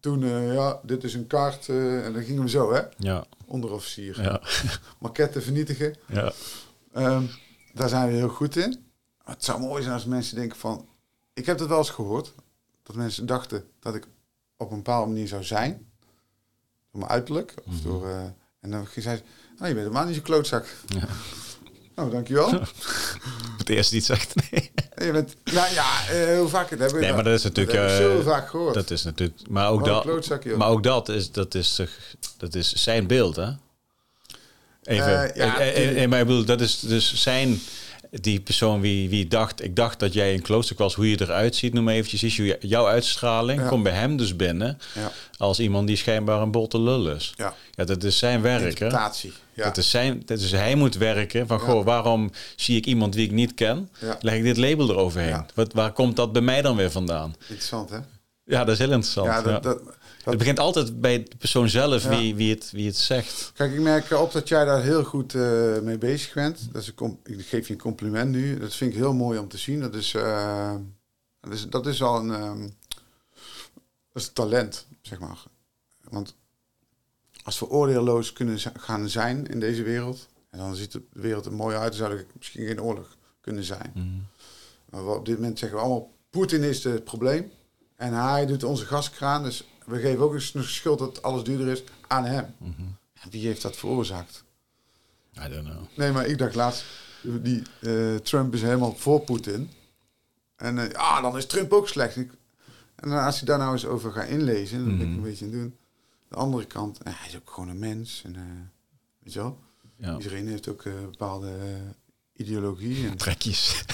toen, 0.00 0.22
eh, 0.22 0.54
ja, 0.54 0.80
dit 0.82 1.04
is 1.04 1.14
een 1.14 1.26
kaart, 1.26 1.68
eh, 1.68 2.04
en 2.06 2.12
dan 2.12 2.22
gingen 2.22 2.42
we 2.42 2.48
zo, 2.48 2.72
hè, 2.72 2.80
Ja, 2.98 3.24
onderofficier. 3.46 4.22
ja, 4.22 4.40
Maquetten 5.00 5.42
vernietigen. 5.42 5.96
ja. 6.06 6.32
Ehm, 6.92 7.24
daar 7.72 7.88
zijn 7.88 8.08
we 8.08 8.14
heel 8.14 8.28
goed 8.28 8.56
in. 8.56 8.84
Maar 9.24 9.34
het 9.34 9.44
zou 9.44 9.60
mooi 9.60 9.82
zijn 9.82 9.94
als 9.94 10.04
mensen 10.04 10.36
denken 10.36 10.58
van... 10.58 10.88
Ik 11.32 11.46
heb 11.46 11.58
het 11.58 11.68
wel 11.68 11.78
eens 11.78 11.90
gehoord. 11.90 12.32
Dat 12.82 12.96
mensen 12.96 13.26
dachten 13.26 13.64
dat 13.80 13.94
ik 13.94 14.06
op 14.56 14.70
een 14.70 14.76
bepaalde 14.76 15.06
manier 15.12 15.28
zou 15.28 15.44
zijn. 15.44 15.72
Door 16.90 17.00
mijn 17.00 17.10
uiterlijk. 17.10 17.54
Of 17.66 17.72
Mhm. 17.74 17.82
door, 17.82 18.08
eh, 18.08 18.22
en 18.60 18.70
dan 18.70 18.86
ging 18.86 19.04
zij... 19.04 19.14
Nou, 19.56 19.68
je 19.68 19.74
bent 19.74 19.76
helemaal 19.86 20.04
niet 20.04 20.14
zo'n 20.14 20.24
klootzak. 20.24 20.66
Ja. 20.86 21.06
Nou, 21.96 22.10
dankjewel. 22.10 22.50
Het 23.58 23.68
eerste 23.68 23.94
die 23.94 24.02
zegt, 24.04 24.34
nee. 24.50 24.70
Je 24.96 25.12
bent... 25.12 25.34
Nou 25.44 25.72
ja, 25.72 26.00
eh, 26.08 26.14
heel 26.14 26.48
vaak 26.48 26.70
het 26.70 26.78
hebben 26.78 26.98
we 26.98 27.04
Nee, 27.04 27.14
maar 27.14 27.24
dat 27.24 27.34
is 27.34 27.42
natuurlijk... 27.42 27.76
Dat 27.76 27.90
heb 27.90 28.00
ik 28.00 28.06
zo 28.06 28.22
vaak 28.22 28.48
gehoord. 28.48 28.74
Dat 28.74 28.90
is 28.90 29.02
natuurlijk... 29.02 29.48
Maar 29.48 29.70
ook, 29.70 29.84
dat, 29.84 30.04
maar 30.56 30.68
ook 30.68 30.82
dat 30.82 31.08
is, 31.08 31.32
dat 31.32 31.54
is, 31.54 31.80
dat 32.36 32.54
is 32.54 32.72
zijn 32.72 33.06
beeld, 33.06 33.36
hè? 33.36 33.48
Even. 34.82 35.34
Eh, 35.34 35.96
ja, 35.96 36.08
maar 36.08 36.20
ik 36.20 36.26
bedoel, 36.26 36.44
dat 36.44 36.60
is 36.60 36.80
dus 36.80 37.22
zijn... 37.22 37.60
Die 38.10 38.40
persoon 38.40 38.80
wie, 38.80 39.08
wie 39.08 39.26
dacht... 39.28 39.62
Ik 39.64 39.76
dacht 39.76 39.98
dat 40.00 40.12
jij 40.12 40.34
een 40.34 40.42
klooster 40.42 40.76
was, 40.78 40.94
hoe 40.94 41.10
je 41.10 41.20
eruit 41.20 41.56
ziet. 41.56 41.72
Noem 41.72 41.84
maar 41.84 41.94
eventjes. 41.94 42.22
Is 42.22 42.56
jouw 42.60 42.86
uitstraling 42.86 43.60
Ja. 43.60 43.68
komt 43.68 43.82
bij 43.82 43.92
hem 43.92 44.16
dus 44.16 44.36
binnen... 44.36 44.78
Ja, 44.94 45.12
als 45.36 45.60
iemand 45.60 45.86
die 45.86 45.96
schijnbaar 45.96 46.40
een 46.42 46.50
botte 46.50 46.80
lul 46.80 47.10
is. 47.10 47.34
ja. 47.36 47.54
Ja, 47.74 47.84
dat 47.84 48.04
is 48.04 48.18
zijn 48.18 48.42
werk, 48.42 48.78
hè? 48.78 48.88
Ja. 49.54 49.64
Dat 49.64 49.76
is 49.76 49.90
zijn, 49.90 50.22
dat 50.24 50.38
is, 50.40 50.52
hij 50.52 50.74
moet 50.74 50.96
werken 50.96 51.46
van, 51.46 51.58
goh, 51.60 51.84
waarom 51.84 52.30
zie 52.56 52.76
ik 52.76 52.86
iemand 52.86 53.12
die 53.12 53.24
ik 53.24 53.32
niet 53.32 53.54
ken? 53.54 53.90
Leg 54.20 54.34
ik 54.34 54.42
dit 54.42 54.56
label 54.56 54.90
eroverheen? 54.90 55.44
Wat, 55.54 55.72
waar 55.72 55.92
komt 55.92 56.16
dat 56.16 56.32
bij 56.32 56.42
mij 56.42 56.62
dan 56.62 56.76
weer 56.76 56.90
vandaan? 56.90 57.34
Interessant, 57.40 57.90
hè? 57.90 57.98
Ja, 58.44 58.64
dat 58.64 58.68
is 58.74 58.78
heel 58.78 58.92
interessant. 58.92 59.26
Ja, 59.26 59.36
Ja, 59.36 59.42
dat, 59.42 59.62
dat, 59.62 59.80
het 60.30 60.38
begint 60.38 60.58
altijd 60.58 61.00
bij 61.00 61.22
de 61.22 61.36
persoon 61.36 61.68
zelf 61.68 62.02
Ja. 62.02 62.08
wie, 62.08 62.34
wie, 62.34 62.54
het, 62.54 62.70
wie 62.70 62.86
het 62.86 62.96
zegt. 62.96 63.50
Kijk, 63.54 63.72
ik 63.72 63.80
merk 63.80 64.10
op 64.10 64.32
dat 64.32 64.48
jij 64.48 64.64
daar 64.64 64.82
heel 64.82 65.04
goed 65.04 65.34
eh, 65.34 65.78
mee 65.78 65.98
bezig 65.98 66.34
bent. 66.34 66.68
Dat 66.72 66.82
is 66.82 66.92
een 66.96 67.18
ik 67.24 67.46
geef 67.46 67.66
je 67.66 67.72
een 67.72 67.80
compliment 67.80 68.30
nu. 68.30 68.58
Dat 68.58 68.74
vind 68.74 68.90
ik 68.92 68.96
heel 68.96 69.14
mooi 69.14 69.38
om 69.38 69.48
te 69.48 69.58
zien. 69.58 69.80
Dat 69.80 69.94
is, 69.94 70.14
eh, 70.14 70.74
dat 71.40 71.52
is, 71.52 71.68
dat 71.68 71.86
is 71.86 72.02
al 72.02 72.18
een, 72.18 72.30
ehm, 72.30 72.60
dat 74.12 74.22
is 74.22 74.26
een 74.26 74.32
talent, 74.32 74.86
zeg 75.02 75.18
maar. 75.18 75.42
Want 76.08 76.34
als 77.42 77.58
we 77.58 77.68
oordeelloos 77.68 78.32
kunnen 78.32 78.58
gaan 78.78 79.08
zijn 79.08 79.46
in 79.46 79.60
deze 79.60 79.82
wereld... 79.82 80.28
en 80.50 80.58
dan 80.58 80.74
ziet 80.74 80.92
de 80.92 81.02
wereld 81.12 81.46
er 81.46 81.52
mooi 81.52 81.76
uit... 81.76 81.96
dan 81.96 82.06
zou 82.06 82.18
er 82.18 82.26
misschien 82.38 82.66
geen 82.66 82.82
oorlog 82.82 83.16
kunnen 83.40 83.64
zijn. 83.64 83.90
Mhm. 83.94 84.06
Maar 84.90 85.16
op 85.16 85.26
dit 85.26 85.34
moment 85.34 85.58
zeggen 85.58 85.78
we 85.78 85.84
allemaal... 85.84 86.14
Poetin 86.30 86.62
is 86.62 86.84
het 86.84 87.04
probleem. 87.04 87.50
En 87.96 88.12
hij 88.12 88.46
doet 88.46 88.64
onze 88.64 88.86
gaskraan. 88.86 89.42
Dus 89.42 89.64
we 89.86 90.00
geven 90.00 90.24
ook 90.24 90.34
eens 90.34 90.54
een 90.54 90.64
schuld 90.64 90.98
dat 90.98 91.22
alles 91.22 91.42
duurder 91.44 91.68
is 91.68 91.82
aan 92.06 92.24
hem. 92.24 92.54
Mhm. 92.58 92.82
Wie 93.30 93.46
heeft 93.46 93.62
dat 93.62 93.76
veroorzaakt? 93.76 94.44
I 95.44 95.48
don't 95.48 95.64
know. 95.68 95.82
Nee, 95.96 96.12
maar 96.12 96.26
ik 96.26 96.38
dacht 96.38 96.54
laatst, 96.54 96.84
die 97.22 97.62
eh, 97.80 98.14
Trump 98.14 98.54
is 98.54 98.62
helemaal 98.62 98.94
voor 98.96 99.20
Poetin. 99.20 99.70
En 100.56 100.76
ja, 100.92 101.20
dan 101.20 101.36
is 101.36 101.46
Trump 101.46 101.72
ook 101.72 101.88
slecht. 101.88 102.16
Ik, 102.16 102.30
en 102.94 103.08
dan, 103.08 103.24
als 103.24 103.40
je 103.40 103.46
daar 103.46 103.58
nou 103.58 103.72
eens 103.72 103.84
over 103.86 104.12
gaat 104.12 104.28
inlezen, 104.28 104.78
dat 104.78 104.86
ben 104.98 105.00
ik 105.00 105.06
Mhm. 105.06 105.16
een 105.16 105.22
beetje 105.22 105.44
aan 105.44 105.50
doen. 105.50 105.76
De 106.28 106.34
andere 106.36 106.64
kant, 106.66 107.02
eh, 107.02 107.12
hij 107.16 107.28
is 107.28 107.36
ook 107.36 107.50
gewoon 107.50 107.68
een 107.68 107.78
mens. 107.78 108.22
En, 108.24 108.32
weet 109.22 109.32
je 109.32 109.38
wel? 109.38 109.58
Ja. 109.96 110.16
Iedereen 110.16 110.48
heeft 110.48 110.68
ook 110.68 110.82
bepaalde 111.10 111.52
ideologie. 112.36 113.08
En, 113.08 113.16
Trekjes. 113.16 113.84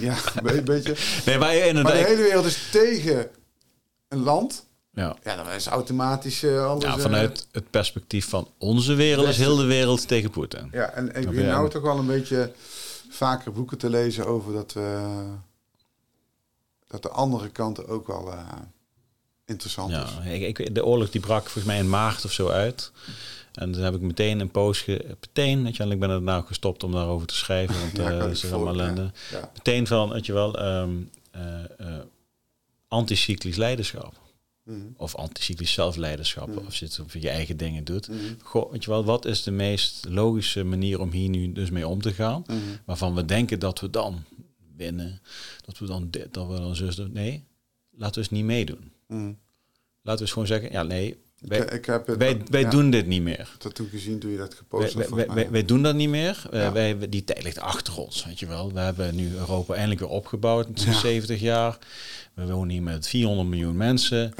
ja, 0.00 0.16
een 0.34 0.64
beetje. 0.64 0.96
Nee, 1.26 1.38
maar 1.38 1.82
Maar 1.82 1.92
de 1.92 1.98
hele 1.98 2.22
wereld 2.22 2.44
is 2.44 2.68
tegen 2.70 3.30
een 4.08 4.18
land. 4.22 4.66
Ja. 4.98 5.16
Ja, 5.24 5.36
dan 5.36 5.48
is 5.50 5.66
automatisch 5.66 6.42
eh, 6.42 6.66
alles... 6.66 6.84
ja, 6.84 6.94
eh, 6.94 6.98
vanuit 7.00 7.46
het 7.52 7.70
perspectief 7.70 8.28
van 8.28 8.48
onze 8.58 8.94
wereld 8.94 9.26
is 9.28 9.36
heel 9.38 9.56
de 9.56 9.64
wereld 9.64 10.08
tegen 10.08 10.30
Poetin. 10.30 10.68
Ja, 10.72 10.90
en 10.90 11.04
ik 11.06 11.10
Snap 11.12 11.24
begin 11.24 11.40
je? 11.42 11.50
nou 11.50 11.64
En- 11.64 11.70
toch 11.70 11.82
wel 11.82 11.98
een 11.98 12.06
beetje 12.06 12.52
vaker 13.10 13.52
boeken 13.52 13.78
te 13.78 13.90
lezen 13.90 14.26
over 14.26 14.52
dat 14.52 14.72
we 14.72 15.14
dat 16.88 17.02
de 17.02 17.08
andere 17.10 17.48
kanten 17.48 17.88
ook 17.88 18.06
wel 18.06 18.32
eh, 18.32 18.38
interessant 19.46 19.90
Ja, 19.90 20.02
is. 20.24 20.40
ik, 20.40 20.58
ik, 20.58 20.74
de 20.74 20.84
oorlog 20.84 21.10
die 21.10 21.20
brak 21.20 21.42
volgens 21.42 21.64
mij 21.64 21.78
in 21.78 21.88
maart 21.88 22.24
of 22.24 22.32
zo 22.32 22.48
uit. 22.48 22.92
En 23.52 23.72
dan 23.72 23.82
heb 23.82 23.94
ik 23.94 24.00
meteen 24.00 24.40
een 24.40 24.50
post, 24.50 24.82
ge- 24.82 25.16
meteen, 25.20 25.62
weet 25.64 25.76
je 25.76 25.82
wel, 25.82 25.92
ik 25.92 26.00
ben 26.00 26.10
er 26.10 26.22
nou 26.22 26.44
gestopt 26.44 26.82
om 26.84 26.92
daarover 26.92 27.26
te 27.26 27.34
schrijven, 27.34 27.80
want 27.80 27.96
Ja, 27.96 28.08
kan 28.08 28.18
dat 28.18 28.26
ik 28.28 28.32
is 28.32 28.44
allemaal 28.52 28.74
volgen, 28.74 28.80
ellende. 28.82 29.10
Ja. 29.30 29.50
Meteen 29.54 29.86
van, 29.86 30.08
weet 30.10 30.26
je 30.26 30.32
wel, 30.32 30.58
eh, 30.58 30.84
anticyclisch 32.88 33.56
leiderschap. 33.56 34.14
Mhm. 34.68 34.86
Of 34.96 35.14
anticyclisch 35.14 35.72
zelfleiderschap, 35.72 36.48
Mhm. 36.48 36.66
of 36.66 36.74
je 36.76 36.84
het 36.84 37.00
voor 37.06 37.20
je 37.20 37.28
eigen 37.28 37.56
dingen 37.56 37.84
doet. 37.84 38.08
Mhm. 38.08 38.18
Goh, 38.42 38.72
weet 38.72 38.84
je 38.84 38.90
wel, 38.90 39.04
wat 39.04 39.24
is 39.24 39.42
de 39.42 39.50
meest 39.50 40.06
logische 40.08 40.64
manier 40.64 41.00
om 41.00 41.10
hier 41.10 41.28
nu 41.28 41.52
dus 41.52 41.70
mee 41.70 41.86
om 41.88 42.00
te 42.02 42.12
gaan? 42.12 42.44
Waarvan 42.84 43.14
we 43.14 43.24
denken 43.24 43.58
dat 43.60 43.80
we 43.80 43.90
dan 43.90 44.22
winnen, 44.76 45.20
dat 45.64 45.78
we 45.78 45.86
dan 45.86 46.10
dit, 46.10 46.34
dat 46.34 46.48
we 46.48 46.54
dan 46.56 46.76
zus 46.76 46.96
doen. 46.96 47.12
Nee, 47.12 47.44
laten 47.90 48.14
we 48.14 48.20
eens 48.20 48.30
niet 48.30 48.44
meedoen. 48.44 48.92
Laten 50.02 50.14
we 50.14 50.20
eens 50.20 50.32
gewoon 50.32 50.46
zeggen, 50.48 50.70
ja 50.72 50.82
nee, 50.82 51.16
wij, 51.38 51.58
Ik, 51.58 51.70
ik 51.70 51.84
heb 51.86 52.06
het, 52.06 52.16
wij, 52.16 52.40
wij 52.50 52.60
ja, 52.60 52.70
doen 52.70 52.90
dit 52.90 53.06
niet 53.06 53.22
meer. 53.22 53.56
dat 53.58 53.74
toen 53.74 53.88
gezien 53.88 54.18
toen 54.18 54.30
je 54.30 54.36
dat 54.36 54.54
gepost 54.54 54.92
had. 54.92 55.08
wij, 55.08 55.16
wij, 55.16 55.26
mij. 55.26 55.34
wij- 55.34 55.50
wij 55.50 55.64
doen 55.64 55.82
dat 55.82 55.94
niet 55.94 56.08
meer. 56.08 56.46
Eh, 56.50 56.60
Ja. 56.60 56.72
wij, 56.72 57.08
die 57.08 57.24
tijd 57.24 57.42
ligt 57.42 57.58
achter 57.58 57.98
ons, 57.98 58.24
weet 58.24 58.38
je 58.38 58.46
wel. 58.46 58.72
We 58.72 58.80
hebben 58.80 59.14
nu 59.14 59.34
Europa 59.36 59.72
eindelijk 59.74 60.00
weer 60.00 60.08
opgebouwd 60.10 60.68
Ja. 60.84 60.92
70 60.92 61.40
jaar. 61.40 61.78
We 62.34 62.46
wonen 62.46 62.68
hier 62.68 62.82
met 62.82 63.08
400 63.08 63.48
miljoen 63.48 63.76
mensen. 63.76 64.34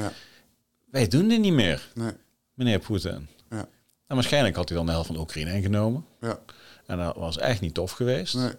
Wij 0.91 1.07
doen 1.07 1.27
dit 1.27 1.39
niet 1.39 1.53
meer, 1.53 1.89
Nee, 1.93 2.11
meneer 2.53 2.79
Poetin. 2.79 3.27
Ja. 3.49 3.67
En 4.07 4.15
waarschijnlijk 4.15 4.55
had 4.55 4.69
hij 4.69 4.77
dan 4.77 4.85
de 4.85 4.91
helft 4.91 5.07
van 5.07 5.17
Oekraïne 5.19 5.53
ingenomen. 5.53 6.05
ja, 6.21 6.39
En 6.85 6.97
dat 6.97 7.15
was 7.15 7.37
echt 7.37 7.61
niet 7.61 7.73
tof 7.73 7.91
geweest. 7.91 8.35
nee, 8.35 8.51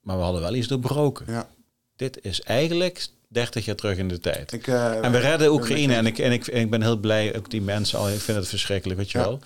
Maar 0.00 0.16
we 0.16 0.22
hadden 0.22 0.40
wel 0.40 0.54
iets 0.54 0.66
doorbroken. 0.68 1.26
ja. 1.28 1.48
Dit 1.96 2.18
is 2.24 2.40
eigenlijk 2.40 3.06
30 3.28 3.64
jaar 3.64 3.76
terug 3.76 3.96
in 3.98 4.08
de 4.08 4.18
tijd. 4.20 4.52
Ik, 4.52 4.66
eh, 4.66 5.04
En 5.04 5.12
we 5.12 5.18
redden 5.18 5.52
Oekraïne. 5.52 5.94
En 5.94 6.06
ik, 6.06 6.18
en 6.18 6.32
ik, 6.32 6.46
en 6.46 6.60
ik 6.60 6.70
ben 6.70 6.82
heel 6.82 6.96
blij, 6.96 7.36
ook 7.36 7.50
die 7.50 7.62
mensen 7.62 7.98
al, 7.98 8.08
ik 8.10 8.20
vind 8.20 8.38
het 8.38 8.48
verschrikkelijk, 8.48 8.98
weet 8.98 9.10
je 9.10 9.18
Ja. 9.18 9.24
wel. 9.24 9.40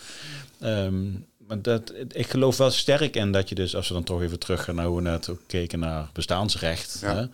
Ehm, 0.60 1.02
maar 1.46 1.62
dat, 1.62 1.92
ik 2.08 2.30
geloof 2.30 2.56
wel 2.56 2.70
sterk 2.70 3.16
in 3.16 3.32
dat 3.32 3.48
je 3.48 3.54
dus, 3.54 3.76
als 3.76 3.88
we 3.88 3.94
dan 3.94 4.04
toch 4.04 4.22
even 4.22 4.38
terug 4.38 4.64
gaan 4.64 4.74
naar 4.74 4.86
hoe 4.86 4.96
we 4.96 5.02
net 5.02 5.28
ook 5.28 5.40
keken 5.46 5.78
naar 5.78 6.08
bestaansrecht. 6.12 6.98
Ja. 7.00 7.14
Hè, 7.16 7.24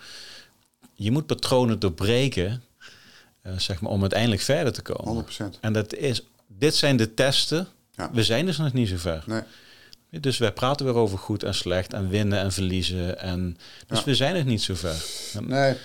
je 0.94 1.11
moet 1.11 1.26
patronen 1.26 1.78
doorbreken, 1.78 2.62
eh, 3.42 3.53
zeg 3.59 3.80
maar, 3.80 3.90
om 3.90 4.01
uiteindelijk 4.01 4.42
verder 4.42 4.72
te 4.72 4.82
komen. 4.82 5.05
100%. 5.05 5.59
En 5.61 5.72
dat 5.72 5.94
is, 5.94 6.22
dit 6.47 6.74
zijn 6.74 6.97
de 6.97 7.14
testen. 7.14 7.66
Ja. 7.94 8.11
We 8.12 8.24
zijn 8.24 8.47
dus 8.47 8.57
nog 8.57 8.72
niet 8.72 8.88
zo 8.88 8.97
ver. 8.97 9.22
Nee, 9.26 9.40
Dus 10.20 10.38
wij 10.38 10.52
praten 10.52 10.86
weer 10.86 10.94
over 10.94 11.18
goed 11.18 11.42
en 11.42 11.54
slecht 11.54 11.92
en 11.92 12.08
winnen 12.08 12.38
en 12.38 12.52
verliezen. 12.52 13.18
En, 13.20 13.56
dus 13.86 13.98
Ja. 13.98 14.04
we 14.04 14.14
zijn 14.14 14.34
nog 14.34 14.44
niet 14.44 14.62
zo 14.62 14.74
ver. 14.74 15.04
Nee. 15.42 15.76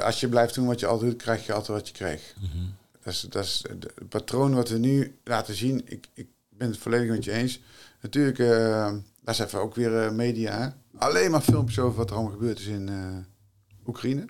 Als 0.00 0.20
je 0.20 0.28
blijft 0.28 0.54
doen 0.54 0.66
wat 0.66 0.80
je 0.80 0.86
altijd 0.86 1.10
doet, 1.10 1.22
krijg 1.22 1.46
je 1.46 1.52
altijd 1.52 1.78
wat 1.78 1.88
je 1.88 1.94
kreeg. 1.94 2.34
Mhm. 2.40 2.64
Dat 3.02 3.12
is, 3.12 3.20
dat 3.20 3.44
is 3.44 3.64
het 3.68 4.08
patroon 4.08 4.54
wat 4.54 4.68
we 4.68 4.78
nu 4.78 5.18
laten 5.24 5.54
zien. 5.54 5.82
Ik, 5.84 6.06
ik 6.14 6.26
ben 6.48 6.68
het 6.68 6.78
volledig 6.78 7.10
met 7.10 7.24
je 7.24 7.32
eens. 7.32 7.60
Natuurlijk, 8.02 8.38
eh 8.38 8.92
daar 9.22 9.34
zijn 9.34 9.48
we 9.48 9.56
ook 9.56 9.74
weer 9.74 10.02
eh, 10.04 10.10
media. 10.10 10.58
hè. 10.60 10.68
Alleen 10.98 11.30
maar 11.30 11.40
filmpjes 11.40 11.78
over 11.78 11.96
wat 11.96 12.10
er 12.10 12.14
allemaal 12.16 12.32
gebeurd 12.32 12.58
is 12.58 12.66
in 12.66 12.88
eh, 12.88 13.86
Oekraïne. 13.86 14.24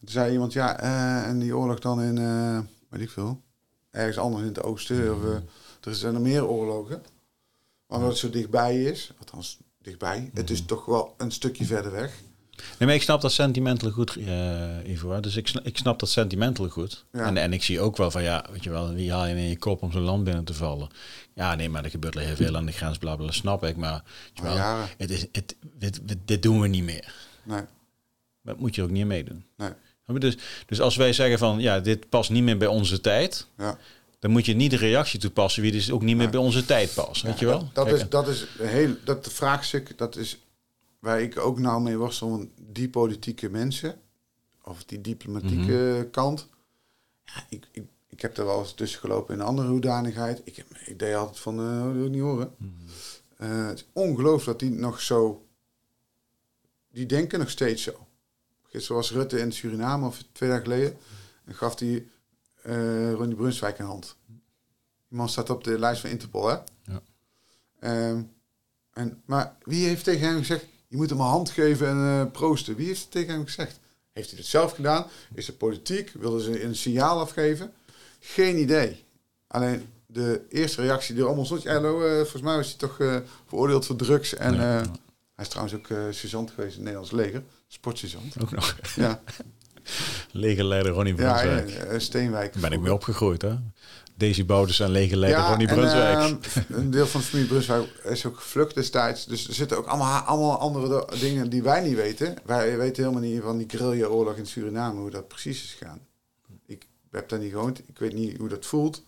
Toen 0.00 0.08
zei 0.14 0.32
iemand, 0.32 0.52
ja, 0.52 0.78
en 1.24 1.38
die 1.38 1.56
oorlog 1.56 1.78
dan 1.78 2.02
in, 2.02 2.14
weet 2.88 3.00
ik 3.00 3.10
veel, 3.10 3.40
ergens 3.90 4.18
anders 4.18 4.42
in 4.42 4.48
het 4.48 4.62
oosten. 4.62 5.14
Of, 5.16 5.24
eh, 5.24 5.34
er 5.80 5.94
zijn 5.94 6.14
er 6.14 6.20
meer 6.20 6.46
oorlogen. 6.46 7.02
Maar 7.86 7.98
omdat 7.98 8.10
het 8.12 8.18
zo 8.20 8.30
dichtbij 8.30 8.82
is, 8.82 9.10
althans 9.18 9.58
dichtbij, 9.82 10.30
het 10.34 10.50
is 10.50 10.64
toch 10.64 10.84
wel 10.84 11.14
een 11.16 11.30
stukje 11.32 11.64
verder 11.64 11.92
weg. 11.92 12.12
Nee, 12.78 12.86
maar 12.88 12.94
ik 12.94 13.02
snap 13.02 13.20
dat 13.20 13.32
sentimental 13.32 13.90
goed, 13.90 14.16
eh 14.16 14.90
Ivo. 14.90 15.20
Dus 15.20 15.36
ik 15.36 15.48
snap, 15.48 15.66
ik 15.66 15.76
snap 15.78 15.98
dat 15.98 16.08
sentimental 16.08 16.68
goed. 16.68 17.04
Ja. 17.12 17.24
En, 17.26 17.36
en 17.36 17.52
ik 17.52 17.62
zie 17.62 17.80
ook 17.80 17.96
wel 17.96 18.10
van, 18.10 18.22
ja, 18.22 18.44
weet 18.52 18.64
je 18.64 18.70
wel, 18.70 18.92
wie 18.94 19.12
haal 19.12 19.26
je 19.26 19.34
in 19.34 19.48
je 19.48 19.58
kop 19.58 19.82
om 19.82 19.92
zo'n 19.92 20.02
land 20.02 20.24
binnen 20.24 20.44
te 20.44 20.54
vallen? 20.54 20.88
Ja, 21.34 21.54
nee, 21.54 21.68
maar 21.68 21.84
er 21.84 21.90
gebeurt 21.90 22.16
al 22.16 22.22
heel 22.22 22.36
veel 22.36 22.56
aan 22.56 22.66
de 22.66 22.72
grens, 22.72 22.98
bla 22.98 23.16
bla, 23.16 23.30
snap 23.30 23.64
ik. 23.64 23.76
Maar, 23.76 24.02
weet 24.02 24.30
je 24.34 24.42
Al 24.42 24.48
wel, 24.48 24.56
jaren. 24.56 24.88
het 24.98 25.10
is, 25.10 25.26
het, 25.32 25.56
dit, 25.74 26.00
dit 26.24 26.42
doen 26.42 26.60
we 26.60 26.68
niet 26.68 26.84
meer. 26.84 27.14
Nee, 27.42 27.62
Dat 28.42 28.58
moet 28.58 28.74
je 28.74 28.82
ook 28.82 28.90
niet 28.90 29.06
meedoen. 29.06 29.44
nee? 29.56 29.70
Dus, 30.18 30.36
dus 30.66 30.80
als 30.80 30.96
wij 30.96 31.12
zeggen 31.12 31.38
van, 31.38 31.60
ja, 31.60 31.80
dit 31.80 32.08
past 32.08 32.30
niet 32.30 32.42
meer 32.42 32.58
bij 32.58 32.68
onze 32.68 33.00
tijd, 33.00 33.46
ja. 33.58 33.78
Dan 34.18 34.30
moet 34.30 34.46
je 34.46 34.54
niet 34.54 34.70
de 34.70 34.76
reactie 34.76 35.20
toepassen 35.20 35.62
wie 35.62 35.72
dus 35.72 35.90
ook 35.90 36.02
niet 36.02 36.16
meer 36.16 36.30
bij 36.30 36.40
onze 36.40 36.64
tijd 36.64 36.94
past. 36.94 37.22
Weet 37.22 37.38
je 37.38 37.46
wel? 37.46 37.68
Dat, 37.72 37.84
Kijk, 37.86 37.96
is, 37.96 38.08
dat 38.08 38.28
is 38.28 38.46
een 38.58 38.68
heel, 38.68 38.96
dat 39.04 39.32
vraagstuk, 39.32 39.98
dat 39.98 40.16
is 40.16 40.44
waar 40.98 41.20
ik 41.20 41.38
ook 41.38 41.58
nou 41.58 41.82
mee 41.82 41.96
worstel. 41.96 42.30
Want 42.30 42.48
die 42.56 42.88
politieke 42.88 43.48
mensen, 43.50 44.00
of 44.62 44.84
die 44.84 45.00
diplomatieke 45.00 45.96
Mhm. 45.98 46.10
kant, 46.10 46.48
ja, 47.24 47.46
ik, 47.48 47.66
ik, 47.72 47.84
ik 48.08 48.20
heb 48.20 48.36
er 48.38 48.44
wel 48.46 48.58
eens 48.58 48.72
tussen 48.74 49.00
gelopen 49.00 49.34
in 49.34 49.40
een 49.40 49.46
andere 49.46 49.68
hoedanigheid. 49.68 50.40
Ik, 50.44 50.56
heb, 50.56 50.66
ik 50.86 50.98
deed 50.98 51.14
altijd 51.14 51.38
van, 51.38 51.58
eh 51.60 51.82
dat 51.84 51.92
wil 51.92 52.04
ik 52.04 52.10
niet 52.10 52.20
horen. 52.20 52.54
Eh, 53.36 53.66
het 53.66 53.78
is 53.78 53.86
ongelooflijk 53.92 54.58
dat 54.58 54.68
die 54.68 54.78
nog 54.78 55.00
zo, 55.00 55.46
die 56.92 57.06
denken 57.06 57.38
nog 57.38 57.50
steeds 57.50 57.82
zo. 57.82 58.06
Gisteren 58.62 58.96
was 58.96 59.12
Rutte 59.12 59.38
in 59.38 59.52
Suriname, 59.52 60.06
of 60.06 60.22
twee 60.32 60.48
dagen 60.48 60.64
geleden, 60.64 60.96
en 61.44 61.54
gaf 61.54 61.74
die 61.74 62.10
eh 62.66 63.12
Ronnie 63.12 63.36
Brunswijk 63.36 63.78
een 63.78 63.86
hand. 63.86 64.16
Die 65.08 65.18
man 65.18 65.28
staat 65.28 65.50
op 65.50 65.64
de 65.64 65.78
lijst 65.78 66.00
van 66.00 66.10
Interpol, 66.10 66.48
hè? 66.48 66.56
Ja. 66.82 67.02
Ehm, 67.80 68.22
en, 68.92 69.22
maar 69.24 69.56
wie 69.62 69.86
heeft 69.86 70.04
tegen 70.04 70.28
hem 70.28 70.38
gezegd, 70.38 70.64
je 70.88 70.96
moet 70.96 71.10
hem 71.10 71.20
een 71.20 71.26
hand 71.26 71.50
geven 71.50 71.88
en 71.88 71.96
eh, 71.96 72.32
proosten? 72.32 72.76
Wie 72.76 72.86
heeft 72.86 73.00
het 73.00 73.10
tegen 73.10 73.34
hem 73.34 73.44
gezegd? 73.44 73.80
Heeft 74.12 74.30
hij 74.30 74.38
het 74.38 74.48
zelf 74.48 74.72
gedaan? 74.72 75.06
Is 75.34 75.46
het 75.46 75.58
politiek? 75.58 76.12
Wilden 76.18 76.40
ze 76.40 76.64
een 76.64 76.76
signaal 76.76 77.20
afgeven? 77.20 77.72
Geen 78.20 78.58
idee. 78.58 79.04
Alleen 79.46 79.88
de 80.06 80.46
eerste 80.48 80.82
reactie 80.82 81.12
die 81.12 81.22
er 81.22 81.28
allemaal 81.28 81.46
stond, 81.46 81.64
hallo, 81.64 82.02
eh, 82.02 82.14
volgens 82.16 82.42
mij 82.42 82.56
was 82.56 82.68
hij 82.68 82.76
toch 82.76 82.96
veroordeeld 83.46 83.86
voor 83.86 83.96
drugs. 83.96 84.34
En 84.34 84.58
hij 84.58 85.44
is 85.44 85.48
trouwens 85.48 85.76
ook 85.76 85.86
sergeant 86.10 86.50
geweest 86.50 86.76
in 86.76 86.84
het 86.84 86.92
Nederlands 86.92 87.10
leger, 87.10 87.42
sportsergeant. 87.66 88.42
Ook 88.42 88.50
nog. 88.50 88.76
Ja, 88.94 89.22
legerleider 90.36 90.92
Ronnie 90.92 91.14
Brunswijk. 91.14 91.70
ja, 91.70 91.76
eh, 91.76 91.98
Steenwijk. 91.98 92.52
Daar 92.52 92.62
ben 92.62 92.72
ik 92.72 92.80
mee 92.80 92.92
opgegroeid, 92.92 93.42
hè? 93.42 93.54
Daisy 94.14 94.44
Bouders 94.46 94.80
en 94.80 94.90
legerleider 94.90 95.40
Ja, 95.40 95.48
Ronnie 95.48 95.68
en, 95.68 95.74
Brunswijk. 95.74 96.16
ehm, 96.18 96.36
een 96.78 96.90
deel 96.90 97.06
van 97.06 97.20
de 97.20 97.26
familie 97.26 97.48
Brunswijk 97.48 97.86
is 98.04 98.26
ook 98.26 98.36
gevlucht 98.40 98.74
destijds. 98.74 99.24
Dus 99.26 99.48
er 99.48 99.54
zitten 99.54 99.76
ook 99.76 99.86
allemaal, 99.86 100.20
allemaal 100.22 100.58
andere 100.58 101.08
dingen 101.20 101.50
die 101.50 101.62
wij 101.62 101.80
niet 101.80 101.96
weten. 101.96 102.34
Wij 102.44 102.76
weten 102.78 103.02
helemaal 103.04 103.28
niet 103.28 103.42
van 103.42 103.58
die 103.58 103.68
guerrilla-oorlog 103.70 104.36
in 104.36 104.46
Suriname, 104.46 105.00
hoe 105.00 105.10
dat 105.10 105.28
precies 105.28 105.62
is 105.62 105.76
gegaan. 105.78 105.98
Ik 106.66 106.86
heb 107.10 107.28
daar 107.28 107.38
niet 107.38 107.52
gewoond, 107.52 107.78
ik 107.78 107.98
weet 107.98 108.14
niet 108.14 108.36
hoe 108.38 108.48
dat 108.48 108.66
voelt. 108.66 109.02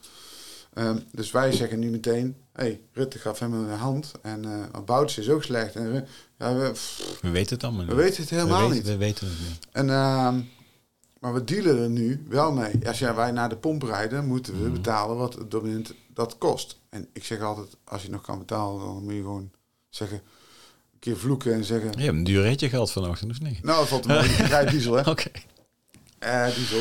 Ehm, 0.74 0.97
dus 1.12 1.31
wij 1.31 1.53
zeggen 1.53 1.79
nu 1.79 1.91
meteen, 1.91 2.37
hey, 2.53 2.81
Rutte 2.93 3.18
gaf 3.18 3.39
hem 3.39 3.53
een 3.53 3.76
hand 3.79 4.12
en 4.22 4.45
uh, 4.47 4.83
Bouters 4.85 5.18
is 5.18 5.29
ook 5.29 5.43
slecht. 5.43 5.74
En, 5.74 6.07
ja, 6.39 6.55
we, 6.55 6.70
pff, 6.72 7.18
we 7.22 7.31
weten 7.31 7.55
het 7.55 7.64
allemaal 7.64 7.83
niet. 7.85 7.91
we 7.95 7.97
weten 8.03 8.20
het 8.20 8.31
helemaal 8.31 8.68
we 8.68 8.74
weten, 8.74 8.76
niet. 8.76 8.87
We 8.87 8.97
weten 8.97 9.26
het 9.26 9.39
niet. 9.49 9.66
En, 9.72 9.91
ehm, 9.91 10.41
maar 11.21 11.35
we 11.35 11.45
dealen 11.45 11.79
er 11.83 11.89
nu 11.91 12.25
wel 12.29 12.53
mee. 12.53 12.87
Als 12.87 12.99
jij, 12.99 13.14
wij 13.14 13.31
naar 13.31 13.49
de 13.49 13.57
pomp 13.57 13.83
rijden, 13.83 14.27
moeten 14.27 14.55
Mhm. 14.55 14.62
we 14.62 14.71
betalen 14.71 15.16
wat 15.16 15.35
het 15.35 15.51
dominant 15.51 15.95
dat 16.14 16.39
kost. 16.39 16.79
En 16.89 17.09
ik 17.12 17.25
zeg 17.25 17.41
altijd, 17.41 17.77
als 17.85 18.03
je 18.03 18.11
nog 18.11 18.23
kan 18.23 18.39
betalen, 18.39 18.81
dan 18.81 19.03
moet 19.05 19.12
je 19.12 19.21
gewoon 19.21 19.51
zeggen, 19.89 20.16
een 20.93 20.99
keer 20.99 21.16
vloeken 21.16 21.53
en 21.55 21.64
zeggen... 21.64 21.91
Je 21.97 22.05
hebt 22.05 22.16
een 22.16 22.25
duur 22.25 22.43
ritje 22.43 22.69
gehad 22.69 22.93
vanochtend, 22.93 23.31
of 23.31 23.41
niet? 23.41 23.62
Nou, 23.62 23.79
dat 23.79 23.89
valt 23.89 24.07
me 24.07 24.14
mee. 24.14 24.29
Ik 24.45 24.47
rijd 24.47 24.71
diesel, 24.71 24.95
hè? 24.95 25.11
Oké. 25.11 25.31
Eh, 26.19 26.55
diesel. 26.55 26.81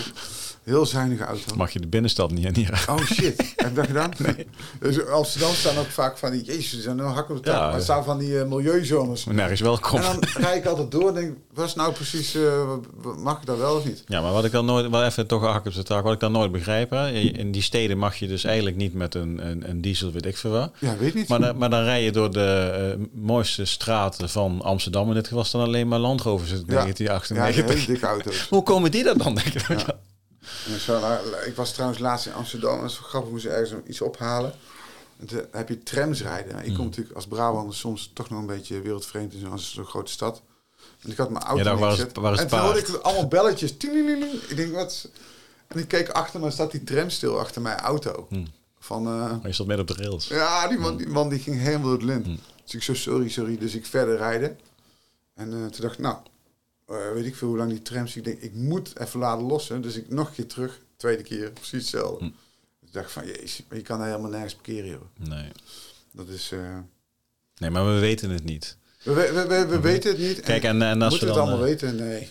Heel 0.68 0.86
zuinige 0.86 1.24
auto. 1.24 1.55
Mag 1.55 1.72
je 1.72 1.80
de 1.80 1.88
binnenstad 1.88 2.32
niet 2.32 2.55
hier? 2.55 2.86
Oh 2.89 2.97
shit, 3.05 3.38
heb 3.55 3.70
je 3.70 3.74
dat 3.74 3.86
gedaan? 3.86 4.11
Nee. 4.18 4.47
Dus 4.80 4.97
in 4.97 5.07
Amsterdam 5.07 5.51
staan 5.53 5.78
ook 5.78 5.86
vaak 5.86 6.18
van 6.18 6.32
die, 6.32 6.43
jezus, 6.43 6.74
er 6.74 6.82
zijn 6.82 6.95
nou 6.95 7.13
hak 7.13 7.30
op 7.30 7.43
de. 7.43 7.49
Ja, 7.51 7.72
maar 7.72 7.82
staan 7.82 8.03
van 8.03 8.18
die 8.18 8.39
eh, 8.39 8.45
milieuzones. 8.47 9.26
Nergens 9.26 9.61
welkom. 9.61 9.99
En 9.99 10.03
dan 10.03 10.24
rijd 10.43 10.57
ik 10.57 10.65
altijd 10.65 10.91
door 10.91 11.07
en 11.07 11.13
denk, 11.13 11.36
wat 11.53 11.65
is 11.68 11.76
nou 11.76 11.93
precies, 11.93 12.36
eh, 12.36 12.74
mag 13.18 13.39
ik 13.39 13.45
dat 13.45 13.57
wel 13.57 13.76
of 13.76 13.86
niet? 13.86 14.03
Ja, 14.07 14.22
maar 14.22 14.32
wat 14.32 14.45
ik 14.45 14.51
dan 14.51 14.65
nooit, 14.65 14.89
wel 14.89 15.03
even 15.03 15.28
toch 15.28 15.41
een 15.41 15.49
hak 15.51 15.65
op 15.65 15.74
de 15.74 15.84
taak, 15.84 16.03
wat 16.03 16.13
ik 16.13 16.20
dan 16.20 16.32
nooit 16.32 16.51
begrijp, 16.51 16.89
hè, 16.89 17.09
in 17.11 17.51
die 17.51 17.61
steden 17.61 17.97
mag 17.97 18.15
je 18.15 18.28
dus 18.28 18.43
eigenlijk 18.43 18.76
niet 18.76 18.93
met 18.93 19.15
een, 19.15 19.47
een, 19.47 19.70
een 19.70 19.82
diesel, 19.82 20.11
weet 20.11 20.26
ik 20.26 20.38
veel 20.38 20.51
wat. 20.51 20.72
Ja, 20.80 20.97
weet 20.97 21.13
niet. 21.13 21.28
Maar, 21.28 21.39
dan- 21.39 21.57
maar 21.57 21.70
dan 21.70 21.84
rij 21.84 22.03
je 22.03 22.11
door 22.11 22.32
de 22.32 22.72
eh, 22.97 23.05
mooiste 23.22 23.65
straten 23.65 24.30
van 24.30 24.61
Amsterdam. 24.61 25.07
In 25.07 25.13
dit 25.13 25.28
geval 25.28 25.43
staan 25.43 25.61
alleen 25.61 25.88
maar 25.88 25.99
Land 25.99 26.22
Rovers 26.22 26.51
uit 26.51 26.63
Ja. 26.68 26.74
1998. 26.74 27.55
Ja, 27.65 27.74
hele 27.74 27.86
dikke 27.86 28.05
auto's. 28.05 28.47
Hoe 28.49 28.63
komen 28.63 28.91
die 28.91 29.09
er 29.09 29.18
dan, 29.18 29.36
denk 29.36 29.47
ik? 29.53 29.68
Ja. 29.68 29.99
En 30.73 30.79
zo, 30.79 31.17
ik 31.45 31.55
was 31.55 31.71
trouwens 31.73 31.99
laatst 31.99 32.25
in 32.25 32.33
Amsterdam. 32.33 32.81
Dat 32.81 32.89
is 32.89 32.97
grappig, 32.97 33.31
moest 33.31 33.45
ik 33.45 33.51
ergens 33.51 33.81
iets 33.87 34.01
ophalen. 34.01 34.53
En 35.19 35.27
toen 35.27 35.41
heb 35.51 35.69
je 35.69 35.83
trams 35.83 36.21
rijden. 36.21 36.65
Ik 36.65 36.73
kom 36.73 36.85
natuurlijk 36.85 37.15
als 37.15 37.27
Brabander 37.27 37.75
soms 37.75 38.11
toch 38.13 38.29
nog 38.29 38.39
een 38.39 38.45
beetje 38.45 38.81
wereldvreemd 38.81 39.33
in 39.33 39.39
zo'n 39.39 39.59
zo'n 39.59 39.85
grote 39.85 40.11
stad. 40.11 40.41
En 41.01 41.11
ik 41.11 41.17
had 41.17 41.29
mijn 41.29 41.43
auto 41.43 41.57
Ja, 41.57 41.63
daar 41.63 41.73
was 41.77 41.81
neergezet. 41.81 42.07
het- 42.07 42.17
waar 42.23 42.33
is 42.33 42.39
En 42.39 42.47
toen 42.47 42.59
hoorde 42.59 42.79
ik 42.79 42.87
allemaal 42.89 43.27
belletjes. 43.27 43.71
Ik 43.77 44.55
denk, 44.55 44.73
wat? 44.73 45.09
En 45.67 45.79
ik 45.79 45.87
keek 45.87 46.09
achter 46.09 46.39
me, 46.39 46.45
en 46.45 46.51
staat 46.51 46.71
die 46.71 46.83
tram 46.83 47.09
stil 47.09 47.39
achter 47.39 47.61
mijn 47.61 47.77
auto. 47.79 48.27
Van, 48.79 49.05
eh, 49.07 49.13
Maar 49.13 49.39
je 49.43 49.53
zat 49.53 49.67
midden 49.67 49.89
op 49.89 49.95
de 49.97 50.03
rails. 50.03 50.27
ja, 50.27 50.67
die 50.67 50.77
man, 50.77 50.97
die 50.97 51.07
man 51.07 51.29
die 51.29 51.39
ging 51.39 51.59
helemaal 51.59 51.83
door 51.83 51.93
het 51.93 52.03
lint. 52.03 52.25
Hm. 52.25 52.35
Dus 52.63 52.73
ik 52.73 52.83
zo, 52.83 52.93
sorry, 52.93 53.29
sorry. 53.29 53.57
Dus 53.57 53.75
ik 53.75 53.85
verder 53.85 54.17
rijden. 54.17 54.59
En 55.35 55.53
eh, 55.53 55.59
toen 55.59 55.81
dacht 55.81 55.93
ik, 55.93 55.99
nou, 55.99 56.15
eh, 56.88 56.95
weet 57.13 57.25
ik 57.25 57.35
veel 57.35 57.47
hoe 57.47 57.57
lang 57.57 57.69
die 57.69 57.81
trams... 57.81 58.15
Ik 58.15 58.23
denk, 58.23 58.39
ik 58.41 58.53
moet 58.53 58.99
even 58.99 59.19
laten 59.19 59.45
lossen. 59.45 59.81
Dus 59.81 59.95
ik 59.95 60.09
nog 60.09 60.27
een 60.27 60.33
keer 60.33 60.47
terug. 60.47 60.79
Tweede 60.97 61.23
keer, 61.23 61.51
precies 61.51 61.71
hetzelfde. 61.81 62.25
Hm. 62.25 62.31
ik 62.85 62.93
dacht 62.93 63.11
van, 63.11 63.25
jezus, 63.25 63.63
je 63.71 63.81
kan 63.81 63.97
daar 63.99 64.07
helemaal 64.07 64.31
nergens 64.31 64.53
parkeren, 64.53 64.89
joh. 64.89 65.29
Nee. 65.29 65.51
Dat 66.11 66.27
is... 66.27 66.51
eh, 66.51 66.77
nee, 67.57 67.69
maar 67.69 67.93
we 67.93 67.99
weten 67.99 68.29
het 68.29 68.43
niet. 68.43 68.77
we, 69.03 69.13
we, 69.13 69.31
we, 69.33 69.47
we- 69.47 69.65
we 69.67 69.79
weten 69.79 70.09
het 70.09 70.19
niet. 70.19 70.39
Kijk, 70.39 70.63
en, 70.63 70.81
en 70.81 71.01
als 71.01 71.09
moeten 71.11 71.27
we 71.27 71.33
dan... 71.33 71.43
het 71.43 71.53
allemaal 71.53 71.67
eh, 71.67 71.71
weten? 71.79 71.95
Nee. 71.95 72.29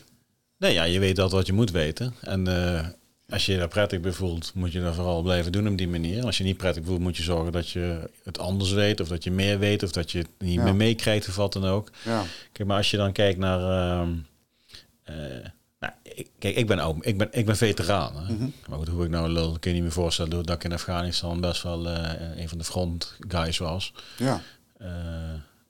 Nee, 0.59 0.73
ja, 0.73 0.85
je 0.85 0.99
weet 0.99 1.17
dat 1.17 1.31
wat 1.33 1.47
je 1.47 1.53
moet 1.53 1.71
weten. 1.71 2.15
En 2.21 2.47
als 3.29 3.47
je 3.47 3.53
je 3.53 3.59
daar 3.59 3.69
prettig 3.69 4.01
bij 4.01 4.13
voelt, 4.13 4.53
moet 4.55 4.73
je 4.73 4.81
dat 4.81 4.95
vooral 4.95 5.23
blijven 5.23 5.53
doen 5.53 5.69
op 5.69 5.79
die 5.79 5.89
manier. 5.89 6.25
Als 6.25 6.39
je 6.39 6.45
niet 6.45 6.57
prettig 6.57 6.85
voelt, 6.85 7.01
moet 7.01 7.17
je 7.17 7.23
zorgen 7.23 7.53
dat 7.53 7.69
je 7.71 8.11
het 8.25 8.39
anders 8.39 8.73
weet. 8.73 9.01
Of 9.01 9.09
dat 9.09 9.25
je 9.25 9.31
meer 9.31 9.59
weet. 9.59 9.83
Of 9.83 9.91
dat 9.93 10.11
je 10.13 10.19
het 10.19 10.29
niet 10.39 10.55
Ja. 10.55 10.63
meer 10.63 10.75
meekrijgt 10.75 11.29
of 11.29 11.37
wat 11.37 11.53
dan 11.53 11.65
ook. 11.65 11.91
Ja. 12.05 12.25
Kijk, 12.53 12.69
maar 12.69 12.77
als 12.77 12.91
je 12.91 12.97
dan 12.97 13.13
kijkt 13.13 13.39
naar... 13.39 13.61
ehm, 14.01 14.11
eh, 14.11 14.15
nou, 15.79 15.93
ik, 16.03 16.31
kijk, 16.39 16.57
ik 16.57 16.67
ben, 16.67 16.79
ook, 16.79 17.05
ik 17.05 17.19
ben, 17.19 17.29
ik 17.31 17.47
ben 17.47 17.57
veteraan. 17.57 18.17
Hè? 18.17 18.33
Mhm. 18.33 18.49
Maar 18.69 18.79
goed, 18.79 18.89
hoe 18.89 19.05
ik 19.05 19.11
nou 19.11 19.29
lul, 19.29 19.57
kun 19.59 19.71
je 19.71 19.75
niet 19.77 19.83
meer 19.85 19.93
voorstellen... 19.93 20.31
doordat 20.31 20.57
ik 20.57 20.65
in 20.65 20.73
Afghanistan 20.73 21.41
best 21.41 21.63
wel 21.63 21.89
eh, 21.89 22.39
een 22.39 22.49
van 22.49 22.59
de 22.59 22.65
front 22.65 23.17
guys 23.29 23.59
was. 23.59 23.93
Ja. 24.17 24.41
Eh, 24.79 24.89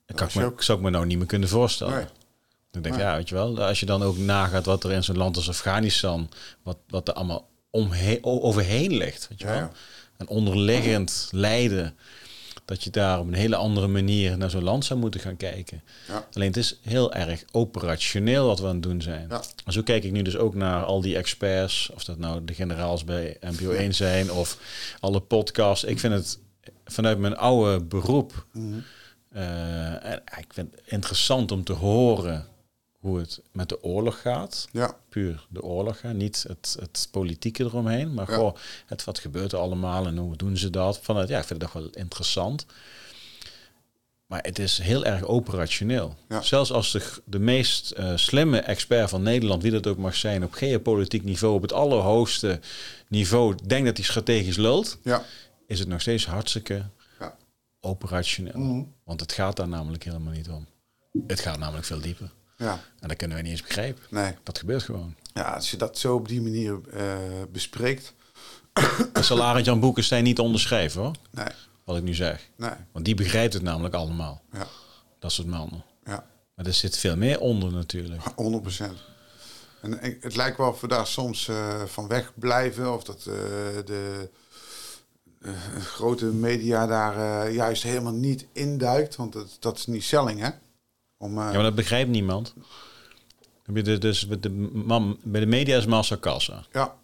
ik, 0.07 0.19
was 0.19 0.21
kan 0.21 0.29
je 0.33 0.39
me, 0.39 0.45
ook. 0.55 0.63
zou 0.63 0.79
ik 0.79 0.85
me 0.85 0.91
nou 0.91 1.07
niet 1.07 1.19
meer 1.19 1.27
kunnen 1.27 1.49
voorstellen. 1.49 1.95
Nee. 1.95 2.05
Ik 2.73 2.83
denk, 2.83 2.97
ja, 2.97 3.17
weet 3.17 3.29
je 3.29 3.35
wel, 3.35 3.63
als 3.63 3.81
je 3.81 3.87
dan 3.87 4.03
ook 4.03 4.19
nagaat 4.19 4.65
wat 4.67 4.85
er 4.85 4.93
in 4.93 5.05
zo'n 5.05 5.17
land 5.17 5.37
als 5.37 5.49
Afghanistan, 5.49 6.29
wat, 6.63 6.79
wat 6.89 7.09
er 7.09 7.15
allemaal 7.15 7.49
omheen, 7.71 8.19
overheen 8.23 8.97
ligt, 8.97 9.29
weet 9.29 9.39
je 9.41 9.47
Ja, 9.47 9.53
wel. 9.53 9.61
ja. 9.61 9.71
En 10.17 10.29
onderliggend 10.29 11.29
lijden, 11.31 11.97
dat 12.67 12.85
je 12.85 12.91
daar 12.91 13.19
op 13.21 13.27
een 13.27 13.35
hele 13.35 13.57
andere 13.57 13.87
manier 13.87 14.39
naar 14.39 14.51
zo'n 14.51 14.63
land 14.63 14.85
zou 14.85 15.01
moeten 15.01 15.21
gaan 15.21 15.37
kijken. 15.37 15.83
Ja. 16.09 16.27
Alleen 16.33 16.47
het 16.49 16.57
is 16.57 16.79
heel 16.83 17.13
erg 17.15 17.45
operationeel 17.53 18.47
wat 18.47 18.61
we 18.61 18.67
aan 18.67 18.73
het 18.75 18.83
doen 18.83 19.03
zijn. 19.03 19.27
Ja. 19.29 19.43
Zo 19.73 19.83
kijk 19.83 20.05
ik 20.05 20.13
nu 20.13 20.23
dus 20.23 20.37
ook 20.37 20.55
naar 20.55 20.85
al 20.85 21.01
die 21.01 21.17
experts, 21.17 21.91
of 21.95 22.05
dat 22.05 22.19
nou 22.19 22.45
de 22.45 22.55
generaals 22.55 23.05
bij 23.05 23.37
NPO 23.41 23.71
1 23.71 23.95
zijn 23.95 24.33
of 24.33 24.59
alle 25.01 25.21
podcasts. 25.21 25.85
Ik 25.85 25.99
vind 26.01 26.13
het 26.15 26.39
vanuit 26.85 27.19
mijn 27.19 27.37
oude 27.37 27.85
beroep 27.85 28.47
Mhm. 28.53 28.75
eh, 29.33 30.13
ik 30.39 30.53
vind 30.53 30.71
het 30.75 30.81
interessant 30.87 31.53
om 31.53 31.65
te 31.65 31.73
horen 31.73 32.47
hoe 33.07 33.19
het 33.19 33.41
met 33.53 33.69
de 33.69 33.83
oorlog 33.83 34.21
gaat. 34.21 34.69
Ja. 34.73 34.97
Puur 35.09 35.47
de 35.49 35.63
oorlog, 35.63 36.03
hè. 36.03 36.15
niet 36.15 36.45
het, 36.49 36.77
het 36.81 37.09
politieke 37.11 37.65
eromheen. 37.65 38.15
Maar 38.15 38.29
Ja. 38.31 38.35
gewoon 38.35 38.57
het, 38.87 39.05
wat 39.05 39.19
gebeurt 39.19 39.53
er 39.53 39.59
allemaal 39.59 40.07
en 40.07 40.17
hoe 40.17 40.37
doen 40.37 40.57
ze 40.57 40.71
dat. 40.71 40.99
Vanuit, 40.99 41.29
ja, 41.29 41.39
ik 41.39 41.45
vind 41.45 41.61
toch 41.61 41.73
wel 41.73 41.89
interessant. 41.91 42.67
Maar 44.27 44.43
het 44.43 44.59
is 44.59 44.79
heel 44.79 45.05
erg 45.05 45.23
operationeel. 45.23 46.15
Ja. 46.29 46.43
Zelfs 46.43 46.73
als 46.73 46.93
de, 46.93 47.13
de 47.25 47.39
meest 47.39 47.91
eh, 47.91 48.17
slimme 48.17 48.59
expert 48.61 49.11
van 49.11 49.23
Nederland, 49.23 49.63
wie 49.63 49.71
dat 49.73 49.87
ook 49.87 49.97
mag 49.99 50.15
zijn, 50.15 50.45
op 50.45 50.53
geopolitiek 50.53 51.25
niveau, 51.25 51.55
op 51.55 51.63
het 51.63 51.73
allerhoogste 51.73 52.61
niveau, 53.09 53.55
denkt 53.67 53.87
dat 53.87 53.97
hij 53.97 54.07
strategisch 54.07 54.57
lult, 54.57 54.99
Ja. 55.03 55.25
is 55.67 55.79
het 55.79 55.89
nog 55.89 56.01
steeds 56.01 56.27
hartstikke 56.27 56.85
Ja. 57.21 57.37
operationeel. 57.81 58.59
Mhm. 58.59 58.83
Want 59.05 59.21
het 59.21 59.33
gaat 59.33 59.57
daar 59.57 59.69
namelijk 59.69 60.05
helemaal 60.05 60.33
niet 60.33 60.49
om. 60.49 60.67
Het 61.27 61.41
gaat 61.41 61.59
namelijk 61.59 61.87
veel 61.87 62.01
dieper. 62.01 62.31
Ja. 62.57 62.81
En 63.01 63.09
dat 63.09 63.17
kunnen 63.17 63.37
wij 63.37 63.45
niet 63.45 63.55
eens 63.57 63.67
begrijpen. 63.67 64.03
Nee. 64.11 64.35
Dat 64.43 64.59
gebeurt 64.59 64.83
gewoon. 64.83 65.15
Ja, 65.33 65.43
als 65.43 65.71
je 65.71 65.77
dat 65.77 65.99
zo 65.99 66.15
op 66.15 66.29
die 66.29 66.43
manier 66.43 66.81
eh, 66.93 67.17
bespreekt. 67.53 68.15
Zal 69.21 69.43
Arend 69.43 69.65
Jan 69.65 69.81
Boekenstein 69.81 70.25
niet 70.25 70.39
onderschrijven 70.39 71.01
hoor. 71.03 71.15
Nee. 71.31 71.49
Wat 71.85 71.97
ik 71.97 72.03
nu 72.03 72.15
zeg. 72.15 72.51
Nee. 72.57 72.71
Want 72.93 73.05
die 73.05 73.15
begrijpt 73.15 73.53
het 73.53 73.63
namelijk 73.63 73.95
allemaal. 73.95 74.43
Ja. 74.53 74.67
Dat 75.19 75.33
soort 75.33 75.49
mannen. 75.49 75.85
Ja. 76.05 76.27
Maar 76.55 76.67
er 76.67 76.73
zit 76.73 76.99
veel 76.99 77.17
meer 77.17 77.41
onder 77.41 77.73
natuurlijk. 77.73 78.23
100% 78.23 78.35
En 79.83 79.99
het 80.21 80.37
lijkt 80.37 80.57
wel 80.57 80.69
of 80.69 80.81
we 80.81 80.89
daar 80.89 81.07
soms 81.07 81.49
eh, 81.49 81.85
van 81.85 82.09
weg 82.09 82.33
blijven. 82.35 82.95
Of 82.95 83.05
dat 83.05 83.19
eh, 83.19 83.35
de 83.85 84.29
grote 85.81 86.25
media 86.25 86.87
daar 86.87 87.51
juist 87.51 87.83
helemaal 87.83 88.13
niet 88.13 88.47
induikt. 88.53 89.17
Want 89.17 89.33
dat, 89.33 89.57
dat 89.61 89.77
is 89.79 89.87
niet 89.87 90.05
selling, 90.05 90.41
hè? 90.41 90.51
Om, 91.19 91.39
eh, 91.39 91.45
Ja, 91.45 91.53
maar 91.53 91.63
dat 91.63 91.75
begrijpt 91.75 92.11
niemand. 92.11 92.55
Dus 93.83 94.27
bij 94.27 94.41
de, 94.41 94.51
man, 94.73 95.19
bij 95.23 95.41
de 95.41 95.47
media 95.47 95.77
is 95.77 95.87
massa 95.87 96.17
kassa. 96.17 96.65
ja. 96.73 96.95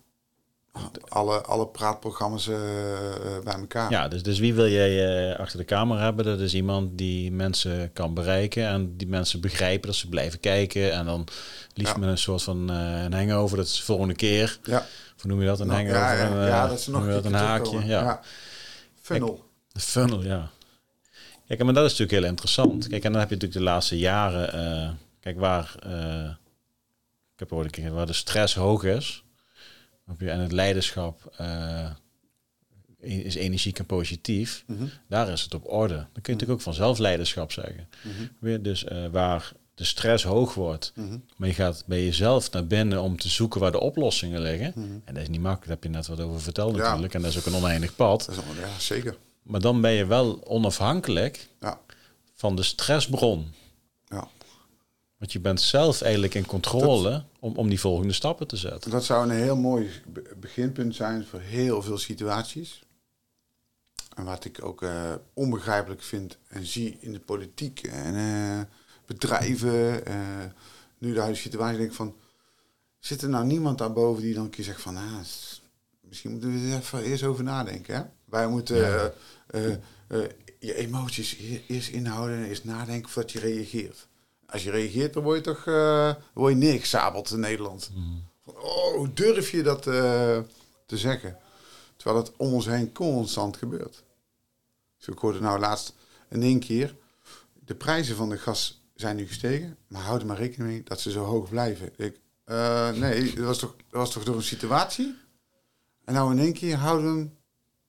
Alle, 1.08 1.40
alle 1.40 1.66
praatprogramma's 1.66 2.48
eh, 2.48 2.54
eh, 3.36 3.42
bij 3.44 3.54
elkaar. 3.54 3.90
Ja, 3.90 4.08
dus, 4.08 4.22
dus 4.22 4.38
wie 4.38 4.54
wil 4.54 4.68
jij 4.68 5.36
achter 5.38 5.58
de 5.58 5.64
camera 5.64 6.02
hebben? 6.02 6.24
Dat 6.24 6.40
is 6.40 6.54
iemand 6.54 6.98
die 6.98 7.32
mensen 7.32 7.92
kan 7.92 8.14
bereiken 8.14 8.66
en 8.66 8.96
die 8.96 9.06
mensen 9.08 9.40
begrijpen 9.40 9.86
dat 9.86 9.96
ze 9.96 10.08
blijven 10.08 10.40
kijken. 10.40 10.92
En 10.92 11.04
dan 11.06 11.26
liefst 11.74 11.92
Ja. 11.94 11.98
met 12.00 12.08
een 12.08 12.18
soort 12.18 12.42
van 12.42 12.70
eh 12.70 13.02
een 13.02 13.12
hangover, 13.12 13.56
dat 13.56 13.66
is 13.66 13.76
de 13.76 13.82
volgende 13.82 14.14
keer. 14.14 14.58
Ja. 14.64 14.86
Hoe 15.20 15.30
noem 15.30 15.40
je 15.40 15.46
dat? 15.46 15.60
Een 15.60 15.66
Nou, 15.66 15.88
hangover? 15.88 16.40
ja, 16.40 16.46
ja, 16.46 16.68
dat 16.68 16.78
is 16.78 16.86
nog 16.86 17.06
dat 17.06 17.24
een 17.24 17.34
haakje. 17.34 17.84
Ja. 17.84 18.20
Funnel. 19.02 19.44
De 19.72 19.80
funnel, 19.80 20.22
ja. 20.22 20.50
Kijk, 21.56 21.64
maar 21.64 21.74
dat 21.74 21.84
is 21.84 21.90
natuurlijk 21.90 22.18
heel 22.20 22.28
interessant. 22.30 22.88
Kijk, 22.88 23.04
en 23.04 23.10
dan 23.12 23.20
heb 23.20 23.28
je 23.30 23.34
natuurlijk 23.34 23.64
de 23.64 23.70
laatste 23.70 23.98
jaren, 23.98 24.52
eh, 24.52 24.90
kijk, 25.20 25.38
waar, 25.38 25.74
eh, 25.82 26.30
ik 27.32 27.38
heb 27.38 27.50
een 27.50 27.70
keer, 27.70 27.92
waar 27.92 28.06
de 28.06 28.12
stress 28.12 28.54
hoog 28.54 28.84
is, 28.84 29.24
en 30.18 30.38
het 30.40 30.52
leiderschap 30.52 31.32
eh, 31.36 31.90
is 33.00 33.34
energiek 33.34 33.78
en 33.78 33.86
positief, 33.86 34.64
Mhm. 34.66 34.84
daar 35.08 35.28
is 35.28 35.42
het 35.42 35.54
op 35.54 35.72
orde. 35.72 35.94
Dan 35.94 36.06
kun 36.12 36.22
je 36.22 36.32
natuurlijk 36.32 36.58
ook 36.58 36.60
vanzelf 36.60 36.98
leiderschap 36.98 37.52
zeggen. 37.52 37.88
Mhm. 38.02 38.26
Weer 38.38 38.62
dus 38.62 38.84
waar 39.10 39.52
de 39.74 39.84
stress 39.84 40.24
hoog 40.24 40.54
wordt, 40.54 40.92
Mhm. 40.94 41.18
maar 41.36 41.48
je 41.48 41.54
gaat 41.54 41.84
bij 41.86 42.04
jezelf 42.04 42.50
naar 42.50 42.66
binnen 42.66 43.02
om 43.02 43.16
te 43.18 43.28
zoeken 43.28 43.60
waar 43.60 43.72
de 43.72 43.80
oplossingen 43.80 44.40
liggen. 44.40 44.74
En 45.04 45.14
dat 45.14 45.22
is 45.22 45.28
niet 45.28 45.40
makkelijk, 45.40 45.66
daar 45.66 45.76
heb 45.80 45.84
je 45.84 45.98
net 45.98 46.06
wat 46.06 46.20
over 46.28 46.40
verteld 46.40 46.76
Ja. 46.76 46.82
natuurlijk. 46.82 47.14
En 47.14 47.22
dat 47.22 47.30
is 47.30 47.38
ook 47.38 47.46
een 47.46 47.54
oneindig 47.54 47.96
pad. 47.96 48.24
Dat 48.26 48.36
is 48.36 48.42
allemaal, 48.44 48.64
ja, 48.64 48.78
zeker. 48.78 49.16
Maar 49.42 49.60
dan 49.60 49.80
ben 49.80 49.92
je 49.92 50.06
wel 50.06 50.46
onafhankelijk 50.46 51.48
Ja. 51.60 51.80
van 52.34 52.56
de 52.56 52.62
stressbron. 52.62 53.52
Ja. 54.08 54.28
Want 55.18 55.32
je 55.32 55.40
bent 55.40 55.60
zelf 55.60 56.00
eigenlijk 56.00 56.34
in 56.34 56.46
controle 56.46 57.24
om, 57.40 57.56
om 57.56 57.68
die 57.68 57.80
volgende 57.80 58.12
stappen 58.12 58.46
te 58.46 58.56
zetten. 58.56 58.90
Dat 58.90 59.04
zou 59.04 59.24
een 59.30 59.36
heel 59.36 59.56
mooi 59.56 59.90
be- 60.06 60.34
beginpunt 60.40 60.94
zijn 60.94 61.24
voor 61.26 61.40
heel 61.40 61.82
veel 61.82 61.98
situaties. 61.98 62.82
En 64.16 64.24
wat 64.24 64.44
ik 64.44 64.64
ook 64.64 64.82
eh, 64.82 65.12
onbegrijpelijk 65.34 66.02
vind 66.02 66.38
en 66.48 66.66
zie 66.66 66.96
in 67.00 67.12
de 67.12 67.20
politiek 67.20 67.80
en 67.82 68.14
eh, 68.16 68.60
bedrijven. 69.06 70.06
eh, 70.06 70.16
nu 70.98 71.12
de 71.12 71.18
huidige 71.20 71.42
situatie 71.42 71.76
denk 71.78 71.90
ik 71.90 71.96
van... 71.96 72.14
Zit 72.98 73.22
er 73.22 73.28
nou 73.28 73.44
niemand 73.46 73.78
daarboven 73.78 74.22
die 74.22 74.34
dan 74.34 74.44
een 74.44 74.50
keer 74.50 74.64
zegt 74.64 74.80
van... 74.82 74.96
Ah, 74.96 75.18
misschien 76.12 76.30
moeten 76.30 76.52
we 76.52 76.70
er 76.70 76.78
even 76.78 77.02
eerst 77.02 77.22
over 77.22 77.44
nadenken. 77.44 77.94
Hè? 77.94 78.02
Wij 78.24 78.48
moeten 78.48 78.76
Ja. 78.76 79.12
eh, 79.46 79.72
eh, 79.72 79.78
eh, 80.08 80.30
je 80.58 80.74
emoties 80.74 81.36
eerst 81.66 81.88
inhouden 81.88 82.36
en 82.36 82.44
eerst 82.44 82.64
nadenken 82.64 83.10
voordat 83.10 83.32
je 83.32 83.38
reageert. 83.40 84.08
Als 84.46 84.62
je 84.62 84.70
reageert, 84.70 85.12
dan 85.12 85.22
word 85.22 85.36
je 85.36 85.42
toch 85.42 85.64
word 86.34 86.52
je 86.52 86.58
neergesabeld 86.58 87.30
in 87.30 87.40
Nederland. 87.40 87.90
Van, 88.44 88.56
oh, 88.56 88.94
hoe 88.94 89.12
durf 89.12 89.50
je 89.50 89.62
dat 89.62 89.82
te 89.82 90.46
zeggen? 90.86 91.36
Terwijl 91.96 92.22
het 92.22 92.32
om 92.36 92.52
ons 92.52 92.66
heen 92.66 92.92
constant 92.92 93.56
gebeurt. 93.56 94.02
Dus 94.98 95.08
ik 95.08 95.18
hoorde 95.18 95.40
nou 95.40 95.58
laatst 95.58 95.94
in 96.30 96.42
één 96.42 96.60
keer... 96.60 96.94
de 97.64 97.74
prijzen 97.74 98.16
van 98.16 98.28
de 98.28 98.38
gas 98.38 98.82
zijn 98.94 99.16
nu 99.16 99.26
gestegen... 99.26 99.76
maar 99.86 100.02
houd 100.02 100.20
er 100.20 100.26
maar 100.26 100.36
rekening 100.36 100.70
mee 100.70 100.82
dat 100.82 101.00
ze 101.00 101.10
zo 101.10 101.24
hoog 101.24 101.48
blijven. 101.48 101.92
Ik, 101.96 102.20
eh, 102.44 102.90
nee, 102.90 103.34
dat 103.34 103.44
was, 103.44 103.58
toch, 103.58 103.76
dat 103.76 104.00
was 104.00 104.12
toch 104.12 104.24
door 104.24 104.36
een 104.36 104.42
situatie? 104.42 105.14
En 106.04 106.14
nou 106.14 106.32
in 106.32 106.38
één 106.38 106.52
keer 106.52 106.76
houden 106.76 107.12
we 107.12 107.18
hem 107.18 107.36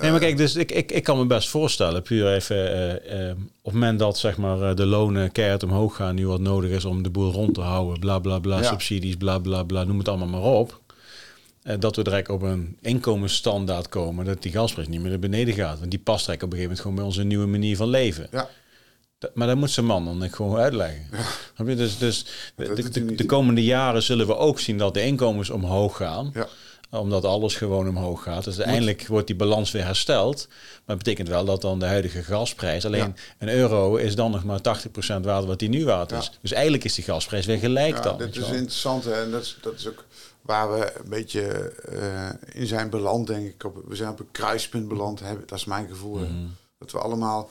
Nee, 0.00 0.10
maar 0.10 0.20
kijk, 0.20 0.36
dus 0.36 0.54
ik, 0.56 0.70
ik, 0.72 0.92
ik 0.92 1.02
kan 1.04 1.18
me 1.18 1.26
best 1.26 1.48
voorstellen, 1.48 2.02
puur 2.02 2.32
even, 2.34 2.56
op 3.62 3.64
het 3.64 3.72
moment 3.72 3.98
dat 3.98 4.18
zeg 4.18 4.36
maar 4.36 4.62
eh, 4.62 4.76
de 4.76 4.86
lonen 4.86 5.32
keihard 5.32 5.62
omhoog 5.62 5.96
gaan, 5.96 6.14
nu 6.14 6.26
wat 6.26 6.40
nodig 6.40 6.70
is 6.70 6.84
om 6.84 7.02
de 7.02 7.10
boel 7.10 7.32
rond 7.32 7.54
te 7.54 7.60
houden, 7.60 7.98
bla 8.00 8.18
bla 8.18 8.38
bla, 8.38 8.56
Ja. 8.58 8.62
subsidies, 8.68 9.16
bla 9.16 9.38
bla 9.38 9.62
bla, 9.62 9.84
noem 9.84 9.98
het 9.98 10.08
allemaal 10.08 10.28
maar 10.28 10.40
op. 10.50 10.80
eh, 11.68 11.76
dat 11.80 11.96
we 11.96 12.02
direct 12.04 12.28
op 12.28 12.42
een 12.42 12.76
inkomensstandaard 12.80 13.88
komen, 13.88 14.24
dat 14.24 14.42
die 14.42 14.52
gasprijs 14.52 14.88
niet 14.88 15.00
meer 15.00 15.10
naar 15.10 15.18
beneden 15.18 15.54
gaat. 15.54 15.78
Want 15.78 15.90
die 15.90 16.00
past 16.00 16.24
direct 16.24 16.42
op 16.42 16.52
een 16.52 16.58
gegeven 16.58 16.76
moment 16.76 16.80
gewoon 16.80 16.96
bij 16.96 17.04
onze 17.04 17.24
nieuwe 17.28 17.46
manier 17.46 17.76
van 17.76 17.88
leven. 17.88 18.28
ja. 18.30 18.48
Dat- 19.18 19.34
Maar 19.34 19.46
dat 19.46 19.56
moet 19.56 19.70
zijn 19.70 19.86
man 19.86 20.04
dan 20.18 20.30
gewoon 20.30 20.56
uitleggen. 20.58 21.06
Dus, 21.64 21.98
dus 21.98 22.24
de, 22.54 23.14
Dat 23.16 23.26
komende 23.26 23.64
jaren 23.64 24.02
zullen 24.02 24.26
we 24.26 24.36
ook 24.36 24.60
zien 24.60 24.78
dat 24.78 24.94
de 24.94 25.02
inkomens 25.02 25.50
omhoog 25.50 25.96
gaan 25.96 26.30
Ja. 26.34 26.48
omdat 26.90 27.24
alles 27.24 27.54
gewoon 27.56 27.88
omhoog 27.88 28.22
gaat. 28.22 28.44
Dus 28.44 28.56
uiteindelijk 28.56 29.06
wordt 29.06 29.26
die 29.26 29.36
balans 29.36 29.70
weer 29.70 29.84
hersteld. 29.84 30.46
Maar 30.48 30.96
dat 30.96 30.98
betekent 30.98 31.28
wel 31.28 31.44
dat 31.44 31.60
dan 31.60 31.78
de 31.78 31.86
huidige 31.86 32.22
gasprijs... 32.22 32.84
alleen 32.86 33.00
Ja. 33.00 33.12
een 33.38 33.48
euro 33.48 33.96
is 33.96 34.14
dan 34.14 34.30
nog 34.30 34.44
maar 34.44 34.60
80% 34.60 35.24
waard 35.24 35.44
wat 35.44 35.58
die 35.58 35.68
nu 35.68 35.84
waard 35.84 36.12
is. 36.12 36.30
Dus 36.42 36.52
eigenlijk 36.52 36.84
is 36.84 36.94
die 36.94 37.04
gasprijs 37.04 37.46
weer 37.46 37.58
gelijk 37.58 38.02
dan. 38.02 38.16
je 38.18 38.28
is 38.30 38.38
wel. 38.38 38.48
interessant 38.52 39.04
hè, 39.04 39.22
en 39.22 39.30
dat 39.30 39.42
is, 39.42 39.56
dat 39.62 39.74
is 39.74 39.88
ook 39.88 40.04
waar 40.48 40.70
we 40.72 40.92
een 40.98 41.08
beetje 41.08 41.42
eh, 41.70 42.28
in 42.60 42.66
zijn 42.66 42.90
beland, 42.90 43.26
denk 43.26 43.46
ik. 43.46 43.64
Op, 43.64 43.82
we 43.86 43.96
zijn 43.96 44.10
op 44.10 44.20
een 44.20 44.30
kruispunt 44.30 44.88
beland, 44.88 45.20
dat 45.46 45.58
is 45.58 45.64
mijn 45.64 45.88
gevoel. 45.88 46.18
Mhm. 46.18 46.46
Dat 46.78 46.90
we 46.92 46.98
allemaal 46.98 47.50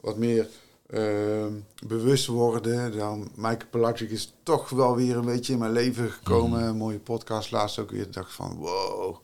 wat 0.00 0.16
meer 0.16 0.48
eh, 0.86 1.46
bewust 1.86 2.26
worden. 2.26 2.96
Dan 2.96 3.30
Michael 3.34 3.68
Pelagic 3.70 4.10
is 4.10 4.34
toch 4.42 4.68
wel 4.68 4.96
weer 4.96 5.16
een 5.16 5.24
beetje 5.24 5.52
in 5.52 5.58
mijn 5.58 5.72
leven 5.72 6.10
gekomen. 6.10 6.60
Mhm. 6.68 6.76
Mooie 6.76 6.98
podcast 6.98 7.50
laatst 7.50 7.78
ook 7.78 7.90
weer. 7.90 8.10
dacht 8.10 8.32
van 8.32 8.56
wow. 8.56 9.16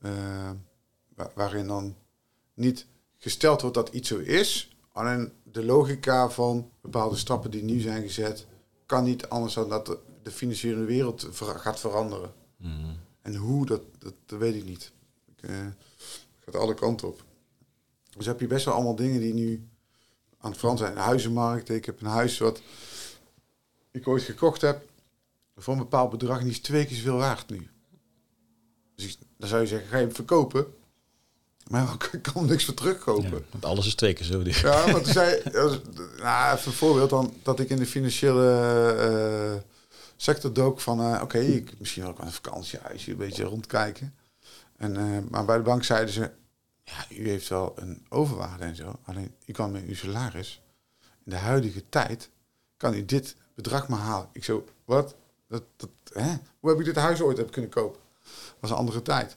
Eh, 0.00 0.10
wa- 1.16 1.30
waarin 1.34 1.66
dan 1.66 1.94
niet 2.54 2.86
gesteld 3.18 3.60
wordt 3.60 3.76
dat 3.76 3.88
iets 3.88 4.08
zo 4.08 4.18
is. 4.18 4.76
Alleen 4.92 5.32
de 5.42 5.64
logica 5.64 6.30
van 6.30 6.70
bepaalde 6.80 7.16
stappen 7.16 7.50
die 7.50 7.62
nu 7.62 7.80
zijn 7.80 8.02
gezet, 8.02 8.46
kan 8.86 9.04
niet 9.04 9.28
anders 9.28 9.54
dan 9.54 9.68
dat 9.68 9.96
de, 10.24 10.30
financiële 10.30 10.84
wereld 10.84 11.26
ver- 11.30 11.58
gaat 11.58 11.80
veranderen. 11.80 12.32
Mhm. 12.56 12.72
En 13.22 13.34
hoe, 13.36 13.66
dat, 13.66 13.80
dat, 13.98 14.12
dat 14.26 14.38
weet 14.38 14.54
ik 14.54 14.64
niet. 14.64 14.92
Ik, 15.36 15.48
eh, 15.50 15.56
gaat 16.44 16.56
alle 16.56 16.74
kanten 16.74 17.08
op. 17.08 17.22
Dus 18.16 18.26
heb 18.26 18.40
je 18.40 18.46
best 18.46 18.64
wel 18.64 18.74
allemaal 18.74 18.96
dingen 18.96 19.20
die 19.20 19.34
nu 19.34 19.68
aan 20.38 20.50
het 20.50 20.58
veranderen 20.58 20.90
zijn. 20.92 21.00
De 21.04 21.08
huizenmarkt. 21.08 21.68
Ik 21.68 21.84
heb 21.84 22.00
een 22.00 22.06
huis 22.06 22.38
wat 22.38 22.60
ik 23.90 24.08
ooit 24.08 24.22
gekocht 24.22 24.60
heb 24.60 24.82
voor 25.56 25.72
een 25.72 25.78
bepaald 25.78 26.10
bedrag. 26.10 26.38
En 26.38 26.44
die 26.44 26.52
is 26.52 26.60
twee 26.60 26.86
keer 26.86 26.96
zoveel 26.96 27.16
waard 27.16 27.50
nu. 27.50 27.68
Dus 28.96 29.04
ik- 29.06 29.16
dan 29.36 29.48
zou 29.48 29.60
je 29.60 29.66
zeggen, 29.68 29.88
ga 29.88 29.96
je 29.98 30.04
hem 30.06 30.14
verkopen? 30.14 30.66
Maar 31.70 31.96
ik 32.12 32.22
kan 32.22 32.42
er 32.42 32.48
niks 32.50 32.64
voor 32.64 32.74
terugkopen. 32.74 33.30
Ja, 33.30 33.38
want 33.50 33.64
alles 33.64 33.86
is 33.86 33.94
twee 33.94 34.12
keer 34.12 34.24
zo 34.26 34.42
duur. 34.42 34.60
Ja, 34.62 34.90
want 34.90 35.04
toen 35.04 35.12
zei, 35.12 35.42
nou, 35.52 36.56
even 36.56 36.66
een 36.66 36.72
voorbeeld 36.76 37.10
dan, 37.10 37.34
dat 37.42 37.60
ik 37.60 37.68
in 37.70 37.76
de 37.76 37.86
financiële 37.86 38.50
eh, 38.98 39.62
sector 40.24 40.52
dook 40.52 40.80
van, 40.80 41.00
eh, 41.00 41.22
oké, 41.22 41.38
ik 41.38 41.78
misschien 41.78 42.04
aan 42.04 42.14
een 42.18 42.32
vakantiehuisje 42.32 43.10
een 43.10 43.16
beetje 43.16 43.44
rondkijken. 43.44 44.14
En, 44.76 44.96
eh, 44.96 45.30
maar 45.30 45.44
bij 45.44 45.56
de 45.56 45.62
bank 45.62 45.84
zeiden 45.84 46.14
ze, 46.14 46.30
ja, 46.82 47.06
u 47.10 47.28
heeft 47.28 47.48
wel 47.48 47.72
een 47.76 48.06
overwaarde 48.08 48.64
en 48.64 48.76
zo, 48.76 48.98
alleen 49.04 49.34
u 49.46 49.52
kan 49.52 49.72
met 49.72 49.84
uw 49.84 49.94
salaris 49.94 50.62
in 51.24 51.30
de 51.30 51.36
huidige 51.36 51.88
tijd, 51.88 52.30
kan 52.76 52.94
u 52.94 53.04
dit 53.04 53.36
bedrag 53.54 53.88
maar 53.88 53.98
halen. 53.98 54.28
Ik 54.32 54.44
zo, 54.44 54.64
wat? 54.84 55.16
Dat, 55.48 55.62
dat, 55.76 55.90
hè? 56.12 56.36
Hoe 56.60 56.70
heb 56.70 56.78
ik 56.78 56.84
dit 56.84 56.96
huis 56.96 57.20
ooit 57.20 57.36
heb 57.36 57.50
kunnen 57.50 57.70
kopen? 57.70 58.00
Was 58.60 58.70
een 58.70 58.76
andere 58.76 59.02
tijd. 59.02 59.36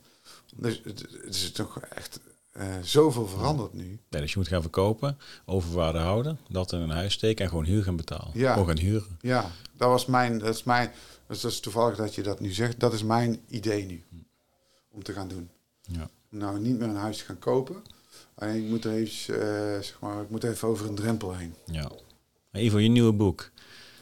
Dus 0.56 0.82
het 0.84 1.36
is 1.36 1.52
toch 1.52 1.80
echt 1.80 2.20
eh, 2.58 2.68
zoveel 2.84 3.28
veranderd 3.28 3.74
nu. 3.74 4.00
Nee, 4.10 4.22
dus 4.22 4.32
je 4.34 4.38
moet 4.40 4.48
gaan 4.48 4.62
verkopen, 4.62 5.18
overwaarde 5.46 6.00
houden, 6.00 6.40
dat 6.50 6.72
in 6.72 6.80
een 6.80 6.90
huis 6.90 7.14
steken 7.14 7.44
en 7.44 7.50
gewoon 7.50 7.66
huur 7.66 7.84
gaan 7.84 7.96
betalen. 7.96 8.32
Ja. 8.34 8.52
Gewoon 8.54 8.68
gaan 8.68 8.78
huren. 8.78 9.18
Ja, 9.22 9.52
dat 9.74 9.90
was 9.90 10.06
mijn, 10.06 10.40
dat 10.40 10.56
is 10.56 10.64
mijn, 10.64 10.92
dus 11.28 11.42
dat 11.42 11.52
is 11.52 11.60
toevallig 11.60 11.96
dat 11.98 12.16
je 12.16 12.24
dat 12.24 12.40
nu 12.40 12.52
zegt. 12.54 12.80
Dat 12.80 12.94
is 12.94 13.04
mijn 13.04 13.40
idee 13.48 13.86
nu. 13.86 14.04
Om 14.92 15.04
te 15.04 15.14
gaan 15.14 15.28
doen. 15.28 15.50
Ja. 15.82 16.10
Nou 16.30 16.60
niet 16.60 16.80
meer 16.80 16.88
een 16.88 16.96
huis 16.96 17.18
te 17.18 17.24
gaan 17.24 17.40
kopen. 17.40 17.84
Alleen 18.36 18.64
ik 18.64 18.70
moet 18.70 18.86
er 18.86 18.92
even, 18.92 19.34
eh, 19.42 19.82
zeg 19.82 19.98
maar, 20.00 20.22
ik 20.22 20.30
moet 20.30 20.44
even 20.44 20.68
over 20.68 20.88
een 20.88 20.96
drempel 20.96 21.34
heen. 21.36 21.54
ja. 21.66 21.92
Even 22.52 22.84
je 22.84 22.90
nieuwe 22.90 23.14
boek. 23.14 23.50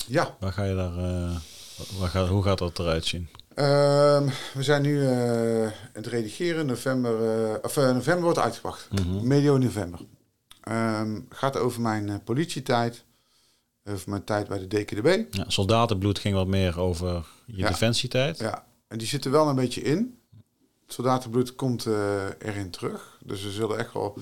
Ja, 0.08 0.36
Waar 0.40 0.54
ga 0.54 0.64
je 0.64 0.76
daar, 0.76 0.98
eh, 0.98 1.36
waar 2.00 2.10
gaat, 2.10 2.28
hoe 2.28 2.44
gaat 2.44 2.58
dat 2.58 2.80
eruit 2.80 3.06
zien? 3.06 3.30
Ehm, 3.56 4.30
we 4.54 4.64
zijn 4.64 4.82
nu 4.82 5.02
eh, 5.08 5.64
aan 5.66 5.72
het 5.94 6.08
redigeren. 6.08 6.66
November, 6.66 7.40
eh, 7.52 7.56
of, 7.62 7.78
eh, 7.78 7.94
november 7.94 8.24
wordt 8.24 8.40
uitgebracht. 8.40 8.88
Mhm. 8.92 9.28
Medio 9.28 9.58
november. 9.58 10.00
Ehm, 10.62 11.20
gaat 11.30 11.58
over 11.58 11.82
mijn 11.82 12.24
politietijd. 12.24 13.04
Over 13.84 14.10
mijn 14.10 14.24
tijd 14.24 14.48
bij 14.48 14.60
de 14.60 14.68
DKDB. 14.68 15.26
Ja, 15.34 15.44
soldatenbloed 15.48 16.20
ging 16.20 16.36
wat 16.36 16.48
meer 16.48 16.80
over 16.80 17.26
je 17.46 17.58
Ja. 17.58 17.68
defensietijd. 17.68 18.38
Ja, 18.38 18.66
en 18.88 18.98
die 18.98 19.08
zit 19.08 19.26
er 19.26 19.32
wel 19.32 19.50
een 19.50 19.56
beetje 19.56 19.82
in. 19.82 20.20
Soldatenbloed 20.88 21.56
komt 21.56 21.86
erin 22.40 22.70
terug. 22.70 23.18
Dus 23.26 23.44
er 23.44 23.52
zullen 23.52 23.78
echt 23.78 23.94
wel 23.94 24.18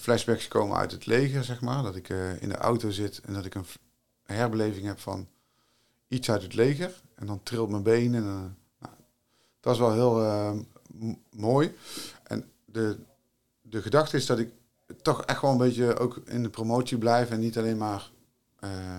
flashbacks 0.00 0.48
komen 0.48 0.76
uit 0.76 0.90
het 0.92 1.06
leger, 1.06 1.44
zeg 1.44 1.60
maar. 1.60 1.82
Dat 1.82 1.96
ik 1.96 2.08
in 2.40 2.48
de 2.48 2.56
auto 2.56 2.90
zit 2.90 3.20
en 3.24 3.32
dat 3.34 3.44
ik 3.44 3.54
een 3.54 3.66
herbeleving 4.24 4.86
heb 4.86 5.00
van 5.00 5.28
iets 6.08 6.30
uit 6.30 6.42
het 6.42 6.54
leger. 6.54 7.02
En 7.14 7.26
dan 7.26 7.42
trilt 7.42 7.70
mijn 7.70 7.82
been. 7.82 8.14
En, 8.14 8.22
eh, 8.22 8.44
nou, 8.78 8.94
dat 9.60 9.72
is 9.72 9.78
wel 9.78 9.92
heel 9.92 10.22
eh, 10.22 10.52
mooi. 11.30 11.76
En 12.22 12.50
de, 12.64 12.98
de 13.62 13.82
gedachte 13.82 14.16
is 14.16 14.26
dat 14.26 14.38
ik 14.38 14.50
toch 15.02 15.24
echt 15.24 15.40
wel 15.40 15.50
een 15.50 15.58
beetje 15.58 15.98
ook 15.98 16.16
in 16.24 16.42
de 16.42 16.50
promotie 16.50 16.98
blijf. 16.98 17.30
En 17.30 17.40
niet 17.40 17.58
alleen 17.58 17.76
maar 17.76 18.10
eh, 18.58 18.98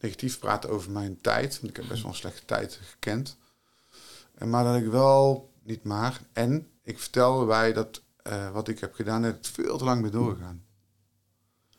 negatief 0.00 0.38
praten 0.38 0.70
over 0.70 0.90
mijn 0.90 1.20
tijd. 1.20 1.60
Want 1.60 1.70
ik 1.70 1.76
heb 1.76 1.88
best 1.88 2.02
wel 2.02 2.10
een 2.10 2.16
slechte 2.16 2.44
tijd 2.44 2.78
gekend. 2.82 3.36
En 4.34 4.50
maar 4.50 4.64
dat 4.64 4.76
ik 4.76 4.86
wel, 4.86 5.50
niet 5.62 5.84
maar, 5.84 6.20
en 6.32 6.68
ik 6.82 6.98
vertel 6.98 7.40
erbij 7.40 7.72
dat 7.72 8.04
wat 8.52 8.68
ik 8.68 8.78
heb 8.80 8.94
gedaan, 8.94 9.22
dat 9.22 9.34
het 9.34 9.46
veel 9.46 9.78
te 9.78 9.84
lang 9.84 10.02
mee 10.02 10.10
doorgegaan. 10.10 10.64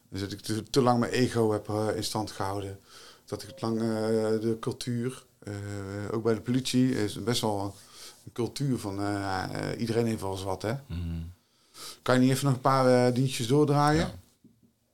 Dus 0.10 0.20
dat 0.20 0.32
ik 0.32 0.40
te, 0.40 0.64
te 0.64 0.82
lang 0.82 1.00
mijn 1.00 1.12
ego 1.12 1.52
heb 1.52 1.70
in 1.96 2.04
stand 2.04 2.32
gehouden. 2.32 2.80
Dat 3.28 3.44
ik 3.44 3.50
het 3.50 3.62
lang 3.62 3.80
eh, 3.80 3.86
de 4.42 4.58
cultuur, 4.60 5.26
eh, 5.40 5.54
ook 6.12 6.24
bij 6.24 6.34
de 6.34 6.42
politie, 6.42 7.04
is 7.04 7.24
best 7.24 7.42
wel 7.42 7.76
een 8.26 8.32
cultuur 8.32 8.78
van 8.78 9.02
eh, 9.02 9.50
iedereen 9.78 10.06
heeft 10.06 10.22
wel 10.22 10.32
eens 10.32 10.44
wat, 10.44 10.62
hè. 10.62 10.74
Mhm. 10.86 11.22
Kan 12.02 12.16
je 12.16 12.22
niet 12.22 12.32
even 12.32 12.46
nog 12.46 12.54
een 12.54 12.62
paar 12.62 13.14
dienstjes 13.14 13.48
doordraaien? 13.48 14.00
Ja. 14.00 14.14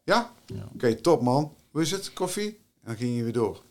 Ja? 0.03 0.33
Ja. 0.45 0.69
Oké, 0.73 0.95
top 0.95 1.21
man. 1.21 1.55
Hoe 1.71 1.81
is 1.81 1.91
het? 1.91 2.13
Koffie? 2.13 2.47
En 2.49 2.87
dan 2.87 2.95
ging 2.95 3.17
je 3.17 3.23
weer 3.23 3.33
door. 3.33 3.63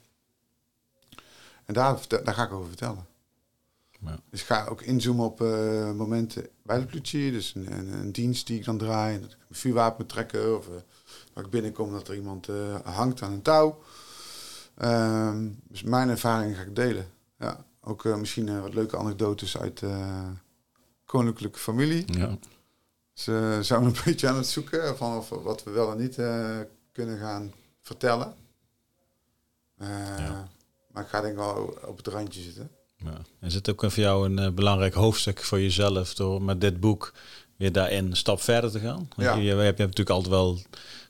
En 1.64 1.74
daar, 1.74 2.00
daar 2.08 2.34
ga 2.34 2.44
ik 2.44 2.52
over 2.52 2.68
vertellen. 2.68 3.06
Ja. 4.00 4.18
Dus 4.30 4.40
ik 4.40 4.46
ga 4.46 4.66
ook 4.66 4.82
inzoomen 4.82 5.24
op 5.24 5.40
momenten 5.96 6.48
bij 6.62 6.78
de 6.78 6.86
politie. 6.86 7.32
Dus 7.32 7.54
een, 7.54 7.72
een, 7.72 7.92
een 7.92 8.12
dienst 8.12 8.46
die 8.46 8.58
ik 8.58 8.64
dan 8.64 8.78
draai. 8.78 9.20
Dat 9.20 9.30
ik 9.30 9.38
een 9.48 9.56
vuurwapen 9.56 10.06
trekken. 10.06 10.56
Of 10.56 10.68
uh, 10.68 10.74
dat 11.32 11.44
ik 11.44 11.50
binnenkom 11.50 11.92
dat 11.92 12.08
er 12.08 12.14
iemand 12.14 12.48
hangt 12.84 13.22
aan 13.22 13.32
een 13.32 13.42
touw. 13.42 13.82
Ehm, 14.74 15.48
dus 15.68 15.82
mijn 15.82 16.08
ervaring 16.08 16.56
ga 16.56 16.62
ik 16.62 16.76
delen. 16.76 17.06
Ja, 17.38 17.64
ook 17.80 18.04
eh, 18.04 18.16
misschien 18.16 18.48
eh, 18.48 18.60
wat 18.60 18.74
leuke 18.74 18.96
anekdotes 18.96 19.58
uit 19.58 19.82
eh, 19.82 20.28
koninklijke 21.04 21.58
familie. 21.58 22.18
Ja. 22.18 22.38
Ze 23.12 23.58
zijn 23.60 23.84
een 23.84 23.96
beetje 24.04 24.28
aan 24.28 24.36
het 24.36 24.46
zoeken 24.46 24.96
van 24.96 25.16
of, 25.16 25.28
wat 25.28 25.64
we 25.64 25.70
wel 25.70 25.92
en 25.92 25.98
niet 25.98 26.14
kunnen 26.92 27.18
gaan 27.18 27.52
vertellen. 27.80 28.34
Ja. 29.78 30.48
Maar 30.92 31.02
ik 31.02 31.08
ga 31.08 31.20
denk 31.20 31.32
ik 31.32 31.38
wel 31.38 31.78
op 31.86 31.96
het 31.96 32.06
randje 32.06 32.42
zitten. 32.42 32.70
Ja. 32.96 33.20
Is 33.40 33.54
het 33.54 33.70
ook 33.70 33.80
voor 33.80 34.02
jou 34.02 34.36
een 34.36 34.54
belangrijk 34.54 34.94
hoofdstuk 34.94 35.42
voor 35.42 35.60
jezelf 35.60 36.14
door 36.14 36.42
met 36.42 36.60
dit 36.60 36.80
boek 36.80 37.12
weer 37.62 37.72
daarin 37.72 38.10
een 38.10 38.16
stap 38.16 38.40
verder 38.40 38.70
te 38.70 38.78
gaan? 38.80 38.96
Want 39.16 39.28
Ja. 39.28 39.34
je, 39.34 39.42
je, 39.42 39.48
hebt, 39.48 39.60
je 39.60 39.64
hebt 39.64 39.78
natuurlijk 39.78 40.10
altijd 40.10 40.32
wel 40.34 40.58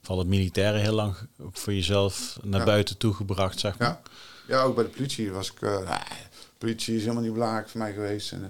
van 0.02 0.18
het 0.18 0.26
militaire 0.28 0.78
heel 0.78 0.92
lang 0.92 1.16
voor 1.52 1.72
jezelf 1.74 2.38
naar 2.42 2.60
Ja. 2.60 2.66
buiten 2.66 2.96
toe 2.98 3.14
gebracht, 3.14 3.60
zeg 3.60 3.78
maar. 3.78 3.88
Ja. 3.88 4.02
ja, 4.48 4.62
ook 4.62 4.74
bij 4.74 4.84
de 4.84 4.90
politie 4.90 5.30
was 5.32 5.52
ik... 5.52 5.62
ah, 5.62 6.00
politie 6.58 6.94
is 6.96 7.02
helemaal 7.02 7.22
niet 7.22 7.32
belangrijk 7.32 7.68
voor 7.68 7.80
mij 7.80 7.92
geweest. 7.92 8.32
En, 8.32 8.38
eh, 8.42 8.48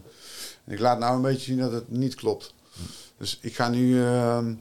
en 0.64 0.72
ik 0.72 0.78
laat 0.78 0.98
nou 0.98 1.16
een 1.16 1.22
beetje 1.22 1.44
zien 1.44 1.58
dat 1.58 1.72
het 1.72 1.90
niet 1.90 2.14
klopt. 2.14 2.54
Dus 3.18 3.38
ik 3.40 3.54
ga 3.54 3.68
nu... 3.68 4.02
ehm, 4.04 4.54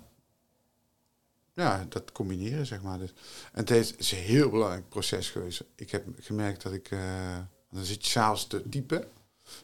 ja, 1.55 1.85
dat 1.89 2.11
combineren, 2.11 2.65
zeg 2.65 2.81
maar. 2.81 2.97
Dus, 2.99 3.09
en 3.53 3.59
het 3.59 3.69
is, 3.72 3.89
het 3.89 3.99
is 3.99 4.11
een 4.11 4.18
heel 4.18 4.49
belangrijk 4.49 4.89
proces 4.89 5.30
geweest. 5.30 5.63
Ik 5.76 5.91
heb 5.91 6.03
gemerkt 6.19 6.61
dat 6.63 6.73
ik... 6.73 6.91
eh, 6.91 6.99
dan 7.72 7.84
zit 7.85 8.03
je 8.05 8.11
s'avonds 8.11 8.47
te 8.47 8.69
typen. 8.69 9.03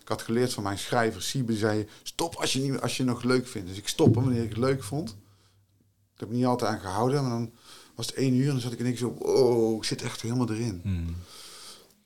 Ik 0.02 0.08
had 0.08 0.22
geleerd 0.22 0.54
van 0.54 0.64
mijn 0.64 0.78
schrijver, 0.78 1.22
Siebe, 1.22 1.54
zei... 1.54 1.88
Stop 2.04 2.36
als 2.36 2.54
je, 2.54 2.60
niet, 2.60 2.82
als 2.82 2.98
je 2.98 3.04
nog 3.04 3.24
leuk 3.24 3.48
vindt. 3.48 3.68
Dus 3.68 3.78
ik 3.78 3.88
stopte 3.88 4.22
wanneer 4.22 4.44
ik 4.44 4.50
het 4.50 4.58
leuk 4.58 4.84
vond. 4.84 5.10
Ik 6.14 6.20
heb 6.20 6.30
me 6.30 6.36
niet 6.36 6.46
altijd 6.46 6.72
aan 6.72 6.80
gehouden. 6.80 7.22
Maar 7.22 7.32
dan 7.32 7.52
was 7.96 8.06
het 8.06 8.16
één 8.16 8.34
uur 8.34 8.46
en 8.46 8.52
dan 8.52 8.60
zat 8.60 8.72
ik 8.72 8.80
in 8.80 8.86
één 8.86 8.94
keer 8.94 9.08
zo, 9.08 9.14
wow, 9.20 9.76
ik 9.76 9.84
zit 9.84 10.02
echt 10.02 10.22
helemaal 10.22 10.50
erin. 10.50 10.82
Mhm. 10.84 11.14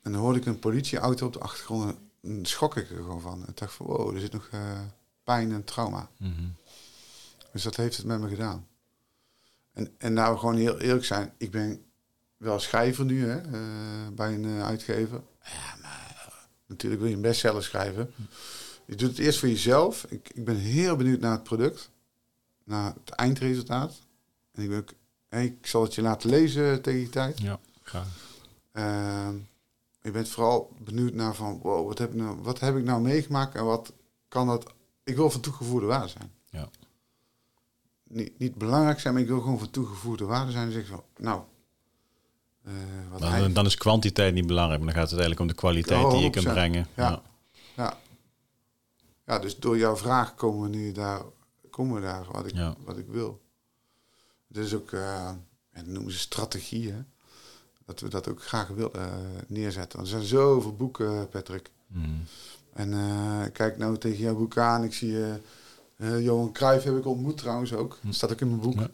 En 0.01 0.11
dan 0.11 0.21
hoorde 0.21 0.39
ik 0.39 0.45
een 0.45 0.59
politieauto 0.59 1.25
op 1.25 1.33
de 1.33 1.39
achtergrond 1.39 1.95
en 2.21 2.35
dan 2.35 2.45
schrok 2.45 2.77
ik 2.77 2.89
er 2.89 2.95
gewoon 2.95 3.21
van. 3.21 3.45
En 3.45 3.51
dacht 3.55 3.73
van, 3.73 3.85
wow, 3.85 4.13
er 4.13 4.19
zit 4.19 4.31
nog 4.31 4.47
eh, 4.51 4.79
pijn 5.23 5.51
en 5.51 5.63
trauma. 5.63 6.09
Mhm. 6.17 6.47
Dus 7.51 7.63
dat 7.63 7.75
heeft 7.75 7.97
het 7.97 8.05
met 8.05 8.19
me 8.19 8.27
gedaan. 8.27 8.67
En, 9.73 9.95
en 9.97 10.13
nou 10.13 10.37
gewoon 10.37 10.55
heel 10.55 10.79
eerlijk 10.79 11.05
zijn, 11.05 11.33
ik 11.37 11.51
ben 11.51 11.85
wel 12.37 12.59
schrijver 12.59 13.05
nu 13.05 13.25
hè, 13.25 13.37
eh, 13.37 14.13
bij 14.13 14.33
een 14.33 14.45
eh, 14.45 14.65
uitgever. 14.65 15.21
Ja, 15.43 15.80
natuurlijk 16.71 17.01
wil 17.01 17.09
je 17.09 17.15
een 17.15 17.21
bestseller 17.21 17.63
schrijven. 17.63 18.13
Je 18.85 18.95
doet 18.95 19.09
het 19.09 19.19
eerst 19.19 19.39
voor 19.39 19.49
jezelf. 19.49 20.05
Ik, 20.09 20.29
ik 20.33 20.45
ben 20.45 20.55
heel 20.55 20.95
benieuwd 20.95 21.19
naar 21.19 21.31
het 21.31 21.43
product, 21.43 21.89
naar 22.63 22.93
het 23.03 23.09
eindresultaat. 23.09 23.99
En 24.51 24.63
ik, 24.63 24.69
ben 24.69 24.77
ook, 24.77 24.93
hey, 25.27 25.45
ik 25.45 25.67
zal 25.67 25.83
het 25.83 25.95
je 25.95 26.01
laten 26.01 26.29
lezen 26.29 26.81
tegen 26.81 26.99
die 26.99 27.09
tijd. 27.09 27.39
Ja, 27.39 27.59
graag. 27.83 28.07
Ehm, 28.71 29.35
je 30.01 30.11
bent 30.11 30.29
vooral 30.29 30.71
benieuwd 30.77 31.13
naar 31.13 31.35
van, 31.35 31.59
wow, 31.61 31.87
wat 31.87 31.97
heb, 31.97 32.09
ik 32.09 32.15
nou, 32.15 32.41
wat 32.41 32.59
heb 32.59 32.77
ik 32.77 32.83
nou 32.83 33.01
meegemaakt 33.01 33.55
en 33.55 33.65
wat 33.65 33.93
kan 34.27 34.47
dat... 34.47 34.73
Ik 35.03 35.15
wil 35.15 35.29
van 35.29 35.41
toegevoegde 35.41 35.85
waarde 35.85 36.07
zijn. 36.07 36.31
Ja. 36.49 36.69
Niet, 38.03 38.39
niet 38.39 38.55
belangrijk 38.55 38.99
zijn, 38.99 39.13
maar 39.13 39.23
ik 39.23 39.29
wil 39.29 39.41
gewoon 39.41 39.59
van 39.59 39.69
toegevoegde 39.69 40.25
waarde 40.25 40.51
zijn. 40.51 40.65
En 40.65 40.71
zeg 40.71 40.81
ik 40.81 40.87
van, 40.87 41.03
nou, 41.17 41.41
wat 43.11 43.21
hij- 43.21 43.39
dan, 43.39 43.53
dan 43.53 43.65
is 43.65 43.75
kwantiteit 43.77 44.33
niet 44.33 44.47
belangrijk, 44.47 44.81
maar 44.83 44.93
dan 44.93 45.01
gaat 45.01 45.11
het 45.11 45.19
eigenlijk 45.19 45.41
om 45.41 45.55
de 45.55 45.61
kwaliteit 45.61 46.03
Oh, 46.05 46.11
die 46.11 46.19
je 46.21 46.29
kunt 46.29 46.45
100%. 46.45 46.53
brengen. 46.53 46.87
Ja. 46.95 47.09
Ja. 47.09 47.21
ja. 47.75 47.97
ja, 49.25 49.39
dus 49.39 49.57
door 49.59 49.77
jouw 49.77 49.95
vraag 49.97 50.35
komen 50.35 50.69
we 50.71 50.77
nu 50.77 50.91
daar, 50.91 51.21
komen 51.69 51.95
we 51.95 52.01
daar 52.01 52.25
wat 52.31 52.45
ik, 52.45 52.53
Ja. 52.55 52.75
wat 52.85 52.97
ik 52.97 53.07
wil. 53.07 53.41
Het 54.47 54.57
is 54.57 54.73
ook, 54.75 54.91
eh, 54.91 55.27
en 55.71 55.83
dat 55.85 55.85
noemen 55.93 56.11
ze 56.11 56.17
strategie, 56.19 56.91
hè? 56.91 56.97
Dat 57.85 57.99
we 57.99 58.07
dat 58.09 58.27
ook 58.29 58.43
graag 58.43 58.67
willen 58.67 58.93
eh, 58.93 59.07
neerzetten. 59.47 59.97
Want 59.99 60.11
er 60.11 60.15
zijn 60.17 60.27
zoveel 60.27 60.75
boeken, 60.75 61.29
Patrick. 61.29 61.69
Mhm. 61.87 62.09
En 62.73 62.93
eh, 62.93 63.45
ik 63.45 63.53
kijk 63.53 63.77
nou 63.77 63.97
tegen 63.97 64.17
jouw 64.19 64.35
boek 64.35 64.57
aan. 64.57 64.83
Ik 64.83 64.93
zie 64.93 65.23
eh, 65.23 65.33
eh, 65.97 66.23
Johan 66.23 66.51
Cruijff 66.51 66.83
heb 66.85 66.97
ik 66.97 67.05
ontmoet 67.05 67.37
trouwens 67.37 67.73
ook. 67.73 67.97
Dat 68.01 68.15
staat 68.15 68.31
ook 68.31 68.41
in 68.41 68.47
mijn 68.47 68.59
boek. 68.61 68.79
Ja. 68.79 68.89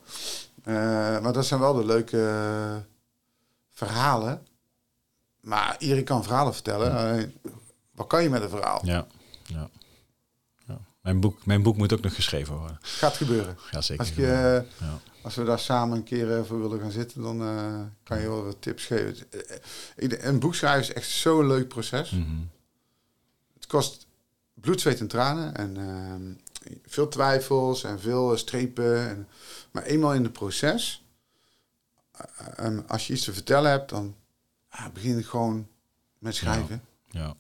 Eh, 0.64 1.22
maar 1.23 1.34
dat 1.34 1.45
zijn 1.45 1.60
wel 1.60 1.73
de 1.73 1.85
leuke 1.85 2.18
eh, 2.27 2.76
verhalen. 3.78 4.48
Maar 5.41 5.76
iedereen 5.80 6.04
kan 6.04 6.24
verhalen 6.24 6.54
vertellen. 6.54 7.34
Wat 7.91 8.08
kan 8.08 8.24
je 8.24 8.30
met 8.30 8.41
een 8.41 8.49
verhaal? 8.49 8.86
Ja. 8.86 9.08
Ja. 9.44 9.70
Ja. 10.68 10.80
Mijn, 11.02 11.20
boek, 11.20 11.45
mijn 11.45 11.64
boek 11.64 11.78
moet 11.78 11.94
ook 11.94 12.02
nog 12.02 12.16
geschreven 12.16 12.58
worden. 12.58 12.78
Gaat 12.82 13.16
gebeuren. 13.18 13.58
Ja, 13.72 13.82
zeker. 13.82 14.06
Als, 14.06 14.16
je, 14.16 14.32
eh, 14.32 14.88
ja. 14.88 14.99
als 15.22 15.36
we 15.36 15.44
daar 15.44 15.60
samen 15.60 15.98
een 15.98 16.04
keer 16.04 16.45
voor 16.45 16.62
willen 16.62 16.80
gaan 16.80 16.91
zitten, 16.91 17.22
dan 17.22 17.41
eh, 17.41 17.82
kan 18.04 18.22
je 18.22 18.28
wel 18.28 18.44
wat 18.44 18.62
tips 18.62 18.86
geven. 18.86 19.32
Eh, 19.95 20.26
Een 20.26 20.40
boek 20.40 20.56
schrijven 20.56 20.82
is 20.82 20.94
echt 20.94 21.10
zo'n 21.10 21.48
leuk 21.48 21.68
proces. 21.68 22.10
Mhm. 22.12 22.26
Het 23.54 23.68
kost 23.68 24.08
bloed, 24.54 24.82
zweet 24.82 24.99
en 24.99 25.08
tranen. 25.08 25.56
En 25.56 25.78
ehm, 25.78 26.34
veel 26.86 27.08
twijfels 27.08 27.84
en 27.84 27.99
veel 27.99 28.38
strepen. 28.38 29.10
En, 29.10 29.28
maar 29.72 29.84
eenmaal 29.84 30.14
in 30.14 30.24
het 30.24 30.34
proces, 30.34 31.07
en 32.56 32.84
als 32.88 33.07
je 33.07 33.14
iets 33.14 33.23
te 33.23 33.34
vertellen 33.34 33.72
hebt, 33.72 33.89
dan 33.89 34.15
ah, 34.69 34.85
begin 34.94 35.18
ik 35.18 35.26
gewoon 35.26 35.68
met 36.19 36.35
schrijven. 36.35 36.84
ja. 37.10 37.35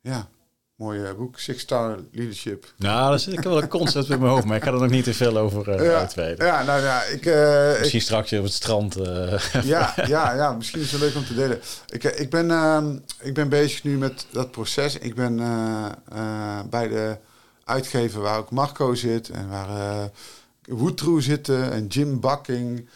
Ja, 0.00 0.28
mooi 0.76 1.02
eh, 1.04 1.14
boek. 1.14 1.38
Six 1.38 1.60
Star 1.62 1.98
Leadership. 2.12 2.72
Nou, 2.76 3.10
daar 3.10 3.18
zit 3.18 3.32
ik 3.32 3.40
wel 3.42 3.62
een 3.62 3.68
concept 3.68 4.08
in 4.10 4.18
mijn 4.18 4.30
hoofd, 4.30 4.44
maar 4.44 4.56
ik 4.56 4.62
ga 4.62 4.72
er 4.72 4.80
nog 4.80 4.90
niet 4.90 5.04
te 5.04 5.14
veel 5.14 5.36
over 5.38 5.68
eh 5.70 5.84
ja, 5.86 5.98
uitweiden. 5.98 6.46
ja, 6.46 6.62
nou 6.62 6.82
ja, 6.82 7.02
ik, 7.02 7.26
eh, 7.26 7.72
ik, 7.72 7.78
Misschien 7.78 8.00
straks 8.00 8.32
op 8.32 8.42
het 8.42 8.52
strand. 8.52 8.96
eh, 8.96 9.40
ja, 9.62 9.94
ja, 10.06 10.34
ja, 10.34 10.52
misschien 10.52 10.80
is 10.80 10.92
het 10.92 11.00
leuk 11.00 11.14
om 11.14 11.24
te 11.24 11.34
delen. 11.34 11.60
Ik, 11.86 12.04
eh, 12.04 12.20
ik, 12.20 12.30
ben, 12.30 12.50
ehm, 12.50 12.98
ik 13.20 13.34
ben 13.34 13.48
bezig 13.48 13.84
nu 13.84 13.98
met 13.98 14.26
dat 14.30 14.50
proces. 14.50 14.98
Ik 14.98 15.14
ben 15.14 15.40
eh, 15.40 15.86
eh, 16.12 16.64
bij 16.70 16.88
de 16.88 17.16
uitgever 17.64 18.20
waar 18.20 18.38
ook 18.38 18.50
Marco 18.50 18.94
zit 18.94 19.28
en 19.30 19.48
waar 19.48 19.68
eh 19.68 20.04
Woodrow 20.68 21.20
zitten 21.20 21.72
en 21.72 21.86
Jim 21.86 22.20
Bucking. 22.20 22.88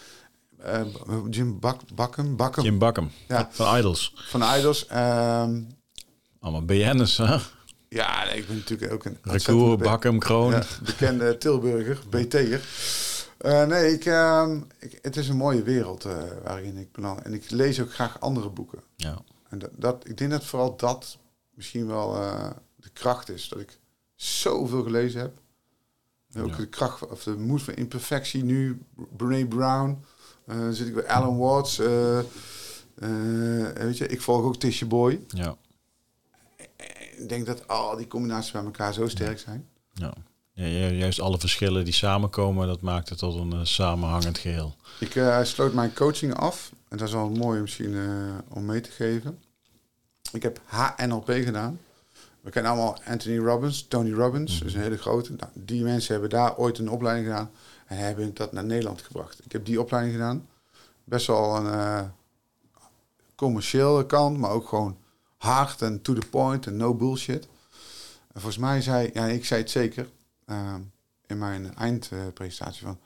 Eh, 0.62 0.82
Jim 1.30 1.58
Bak, 1.60 1.80
Bakken, 1.94 2.36
Bakken 2.36 2.62
Jim 2.62 2.78
Bakken 2.78 3.10
Ja. 3.28 3.48
van 3.52 3.78
Idols. 3.78 4.14
van 4.28 4.42
Idols. 4.58 4.86
Ehm, 4.86 5.60
Allemaal 6.40 6.64
BN'ers, 6.64 7.16
hè? 7.16 7.36
ja, 7.88 8.24
nee, 8.24 8.36
ik 8.38 8.46
ben 8.46 8.56
natuurlijk 8.56 8.92
ook 8.92 9.04
een 9.04 9.18
Recour, 9.22 9.78
Bakken, 9.78 10.18
Kroon. 10.18 10.50
ja, 10.52 10.62
bekende 10.84 11.38
Tilburger, 11.38 11.98
BT'er. 12.10 12.68
Eh 13.38 13.64
nee, 13.66 13.92
ik, 13.92 14.04
ehm, 14.04 14.60
ik, 14.78 14.98
het 15.02 15.16
is 15.16 15.28
een 15.28 15.36
mooie 15.36 15.62
wereld 15.62 16.04
eh, 16.04 16.16
waarin 16.44 16.76
ik 16.76 16.92
beland. 16.92 17.22
En 17.22 17.34
ik 17.34 17.50
lees 17.50 17.80
ook 17.80 17.92
graag 17.92 18.20
andere 18.20 18.48
boeken. 18.50 18.82
Ja. 18.96 19.18
En 19.48 19.58
dat, 19.58 19.70
dat, 19.76 20.08
ik 20.08 20.16
denk 20.18 20.30
dat 20.30 20.44
vooral 20.44 20.76
dat 20.76 21.18
misschien 21.54 21.86
wel 21.86 22.12
de 22.76 22.88
kracht 22.92 23.28
is. 23.30 23.48
Dat 23.48 23.58
ik 23.60 23.78
zoveel 24.14 24.82
gelezen 24.82 25.20
heb. 25.20 25.38
Ook 26.38 26.48
Ja. 26.50 26.56
de 26.56 26.66
kracht 26.68 27.06
of 27.08 27.22
de 27.22 27.36
moed 27.36 27.62
van 27.62 27.74
imperfectie 27.74 28.44
nu. 28.44 28.82
Brene 29.16 29.46
Brown. 29.48 30.04
Eh, 30.46 30.68
zit 30.70 30.86
ik 30.86 30.94
bij 30.94 31.06
Alan 31.08 31.38
Watts. 31.38 31.78
eh, 31.78 32.18
eh, 32.18 32.24
weet 33.74 33.98
je, 33.98 34.06
ik 34.06 34.20
volg 34.20 34.42
ook 34.44 34.56
Tisha 34.56 34.86
Boy. 34.86 35.20
Ja. 35.28 35.56
Ik 37.16 37.28
denk 37.28 37.46
dat 37.46 37.68
al 37.68 37.96
die 37.96 38.06
combinaties 38.08 38.50
bij 38.52 38.64
elkaar 38.64 38.92
zo 38.94 39.08
sterk 39.08 39.38
zijn. 39.38 39.68
Ja. 39.92 40.12
Ja, 40.52 40.66
ju- 40.66 40.94
juist 40.96 41.20
alle 41.20 41.38
verschillen 41.38 41.84
die 41.84 41.94
samenkomen, 41.94 42.66
dat 42.66 42.80
maakt 42.80 43.08
het 43.08 43.18
tot 43.18 43.34
een 43.34 43.66
samenhangend 43.66 44.38
geheel. 44.38 44.74
Ik 45.00 45.20
sloot 45.42 45.72
mijn 45.72 45.94
coaching 45.94 46.34
af. 46.34 46.72
En 46.88 46.96
dat 46.96 47.08
is 47.08 47.14
wel 47.14 47.30
mooi 47.30 47.60
misschien 47.60 47.94
eh, 47.96 48.56
om 48.56 48.64
mee 48.64 48.80
te 48.80 48.90
geven. 48.90 49.38
Ik 50.32 50.42
heb 50.42 50.60
HNLP 50.64 51.30
gedaan. 51.30 51.78
We 52.40 52.50
kennen 52.50 52.72
allemaal 52.72 52.98
Anthony 53.04 53.38
Robbins, 53.38 53.86
Tony 53.88 54.12
Robbins. 54.12 54.58
Dat 54.58 54.68
is 54.68 54.74
een 54.74 54.80
hele 54.80 54.98
grote. 54.98 55.32
Nou, 55.32 55.50
die 55.54 55.82
mensen 55.82 56.12
hebben 56.12 56.30
daar 56.30 56.56
ooit 56.56 56.78
een 56.78 56.90
opleiding 56.90 57.26
gedaan. 57.26 57.50
En 57.86 57.96
hebben 57.96 58.34
dat 58.34 58.52
naar 58.52 58.64
Nederland 58.64 59.02
gebracht. 59.02 59.44
Ik 59.44 59.52
heb 59.52 59.64
die 59.64 59.80
opleiding 59.80 60.14
gedaan. 60.14 60.48
Best 61.04 61.26
wel 61.26 61.56
een 61.56 61.72
eh, 61.72 62.04
commerciële 63.34 64.06
kant, 64.06 64.38
maar 64.38 64.50
ook 64.50 64.68
gewoon 64.68 64.98
hard 65.36 65.82
en 65.82 66.02
to 66.02 66.14
the 66.14 66.28
point 66.30 66.66
en 66.66 66.76
no 66.76 66.94
bullshit. 66.94 67.48
En 68.32 68.40
volgens 68.40 68.58
mij 68.58 68.82
zei, 68.82 69.10
ja, 69.12 69.26
ik 69.26 69.44
zei 69.44 69.60
het 69.60 69.70
zeker 69.70 70.10
eh, 70.44 70.74
in 71.26 71.38
mijn 71.38 71.74
eindpresentatie 71.74 72.82
van, 72.82 72.98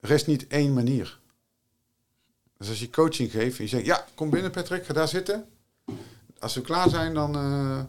er 0.00 0.10
is 0.10 0.26
niet 0.26 0.46
één 0.46 0.72
manier. 0.74 1.18
Dus 2.58 2.68
als 2.68 2.80
je 2.80 2.90
coaching 2.90 3.30
geeft 3.30 3.58
en 3.58 3.64
je 3.64 3.70
zegt, 3.70 3.86
ja, 3.86 4.06
kom 4.14 4.30
binnen 4.30 4.50
Patrick, 4.50 4.86
ga 4.86 4.92
daar 4.92 5.08
zitten. 5.08 5.48
Als 6.38 6.54
we 6.54 6.60
klaar 6.60 6.88
zijn, 6.88 7.14
dan, 7.14 7.34
eh, 7.34 7.84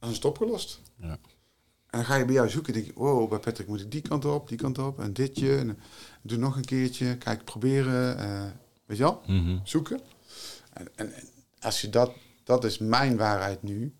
dan 0.00 0.08
is 0.10 0.16
het 0.16 0.24
opgelost. 0.24 0.80
Ja. 0.96 1.08
En 1.90 1.98
dan 1.98 2.04
ga 2.04 2.14
je 2.16 2.24
bij 2.24 2.34
jou 2.34 2.48
zoeken. 2.48 2.72
denk 2.72 2.86
je, 2.86 2.92
wow, 2.94 3.28
bij 3.28 3.38
Patrick 3.38 3.66
moet 3.68 3.80
ik 3.80 3.90
die 3.90 4.00
kant 4.00 4.24
op, 4.24 4.48
die 4.48 4.58
kant 4.58 4.78
op. 4.78 5.00
En 5.00 5.12
ditje. 5.12 5.56
En 5.56 5.78
doe 6.22 6.38
nog 6.38 6.56
een 6.56 6.64
keertje. 6.64 7.16
Kijk, 7.16 7.44
proberen. 7.44 8.18
eh, 8.18 8.42
weet 8.86 8.96
je 8.96 9.02
wel? 9.02 9.22
Mhm. 9.26 9.58
Zoeken. 9.64 10.00
En, 10.72 10.88
en, 10.94 11.12
en 11.14 11.22
als 11.60 11.80
je 11.80 11.90
dat, 11.90 12.12
dat 12.44 12.64
is 12.64 12.78
mijn 12.78 13.16
waarheid 13.16 13.62
nu. 13.62 13.94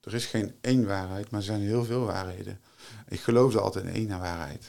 Er 0.00 0.14
is 0.14 0.26
geen 0.26 0.54
één 0.60 0.86
waarheid, 0.86 1.30
maar 1.30 1.40
er 1.40 1.46
zijn 1.46 1.60
heel 1.60 1.84
veel 1.84 2.04
waarheden. 2.04 2.60
Ik 3.08 3.20
geloofde 3.20 3.60
altijd 3.60 3.84
in 3.84 3.92
één 3.92 4.08
waarheid. 4.18 4.66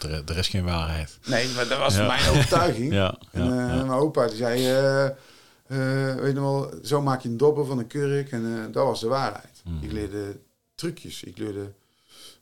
Er, 0.00 0.22
er 0.26 0.36
is 0.38 0.48
geen 0.48 0.64
waarheid. 0.64 1.18
Nee, 1.26 1.48
maar 1.48 1.68
dat 1.68 1.78
was 1.78 1.94
Ja. 1.96 2.06
mijn 2.06 2.28
overtuiging. 2.30 2.92
Ja, 3.02 3.18
En 3.32 3.44
ja, 3.44 3.68
eh, 3.70 3.76
mijn 3.76 3.90
opa 3.90 4.26
die 4.26 4.36
zei, 4.36 4.66
eh, 5.66 6.14
weet 6.14 6.34
je 6.34 6.40
wel, 6.40 6.74
zo 6.82 7.02
maak 7.02 7.20
je 7.20 7.28
een 7.28 7.36
dobber 7.36 7.66
van 7.66 7.78
een 7.78 7.86
kurk. 7.86 8.30
En 8.32 8.68
dat 8.72 8.84
was 8.86 9.00
de 9.00 9.06
waarheid. 9.08 9.59
Mhm. 9.70 9.84
Ik 9.84 9.92
leerde 9.92 10.40
trucjes, 10.74 11.22
ik 11.22 11.38
leerde 11.38 11.72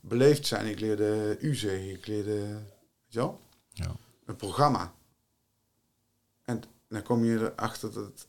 beleefd 0.01 0.47
zijn, 0.47 0.67
ik 0.67 0.81
leerde 0.81 1.37
u 1.41 1.55
zeggen, 1.55 1.91
ik 1.91 2.07
leerde, 2.07 2.63
wel, 3.11 3.41
Ja. 3.73 3.97
een 4.25 4.37
programma. 4.37 4.95
En 6.45 6.63
dan 6.89 7.03
kom 7.03 7.25
je 7.25 7.39
erachter 7.57 7.93
dat 7.93 8.05
het 8.05 8.27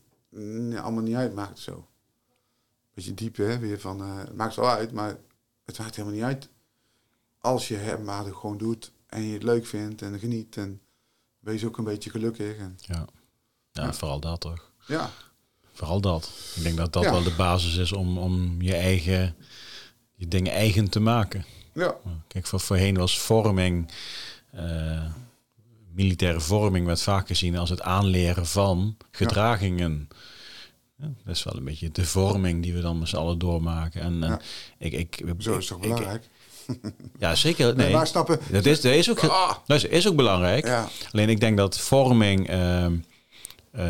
allemaal 0.81 1.03
niet 1.03 1.15
uitmaakt 1.15 1.59
zo. 1.59 1.87
Beetje 2.93 3.13
diep 3.13 3.35
hè, 3.35 3.59
weer 3.59 3.79
van, 3.79 4.01
eh, 4.01 4.17
het 4.17 4.35
maakt 4.35 4.55
wel 4.55 4.69
uit, 4.69 4.91
maar 4.91 5.17
het 5.65 5.77
maakt 5.77 5.95
helemaal 5.95 6.15
niet 6.17 6.25
uit. 6.27 6.49
Als 7.37 7.67
je 7.67 7.75
het 7.75 8.03
maar 8.03 8.23
gewoon 8.33 8.57
doet 8.57 8.91
en 9.07 9.21
je 9.21 9.33
het 9.33 9.43
leuk 9.43 9.65
vindt 9.65 10.01
en 10.01 10.19
geniet 10.19 10.57
en 10.57 10.81
wees 11.39 11.65
ook 11.65 11.77
een 11.77 11.83
beetje 11.83 12.09
gelukkig. 12.09 12.57
En, 12.57 12.77
Ja. 12.81 13.07
Ja, 13.71 13.83
Ja. 13.83 13.93
vooral 13.93 14.19
dat 14.19 14.41
toch. 14.41 14.71
ja, 14.87 15.09
Vooral 15.79 16.01
dat. 16.01 16.31
Ik 16.55 16.63
denk 16.63 16.77
dat 16.77 16.93
dat 16.93 17.03
Ja. 17.03 17.11
wel 17.11 17.23
de 17.23 17.33
basis 17.37 17.75
is 17.77 17.91
om, 17.93 18.17
om 18.17 18.61
je 18.61 18.75
eigen 18.75 19.35
je 20.15 20.27
dingen 20.27 20.51
eigen 20.53 20.89
te 20.89 20.99
maken. 20.99 21.45
ja, 21.73 21.95
Kijk, 22.27 22.47
voor, 22.47 22.59
voorheen 22.59 22.97
was 22.97 23.19
vorming, 23.19 23.91
eh, 24.51 25.05
militaire 25.93 26.39
vorming 26.39 26.85
werd 26.85 27.01
vaak 27.01 27.27
gezien 27.27 27.57
als 27.57 27.69
het 27.69 27.81
aanleren 27.81 28.45
van 28.45 28.97
gedragingen. 29.11 30.07
Ja, 30.97 31.09
dat 31.25 31.35
is 31.35 31.43
wel 31.43 31.55
een 31.55 31.63
beetje 31.63 31.91
de 31.91 32.05
vorming 32.05 32.63
die 32.63 32.73
we 32.73 32.81
dan 32.81 32.99
met 32.99 33.07
z'n 33.09 33.15
allen 33.15 33.39
doormaken. 33.39 34.01
En, 34.01 34.23
en 34.23 34.29
Ja. 34.29 34.39
ik, 34.77 34.93
ik, 34.93 35.23
zo 35.37 35.57
is 35.57 35.57
het 35.57 35.67
toch 35.67 35.77
ik- 35.77 35.81
belangrijk. 35.83 36.29
Ja, 37.19 37.35
zeker. 37.35 37.75
Nee. 37.75 37.93
Maar 37.95 38.07
snappen... 38.07 38.39
dat 38.51 38.65
is, 38.65 38.81
dat 38.81 38.93
is, 38.93 39.09
ook, 39.09 39.19
Ah. 39.23 39.55
dat 39.65 39.77
is, 39.77 39.83
is 39.83 40.07
ook 40.07 40.15
belangrijk. 40.15 40.65
Ja, 40.65 40.89
Alleen 41.11 41.29
ik 41.29 41.39
denk 41.39 41.57
dat 41.57 41.79
vorming 41.79 42.47
ehm, 42.49 42.95
eh, 43.71 43.89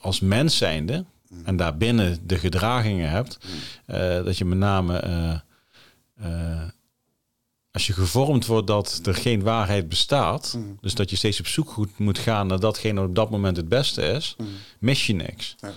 als 0.00 0.20
mens 0.20 0.56
zijnde 0.56 1.04
en 1.44 1.56
daarbinnen 1.56 2.18
de 2.26 2.38
gedragingen 2.38 3.10
hebt, 3.10 3.38
eh, 3.86 4.24
dat 4.24 4.38
je 4.38 4.44
met 4.44 4.58
name 4.58 4.98
eh, 4.98 5.40
eh, 6.14 6.68
als 7.70 7.86
je 7.86 7.92
gevormd 7.92 8.46
wordt 8.46 8.66
dat 8.66 9.00
er 9.04 9.14
geen 9.14 9.42
waarheid 9.42 9.88
bestaat, 9.88 10.54
Mm. 10.56 10.78
dus 10.80 10.94
dat 10.94 11.10
je 11.10 11.16
steeds 11.16 11.38
op 11.40 11.46
zoek 11.46 11.98
moet 11.98 12.18
gaan 12.18 12.46
naar 12.46 12.60
datgene 12.60 13.00
wat 13.00 13.08
op 13.08 13.14
dat 13.14 13.30
moment 13.30 13.56
het 13.56 13.68
beste 13.68 14.02
is, 14.02 14.34
Mm. 14.38 14.46
mis 14.78 15.06
je 15.06 15.12
niks. 15.14 15.54
Ja. 15.58 15.68
En 15.68 15.74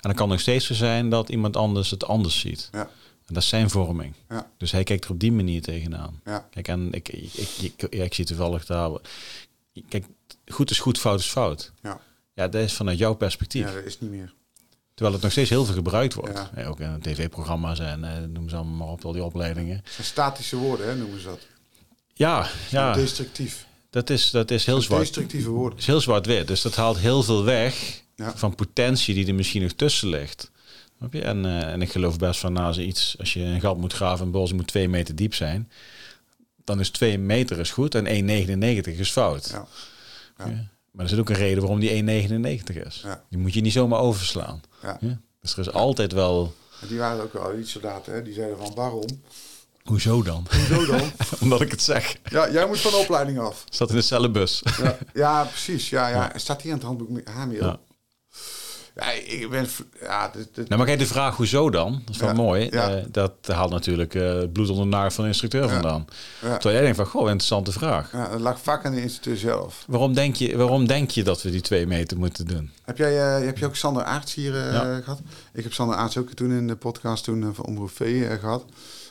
dan 0.00 0.14
kan 0.14 0.28
nog 0.28 0.40
steeds 0.40 0.66
zo 0.66 0.74
zijn 0.74 1.08
dat 1.10 1.28
iemand 1.28 1.56
anders 1.56 1.90
het 1.90 2.04
anders 2.04 2.40
ziet. 2.40 2.68
ja, 2.72 2.80
En 3.26 3.34
dat 3.34 3.42
is 3.42 3.48
zijn 3.48 3.70
vorming. 3.70 4.14
Ja. 4.28 4.50
Dus 4.56 4.70
hij 4.72 4.84
kijkt 4.84 5.04
er 5.04 5.10
op 5.10 5.20
die 5.20 5.32
manier 5.32 5.62
tegenaan. 5.62 6.20
Kijk, 6.50 6.68
en 6.68 6.92
ik, 6.92 7.08
ik, 7.08 7.32
ik, 7.34 7.72
ik, 7.78 7.82
ik 7.82 8.14
zie 8.14 8.24
toevallig 8.24 8.64
daar. 8.66 8.90
Kijk, 9.88 10.06
goed 10.46 10.70
is 10.70 10.78
goed, 10.78 10.98
fout 10.98 11.20
is 11.20 11.26
fout. 11.26 11.72
Ja. 11.82 12.00
Ja, 12.34 12.48
dat 12.48 12.62
is 12.62 12.72
vanuit 12.72 12.98
jouw 12.98 13.14
perspectief. 13.14 13.66
ja, 13.68 13.74
dat 13.74 13.84
is 13.84 14.00
niet 14.00 14.10
meer. 14.10 14.34
Terwijl 14.98 15.12
het 15.16 15.22
nog 15.22 15.32
steeds 15.32 15.50
heel 15.50 15.64
veel 15.64 15.74
gebruikt 15.74 16.14
wordt. 16.14 16.50
Ja. 16.56 16.64
Ook 16.64 16.80
in 16.80 17.00
tv-programma's 17.00 17.78
en 17.78 18.04
eh, 18.04 18.22
noem 18.28 18.48
ze 18.48 18.56
allemaal 18.56 18.74
maar 18.76 18.88
op, 18.88 19.04
al 19.04 19.12
die 19.12 19.24
opleidingen. 19.24 19.82
Statische 20.00 20.56
woorden, 20.56 20.86
hè, 20.88 20.96
noemen 20.96 21.20
ze 21.20 21.26
dat. 21.26 21.46
Ja, 22.14 22.48
ja 22.70 22.92
Destructief. 22.92 23.66
dat, 23.90 24.10
is, 24.10 24.30
dat 24.30 24.50
is 24.50 24.64
heel 24.66 24.80
zwart. 24.80 25.00
Destructieve 25.00 25.50
woorden. 25.50 25.78
is 25.78 25.86
heel 25.86 26.00
zwart-wit. 26.00 26.46
Dus 26.46 26.62
dat 26.62 26.74
haalt 26.76 26.98
heel 26.98 27.22
veel 27.22 27.44
weg 27.44 28.02
Ja. 28.16 28.36
van 28.36 28.54
potentie 28.54 29.14
die 29.14 29.26
er 29.26 29.34
misschien 29.34 29.62
nog 29.62 29.72
tussen 29.72 30.08
ligt. 30.08 30.50
En, 31.10 31.44
eh, 31.44 31.72
en 31.72 31.82
ik 31.82 31.90
geloof 31.90 32.18
best 32.18 32.40
van, 32.40 32.52
nou, 32.52 32.66
als 32.66 32.78
iets, 32.78 33.16
als 33.18 33.32
je 33.32 33.40
een 33.40 33.60
gat 33.60 33.76
moet 33.76 33.92
graven, 33.92 34.26
een 34.26 34.32
bos 34.32 34.52
moet 34.52 34.66
twee 34.66 34.88
meter 34.88 35.14
diep 35.16 35.34
zijn, 35.34 35.70
dan 36.64 36.80
is 36.80 36.90
twee 36.90 37.18
meter 37.18 37.58
is 37.58 37.70
goed 37.70 37.94
en 37.94 38.06
1,99 38.06 38.98
is 38.98 39.10
fout. 39.10 39.48
Ja. 39.52 39.66
Ja. 40.38 40.68
Maar 40.90 41.04
er 41.04 41.10
zit 41.10 41.18
ook 41.18 41.28
een 41.28 41.34
reden 41.36 41.58
waarom 41.60 41.80
die 41.80 42.02
1,99 42.70 42.86
is. 42.86 43.00
Ja. 43.04 43.24
Die 43.30 43.38
moet 43.38 43.54
je 43.54 43.60
niet 43.60 43.72
zomaar 43.72 44.00
overslaan. 44.00 44.60
Ja. 44.82 44.96
Ja? 45.00 45.20
Dus 45.40 45.52
er 45.52 45.58
is 45.58 45.72
altijd 45.72 46.12
wel... 46.12 46.54
En 46.80 46.88
Die 46.88 46.98
waren 46.98 47.22
ook 47.22 47.32
wel 47.32 47.58
iets 47.58 47.70
soldaten, 47.70 48.12
hè? 48.12 48.22
die 48.22 48.34
zeiden 48.34 48.58
van 48.58 48.74
waarom? 48.74 49.06
Hoezo 49.84 50.22
dan? 50.22 50.46
Hoezo 50.50 50.86
dan? 50.86 51.10
Omdat 51.42 51.60
ik 51.60 51.70
het 51.70 51.82
zeg. 51.82 52.16
ja, 52.30 52.50
jij 52.50 52.66
moet 52.66 52.80
van 52.80 52.90
de 52.90 52.96
opleiding 52.96 53.38
af. 53.38 53.64
Staat 53.70 53.88
in 53.88 53.94
dezelfde 53.94 54.30
bus. 54.30 54.62
Ja, 54.82 54.98
ja 55.14 55.44
precies. 55.44 55.88
Ja, 55.90 56.08
ja. 56.08 56.32
Staat 56.36 56.62
hier 56.62 56.72
aan 56.72 56.78
het 56.78 56.86
handboek 56.86 57.28
HML? 57.28 57.52
Ja. 57.64 57.78
Ja, 59.00 59.10
ik 59.10 59.50
ben... 59.50 59.66
Ja, 60.00 60.28
dit, 60.28 60.48
dit, 60.54 60.64
Nou, 60.68 60.76
maar 60.78 60.86
kijk, 60.86 60.98
de 60.98 61.06
vraag 61.06 61.36
hoezo 61.36 61.70
dan? 61.70 62.02
Dat 62.04 62.14
is 62.14 62.20
wel 62.20 62.28
Ja. 62.28 62.34
mooi. 62.34 62.68
Ja. 62.70 62.90
Eh, 62.90 63.04
dat 63.10 63.32
haalt 63.46 63.70
natuurlijk 63.70 64.14
eh, 64.14 64.38
bloed 64.52 64.68
onder 64.68 64.84
de 64.84 64.90
naart 64.90 65.12
van 65.14 65.24
de 65.24 65.30
instructeur 65.30 65.68
vandaan. 65.68 66.06
Terwijl 66.40 66.74
jij 66.74 66.80
denkt 66.80 66.96
van, 66.96 67.06
goh, 67.06 67.20
interessante 67.20 67.72
vraag. 67.72 68.12
ja, 68.12 68.28
dat 68.28 68.40
lag 68.40 68.60
vaak 68.60 68.84
aan 68.84 68.94
de 68.94 69.02
instructeur 69.02 69.36
zelf. 69.36 69.84
Waarom 69.86 70.14
denk, 70.14 70.34
je, 70.36 70.56
waarom 70.56 70.86
denk 70.86 71.10
je 71.10 71.22
dat 71.24 71.42
we 71.42 71.50
die 71.50 71.60
twee 71.60 71.86
meter 71.86 72.18
moeten 72.18 72.46
doen? 72.46 72.70
Heb 72.84 72.98
jij, 72.98 73.36
eh, 73.38 73.44
heb 73.46 73.58
je 73.58 73.66
ook 73.66 73.76
Sander 73.76 74.02
Aarts 74.04 74.34
hier 74.34 74.56
eh, 74.68 74.96
gehad? 74.96 75.20
Ik 75.52 75.62
heb 75.62 75.72
Sander 75.72 75.96
Aarts 75.96 76.16
ook 76.16 76.30
toen 76.32 76.50
in 76.50 76.66
de 76.66 76.76
podcast 76.76 77.24
toen, 77.24 77.54
van 77.54 77.64
Omroep 77.64 77.90
V 77.90 78.00
eh, 78.30 78.38
gehad. 78.38 78.64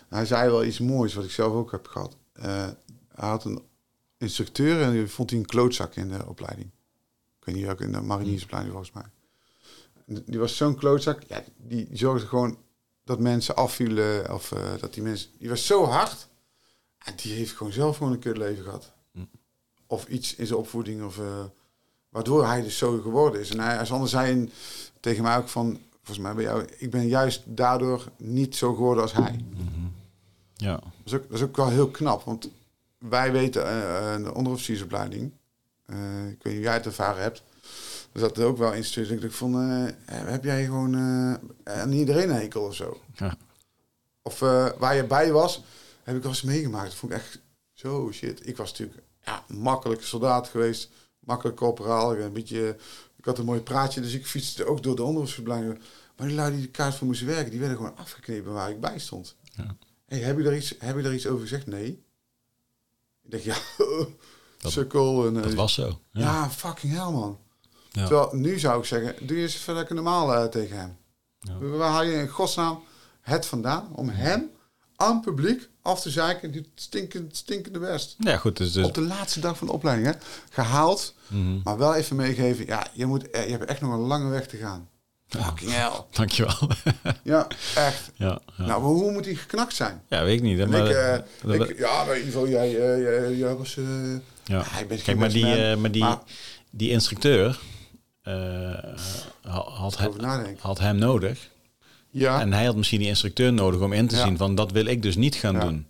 Hij 0.09 0.25
zei 0.25 0.49
wel 0.49 0.63
iets 0.65 0.79
moois, 0.79 1.13
wat 1.13 1.23
ik 1.23 1.31
zelf 1.31 1.53
ook 1.53 1.71
heb 1.71 1.87
gehad. 1.87 2.15
Eh, 2.33 2.45
hij 3.15 3.29
had 3.29 3.43
een 3.45 3.61
instructeur 4.17 4.81
en 4.81 4.91
die 4.91 5.07
vond 5.07 5.29
hij 5.29 5.39
een 5.39 5.45
klootzak 5.45 5.95
in 5.95 6.07
de 6.09 6.27
opleiding. 6.27 6.67
Ik 7.39 7.45
weet 7.45 7.55
niet 7.55 7.65
welke, 7.65 7.83
in 7.83 7.91
de 7.91 8.01
mariniersopleiding 8.01 8.73
volgens 8.75 8.95
mij. 8.95 9.05
Die 10.07 10.39
was 10.39 10.57
zo'n 10.57 10.75
klootzak, 10.75 11.21
ja, 11.27 11.43
die 11.57 11.87
zorgde 11.93 12.27
gewoon 12.27 12.57
dat 13.03 13.19
mensen 13.19 13.55
afvielen. 13.55 14.33
Of 14.33 14.51
eh, 14.51 14.59
dat 14.79 14.93
die 14.93 15.03
mensen, 15.03 15.29
die 15.39 15.49
was 15.49 15.65
zo 15.65 15.83
hard. 15.85 16.27
En 16.97 17.13
die 17.15 17.33
heeft 17.33 17.51
gewoon 17.55 17.73
zelf 17.73 17.97
gewoon 17.97 18.11
een 18.13 18.19
kutleven 18.19 18.63
gehad. 18.63 18.91
Of 19.87 20.07
iets 20.07 20.35
in 20.35 20.45
zijn 20.47 20.59
opvoeding. 20.59 21.03
Of, 21.05 21.17
eh, 21.19 21.43
waardoor 22.09 22.45
hij 22.45 22.61
dus 22.61 22.77
zo 22.77 22.99
geworden 23.01 23.41
is. 23.41 23.49
En 23.49 23.59
hij, 23.59 23.85
Sander 23.85 24.09
zei 24.09 24.31
in- 24.31 24.51
tegen 24.99 25.23
mij 25.23 25.37
ook 25.37 25.47
van... 25.49 25.79
Volgens 26.03 26.27
mij 26.27 26.35
bij 26.35 26.43
jou... 26.43 26.65
Ik 26.77 26.91
ben 26.91 27.07
juist 27.07 27.41
daardoor 27.45 28.05
niet 28.17 28.55
zo 28.55 28.73
geworden 28.73 29.03
als 29.03 29.13
hij. 29.13 29.39
Ja. 30.55 30.73
Dat 30.75 30.83
is 31.03 31.13
ook, 31.13 31.23
dat 31.29 31.37
is 31.37 31.41
ook 31.43 31.55
wel 31.55 31.69
heel 31.69 31.87
knap. 31.89 32.23
Want 32.23 32.49
wij 32.97 33.31
weten 33.31 33.63
eh, 33.65 34.23
de 34.23 34.33
onderofficiersopleiding... 34.33 35.31
ik 36.31 36.43
weet 36.43 36.43
niet 36.43 36.57
of 36.57 36.63
jij 36.63 36.73
het 36.73 36.85
ervaren 36.85 37.21
hebt... 37.21 37.43
Er 38.17 38.23
zat 38.23 38.37
er 38.37 38.45
ook 38.45 38.57
wel 38.57 38.73
instructeurs. 38.73 39.15
Ik 39.17 39.21
dacht 39.21 39.35
van... 39.35 39.53
eh, 39.61 39.93
heb 40.05 40.43
jij 40.43 40.65
gewoon 40.65 40.93
eh, 41.63 41.73
aan 41.81 41.91
iedereen 41.91 42.29
een 42.29 42.35
hekel 42.35 42.61
of 42.63 42.75
zo? 42.75 43.01
Ja. 43.15 43.37
Of 44.21 44.41
eh, 44.41 44.69
waar 44.77 44.95
je 44.95 45.03
bij 45.05 45.31
was... 45.31 45.61
Heb 46.03 46.15
ik 46.15 46.21
wel 46.21 46.31
eens 46.31 46.41
meegemaakt. 46.41 46.85
Dat 46.85 46.95
vond 46.95 47.11
ik 47.11 47.17
echt 47.17 47.39
zo 47.73 48.09
shit. 48.13 48.47
Ik 48.47 48.57
was 48.57 48.71
natuurlijk 48.71 48.99
ja, 49.25 49.43
makkelijk 49.47 50.03
soldaat 50.03 50.47
geweest. 50.47 50.89
Makkelijk 51.19 51.57
corporaal. 51.57 52.15
Een 52.17 52.33
beetje... 52.33 52.75
Ik 53.17 53.25
had 53.25 53.37
een 53.37 53.45
mooi 53.45 53.59
praatje, 53.61 54.01
dus 54.01 54.13
ik 54.13 54.25
fietste 54.27 54.65
ook 54.65 54.83
door 54.83 54.95
de 54.95 55.03
onderofficiersopleiding. 55.03 55.79
Maar 56.17 56.27
die 56.27 56.35
lui 56.35 56.51
die 56.51 56.61
de 56.61 56.67
kaart 56.69 56.95
voor 56.95 57.07
moesten 57.07 57.27
werken, 57.27 57.49
die 57.51 57.59
werden 57.59 57.77
gewoon 57.77 57.97
afgeknepen 57.97 58.53
waar 58.53 58.69
ik 58.69 58.79
bij 58.79 58.99
stond. 58.99 59.35
Ja. 59.55 59.75
Hey, 60.05 60.19
heb, 60.19 60.37
je 60.37 60.43
daar 60.43 60.55
iets, 60.55 60.75
heb 60.79 60.95
je 60.95 61.01
daar 61.01 61.13
iets 61.13 61.27
over 61.27 61.41
gezegd? 61.41 61.65
Nee. 61.67 62.03
Ik 63.23 63.31
dacht, 63.31 63.43
ja, 63.43 63.57
Dat- 64.61 64.71
sukkel. 64.71 65.27
En, 65.27 65.37
eh, 65.37 65.43
Dat 65.43 65.53
was 65.53 65.73
zo. 65.73 65.99
Ja. 66.11 66.21
ja. 66.21 66.49
fucking 66.49 66.93
hell, 66.93 67.11
man. 67.11 67.39
Ja. 67.97 68.05
Terwijl, 68.07 68.29
nu 68.33 68.59
zou 68.59 68.79
ik 68.79 68.85
zeggen, 68.85 69.15
doe 69.21 69.37
je 69.37 69.43
eens 69.43 69.55
even 69.55 69.73
lekker 69.73 69.95
normaal 69.95 70.33
eh, 70.33 70.43
tegen 70.45 70.77
hem. 70.77 70.97
Ja. 71.39 71.57
Waar 71.77 71.91
haal 71.91 72.03
je 72.03 72.13
in 72.13 72.27
godsnaam 72.27 72.83
het 73.21 73.45
vandaan 73.45 73.87
om 73.95 74.09
hem 74.09 74.49
aan 74.95 75.13
het 75.13 75.21
publiek 75.21 75.69
af 75.81 76.01
te 76.01 76.09
zeiken, 76.09 76.51
die 76.51 76.71
stinkend, 76.75 77.35
stinkende 77.37 77.79
best. 77.79 78.15
Ja, 78.19 78.37
goed. 78.37 78.57
Dus, 78.57 78.71
dus, 78.71 78.85
Op 78.85 78.93
de 78.93 79.01
laatste 79.01 79.39
dag 79.39 79.57
van 79.57 79.67
de 79.67 79.73
opleiding, 79.73 80.07
hè? 80.07 80.13
Gehaald, 80.49 81.13
Mhm. 81.27 81.59
maar 81.63 81.77
wel 81.77 81.95
even 81.95 82.15
meegeven, 82.15 82.65
ja, 82.65 82.87
je, 82.93 83.05
moet, 83.05 83.29
eh, 83.29 83.45
je 83.45 83.51
hebt 83.51 83.65
echt 83.65 83.81
nog 83.81 83.91
een 83.93 83.99
lange 83.99 84.29
weg 84.29 84.47
te 84.47 84.57
gaan. 84.57 84.89
Fucking 85.27 85.71
hell. 85.71 85.91
Dankjewel. 86.11 86.53
Ja, 87.23 87.47
echt. 87.75 88.11
ja, 88.15 88.39
ja. 88.57 88.65
Nou, 88.65 88.67
maar 88.81 88.89
hoe 88.89 89.11
moet 89.11 89.23
die 89.23 89.35
geknakt 89.35 89.75
zijn? 89.75 90.03
ja, 90.09 90.23
weet 90.23 90.37
ik 90.37 90.41
niet. 90.43 90.57
hè, 90.59 90.67
Maar, 90.67 90.89
ik, 90.89 90.95
eh, 90.95 91.17
dat- 91.57 91.69
ik, 91.69 91.77
ja, 91.77 92.03
maar 92.05 92.15
geval, 92.15 92.47
jij, 92.47 92.71
jij, 92.71 93.35
jij 93.35 93.55
was... 93.55 93.73
ja. 93.75 93.83
ja, 94.45 94.79
ik 94.79 94.87
ben 94.87 94.97
geen 94.97 95.05
Kijk, 95.05 95.17
maar 95.17 95.29
die, 95.29 95.75
maar 95.75 95.91
die, 95.91 96.01
maar- 96.03 96.19
die 96.71 96.89
instructeur 96.89 97.59
had, 99.41 99.97
he- 99.97 100.07
over 100.07 100.21
nadenken. 100.21 100.57
had 100.61 100.79
hem 100.79 100.97
nodig. 100.97 101.49
Ja, 102.09 102.39
En 102.41 102.53
hij 102.53 102.65
had 102.65 102.75
misschien 102.75 102.99
die 102.99 103.07
instructeur 103.07 103.53
nodig 103.53 103.79
om 103.81 103.93
in 103.93 104.07
te 104.07 104.15
Ja. 104.15 104.23
zien 104.25 104.37
van 104.37 104.55
dat 104.55 104.71
wil 104.71 104.85
ik 104.85 105.01
dus 105.01 105.15
niet 105.15 105.35
gaan 105.35 105.53
Ja. 105.53 105.59
doen. 105.59 105.87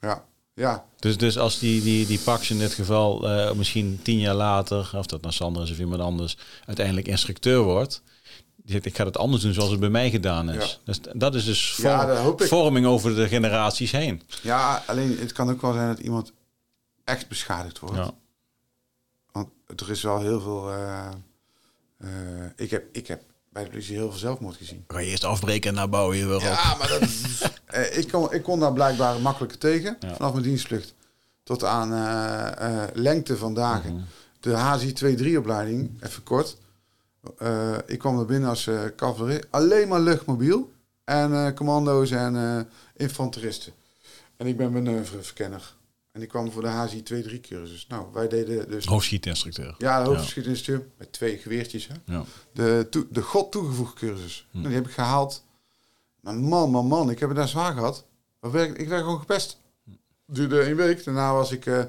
ja, 0.00 0.24
ja, 0.54 0.84
Dus, 0.98 1.18
dus 1.18 1.38
als 1.38 1.58
die, 1.58 1.82
die, 1.82 2.06
die 2.06 2.18
Pax 2.18 2.50
in 2.50 2.58
dit 2.58 2.72
geval 2.74 3.28
eh, 3.30 3.52
misschien 3.52 4.00
tien 4.02 4.18
jaar 4.18 4.34
later, 4.34 4.90
of 4.94 5.06
dat 5.06 5.20
nou 5.20 5.32
Sander 5.34 5.62
is 5.62 5.70
of 5.70 5.78
iemand 5.78 6.00
anders, 6.00 6.36
uiteindelijk 6.66 7.08
instructeur 7.08 7.62
wordt. 7.62 8.02
Die 8.56 8.72
zegt, 8.74 8.86
ik 8.86 8.96
ga 8.96 9.04
het 9.04 9.18
anders 9.18 9.42
doen 9.42 9.52
zoals 9.52 9.70
het 9.70 9.80
bij 9.80 9.88
mij 9.88 10.10
gedaan 10.10 10.50
is. 10.50 10.70
Ja. 10.72 10.78
Dus 10.84 11.00
dat 11.12 11.34
is 11.34 11.44
dus 11.44 11.70
vorm- 11.72 12.38
vorming 12.40 12.86
over 12.86 13.14
de 13.14 13.28
generaties 13.28 13.90
heen. 13.90 14.22
ja, 14.42 14.82
alleen 14.86 15.18
het 15.18 15.32
kan 15.32 15.50
ook 15.50 15.60
wel 15.60 15.72
zijn 15.72 15.86
dat 15.88 15.98
iemand 15.98 16.32
echt 17.04 17.28
beschadigd 17.28 17.78
wordt. 17.78 17.96
Ja. 17.96 18.10
Want 19.32 19.48
er 19.76 19.90
is 19.90 20.02
wel 20.02 20.20
heel 20.20 20.40
veel... 20.40 20.72
eh, 20.72 21.08
eh, 21.96 22.08
ik, 22.56 22.70
heb, 22.70 22.84
ik 22.92 23.06
heb 23.06 23.22
bij 23.48 23.64
de 23.64 23.70
politie 23.70 23.94
heel 23.94 24.10
veel 24.10 24.18
zelfmoord 24.18 24.56
gezien. 24.56 24.84
Ga 24.88 24.98
je 24.98 25.10
eerst 25.10 25.24
afbreken 25.24 25.78
en 25.78 25.90
bouwen 25.90 26.16
je 26.16 26.34
op. 26.34 26.40
Ja, 26.40 26.74
maar 26.78 26.88
dat, 26.88 27.00
eh, 27.64 27.98
ik, 27.98 28.10
kon, 28.10 28.32
ik 28.32 28.42
kon 28.42 28.60
daar 28.60 28.72
blijkbaar 28.72 29.20
makkelijker 29.20 29.58
tegen. 29.58 29.96
Ja. 30.00 30.14
Vanaf 30.14 30.32
mijn 30.32 30.44
dienstplicht 30.44 30.94
tot 31.42 31.64
aan 31.64 31.92
eh, 31.92 32.84
lengte 32.94 33.36
van 33.36 33.54
dagen. 33.54 33.92
Mhm. 33.92 34.02
De 34.40 34.52
HZI 34.52 35.34
2-3 35.34 35.38
opleiding, 35.38 36.02
even 36.02 36.22
kort. 36.22 36.56
Ik 37.86 37.98
kwam 37.98 38.18
er 38.18 38.26
binnen 38.26 38.48
als 38.48 38.70
cavalerie. 38.96 39.42
Alleen 39.50 39.88
maar 39.88 40.00
luchtmobiel. 40.00 40.72
En 41.04 41.54
commando's 41.54 42.10
en 42.10 42.68
infanteristen. 42.96 43.72
En 44.36 44.46
ik 44.46 44.56
ben 44.56 44.72
manoeuvreverkenner. 44.72 45.75
En 46.16 46.22
ik 46.22 46.28
kwam 46.28 46.52
voor 46.52 46.62
de 46.62 46.68
HZI 46.68 47.02
2-3 47.02 47.40
cursus. 47.40 47.86
Nou, 47.88 48.06
wij 48.12 48.28
deden 48.28 48.68
dus... 48.70 48.84
Hoofdschietinstructeur. 48.84 49.74
Ja, 49.78 50.02
de 50.02 50.08
hoofdschietinstructeur 50.08 50.88
met 50.98 51.12
twee 51.12 51.38
geweertjes. 51.38 51.88
Hè? 51.88 51.94
Ja. 52.14 52.24
De, 52.52 52.88
de 53.10 53.22
God 53.22 53.52
toegevoegd 53.52 53.94
cursus. 53.94 54.46
Nou, 54.50 54.66
die 54.66 54.74
heb 54.74 54.86
ik 54.86 54.92
gehaald. 54.92 55.44
Maar 56.20 56.34
man, 56.34 56.70
man, 56.70 56.86
man, 56.86 57.10
ik 57.10 57.18
heb 57.18 57.28
het 57.28 57.38
daar 57.38 57.48
zwaar 57.48 57.72
gehad. 57.72 58.06
Ik 58.42 58.50
werd, 58.50 58.78
ik 58.80 58.88
werd 58.88 59.02
gewoon 59.02 59.18
gepest. 59.18 59.60
Duurde 60.26 60.68
een 60.70 60.76
week. 60.76 61.04
Daarna 61.04 61.32
was 61.32 61.52
ik... 61.52 61.66
eh, 61.66 61.84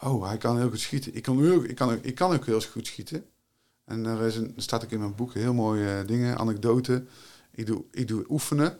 oh, 0.00 0.26
hij 0.28 0.36
kan 0.38 0.58
heel 0.58 0.68
goed 0.70 0.80
schieten. 0.80 1.14
Ik 1.14 1.22
kan, 1.22 1.42
heel, 1.44 1.64
ik, 1.64 1.74
kan, 1.74 1.90
ook- 1.92 2.02
ik 2.04 2.14
kan 2.14 2.32
ook 2.32 2.46
heel 2.46 2.60
goed 2.60 2.86
schieten. 2.86 3.24
En 3.84 4.06
er, 4.06 4.22
is 4.26 4.36
een, 4.36 4.52
staat 4.56 4.84
ook 4.84 4.90
in 4.90 4.98
mijn 4.98 5.14
boek 5.14 5.34
heel 5.34 5.54
mooie 5.54 5.98
eh, 5.98 6.06
dingen, 6.06 6.38
anekdoten. 6.38 7.08
Ik 7.50 7.66
doe, 7.66 7.84
ik 7.90 8.08
doe 8.08 8.24
oefenen. 8.28 8.78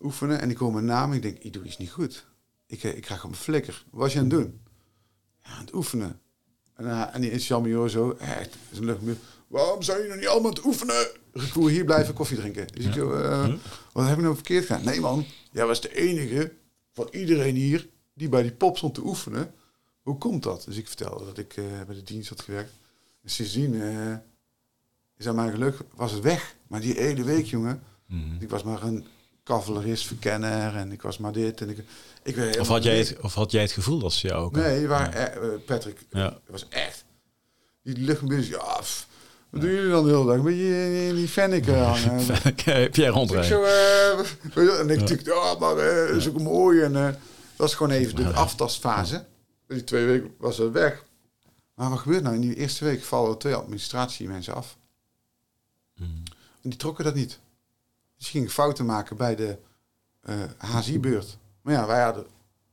Oefenen. 0.00 0.40
En 0.40 0.50
ik 0.50 0.56
hoor 0.56 0.72
mijn 0.72 0.84
naam. 0.84 1.12
Ik 1.12 1.22
denk, 1.22 1.38
ik 1.38 1.52
doe 1.52 1.64
iets 1.64 1.76
niet 1.78 1.90
goed. 1.90 2.26
Ik, 2.66 2.82
eh, 2.84 2.96
ik 2.96 3.02
krijg 3.02 3.24
op 3.24 3.30
mijn 3.30 3.42
flikker. 3.42 3.84
Wat 3.90 4.00
was 4.00 4.12
je 4.12 4.18
aan 4.18 4.24
het 4.24 4.34
doen? 4.34 4.60
Ja, 5.42 5.50
aan 5.50 5.64
het 5.64 5.74
oefenen. 5.74 6.20
En, 6.74 6.86
eh, 6.90 7.14
en 7.14 7.20
die 7.20 7.30
is 7.30 7.48
Jamie 7.48 7.88
zo, 7.88 8.10
echt, 8.10 8.56
is 8.70 8.78
een 8.78 8.84
luchtmuur. 8.84 9.16
Waarom 9.46 9.82
zijn 9.82 9.96
jullie 9.96 10.12
nog 10.12 10.20
niet 10.20 10.28
allemaal 10.30 10.50
aan 10.50 10.56
het 10.56 10.64
oefenen? 10.64 11.06
Ik 11.32 11.54
wil 11.54 11.66
hier 11.66 11.84
blijven 11.84 12.14
koffie 12.14 12.36
drinken. 12.36 12.66
Dus 12.66 12.84
ik 12.84 12.92
zo, 12.92 13.12
eh, 13.12 13.54
wat 13.92 14.06
heb 14.06 14.16
ik 14.16 14.22
nou 14.22 14.34
verkeerd 14.34 14.66
gedaan? 14.66 14.84
Nee 14.84 15.00
man, 15.00 15.24
jij 15.52 15.66
was 15.66 15.80
de 15.80 15.94
enige 15.96 16.52
van 16.92 17.08
iedereen 17.10 17.54
hier 17.54 17.88
die 18.14 18.28
bij 18.28 18.42
die 18.42 18.52
pop 18.52 18.76
stond 18.76 18.94
te 18.94 19.04
oefenen. 19.04 19.54
Hoe 20.02 20.18
komt 20.18 20.42
dat? 20.42 20.64
Dus 20.64 20.76
ik 20.76 20.86
vertelde 20.86 21.24
dat 21.24 21.38
ik 21.38 21.56
eh, 21.56 21.64
bij 21.86 21.94
de 21.94 22.02
dienst 22.02 22.28
had 22.28 22.40
gewerkt. 22.40 22.72
En 23.22 23.30
sindsdien 23.30 23.80
eh, 23.82 24.14
is 25.16 25.28
aan 25.28 25.34
mijn 25.34 25.50
geluk, 25.50 25.78
was 25.94 26.12
het 26.12 26.22
weg. 26.22 26.56
Maar 26.66 26.80
die 26.80 26.94
hele 26.94 27.24
week, 27.24 27.46
jongen, 27.46 27.82
Mhm. 28.06 28.42
ik 28.42 28.50
was 28.50 28.62
maar 28.62 28.82
een 28.82 29.04
cavalerist, 29.46 30.06
verkenner 30.06 30.76
en 30.76 30.92
ik 30.92 31.02
was 31.02 31.18
maar 31.18 31.32
dit. 31.32 31.60
En 31.60 31.68
ik, 31.70 31.78
ik 32.22 32.36
werd 32.36 32.58
Of, 32.58 32.68
had 32.68 32.82
jij 32.82 32.98
het, 32.98 33.16
of 33.20 33.34
had 33.34 33.50
jij 33.50 33.62
het 33.62 33.72
gevoel 33.72 33.98
dat 33.98 34.12
ze 34.12 34.26
jou 34.26 34.44
ook... 34.44 34.52
Nee, 34.56 34.80
je 34.80 34.88
Ja. 34.88 35.12
eh, 35.12 35.48
Patrick, 35.66 35.98
Ja. 36.10 36.38
was 36.46 36.68
echt. 36.68 37.04
Die 37.82 37.96
luchtmobilis, 37.96 38.48
ja, 38.48 38.78
pff, 38.80 39.06
wat 39.50 39.60
doen 39.60 39.70
jullie 39.70 39.90
dan 39.90 40.04
de 40.04 40.10
hele 40.10 40.24
dag? 40.26 40.36
Een 40.36 40.42
beetje 40.42 41.06
in 41.08 41.14
die 41.14 41.28
fenneken 41.28 41.78
hangen. 41.88 42.20
Ik 42.92 43.08
André. 43.08 43.42
zo, 43.44 43.62
eh, 43.62 44.18
weet 44.54 44.70
je 44.70 44.76
en 44.80 44.90
ik 44.90 45.08
dacht, 45.08 45.24
ja, 45.24 45.54
maar 45.58 45.74
dat 45.74 46.08
is 46.16 46.28
ook 46.28 46.40
mooi. 46.40 46.80
En 46.82 46.96
eh, 46.96 47.04
dat 47.04 47.16
was 47.56 47.74
gewoon 47.74 47.92
even 47.92 48.16
de 48.16 48.32
aftastfase. 48.32 49.24
Die 49.68 49.84
twee 49.84 50.06
weken 50.06 50.34
was 50.38 50.58
het 50.58 50.72
weg. 50.72 51.04
Maar 51.74 51.90
wat 51.90 51.98
gebeurt 51.98 52.22
nou? 52.22 52.34
In 52.34 52.40
die 52.40 52.54
eerste 52.54 52.84
week 52.84 53.02
vallen 53.04 53.30
er 53.30 53.38
twee 53.38 53.54
administratiemensen 53.54 54.54
af. 54.54 54.76
Mhm. 55.96 56.08
En 56.62 56.70
die 56.70 56.76
trokken 56.76 57.04
dat 57.04 57.14
niet. 57.14 57.38
Dus 58.16 58.28
gingen 58.28 58.50
fouten 58.50 58.86
maken 58.86 59.16
bij 59.16 59.36
de 59.36 59.58
eh 60.20 60.42
HSI-beurt. 60.58 61.38
Maar 61.62 61.74
ja, 61.74 61.86
wij 61.86 62.02
hadden 62.02 62.26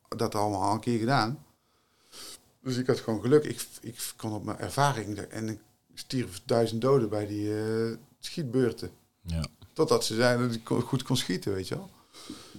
dat 0.07 0.35
allemaal 0.35 0.61
al 0.61 0.73
een 0.73 0.79
keer 0.79 0.99
gedaan. 0.99 1.45
Dus 2.61 2.77
ik 2.77 2.87
had 2.87 2.99
gewoon 2.99 3.21
geluk. 3.21 3.43
Ik, 3.43 3.67
ik 3.81 4.13
kon 4.15 4.33
op 4.33 4.43
mijn 4.43 4.57
ervaring... 4.57 5.17
En 5.17 5.49
ik 5.49 5.59
stierf 5.93 6.41
duizend 6.45 6.81
doden 6.81 7.09
bij 7.09 7.27
die 7.27 7.63
eh, 7.63 7.97
schietbeurten. 8.19 8.91
Ja. 9.21 9.45
Totdat 9.73 10.05
ze 10.05 10.15
zeiden 10.15 10.47
dat 10.47 10.55
ik 10.55 10.67
goed 10.67 11.03
kon 11.03 11.17
schieten, 11.17 11.53
weet 11.53 11.67
je 11.67 11.75
wel. 11.75 11.89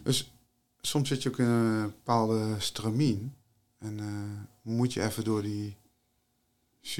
Dus 0.02 0.32
soms 0.80 1.08
zit 1.08 1.22
je 1.22 1.28
ook 1.28 1.38
in 1.38 1.46
een 1.46 1.82
bepaalde 1.82 2.54
stramien. 2.58 3.34
En 3.78 4.00
eh, 4.00 4.72
moet 4.72 4.92
je 4.92 5.02
even 5.02 5.24
door 5.24 5.42
die 5.42 5.76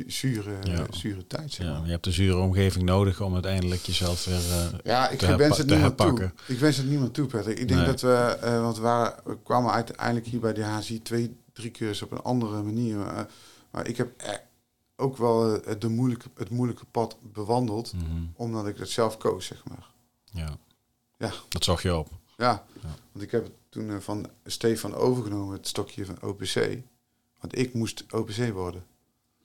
zure, 0.06 0.54
Ja. 0.62 0.86
zure 0.90 1.26
tijd, 1.26 1.52
zeg 1.52 1.66
ja, 1.66 1.72
maar. 1.72 1.84
je 1.84 1.90
hebt 1.90 2.04
de 2.04 2.12
zure 2.12 2.36
omgeving 2.36 2.84
nodig 2.84 3.20
om 3.20 3.32
uiteindelijk 3.34 3.82
jezelf 3.82 4.24
weer... 4.24 4.34
eh, 4.50 4.66
Ja, 4.84 5.08
ik 5.08 5.18
te 5.18 5.36
wens 5.36 5.58
het 5.58 5.68
te 5.68 5.74
niemand 5.74 5.96
toe. 5.98 6.32
Ik 6.46 6.58
wens 6.58 6.76
het 6.76 6.88
niemand 6.88 7.14
toe, 7.14 7.26
Patrick. 7.26 7.58
Ik 7.58 7.68
denk 7.68 7.80
Nee. 7.80 7.88
dat 7.88 8.00
we, 8.00 8.14
eh, 8.40 8.60
want 8.60 8.76
we, 8.76 8.82
waren, 8.82 9.20
we 9.24 9.38
kwamen 9.42 9.72
uiteindelijk 9.72 10.26
hier 10.26 10.40
bij 10.40 10.52
de 10.52 10.62
HSI 10.64 11.02
twee, 11.02 11.36
drie 11.52 11.70
keer 11.70 12.00
op 12.04 12.10
een 12.12 12.22
andere 12.22 12.62
manier. 12.62 13.00
eh, 13.06 13.20
maar 13.70 13.86
ik 13.88 13.96
heb 13.96 14.10
ook 14.96 15.16
wel 15.16 15.60
de 15.78 15.88
moeilijke, 15.88 16.28
het 16.34 16.50
moeilijke 16.50 16.84
pad 16.84 17.16
bewandeld, 17.32 17.92
mhm. 17.92 18.04
omdat 18.34 18.66
ik 18.66 18.78
het 18.78 18.88
zelf 18.90 19.16
koos, 19.18 19.46
zeg 19.46 19.62
maar. 19.68 19.86
Ja. 20.32 20.56
Ja. 21.18 21.30
Dat 21.48 21.64
zag 21.64 21.82
je 21.82 21.96
op. 21.96 22.08
Ja, 22.36 22.64
Ja. 22.82 22.88
want 23.12 23.24
ik 23.24 23.30
heb 23.30 23.44
het 23.44 23.52
toen 23.68 24.02
van 24.02 24.26
Stefan 24.44 24.94
overgenomen, 24.94 25.56
het 25.56 25.68
stokje 25.68 26.04
van 26.04 26.22
OPC. 26.22 26.54
Want 27.40 27.58
ik 27.58 27.74
moest 27.74 28.04
OPC 28.12 28.52
worden. 28.52 28.84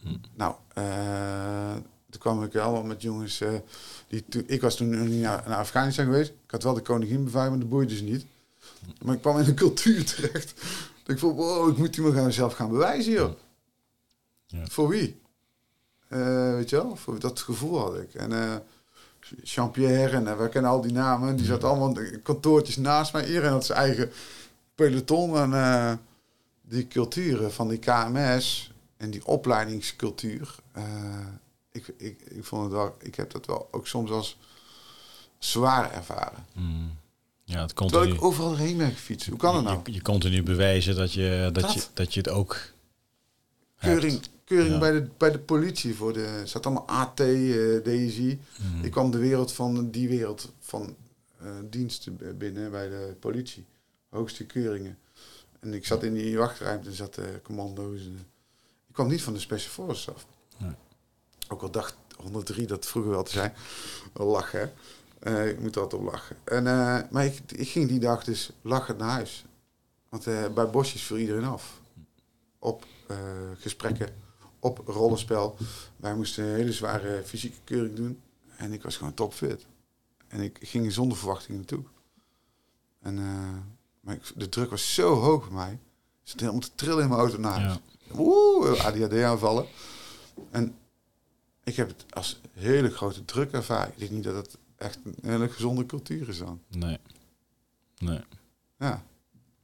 Hm. 0.02 0.16
Nou, 0.36 0.56
eh, 0.74 1.74
toen 2.10 2.20
kwam 2.20 2.44
ik 2.44 2.56
allemaal 2.56 2.84
met 2.84 3.02
jongens. 3.02 3.42
eh, 3.42 3.54
die 4.08 4.24
ik 4.46 4.62
was 4.62 4.76
toen 4.76 4.90
nog 4.90 5.08
niet 5.08 5.22
naar, 5.22 5.44
naar 5.48 5.58
Afghanistan 5.58 6.06
geweest. 6.06 6.30
Ik 6.30 6.52
had 6.52 6.64
wel 6.64 6.74
de 6.74 6.82
koningin 6.82 7.24
beveiligd, 7.24 7.52
maar 7.52 7.60
dat 7.60 7.70
boeide 7.70 7.96
ze 7.96 8.04
niet. 8.04 8.26
Maar 9.02 9.16
ik 9.16 9.22
kwam 9.22 9.40
in 9.40 9.46
een 9.48 9.56
cultuur 9.56 10.06
terecht. 10.16 10.54
Dat 11.04 11.16
ik 11.16 11.20
vond, 11.20 11.36
wow, 11.36 11.70
ik 11.70 11.78
moet 11.78 11.94
die 11.94 12.04
me 12.04 12.14
gaan 12.14 12.32
zelf 12.32 12.54
gaan 12.54 12.70
bewijzen, 12.70 13.12
joh. 13.12 13.32
Ja. 14.46 14.66
Voor 14.66 14.88
wie? 14.88 15.22
Eh, 16.08 16.54
weet 16.54 16.70
je 16.70 16.76
wel? 16.76 16.96
Voor 16.96 17.20
dat 17.20 17.40
gevoel 17.40 17.80
had 17.80 17.96
ik. 17.98 18.14
En 18.14 18.32
eh 18.32 18.56
Jean-Pierre 19.44 20.16
en 20.16 20.24
uh, 20.24 20.38
we 20.38 20.50
kennen 20.50 20.72
al 20.72 20.82
die 20.82 20.92
namen. 20.92 21.36
Die 21.36 21.46
zaten 21.46 21.68
allemaal 21.68 22.00
in 22.00 22.22
kantoortjes 22.22 22.78
naast 22.78 23.14
mij. 23.14 23.28
Iedereen 23.28 23.52
had 23.52 23.66
zijn 23.66 23.80
eigen 23.80 24.12
peloton. 24.76 25.54
En 25.54 26.02
die 26.62 26.88
culturen 26.88 27.52
van 27.52 27.68
die 27.68 27.78
KMS 27.78 28.72
en 29.00 29.10
die 29.12 29.26
opleidingscultuur. 29.26 30.56
eh, 30.72 31.28
ik, 31.72 31.88
ik, 31.98 32.22
ik 32.22 32.46
vond 32.46 32.64
het 32.64 32.72
wel, 32.72 32.96
ik 33.02 33.16
heb 33.16 33.32
dat 33.32 33.46
wel 33.46 33.68
ook 33.72 33.88
soms 33.88 34.12
als 34.12 34.38
zwaar 35.38 35.94
ervaren. 35.94 36.46
Mhm. 36.54 36.68
Ja, 37.44 37.62
het 37.62 37.76
Terwijl 37.76 37.92
continu, 37.92 38.14
ik 38.16 38.24
overal 38.24 38.56
heen 38.58 38.78
ben 38.78 38.92
gefietst. 38.92 39.28
Hoe 39.28 39.38
kan 39.38 39.54
dat 39.54 39.64
nou? 39.64 39.80
je, 39.84 39.94
je 39.94 40.02
continu 40.02 40.44
bewijzen 40.44 40.96
dat 40.96 41.14
je, 41.14 41.50
dat, 41.54 41.64
Dat. 41.64 41.74
je, 41.74 41.84
dat 41.94 42.14
je 42.14 42.20
het 42.20 42.30
ook 42.30 42.58
Keuring, 43.80 44.14
hebt. 44.14 44.30
keuring 44.44 44.74
Ja. 44.74 44.80
bij, 44.80 44.92
de, 44.92 45.08
bij 45.18 45.32
de 45.32 45.40
politie. 45.40 45.96
Voor 45.96 46.14
de, 46.14 46.42
zat 46.46 46.66
allemaal 46.66 46.88
AT, 46.88 47.20
eh 47.20 47.28
DSI. 47.84 48.40
Mhm. 48.58 48.86
Ik 48.86 48.92
kwam 48.92 49.12
de 49.12 49.18
wereld 49.18 49.52
van 49.54 49.92
die 49.92 50.08
wereld 50.10 50.52
van 50.60 50.96
eh, 51.38 51.48
diensten 51.70 52.38
binnen 52.38 52.72
bij 52.72 52.90
de 52.90 53.16
politie. 53.20 53.66
Hoogste 54.10 54.46
keuringen. 54.46 54.98
En 55.60 55.74
ik 55.74 55.86
zat 55.86 56.04
in 56.04 56.14
die 56.14 56.38
wachtruimte, 56.38 56.94
zaten 56.94 57.42
commando's. 57.42 58.00
En, 58.00 58.26
ik 58.90 58.96
kwam 58.96 59.08
niet 59.08 59.24
van 59.24 59.34
de 59.34 59.40
Special 59.40 59.72
Forces 59.72 60.10
af. 60.16 60.26
Nee. 60.58 60.74
Ook 61.48 61.62
al 61.62 61.72
dacht 61.72 61.96
103 62.18 62.68
dat 62.68 62.86
vroeger 62.86 63.12
wel 63.12 63.24
te 63.24 63.32
zijn. 63.32 63.54
Lachen, 64.14 64.60
hè. 64.60 64.70
Eh, 65.20 65.50
ik 65.50 65.60
moet 65.60 65.78
altijd 65.78 66.02
op 66.02 66.12
lachen. 66.12 66.38
En, 66.44 66.68
eh, 66.68 67.00
maar 67.12 67.26
ik, 67.26 67.42
ik 67.52 67.70
ging 67.70 67.88
die 67.90 68.00
dag 68.00 68.24
dus 68.24 68.50
lachend 68.62 68.98
naar 68.98 69.10
huis. 69.10 69.46
Want 70.10 70.28
eh, 70.28 70.48
bij 70.54 70.70
bosjes 70.70 71.02
viel 71.04 71.18
iedereen 71.18 71.44
af. 71.46 71.82
Op 72.60 72.86
gesprekken, 73.60 74.10
op 74.60 74.82
rollenspel. 74.86 75.58
Wij 75.96 76.16
moesten 76.16 76.44
een 76.44 76.56
hele 76.56 76.74
zware 76.74 77.24
fysieke 77.26 77.58
keuring 77.64 77.96
doen. 77.96 78.22
En 78.58 78.74
ik 78.74 78.82
was 78.84 78.98
gewoon 78.98 79.14
topfit. 79.14 79.66
En 80.28 80.40
ik 80.40 80.58
ging 80.62 80.86
er 80.86 80.92
zonder 80.92 81.18
verwachting 81.18 81.58
naartoe. 81.58 81.84
En 83.00 83.16
maar 84.00 84.16
ik- 84.16 84.32
de 84.36 84.50
druk 84.50 84.70
was 84.70 84.94
zo 84.94 85.14
hoog 85.16 85.46
bij 85.48 85.56
mij. 85.56 85.72
Ik 85.74 85.80
zat 86.24 86.40
helemaal 86.40 86.60
te 86.62 86.76
trillen 86.76 87.04
in 87.04 87.10
mijn 87.10 87.20
auto 87.22 87.38
naar 87.40 87.60
huis. 87.60 87.74
Ja. 87.74 87.80
Oeh, 88.18 88.86
ADHD 88.86 89.14
aanvallen. 89.24 89.66
En 90.52 90.76
ik 91.64 91.76
heb 91.76 91.88
het 91.88 92.06
als 92.10 92.40
hele 92.54 92.90
grote 92.90 93.26
druk 93.26 93.52
ervaren. 93.52 93.92
Ik 93.94 94.00
denk 94.00 94.12
niet 94.12 94.24
dat 94.24 94.36
het 94.36 94.58
echt 94.78 95.00
een 95.04 95.16
hele 95.22 95.50
gezonde 95.50 95.86
cultuur 95.86 96.30
is 96.30 96.38
dan. 96.38 96.62
Nee. 96.68 96.98
Nee. 97.98 98.20
Ja. 98.80 99.04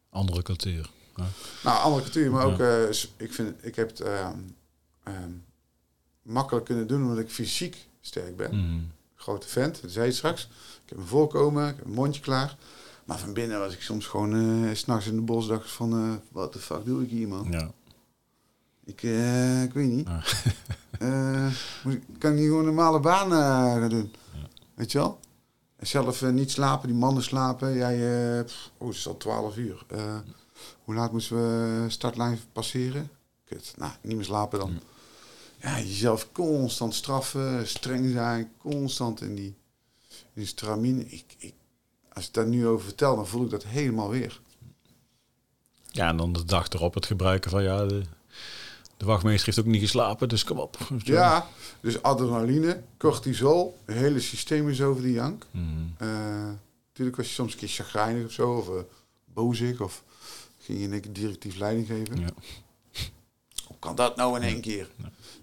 Andere 0.10 0.42
cultuur. 0.42 0.90
Nou, 1.64 1.84
andere 1.84 2.02
cultuur, 2.04 2.32
maar 2.32 2.48
Ja. 2.48 2.54
ook, 2.54 2.60
eh, 2.60 2.90
ik 3.18 3.34
vind, 3.34 3.66
ik 3.66 3.76
heb 3.76 3.90
het 3.90 4.00
ehm, 4.00 4.38
ehm, 5.04 5.30
makkelijk 6.22 6.66
kunnen 6.66 6.88
doen 6.88 7.02
omdat 7.02 7.18
ik 7.20 7.30
fysiek 7.30 7.88
sterk 8.02 8.38
ben. 8.38 8.56
Mhm. 8.56 8.80
Grote 9.16 9.48
vent, 9.48 9.82
dat 9.82 9.92
zei 9.92 10.06
je 10.06 10.12
straks. 10.12 10.44
Ik 10.84 10.90
heb 10.90 10.98
een 10.98 11.06
voorkomen, 11.06 11.70
ik 11.70 11.76
heb 11.76 11.86
een 11.86 11.92
mondje 11.92 12.22
klaar. 12.22 12.58
Maar 13.06 13.20
van 13.20 13.34
binnen 13.34 13.60
was 13.60 13.74
ik 13.74 13.82
soms 13.82 14.06
gewoon 14.06 14.66
eh, 14.66 14.76
s 14.76 14.80
s'nachts 14.80 15.08
in 15.08 15.16
de 15.16 15.22
bos 15.22 15.48
dacht 15.48 15.72
van, 15.72 15.94
eh 15.94 16.14
wat 16.32 16.54
de 16.54 16.60
fuck 16.60 16.86
doe 16.86 17.04
ik 17.04 17.10
hier, 17.10 17.28
man? 17.28 17.52
Ja. 17.52 17.72
Ik, 18.86 19.04
eh, 19.04 19.64
ik 19.64 19.74
weet 19.74 19.90
niet. 19.90 20.08
Ja. 20.08 20.24
Eh, 21.00 21.52
kan 22.18 22.32
ik 22.32 22.38
niet 22.38 22.46
gewoon 22.46 22.60
een 22.60 22.66
normale 22.66 23.00
baan 23.00 23.32
eh, 23.32 23.82
gaan 23.82 23.90
doen? 23.90 24.14
Ja. 24.34 24.48
Weet 24.74 24.92
je 24.92 24.98
wel? 24.98 25.20
En 25.76 25.88
zelf 25.88 26.22
niet 26.22 26.52
slapen, 26.52 26.88
die 26.88 26.98
mannen 26.98 27.24
slapen. 27.24 27.74
Jij, 27.74 28.44
pff, 28.44 28.72
oh, 28.78 28.88
het 28.88 28.98
is 28.98 29.08
al 29.08 29.18
12 29.18 29.58
uur. 29.58 29.86
Hoe 30.84 30.96
laat 30.96 31.12
moesten 31.12 31.38
we 31.38 31.90
startlijn 31.90 32.40
passeren? 32.52 33.10
Kut, 33.46 33.74
nou, 33.78 33.92
niet 34.02 34.16
meer 34.16 34.26
slapen 34.26 34.60
dan. 34.60 34.80
Ja, 35.62 35.80
jezelf 35.80 36.32
constant 36.32 36.94
straffen, 36.94 37.68
streng 37.68 38.12
zijn, 38.12 38.52
constant 38.58 39.22
in 39.22 39.36
die, 39.36 39.56
in 40.10 40.16
die 40.34 40.46
stramine. 40.46 41.06
Ik, 41.06 41.36
ik, 41.38 41.54
als 42.14 42.28
ik 42.28 42.34
daar 42.34 42.48
nu 42.48 42.68
over 42.68 42.86
vertel, 42.86 43.16
dan 43.16 43.28
voel 43.28 43.44
ik 43.44 43.50
dat 43.50 43.64
helemaal 43.64 44.10
weer. 44.10 44.42
ja, 45.92 46.08
en 46.08 46.18
dan 46.18 46.34
de 46.34 46.46
dag 46.46 46.70
erop 46.70 46.94
het 46.94 47.06
gebruiken 47.06 47.52
van 47.52 47.64
ja, 47.64 47.86
de, 47.86 48.04
de 48.98 49.06
wachtmeester 49.06 49.46
heeft 49.46 49.60
ook 49.60 49.74
niet 49.74 49.82
geslapen, 49.82 50.30
dus 50.30 50.44
kom 50.44 50.60
op. 50.60 50.78
Ja, 50.98 51.48
dus 51.80 52.02
adrenaline, 52.02 52.84
cortisol, 52.98 53.78
het 53.86 53.96
hele 53.96 54.20
systeem 54.20 54.70
is 54.70 54.82
over 54.82 55.02
de 55.02 55.12
jank. 55.12 55.46
Mhm. 55.52 55.66
Eh, 55.98 56.08
natuurlijk 56.88 57.18
was 57.18 57.28
je 57.28 57.34
soms 57.34 57.54
een 57.54 57.60
keer 57.60 57.68
chagrijnig 57.68 58.26
of 58.26 58.32
zo, 58.32 58.54
of 58.54 58.68
uh, 58.70 58.76
bozig, 59.34 59.82
of 59.82 60.04
ging 60.60 60.80
je 60.80 60.86
een 60.92 61.02
keer 61.02 61.14
directief 61.14 61.58
leiding 61.58 61.88
geven. 61.88 62.20
Ja. 62.20 62.30
Hoe 63.68 63.78
kan 63.80 63.96
dat 63.96 64.16
nou 64.16 64.36
in 64.36 64.42
één 64.44 64.62
keer? 64.62 64.90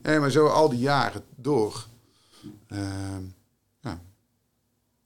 Nee, 0.03 0.19
maar 0.19 0.31
zo 0.31 0.47
al 0.47 0.69
die 0.69 0.79
jaren 0.79 1.24
door 1.35 1.87
ehm, 2.69 3.23
ja, 3.81 4.01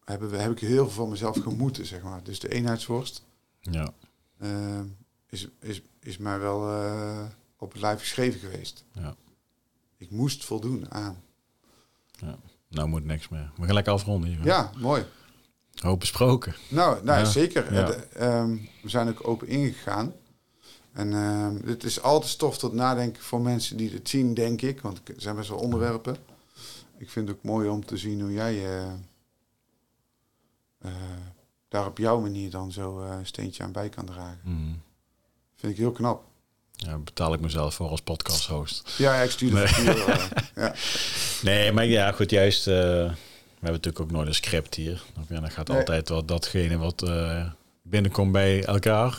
hebben 0.04 0.30
we, 0.30 0.36
heb 0.36 0.50
ik 0.52 0.58
heel 0.58 0.84
veel 0.84 0.90
van 0.90 1.08
mezelf 1.08 1.38
gemoeten, 1.42 1.86
zeg 1.86 2.02
maar. 2.02 2.22
Dus 2.22 2.40
de 2.40 2.48
eenheidsworst 2.52 3.24
Ja. 3.60 3.92
ehm, 4.40 4.84
is, 5.28 5.48
is, 5.60 5.82
is 6.00 6.16
mij 6.18 6.38
wel 6.38 6.70
eh, 6.72 7.24
op 7.58 7.72
het 7.72 7.80
lijf 7.80 8.00
geschreven 8.00 8.40
geweest. 8.40 8.84
Ja. 8.92 9.16
Ik 9.96 10.10
moest 10.10 10.44
voldoen 10.44 10.92
aan. 10.92 11.22
Nou 12.68 12.88
moet 12.88 13.04
niks 13.04 13.28
meer. 13.28 13.50
We 13.56 13.64
gaan 13.64 13.74
lekker 13.74 13.92
afronden 13.92 14.30
hier. 14.30 14.44
Ja, 14.44 14.70
mooi. 14.78 15.04
Hoop 15.74 16.00
besproken. 16.00 16.54
Nou, 16.68 17.04
nou 17.04 17.18
Ja. 17.18 17.24
zeker. 17.24 17.72
Ja. 17.74 17.80
Eh, 17.80 17.86
de- 17.86 17.94
ehm, 18.06 18.56
we 18.82 18.88
zijn 18.88 19.08
ook 19.08 19.28
open 19.28 19.48
ingegaan. 19.48 20.12
En 20.92 21.12
ehm 21.12 21.64
dit 21.64 21.84
is 21.84 22.02
altijd 22.02 22.30
stof 22.30 22.58
tot 22.58 22.72
nadenken 22.72 23.22
voor 23.22 23.40
mensen 23.40 23.76
die 23.76 23.90
het 23.92 24.08
zien, 24.08 24.34
denk 24.34 24.62
ik. 24.62 24.80
Want 24.80 25.08
er 25.08 25.14
zijn 25.16 25.36
best 25.36 25.48
wel 25.48 25.58
onderwerpen. 25.58 26.16
Ik 26.98 27.10
vind 27.10 27.28
het 27.28 27.36
ook 27.36 27.42
mooi 27.42 27.68
om 27.68 27.84
te 27.84 27.96
zien 27.96 28.20
hoe 28.20 28.32
jij 28.32 28.64
eh, 28.66 28.92
eh, 30.78 30.92
daar 31.68 31.86
op 31.86 31.98
jouw 31.98 32.20
manier 32.20 32.50
dan 32.50 32.72
zo 32.72 33.00
een 33.00 33.26
steentje 33.26 33.62
aan 33.62 33.72
bij 33.72 33.88
kan 33.88 34.04
dragen. 34.06 34.40
Mhm. 34.44 34.74
Vind 35.56 35.72
ik 35.72 35.78
heel 35.78 35.92
knap. 35.92 36.24
Ja, 36.76 36.98
betaal 36.98 37.32
ik 37.32 37.40
mezelf 37.40 37.74
voor 37.74 37.88
als 37.88 38.00
podcast 38.00 38.46
host. 38.46 38.94
Ja, 38.98 39.14
ik 39.22 39.30
stuur 39.30 39.50
de 39.50 39.54
Nee. 39.84 39.94
eh, 39.94 40.26
ja. 40.64 40.74
Nee, 41.42 41.72
maar 41.72 41.84
ja, 41.84 42.12
goed, 42.12 42.30
juist. 42.30 42.66
eh, 42.66 42.74
we 42.74 43.62
hebben 43.62 43.82
natuurlijk 43.82 44.00
ook 44.00 44.10
nooit 44.10 44.28
een 44.28 44.34
script 44.34 44.74
hier. 44.74 45.02
Ja, 45.28 45.40
dan 45.40 45.50
gaat 45.50 45.68
Nee. 45.68 45.78
altijd 45.78 46.08
wat 46.08 46.28
datgene 46.28 46.78
wat 46.78 47.02
eh, 47.02 47.44
binnenkomt 47.82 48.32
bij 48.32 48.64
elkaar. 48.64 49.18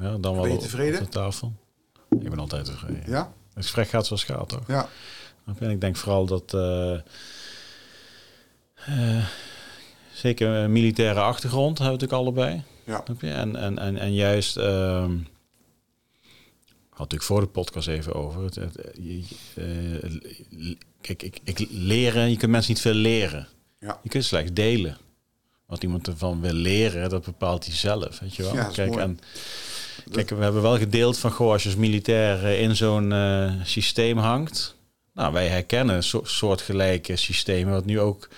Ja, 0.00 0.10
dan 0.16 0.32
wel 0.34 0.42
Ben 0.42 0.50
je 0.50 0.56
op- 0.56 0.62
tevreden? 0.62 0.98
op 1.00 1.04
de 1.04 1.10
tafel. 1.18 1.52
Ik 2.20 2.30
ben 2.30 2.38
altijd 2.38 2.64
tevreden. 2.64 3.02
ja, 3.06 3.32
Het 3.54 3.62
gesprek 3.64 3.88
gaat 3.88 4.06
zoals 4.06 4.26
het 4.26 4.36
gaat, 4.36 4.48
toch? 4.48 4.66
ja, 4.66 4.88
En 5.58 5.70
ik 5.70 5.80
denk 5.80 5.96
vooral 5.96 6.26
dat... 6.26 6.50
zeker 10.12 10.48
een 10.48 10.72
militaire 10.72 11.20
achtergrond 11.20 11.78
hebben 11.78 11.98
we 11.98 12.04
natuurlijk 12.06 12.36
allebei. 12.36 12.62
ja. 12.84 13.04
En, 13.34 13.56
en, 13.56 13.78
en, 13.78 13.98
en 13.98 14.14
juist, 14.14 14.56
ehm 14.56 15.12
had 16.98 17.12
ik 17.12 17.22
voor 17.22 17.40
de 17.40 17.46
podcast 17.46 17.88
even 17.88 18.14
over. 18.14 18.42
Het, 18.42 18.54
het, 18.54 18.76
eh, 18.76 18.90
je- 18.94 19.22
eh, 19.54 20.74
kijk, 21.00 21.22
ik, 21.22 21.38
ik 21.44 21.66
leren, 21.70 22.30
je 22.30 22.36
kunt 22.36 22.50
mensen 22.50 22.72
niet 22.72 22.80
veel 22.82 22.94
leren. 22.94 23.48
Ja. 23.80 24.00
Je 24.02 24.08
kunt 24.08 24.24
slechts 24.24 24.52
delen. 24.52 24.96
Wat 25.66 25.82
iemand 25.82 26.06
ervan 26.06 26.40
wil 26.40 26.52
leren, 26.52 27.10
dat 27.10 27.24
bepaalt 27.24 27.64
hij 27.66 27.74
zelf, 27.74 28.18
weet 28.18 28.34
je 28.36 28.42
wel. 28.42 28.54
Ja, 28.54 28.64
kijk, 28.64 28.88
mooi. 28.90 29.02
en, 29.02 29.18
kijk, 30.10 30.30
we 30.30 30.42
hebben 30.42 30.62
wel 30.62 30.78
gedeeld 30.78 31.18
van, 31.18 31.30
goh, 31.30 31.52
als 31.52 31.62
je 31.62 31.68
als 31.68 31.78
militair 31.78 32.44
eh, 32.44 32.60
in 32.60 32.76
zo'n 32.76 33.12
systeem 33.64 34.18
hangt. 34.18 34.76
Nou, 35.14 35.32
wij 35.32 35.48
herkennen 35.48 36.04
so 36.04 36.20
soortgelijke 36.24 37.16
systemen, 37.16 37.72
wat 37.72 37.84
nu 37.84 38.00
ook 38.00 38.28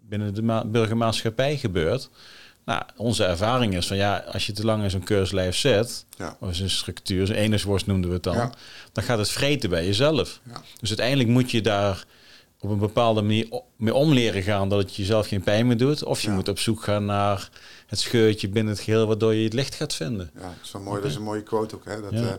binnen 0.00 0.34
de 0.34 0.42
ma- 0.42 0.64
burgermaatschappij 0.64 1.56
gebeurt. 1.56 2.10
Nou, 2.68 2.82
onze 2.96 3.24
ervaring 3.24 3.74
is 3.76 3.86
van 3.86 3.96
ja, 3.96 4.24
als 4.32 4.46
je 4.46 4.52
te 4.52 4.64
lang 4.64 4.82
in 4.82 4.90
zo'n 4.90 5.02
keurslijf 5.04 5.56
zit, 5.56 6.04
Ja. 6.18 6.36
of 6.40 6.54
zo'n 6.54 6.68
structuur, 6.68 7.26
zo'n 7.26 7.36
eenheidsworst 7.36 7.86
noemden 7.86 8.08
we 8.08 8.14
het 8.14 8.24
dan, 8.24 8.36
Ja. 8.36 8.52
dan 8.92 9.04
gaat 9.04 9.18
het 9.18 9.30
vreten 9.30 9.70
bij 9.70 9.84
jezelf. 9.86 10.40
Ja. 10.46 10.60
Dus 10.80 10.88
uiteindelijk 10.88 11.28
moet 11.28 11.50
je 11.50 11.60
daar 11.60 12.04
op 12.60 12.70
een 12.70 12.78
bepaalde 12.78 13.22
manier 13.22 13.48
mee 13.76 13.94
om 13.94 14.12
leren 14.12 14.42
gaan 14.42 14.68
dat 14.68 14.78
het 14.78 14.96
jezelf 14.96 15.28
geen 15.28 15.42
pijn 15.42 15.66
meer 15.66 15.76
doet. 15.76 16.04
Of 16.04 16.20
je 16.20 16.30
moet 16.30 16.48
op 16.48 16.58
zoek 16.58 16.82
gaan 16.82 17.04
naar 17.04 17.48
het 17.86 17.98
scheurtje 18.00 18.48
binnen 18.48 18.72
het 18.72 18.82
geheel 18.82 19.06
waardoor 19.06 19.34
je 19.34 19.44
het 19.44 19.52
licht 19.52 19.74
gaat 19.74 19.94
vinden. 19.94 20.30
Ja, 20.34 20.40
dat 20.40 20.50
is 20.64 20.72
wel 20.72 20.82
mooi. 20.82 21.00
Dat 21.00 21.10
is 21.10 21.16
een 21.16 21.22
mooie 21.22 21.42
quote 21.42 21.74
ook. 21.74 21.84
Hè? 21.84 22.00
Dat, 22.00 22.12
eh, 22.12 22.32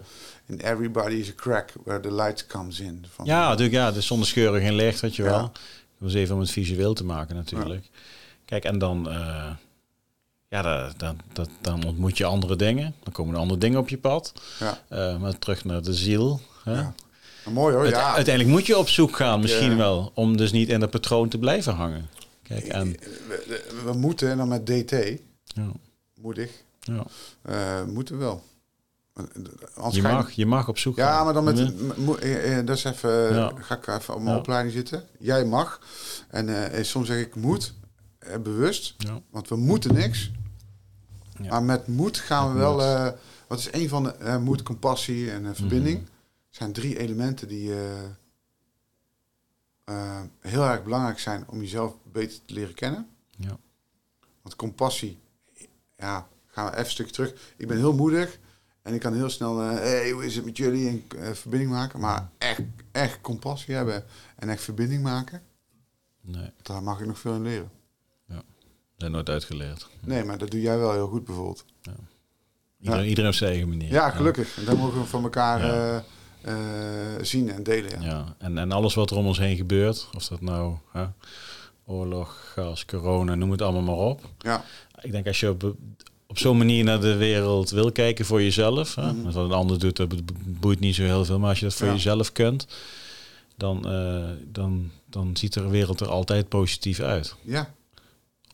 in 0.47 0.59
everybody 0.59 1.13
is 1.15 1.29
a 1.29 1.33
crack 1.35 1.71
where 1.83 1.99
the 2.01 2.13
light 2.13 2.47
comes 2.47 2.79
in. 2.79 3.05
Van, 3.13 3.25
Ja, 3.25 3.47
natuurlijk, 3.47 3.73
ja, 3.75 3.91
dus 3.91 4.05
zonder 4.07 4.27
scheuren 4.27 4.61
geen 4.61 4.75
licht, 4.75 4.99
weet 4.99 5.15
je 5.15 5.23
wel. 5.23 5.41
Dat 5.41 5.59
was 5.97 6.13
even 6.13 6.35
om 6.35 6.41
het 6.41 6.51
visueel 6.51 6.93
te 6.93 7.03
maken 7.03 7.35
natuurlijk. 7.35 7.85
Kijk, 8.45 8.63
en 8.63 8.77
dan, 8.79 9.09
eh, 9.09 9.51
ja, 10.49 10.91
dan, 10.97 11.17
dan, 11.61 11.85
ontmoet 11.85 12.17
je 12.17 12.25
andere 12.25 12.55
dingen. 12.55 12.95
Dan 13.03 13.13
komen 13.13 13.33
er 13.33 13.39
andere 13.39 13.59
dingen 13.59 13.79
op 13.79 13.89
je 13.89 13.97
pad. 13.97 14.33
Ja. 14.59 14.81
Eh, 14.89 15.17
maar 15.19 15.37
terug 15.39 15.65
naar 15.65 15.81
de 15.81 15.93
ziel. 15.93 16.41
Hè? 16.63 16.73
Ja. 16.73 16.93
Mooi 17.49 17.73
hoor, 17.75 17.83
Uite- 17.83 17.97
ja. 17.97 18.13
Uiteindelijk 18.15 18.55
moet 18.55 18.65
je 18.65 18.77
op 18.77 18.89
zoek 18.89 19.15
gaan, 19.15 19.39
misschien 19.39 19.71
Ja. 19.71 19.77
wel, 19.77 20.11
om 20.13 20.37
dus 20.37 20.51
niet 20.51 20.69
in 20.69 20.79
dat 20.79 20.89
patroon 20.89 21.29
te 21.29 21.37
blijven 21.37 21.73
hangen. 21.73 22.09
Kijk, 22.43 22.65
en 22.65 22.91
We, 22.91 23.43
we- 23.47 23.81
we 23.85 23.93
moeten, 23.97 24.29
en 24.29 24.37
dan 24.37 24.47
met 24.47 24.65
DT, 24.65 24.91
ja, 25.45 25.71
moedig, 26.21 26.51
ja. 26.79 27.03
eh, 27.41 27.83
moeten 27.83 28.17
wel. 28.17 28.43
Anders 29.75 29.95
Je, 29.95 30.01
mag, 30.01 30.31
je 30.31 30.45
mag 30.45 30.67
op 30.67 30.77
zoek 30.77 30.97
gaan. 30.97 31.07
Ja, 31.13 31.23
maar 31.23 31.33
dan 31.33 31.43
met... 31.43 31.57
Ja. 31.57 32.15
eh, 32.15 32.65
dat 32.65 32.77
is 32.77 32.83
even... 32.83 33.53
Ga 33.63 33.75
ik 33.75 33.87
even 33.87 34.15
op 34.15 34.21
mijn 34.21 34.37
opleiding 34.37 34.73
zitten. 34.73 35.03
Jij 35.19 35.45
mag. 35.45 35.79
En 36.29 36.85
soms 36.85 37.07
zeg 37.07 37.17
ik 37.19 37.35
moet. 37.35 37.73
Eh, 38.19 38.37
bewust. 38.37 38.95
Ja. 38.97 39.21
Want 39.29 39.47
we 39.49 39.55
moeten 39.55 39.93
niks. 39.93 40.31
Ja. 41.41 41.49
Maar 41.49 41.63
met 41.63 41.87
moed 41.87 42.17
gaan 42.17 42.51
we 42.53 42.57
wel... 42.59 42.81
eh, 42.83 43.11
wat 43.47 43.59
is 43.59 43.73
een 43.73 43.89
van 43.89 44.03
de... 44.03 44.39
moed, 44.43 44.63
compassie 44.63 45.31
en 45.31 45.45
eh, 45.45 45.53
verbinding. 45.53 45.97
Mhm. 45.99 46.07
zijn 46.49 46.71
drie 46.73 46.99
elementen 46.99 47.47
die... 47.47 47.73
eh, 49.83 50.21
heel 50.39 50.63
erg 50.65 50.83
belangrijk 50.83 51.19
zijn 51.19 51.43
om 51.47 51.59
jezelf 51.59 51.95
beter 52.11 52.45
te 52.45 52.53
leren 52.53 52.73
kennen. 52.73 53.07
Ja. 53.37 53.57
Want 54.41 54.55
compassie... 54.55 55.19
Ja, 55.97 56.27
gaan 56.47 56.65
we 56.65 56.71
even 56.71 56.83
een 56.85 56.91
stukje 56.91 57.13
terug. 57.13 57.53
Ik 57.57 57.67
ben 57.67 57.77
heel 57.77 57.93
moedig. 57.93 58.39
En 58.81 58.93
ik 58.93 58.99
kan 58.99 59.13
heel 59.13 59.29
snel... 59.29 59.61
eh 59.61 59.73
hey, 59.73 60.11
hoe 60.11 60.25
is 60.25 60.35
het 60.35 60.45
met 60.45 60.57
jullie? 60.57 61.03
En 61.17 61.35
verbinding 61.35 61.71
maken. 61.71 61.99
Maar 61.99 62.29
echt, 62.37 62.61
echt 62.91 63.21
compassie 63.21 63.75
hebben. 63.75 64.03
En 64.35 64.49
echt 64.49 64.61
verbinding 64.63 65.03
maken. 65.03 65.41
Nee, 66.21 66.51
Daar 66.61 66.83
mag 66.83 66.99
ik 66.99 67.07
nog 67.07 67.19
veel 67.19 67.35
in 67.35 67.41
leren. 67.41 67.71
Dat 68.99 69.09
nooit 69.11 69.29
uitgeleerd. 69.29 69.87
Nee, 69.99 70.23
maar 70.23 70.37
dat 70.37 70.51
doe 70.51 70.61
jij 70.61 70.77
wel 70.77 70.91
heel 70.91 71.07
goed 71.07 71.25
bijvoorbeeld. 71.25 71.65
Iedereen, 72.81 73.05
iedereen 73.07 73.29
op 73.29 73.35
zijn 73.35 73.49
eigen 73.49 73.69
manier. 73.69 73.91
Ja, 73.91 74.09
gelukkig. 74.09 74.57
En 74.57 74.65
dat 74.65 74.77
mogen 74.77 74.99
we 74.99 75.05
van 75.05 75.23
elkaar 75.23 75.65
Ja. 75.65 76.03
eh, 76.41 76.53
eh, 77.15 77.23
zien 77.23 77.49
en 77.51 77.63
delen. 77.63 78.01
Ja. 78.01 78.07
Ja, 78.07 78.35
en, 78.37 78.57
en 78.57 78.71
alles 78.71 78.93
wat 78.93 79.11
er 79.11 79.17
om 79.17 79.25
ons 79.27 79.37
heen 79.39 79.55
gebeurt, 79.55 80.07
of 80.15 80.27
dat 80.27 80.41
nou 80.41 80.75
hè, 80.91 81.05
oorlog, 81.85 82.51
gas, 82.53 82.85
corona, 82.85 83.35
noem 83.35 83.51
het 83.51 83.61
allemaal 83.61 83.81
maar 83.95 84.05
op. 84.05 84.21
Ja. 84.37 84.63
Ik 85.01 85.11
denk 85.11 85.27
als 85.27 85.39
je 85.39 85.49
op, 85.49 85.75
op 86.27 86.37
zo'n 86.37 86.57
manier 86.57 86.83
naar 86.83 87.01
de 87.01 87.15
wereld 87.15 87.69
wil 87.69 87.91
kijken 87.91 88.25
voor 88.25 88.41
jezelf, 88.41 88.95
hè, 88.95 89.13
Mhm. 89.13 89.21
wat 89.31 89.35
een 89.35 89.51
ander 89.51 89.79
doet, 89.79 89.95
dat 89.97 90.07
bo- 90.09 90.33
boeit 90.45 90.79
niet 90.79 90.95
zo 90.95 91.03
heel 91.03 91.25
veel, 91.25 91.39
maar 91.39 91.49
als 91.49 91.59
je 91.59 91.65
dat 91.65 91.73
voor 91.73 91.87
Ja. 91.87 91.93
jezelf 91.93 92.31
kunt, 92.31 92.67
dan, 93.57 93.87
eh, 93.89 94.29
dan, 94.45 94.91
dan 95.05 95.37
ziet 95.37 95.53
de 95.53 95.67
wereld 95.69 95.99
er 95.99 96.07
altijd 96.09 96.49
positief 96.49 96.99
uit. 96.99 97.35
ja. 97.41 97.73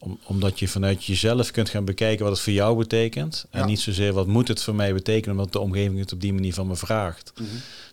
Om, 0.06 0.19
omdat 0.26 0.60
je 0.60 0.68
vanuit 0.68 1.06
jezelf 1.06 1.52
kunt 1.52 1.69
gaan 1.69 1.86
bekijken 1.86 2.23
wat 2.26 2.34
het 2.34 2.44
voor 2.44 2.53
jou 2.53 2.77
betekent. 2.77 3.45
En 3.49 3.60
Ja. 3.60 3.65
niet 3.65 3.80
zozeer 3.80 4.14
wat 4.14 4.27
moet 4.27 4.48
het 4.48 4.64
voor 4.64 4.76
mij 4.76 4.94
betekenen, 4.94 5.36
omdat 5.38 5.52
de 5.53 5.60
omgeving 5.60 5.99
het 5.99 6.14
op 6.14 6.22
die 6.22 6.34
manier 6.34 6.53
van 6.53 6.68
me 6.68 6.76
vraagt. 6.76 7.32
Mhm. 7.36 7.48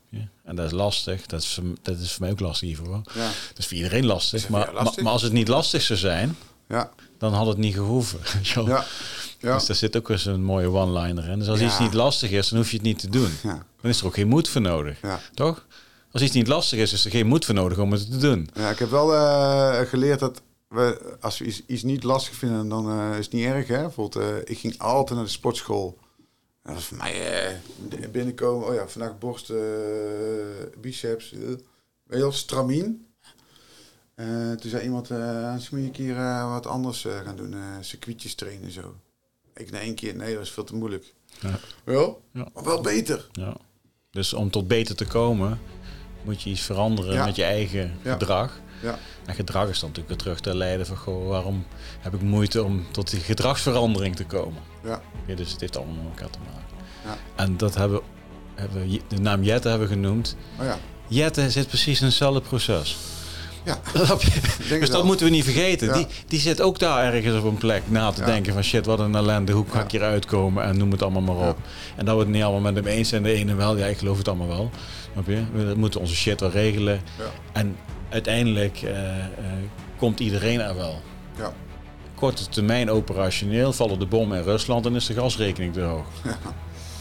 Ja, 0.09 0.29
en 0.45 0.57
dat 0.57 0.67
is 0.67 0.73
lastig. 0.73 1.27
Dat 1.27 1.41
is, 1.43 1.55
voor, 1.55 1.65
dat 1.83 1.99
is 1.99 2.13
voor 2.13 2.21
mij 2.21 2.31
ook 2.31 2.41
lastig 2.41 2.69
hiervoor. 2.69 3.01
Ja. 3.15 3.27
Dat 3.49 3.59
is 3.59 3.67
voor 3.67 3.77
iedereen 3.77 4.07
lastig. 4.07 4.49
Maar, 4.49 4.73
lastig? 4.73 4.95
Maar, 4.95 5.05
maar 5.05 5.13
als 5.13 5.23
het 5.23 5.33
niet 5.33 5.49
lastig 5.49 5.83
zou 5.83 5.99
zijn, 5.99 6.37
Ja. 6.69 6.91
dan 7.19 7.33
had 7.35 7.47
het 7.47 7.57
niet 7.59 7.75
gehoeven. 7.75 8.19
Ja. 8.67 8.85
Ja. 9.39 9.55
Dus 9.55 9.67
daar 9.67 9.77
zit 9.77 9.97
ook 9.97 10.09
eens 10.11 10.25
een 10.25 10.45
mooie 10.45 10.71
one-liner 10.71 11.29
in. 11.29 11.39
Dus 11.39 11.49
als 11.49 11.61
iets 11.61 11.79
niet 11.79 11.95
lastig 11.95 12.31
is, 12.31 12.49
dan 12.49 12.59
hoef 12.59 12.71
je 12.71 12.77
het 12.77 12.87
niet 12.87 12.99
te 12.99 13.09
doen. 13.09 13.31
Dan 13.43 13.91
is 13.91 14.01
er 14.01 14.07
ook 14.07 14.15
geen 14.15 14.29
moed 14.29 14.49
voor 14.49 14.61
nodig. 14.61 14.99
Toch? 15.35 15.67
Als 16.13 16.23
iets 16.23 16.33
niet 16.35 16.47
lastig 16.47 16.79
is, 16.79 16.93
is 16.93 17.05
er 17.05 17.11
geen 17.11 17.27
moed 17.27 17.45
voor 17.45 17.55
nodig 17.55 17.79
om 17.79 17.93
het 17.93 18.11
te 18.11 18.17
doen. 18.17 18.49
Ja, 18.55 18.71
ik 18.71 18.79
heb 18.79 18.91
wel 18.91 19.15
eh, 19.15 19.81
geleerd 19.89 20.19
dat 20.21 20.43
we, 20.73 21.17
als 21.21 21.39
we 21.39 21.45
iets, 21.45 21.63
iets 21.67 21.83
niet 21.83 22.03
lastig 22.03 22.35
vinden, 22.35 22.69
dan 22.69 22.91
eh, 22.91 23.19
is 23.19 23.25
het 23.25 23.35
niet 23.35 23.45
erg. 23.45 23.69
Hè? 23.69 23.81
Bijvoorbeeld, 23.81 24.25
eh, 24.25 24.37
ik 24.45 24.59
ging 24.59 24.79
altijd 24.79 25.17
naar 25.19 25.27
de 25.27 25.33
sportschool. 25.33 25.99
Dat 26.63 26.75
was 26.75 26.85
voor 26.85 26.97
mij 26.97 27.43
eh, 27.43 28.09
binnenkomen. 28.11 28.69
Oh 28.69 28.75
ja, 28.75 28.89
vandaag 28.89 29.19
borst, 29.19 29.53
biceps. 30.81 31.31
weet 31.31 31.59
je 32.07 32.19
wel, 32.19 32.33
stramien. 32.33 33.07
Toen 34.61 34.71
zei 34.71 34.83
iemand, 34.83 35.11
anders 35.11 35.71
moet 35.71 35.81
je 35.81 35.87
een 35.87 35.93
keer 35.93 36.15
wat 36.49 36.67
anders 36.67 37.07
gaan 37.25 37.37
doen. 37.37 37.55
circuitjes 37.81 38.35
trainen 38.35 38.65
en 38.65 38.71
zo. 38.71 38.95
Ik 39.55 39.71
na 39.71 39.79
één 39.79 39.95
keer, 39.95 40.17
nee, 40.17 40.35
dat 40.35 40.43
is 40.43 40.51
veel 40.51 40.65
te 40.65 40.75
moeilijk. 40.75 41.15
Ja. 41.41 41.59
Wel? 41.85 42.23
Ja. 42.33 42.49
Maar 42.55 42.65
wel 42.65 42.81
beter. 42.81 43.29
Ja. 43.33 43.57
Dus 44.11 44.33
om 44.33 44.51
tot 44.51 44.69
beter 44.69 44.97
te 44.97 45.07
komen, 45.07 45.61
moet 46.25 46.43
je 46.43 46.51
iets 46.51 46.61
veranderen 46.61 47.15
Ja. 47.15 47.25
met 47.25 47.37
je 47.37 47.45
eigen 47.45 47.99
gedrag. 48.03 48.61
Ja. 48.83 48.99
En 49.27 49.35
gedrag 49.35 49.69
is 49.69 49.79
dan 49.81 49.89
natuurlijk 49.89 50.09
weer 50.09 50.17
terug 50.17 50.41
te 50.41 50.57
leiden 50.57 50.87
van, 50.87 50.97
goh, 50.97 51.29
waarom 51.29 51.67
heb 52.01 52.15
ik 52.15 52.21
moeite 52.23 52.63
om 52.65 52.87
tot 52.91 53.11
die 53.11 53.21
gedragsverandering 53.21 54.17
te 54.17 54.25
komen? 54.25 54.63
Ja. 54.85 55.01
Ja, 55.27 55.35
dus 55.35 55.51
het 55.53 55.61
heeft 55.61 55.77
allemaal 55.77 55.95
met 55.95 56.05
elkaar 56.15 56.31
te 56.31 56.39
maken. 56.39 56.77
Ja. 57.05 57.43
En 57.45 57.57
dat 57.57 57.75
hebben, 57.75 58.01
hebben 58.55 58.89
we, 58.89 59.01
de 59.09 59.21
naam 59.21 59.43
Jette 59.43 59.69
hebben 59.69 59.89
we 59.89 59.95
genoemd. 59.95 60.37
Oh 60.61 60.65
ja. 60.67 60.79
Jette 61.07 61.51
zit 61.51 61.67
precies 61.69 62.01
in 62.01 62.07
hetzelfde 62.07 62.41
proces. 62.41 62.97
Ja. 63.65 63.79
Denk 64.69 64.81
Dus 64.81 64.91
dat 64.91 65.05
moeten 65.05 65.27
we 65.27 65.33
niet 65.33 65.45
vergeten. 65.45 65.87
Ja. 65.89 65.95
Die, 65.95 66.07
die 66.27 66.41
zit 66.41 66.61
ook 66.61 66.79
daar 66.79 67.15
ergens 67.15 67.39
op 67.39 67.45
een 67.45 67.57
plek 67.59 67.83
na 67.87 68.11
te 68.11 68.21
Ja. 68.21 68.27
denken 68.27 68.53
van 68.53 68.63
shit, 68.63 68.87
wat 68.87 68.99
een 68.99 69.15
ellende, 69.15 69.53
hoe 69.53 69.65
ga 69.69 69.79
Ja. 69.79 69.85
ik 69.85 69.91
hier 69.91 70.03
uitkomen 70.03 70.65
en 70.65 70.77
noem 70.77 70.91
het 70.91 71.03
allemaal 71.03 71.23
maar 71.37 71.49
op. 71.49 71.59
En 71.97 72.05
dat 72.05 72.15
we 72.15 72.21
het 72.21 72.31
niet 72.31 72.43
allemaal 72.43 72.73
met 72.73 72.75
hem 72.85 72.87
eens 72.87 73.09
zijn, 73.09 73.23
de 73.23 73.33
ene 73.33 73.55
wel, 73.55 73.77
ja 73.77 73.87
ik 73.87 73.99
geloof 73.99 74.19
het 74.19 74.29
allemaal 74.29 74.49
wel. 74.49 74.71
Snap 75.13 75.27
je? 75.27 75.43
We 75.53 75.75
moeten 75.77 76.01
onze 76.01 76.15
shit 76.15 76.41
wel 76.41 76.51
regelen. 76.51 77.01
Ja. 77.19 77.25
En 77.53 77.77
uiteindelijk 78.13 78.83
eh, 78.83 79.19
eh, 79.19 79.25
komt 79.97 80.21
iedereen 80.21 80.61
er 80.61 80.77
wel. 80.77 81.01
Ja. 81.37 81.53
Korte 82.15 82.49
termijn 82.49 82.91
operationeel 82.91 83.73
vallen 83.73 83.99
de 83.99 84.07
bommen 84.07 84.39
in 84.39 84.45
Rusland 84.45 84.87
en 84.87 84.95
is 84.95 85.07
de 85.07 85.15
gasrekening 85.15 85.73
te 85.73 85.81
hoog. 85.81 86.07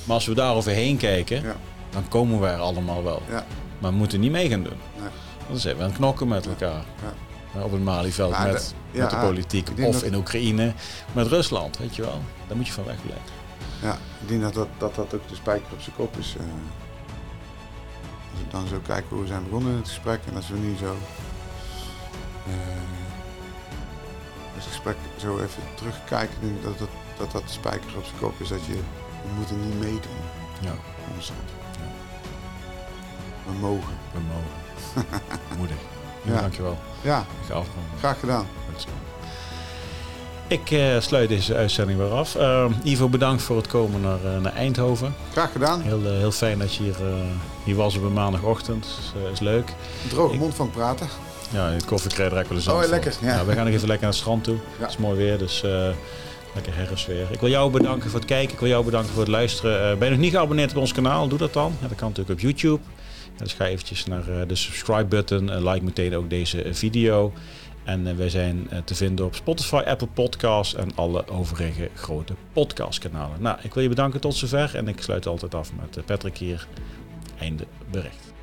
Maar 0.04 0.16
als 0.16 0.26
we 0.26 0.34
daar 0.34 0.56
overheen 0.56 0.98
kijken, 0.98 1.42
Ja. 1.44 1.56
dan 1.90 2.08
komen 2.08 2.40
we 2.42 2.48
er 2.48 2.60
allemaal 2.60 3.04
wel. 3.04 3.22
Ja. 3.30 3.46
Maar 3.80 3.92
we 3.92 3.98
moeten 3.98 4.20
niet 4.20 4.32
mee 4.32 4.50
gaan 4.50 4.64
doen. 4.64 4.78
Nee. 5.00 5.10
Dan 5.48 5.58
zijn 5.58 5.76
we 5.76 5.82
aan 5.84 5.88
het 5.90 5.98
knokken 5.98 6.28
met 6.28 6.48
elkaar. 6.48 6.84
Ja. 7.02 7.14
Ja, 7.54 7.64
Op 7.64 7.72
het 7.72 7.84
Malieveld 7.84 8.32
met, 8.32 8.40
de- 8.94 9.00
met 9.00 9.10
de 9.10 9.16
ja, 9.16 9.22
politiek. 9.26 9.68
Of 9.82 9.94
dat- 9.94 10.04
in 10.04 10.16
Oekraïne 10.16 10.74
met 11.14 11.28
Rusland, 11.28 11.78
weet 11.78 11.96
je 11.96 12.02
wel. 12.02 12.22
Daar 12.48 12.58
moet 12.58 12.68
je 12.68 12.74
van 12.74 12.84
weg 12.86 12.96
blijven. 13.06 13.26
Ja, 13.82 13.94
ik 14.22 14.28
denk 14.28 14.42
dat 14.42 14.54
dat, 14.54 14.68
dat, 14.78 14.96
dat 14.96 15.14
ook 15.16 15.28
de 15.30 15.36
spijker 15.36 15.74
op 15.74 15.82
zijn 15.82 15.96
kop 15.96 16.18
is. 16.18 16.36
eh. 16.40 16.44
Als 18.32 18.40
ik 18.42 18.52
dan 18.52 18.68
zo 18.68 18.80
kijken 18.86 19.10
hoe 19.10 19.22
we 19.22 19.28
zijn 19.28 19.44
begonnen 19.44 19.72
in 19.72 19.78
het 19.78 19.88
gesprek 19.88 20.20
en 20.28 20.36
als 20.36 20.50
we 20.50 20.58
nu 20.58 20.76
zo. 20.78 20.96
het 24.54 24.64
gesprek 24.64 24.96
zo 25.18 25.38
even 25.38 25.64
terugkijken, 25.76 26.36
denk 26.42 26.56
ik 26.56 26.64
dat 26.64 26.78
dat, 26.78 26.90
dat 27.18 27.32
dat 27.32 27.42
de 27.42 27.54
spijker 27.54 27.98
op 27.98 28.04
zijn 28.04 28.20
kop 28.20 28.40
is. 28.40 28.48
Dat 28.48 28.66
je, 28.66 28.74
we 29.24 29.34
moeten 29.38 29.66
niet 29.66 29.80
meedoen. 29.80 30.22
Ja. 30.60 30.74
Ja. 31.18 31.34
We 33.46 33.52
mogen. 33.60 33.94
We 34.14 34.20
mogen. 34.20 35.08
Moedig. 35.58 35.78
Ja. 36.22 36.40
Dankjewel. 36.42 36.78
Ja, 37.02 37.26
graag 38.00 38.20
gedaan. 38.20 38.46
Ik 40.52 40.72
eh, 40.72 41.00
sluit 41.00 41.30
deze 41.30 41.56
uitzending 41.56 42.00
weer 42.00 42.10
af. 42.10 42.36
Eh, 42.36 42.66
Ivo, 42.84 43.10
bedankt 43.10 43.42
voor 43.44 43.58
het 43.58 43.68
komen 43.68 44.02
naar, 44.02 44.26
eh, 44.26 44.42
naar 44.42 44.54
Eindhoven. 44.54 45.14
Graag 45.32 45.52
gedaan. 45.52 45.82
Heel, 45.82 46.06
eh, 46.06 46.12
heel 46.12 46.32
fijn 46.32 46.60
dat 46.60 46.76
je 46.76 46.84
hier, 46.84 46.96
hier 47.64 47.76
was 47.76 47.96
op 47.96 48.04
een 48.04 48.14
maandagochtend. 48.14 48.86
is, 48.86 49.12
is 49.34 49.40
leuk. 49.40 49.70
Een 50.04 50.10
droge 50.10 50.36
mond 50.38 50.56
van 50.56 50.66
het 50.66 50.76
praten. 50.76 51.08
Ja, 51.54 51.78
de 51.78 51.86
koffie 51.86 52.12
krijg 52.12 52.30
je 52.30 52.36
er 52.36 52.42
ook 52.42 52.48
wel 52.50 52.58
eens 52.58 52.68
Oh, 52.68 52.90
lekker, 52.90 53.16
ja. 53.22 53.46
we 53.46 53.54
gaan 53.54 53.66
nog 53.66 53.74
even 53.74 53.88
lekker 53.88 54.06
naar 54.06 54.12
het 54.12 54.22
strand 54.22 54.44
toe. 54.44 54.56
Ja. 54.56 54.62
Het 54.82 54.90
is 54.90 54.98
mooi 54.98 55.18
weer, 55.18 55.38
dus 55.38 55.62
lekker 56.54 56.76
herfstweer. 56.76 57.28
Ik 57.32 57.40
wil 57.40 57.50
jou 57.50 57.72
bedanken 57.72 58.10
voor 58.10 58.20
het 58.20 58.28
kijken. 58.30 58.54
Ik 58.54 58.60
wil 58.60 58.70
jou 58.70 58.86
bedanken 58.86 59.10
voor 59.10 59.22
het 59.22 59.32
luisteren. 59.32 59.98
Ben 60.00 60.08
je 60.08 60.14
nog 60.14 60.24
niet 60.24 60.34
geabonneerd 60.34 60.72
op 60.72 60.78
ons 60.78 60.92
kanaal? 60.94 61.28
Doe 61.28 61.38
dat 61.38 61.54
dan. 61.54 61.76
Ja, 61.82 61.88
dat 61.88 61.98
kan 61.98 62.08
natuurlijk 62.08 62.40
op 62.40 62.46
YouTube. 62.46 62.80
Ja, 63.38 63.44
dus 63.44 63.54
ga 63.54 63.66
eventjes 63.66 64.06
naar 64.06 64.48
de 64.48 64.56
subscribe 64.56 65.06
button. 65.06 65.50
en 65.50 65.68
like 65.70 65.84
meteen 65.84 66.16
ook 66.16 66.30
deze 66.30 66.66
video. 66.72 67.34
En 67.84 68.08
eh, 68.08 68.16
wij 68.16 68.30
zijn 68.30 68.70
eh, 68.70 68.80
te 68.80 68.96
vinden 68.96 69.26
op 69.26 69.36
Spotify, 69.36 69.82
Apple 69.86 70.08
Podcasts 70.08 70.76
en 70.76 70.96
alle 70.96 71.28
overige 71.28 71.90
grote 71.96 72.34
podcastkanalen. 72.54 73.42
Nou, 73.42 73.58
ik 73.62 73.74
wil 73.74 73.84
je 73.84 73.90
bedanken 73.90 74.20
tot 74.20 74.36
zover 74.36 74.76
en 74.76 74.88
ik 74.88 75.02
sluit 75.02 75.28
altijd 75.28 75.56
af 75.56 75.72
met 75.74 75.98
eh, 75.98 76.04
Patrick 76.04 76.38
hier. 76.38 76.68
Einde 77.40 77.66
bericht. 77.92 78.34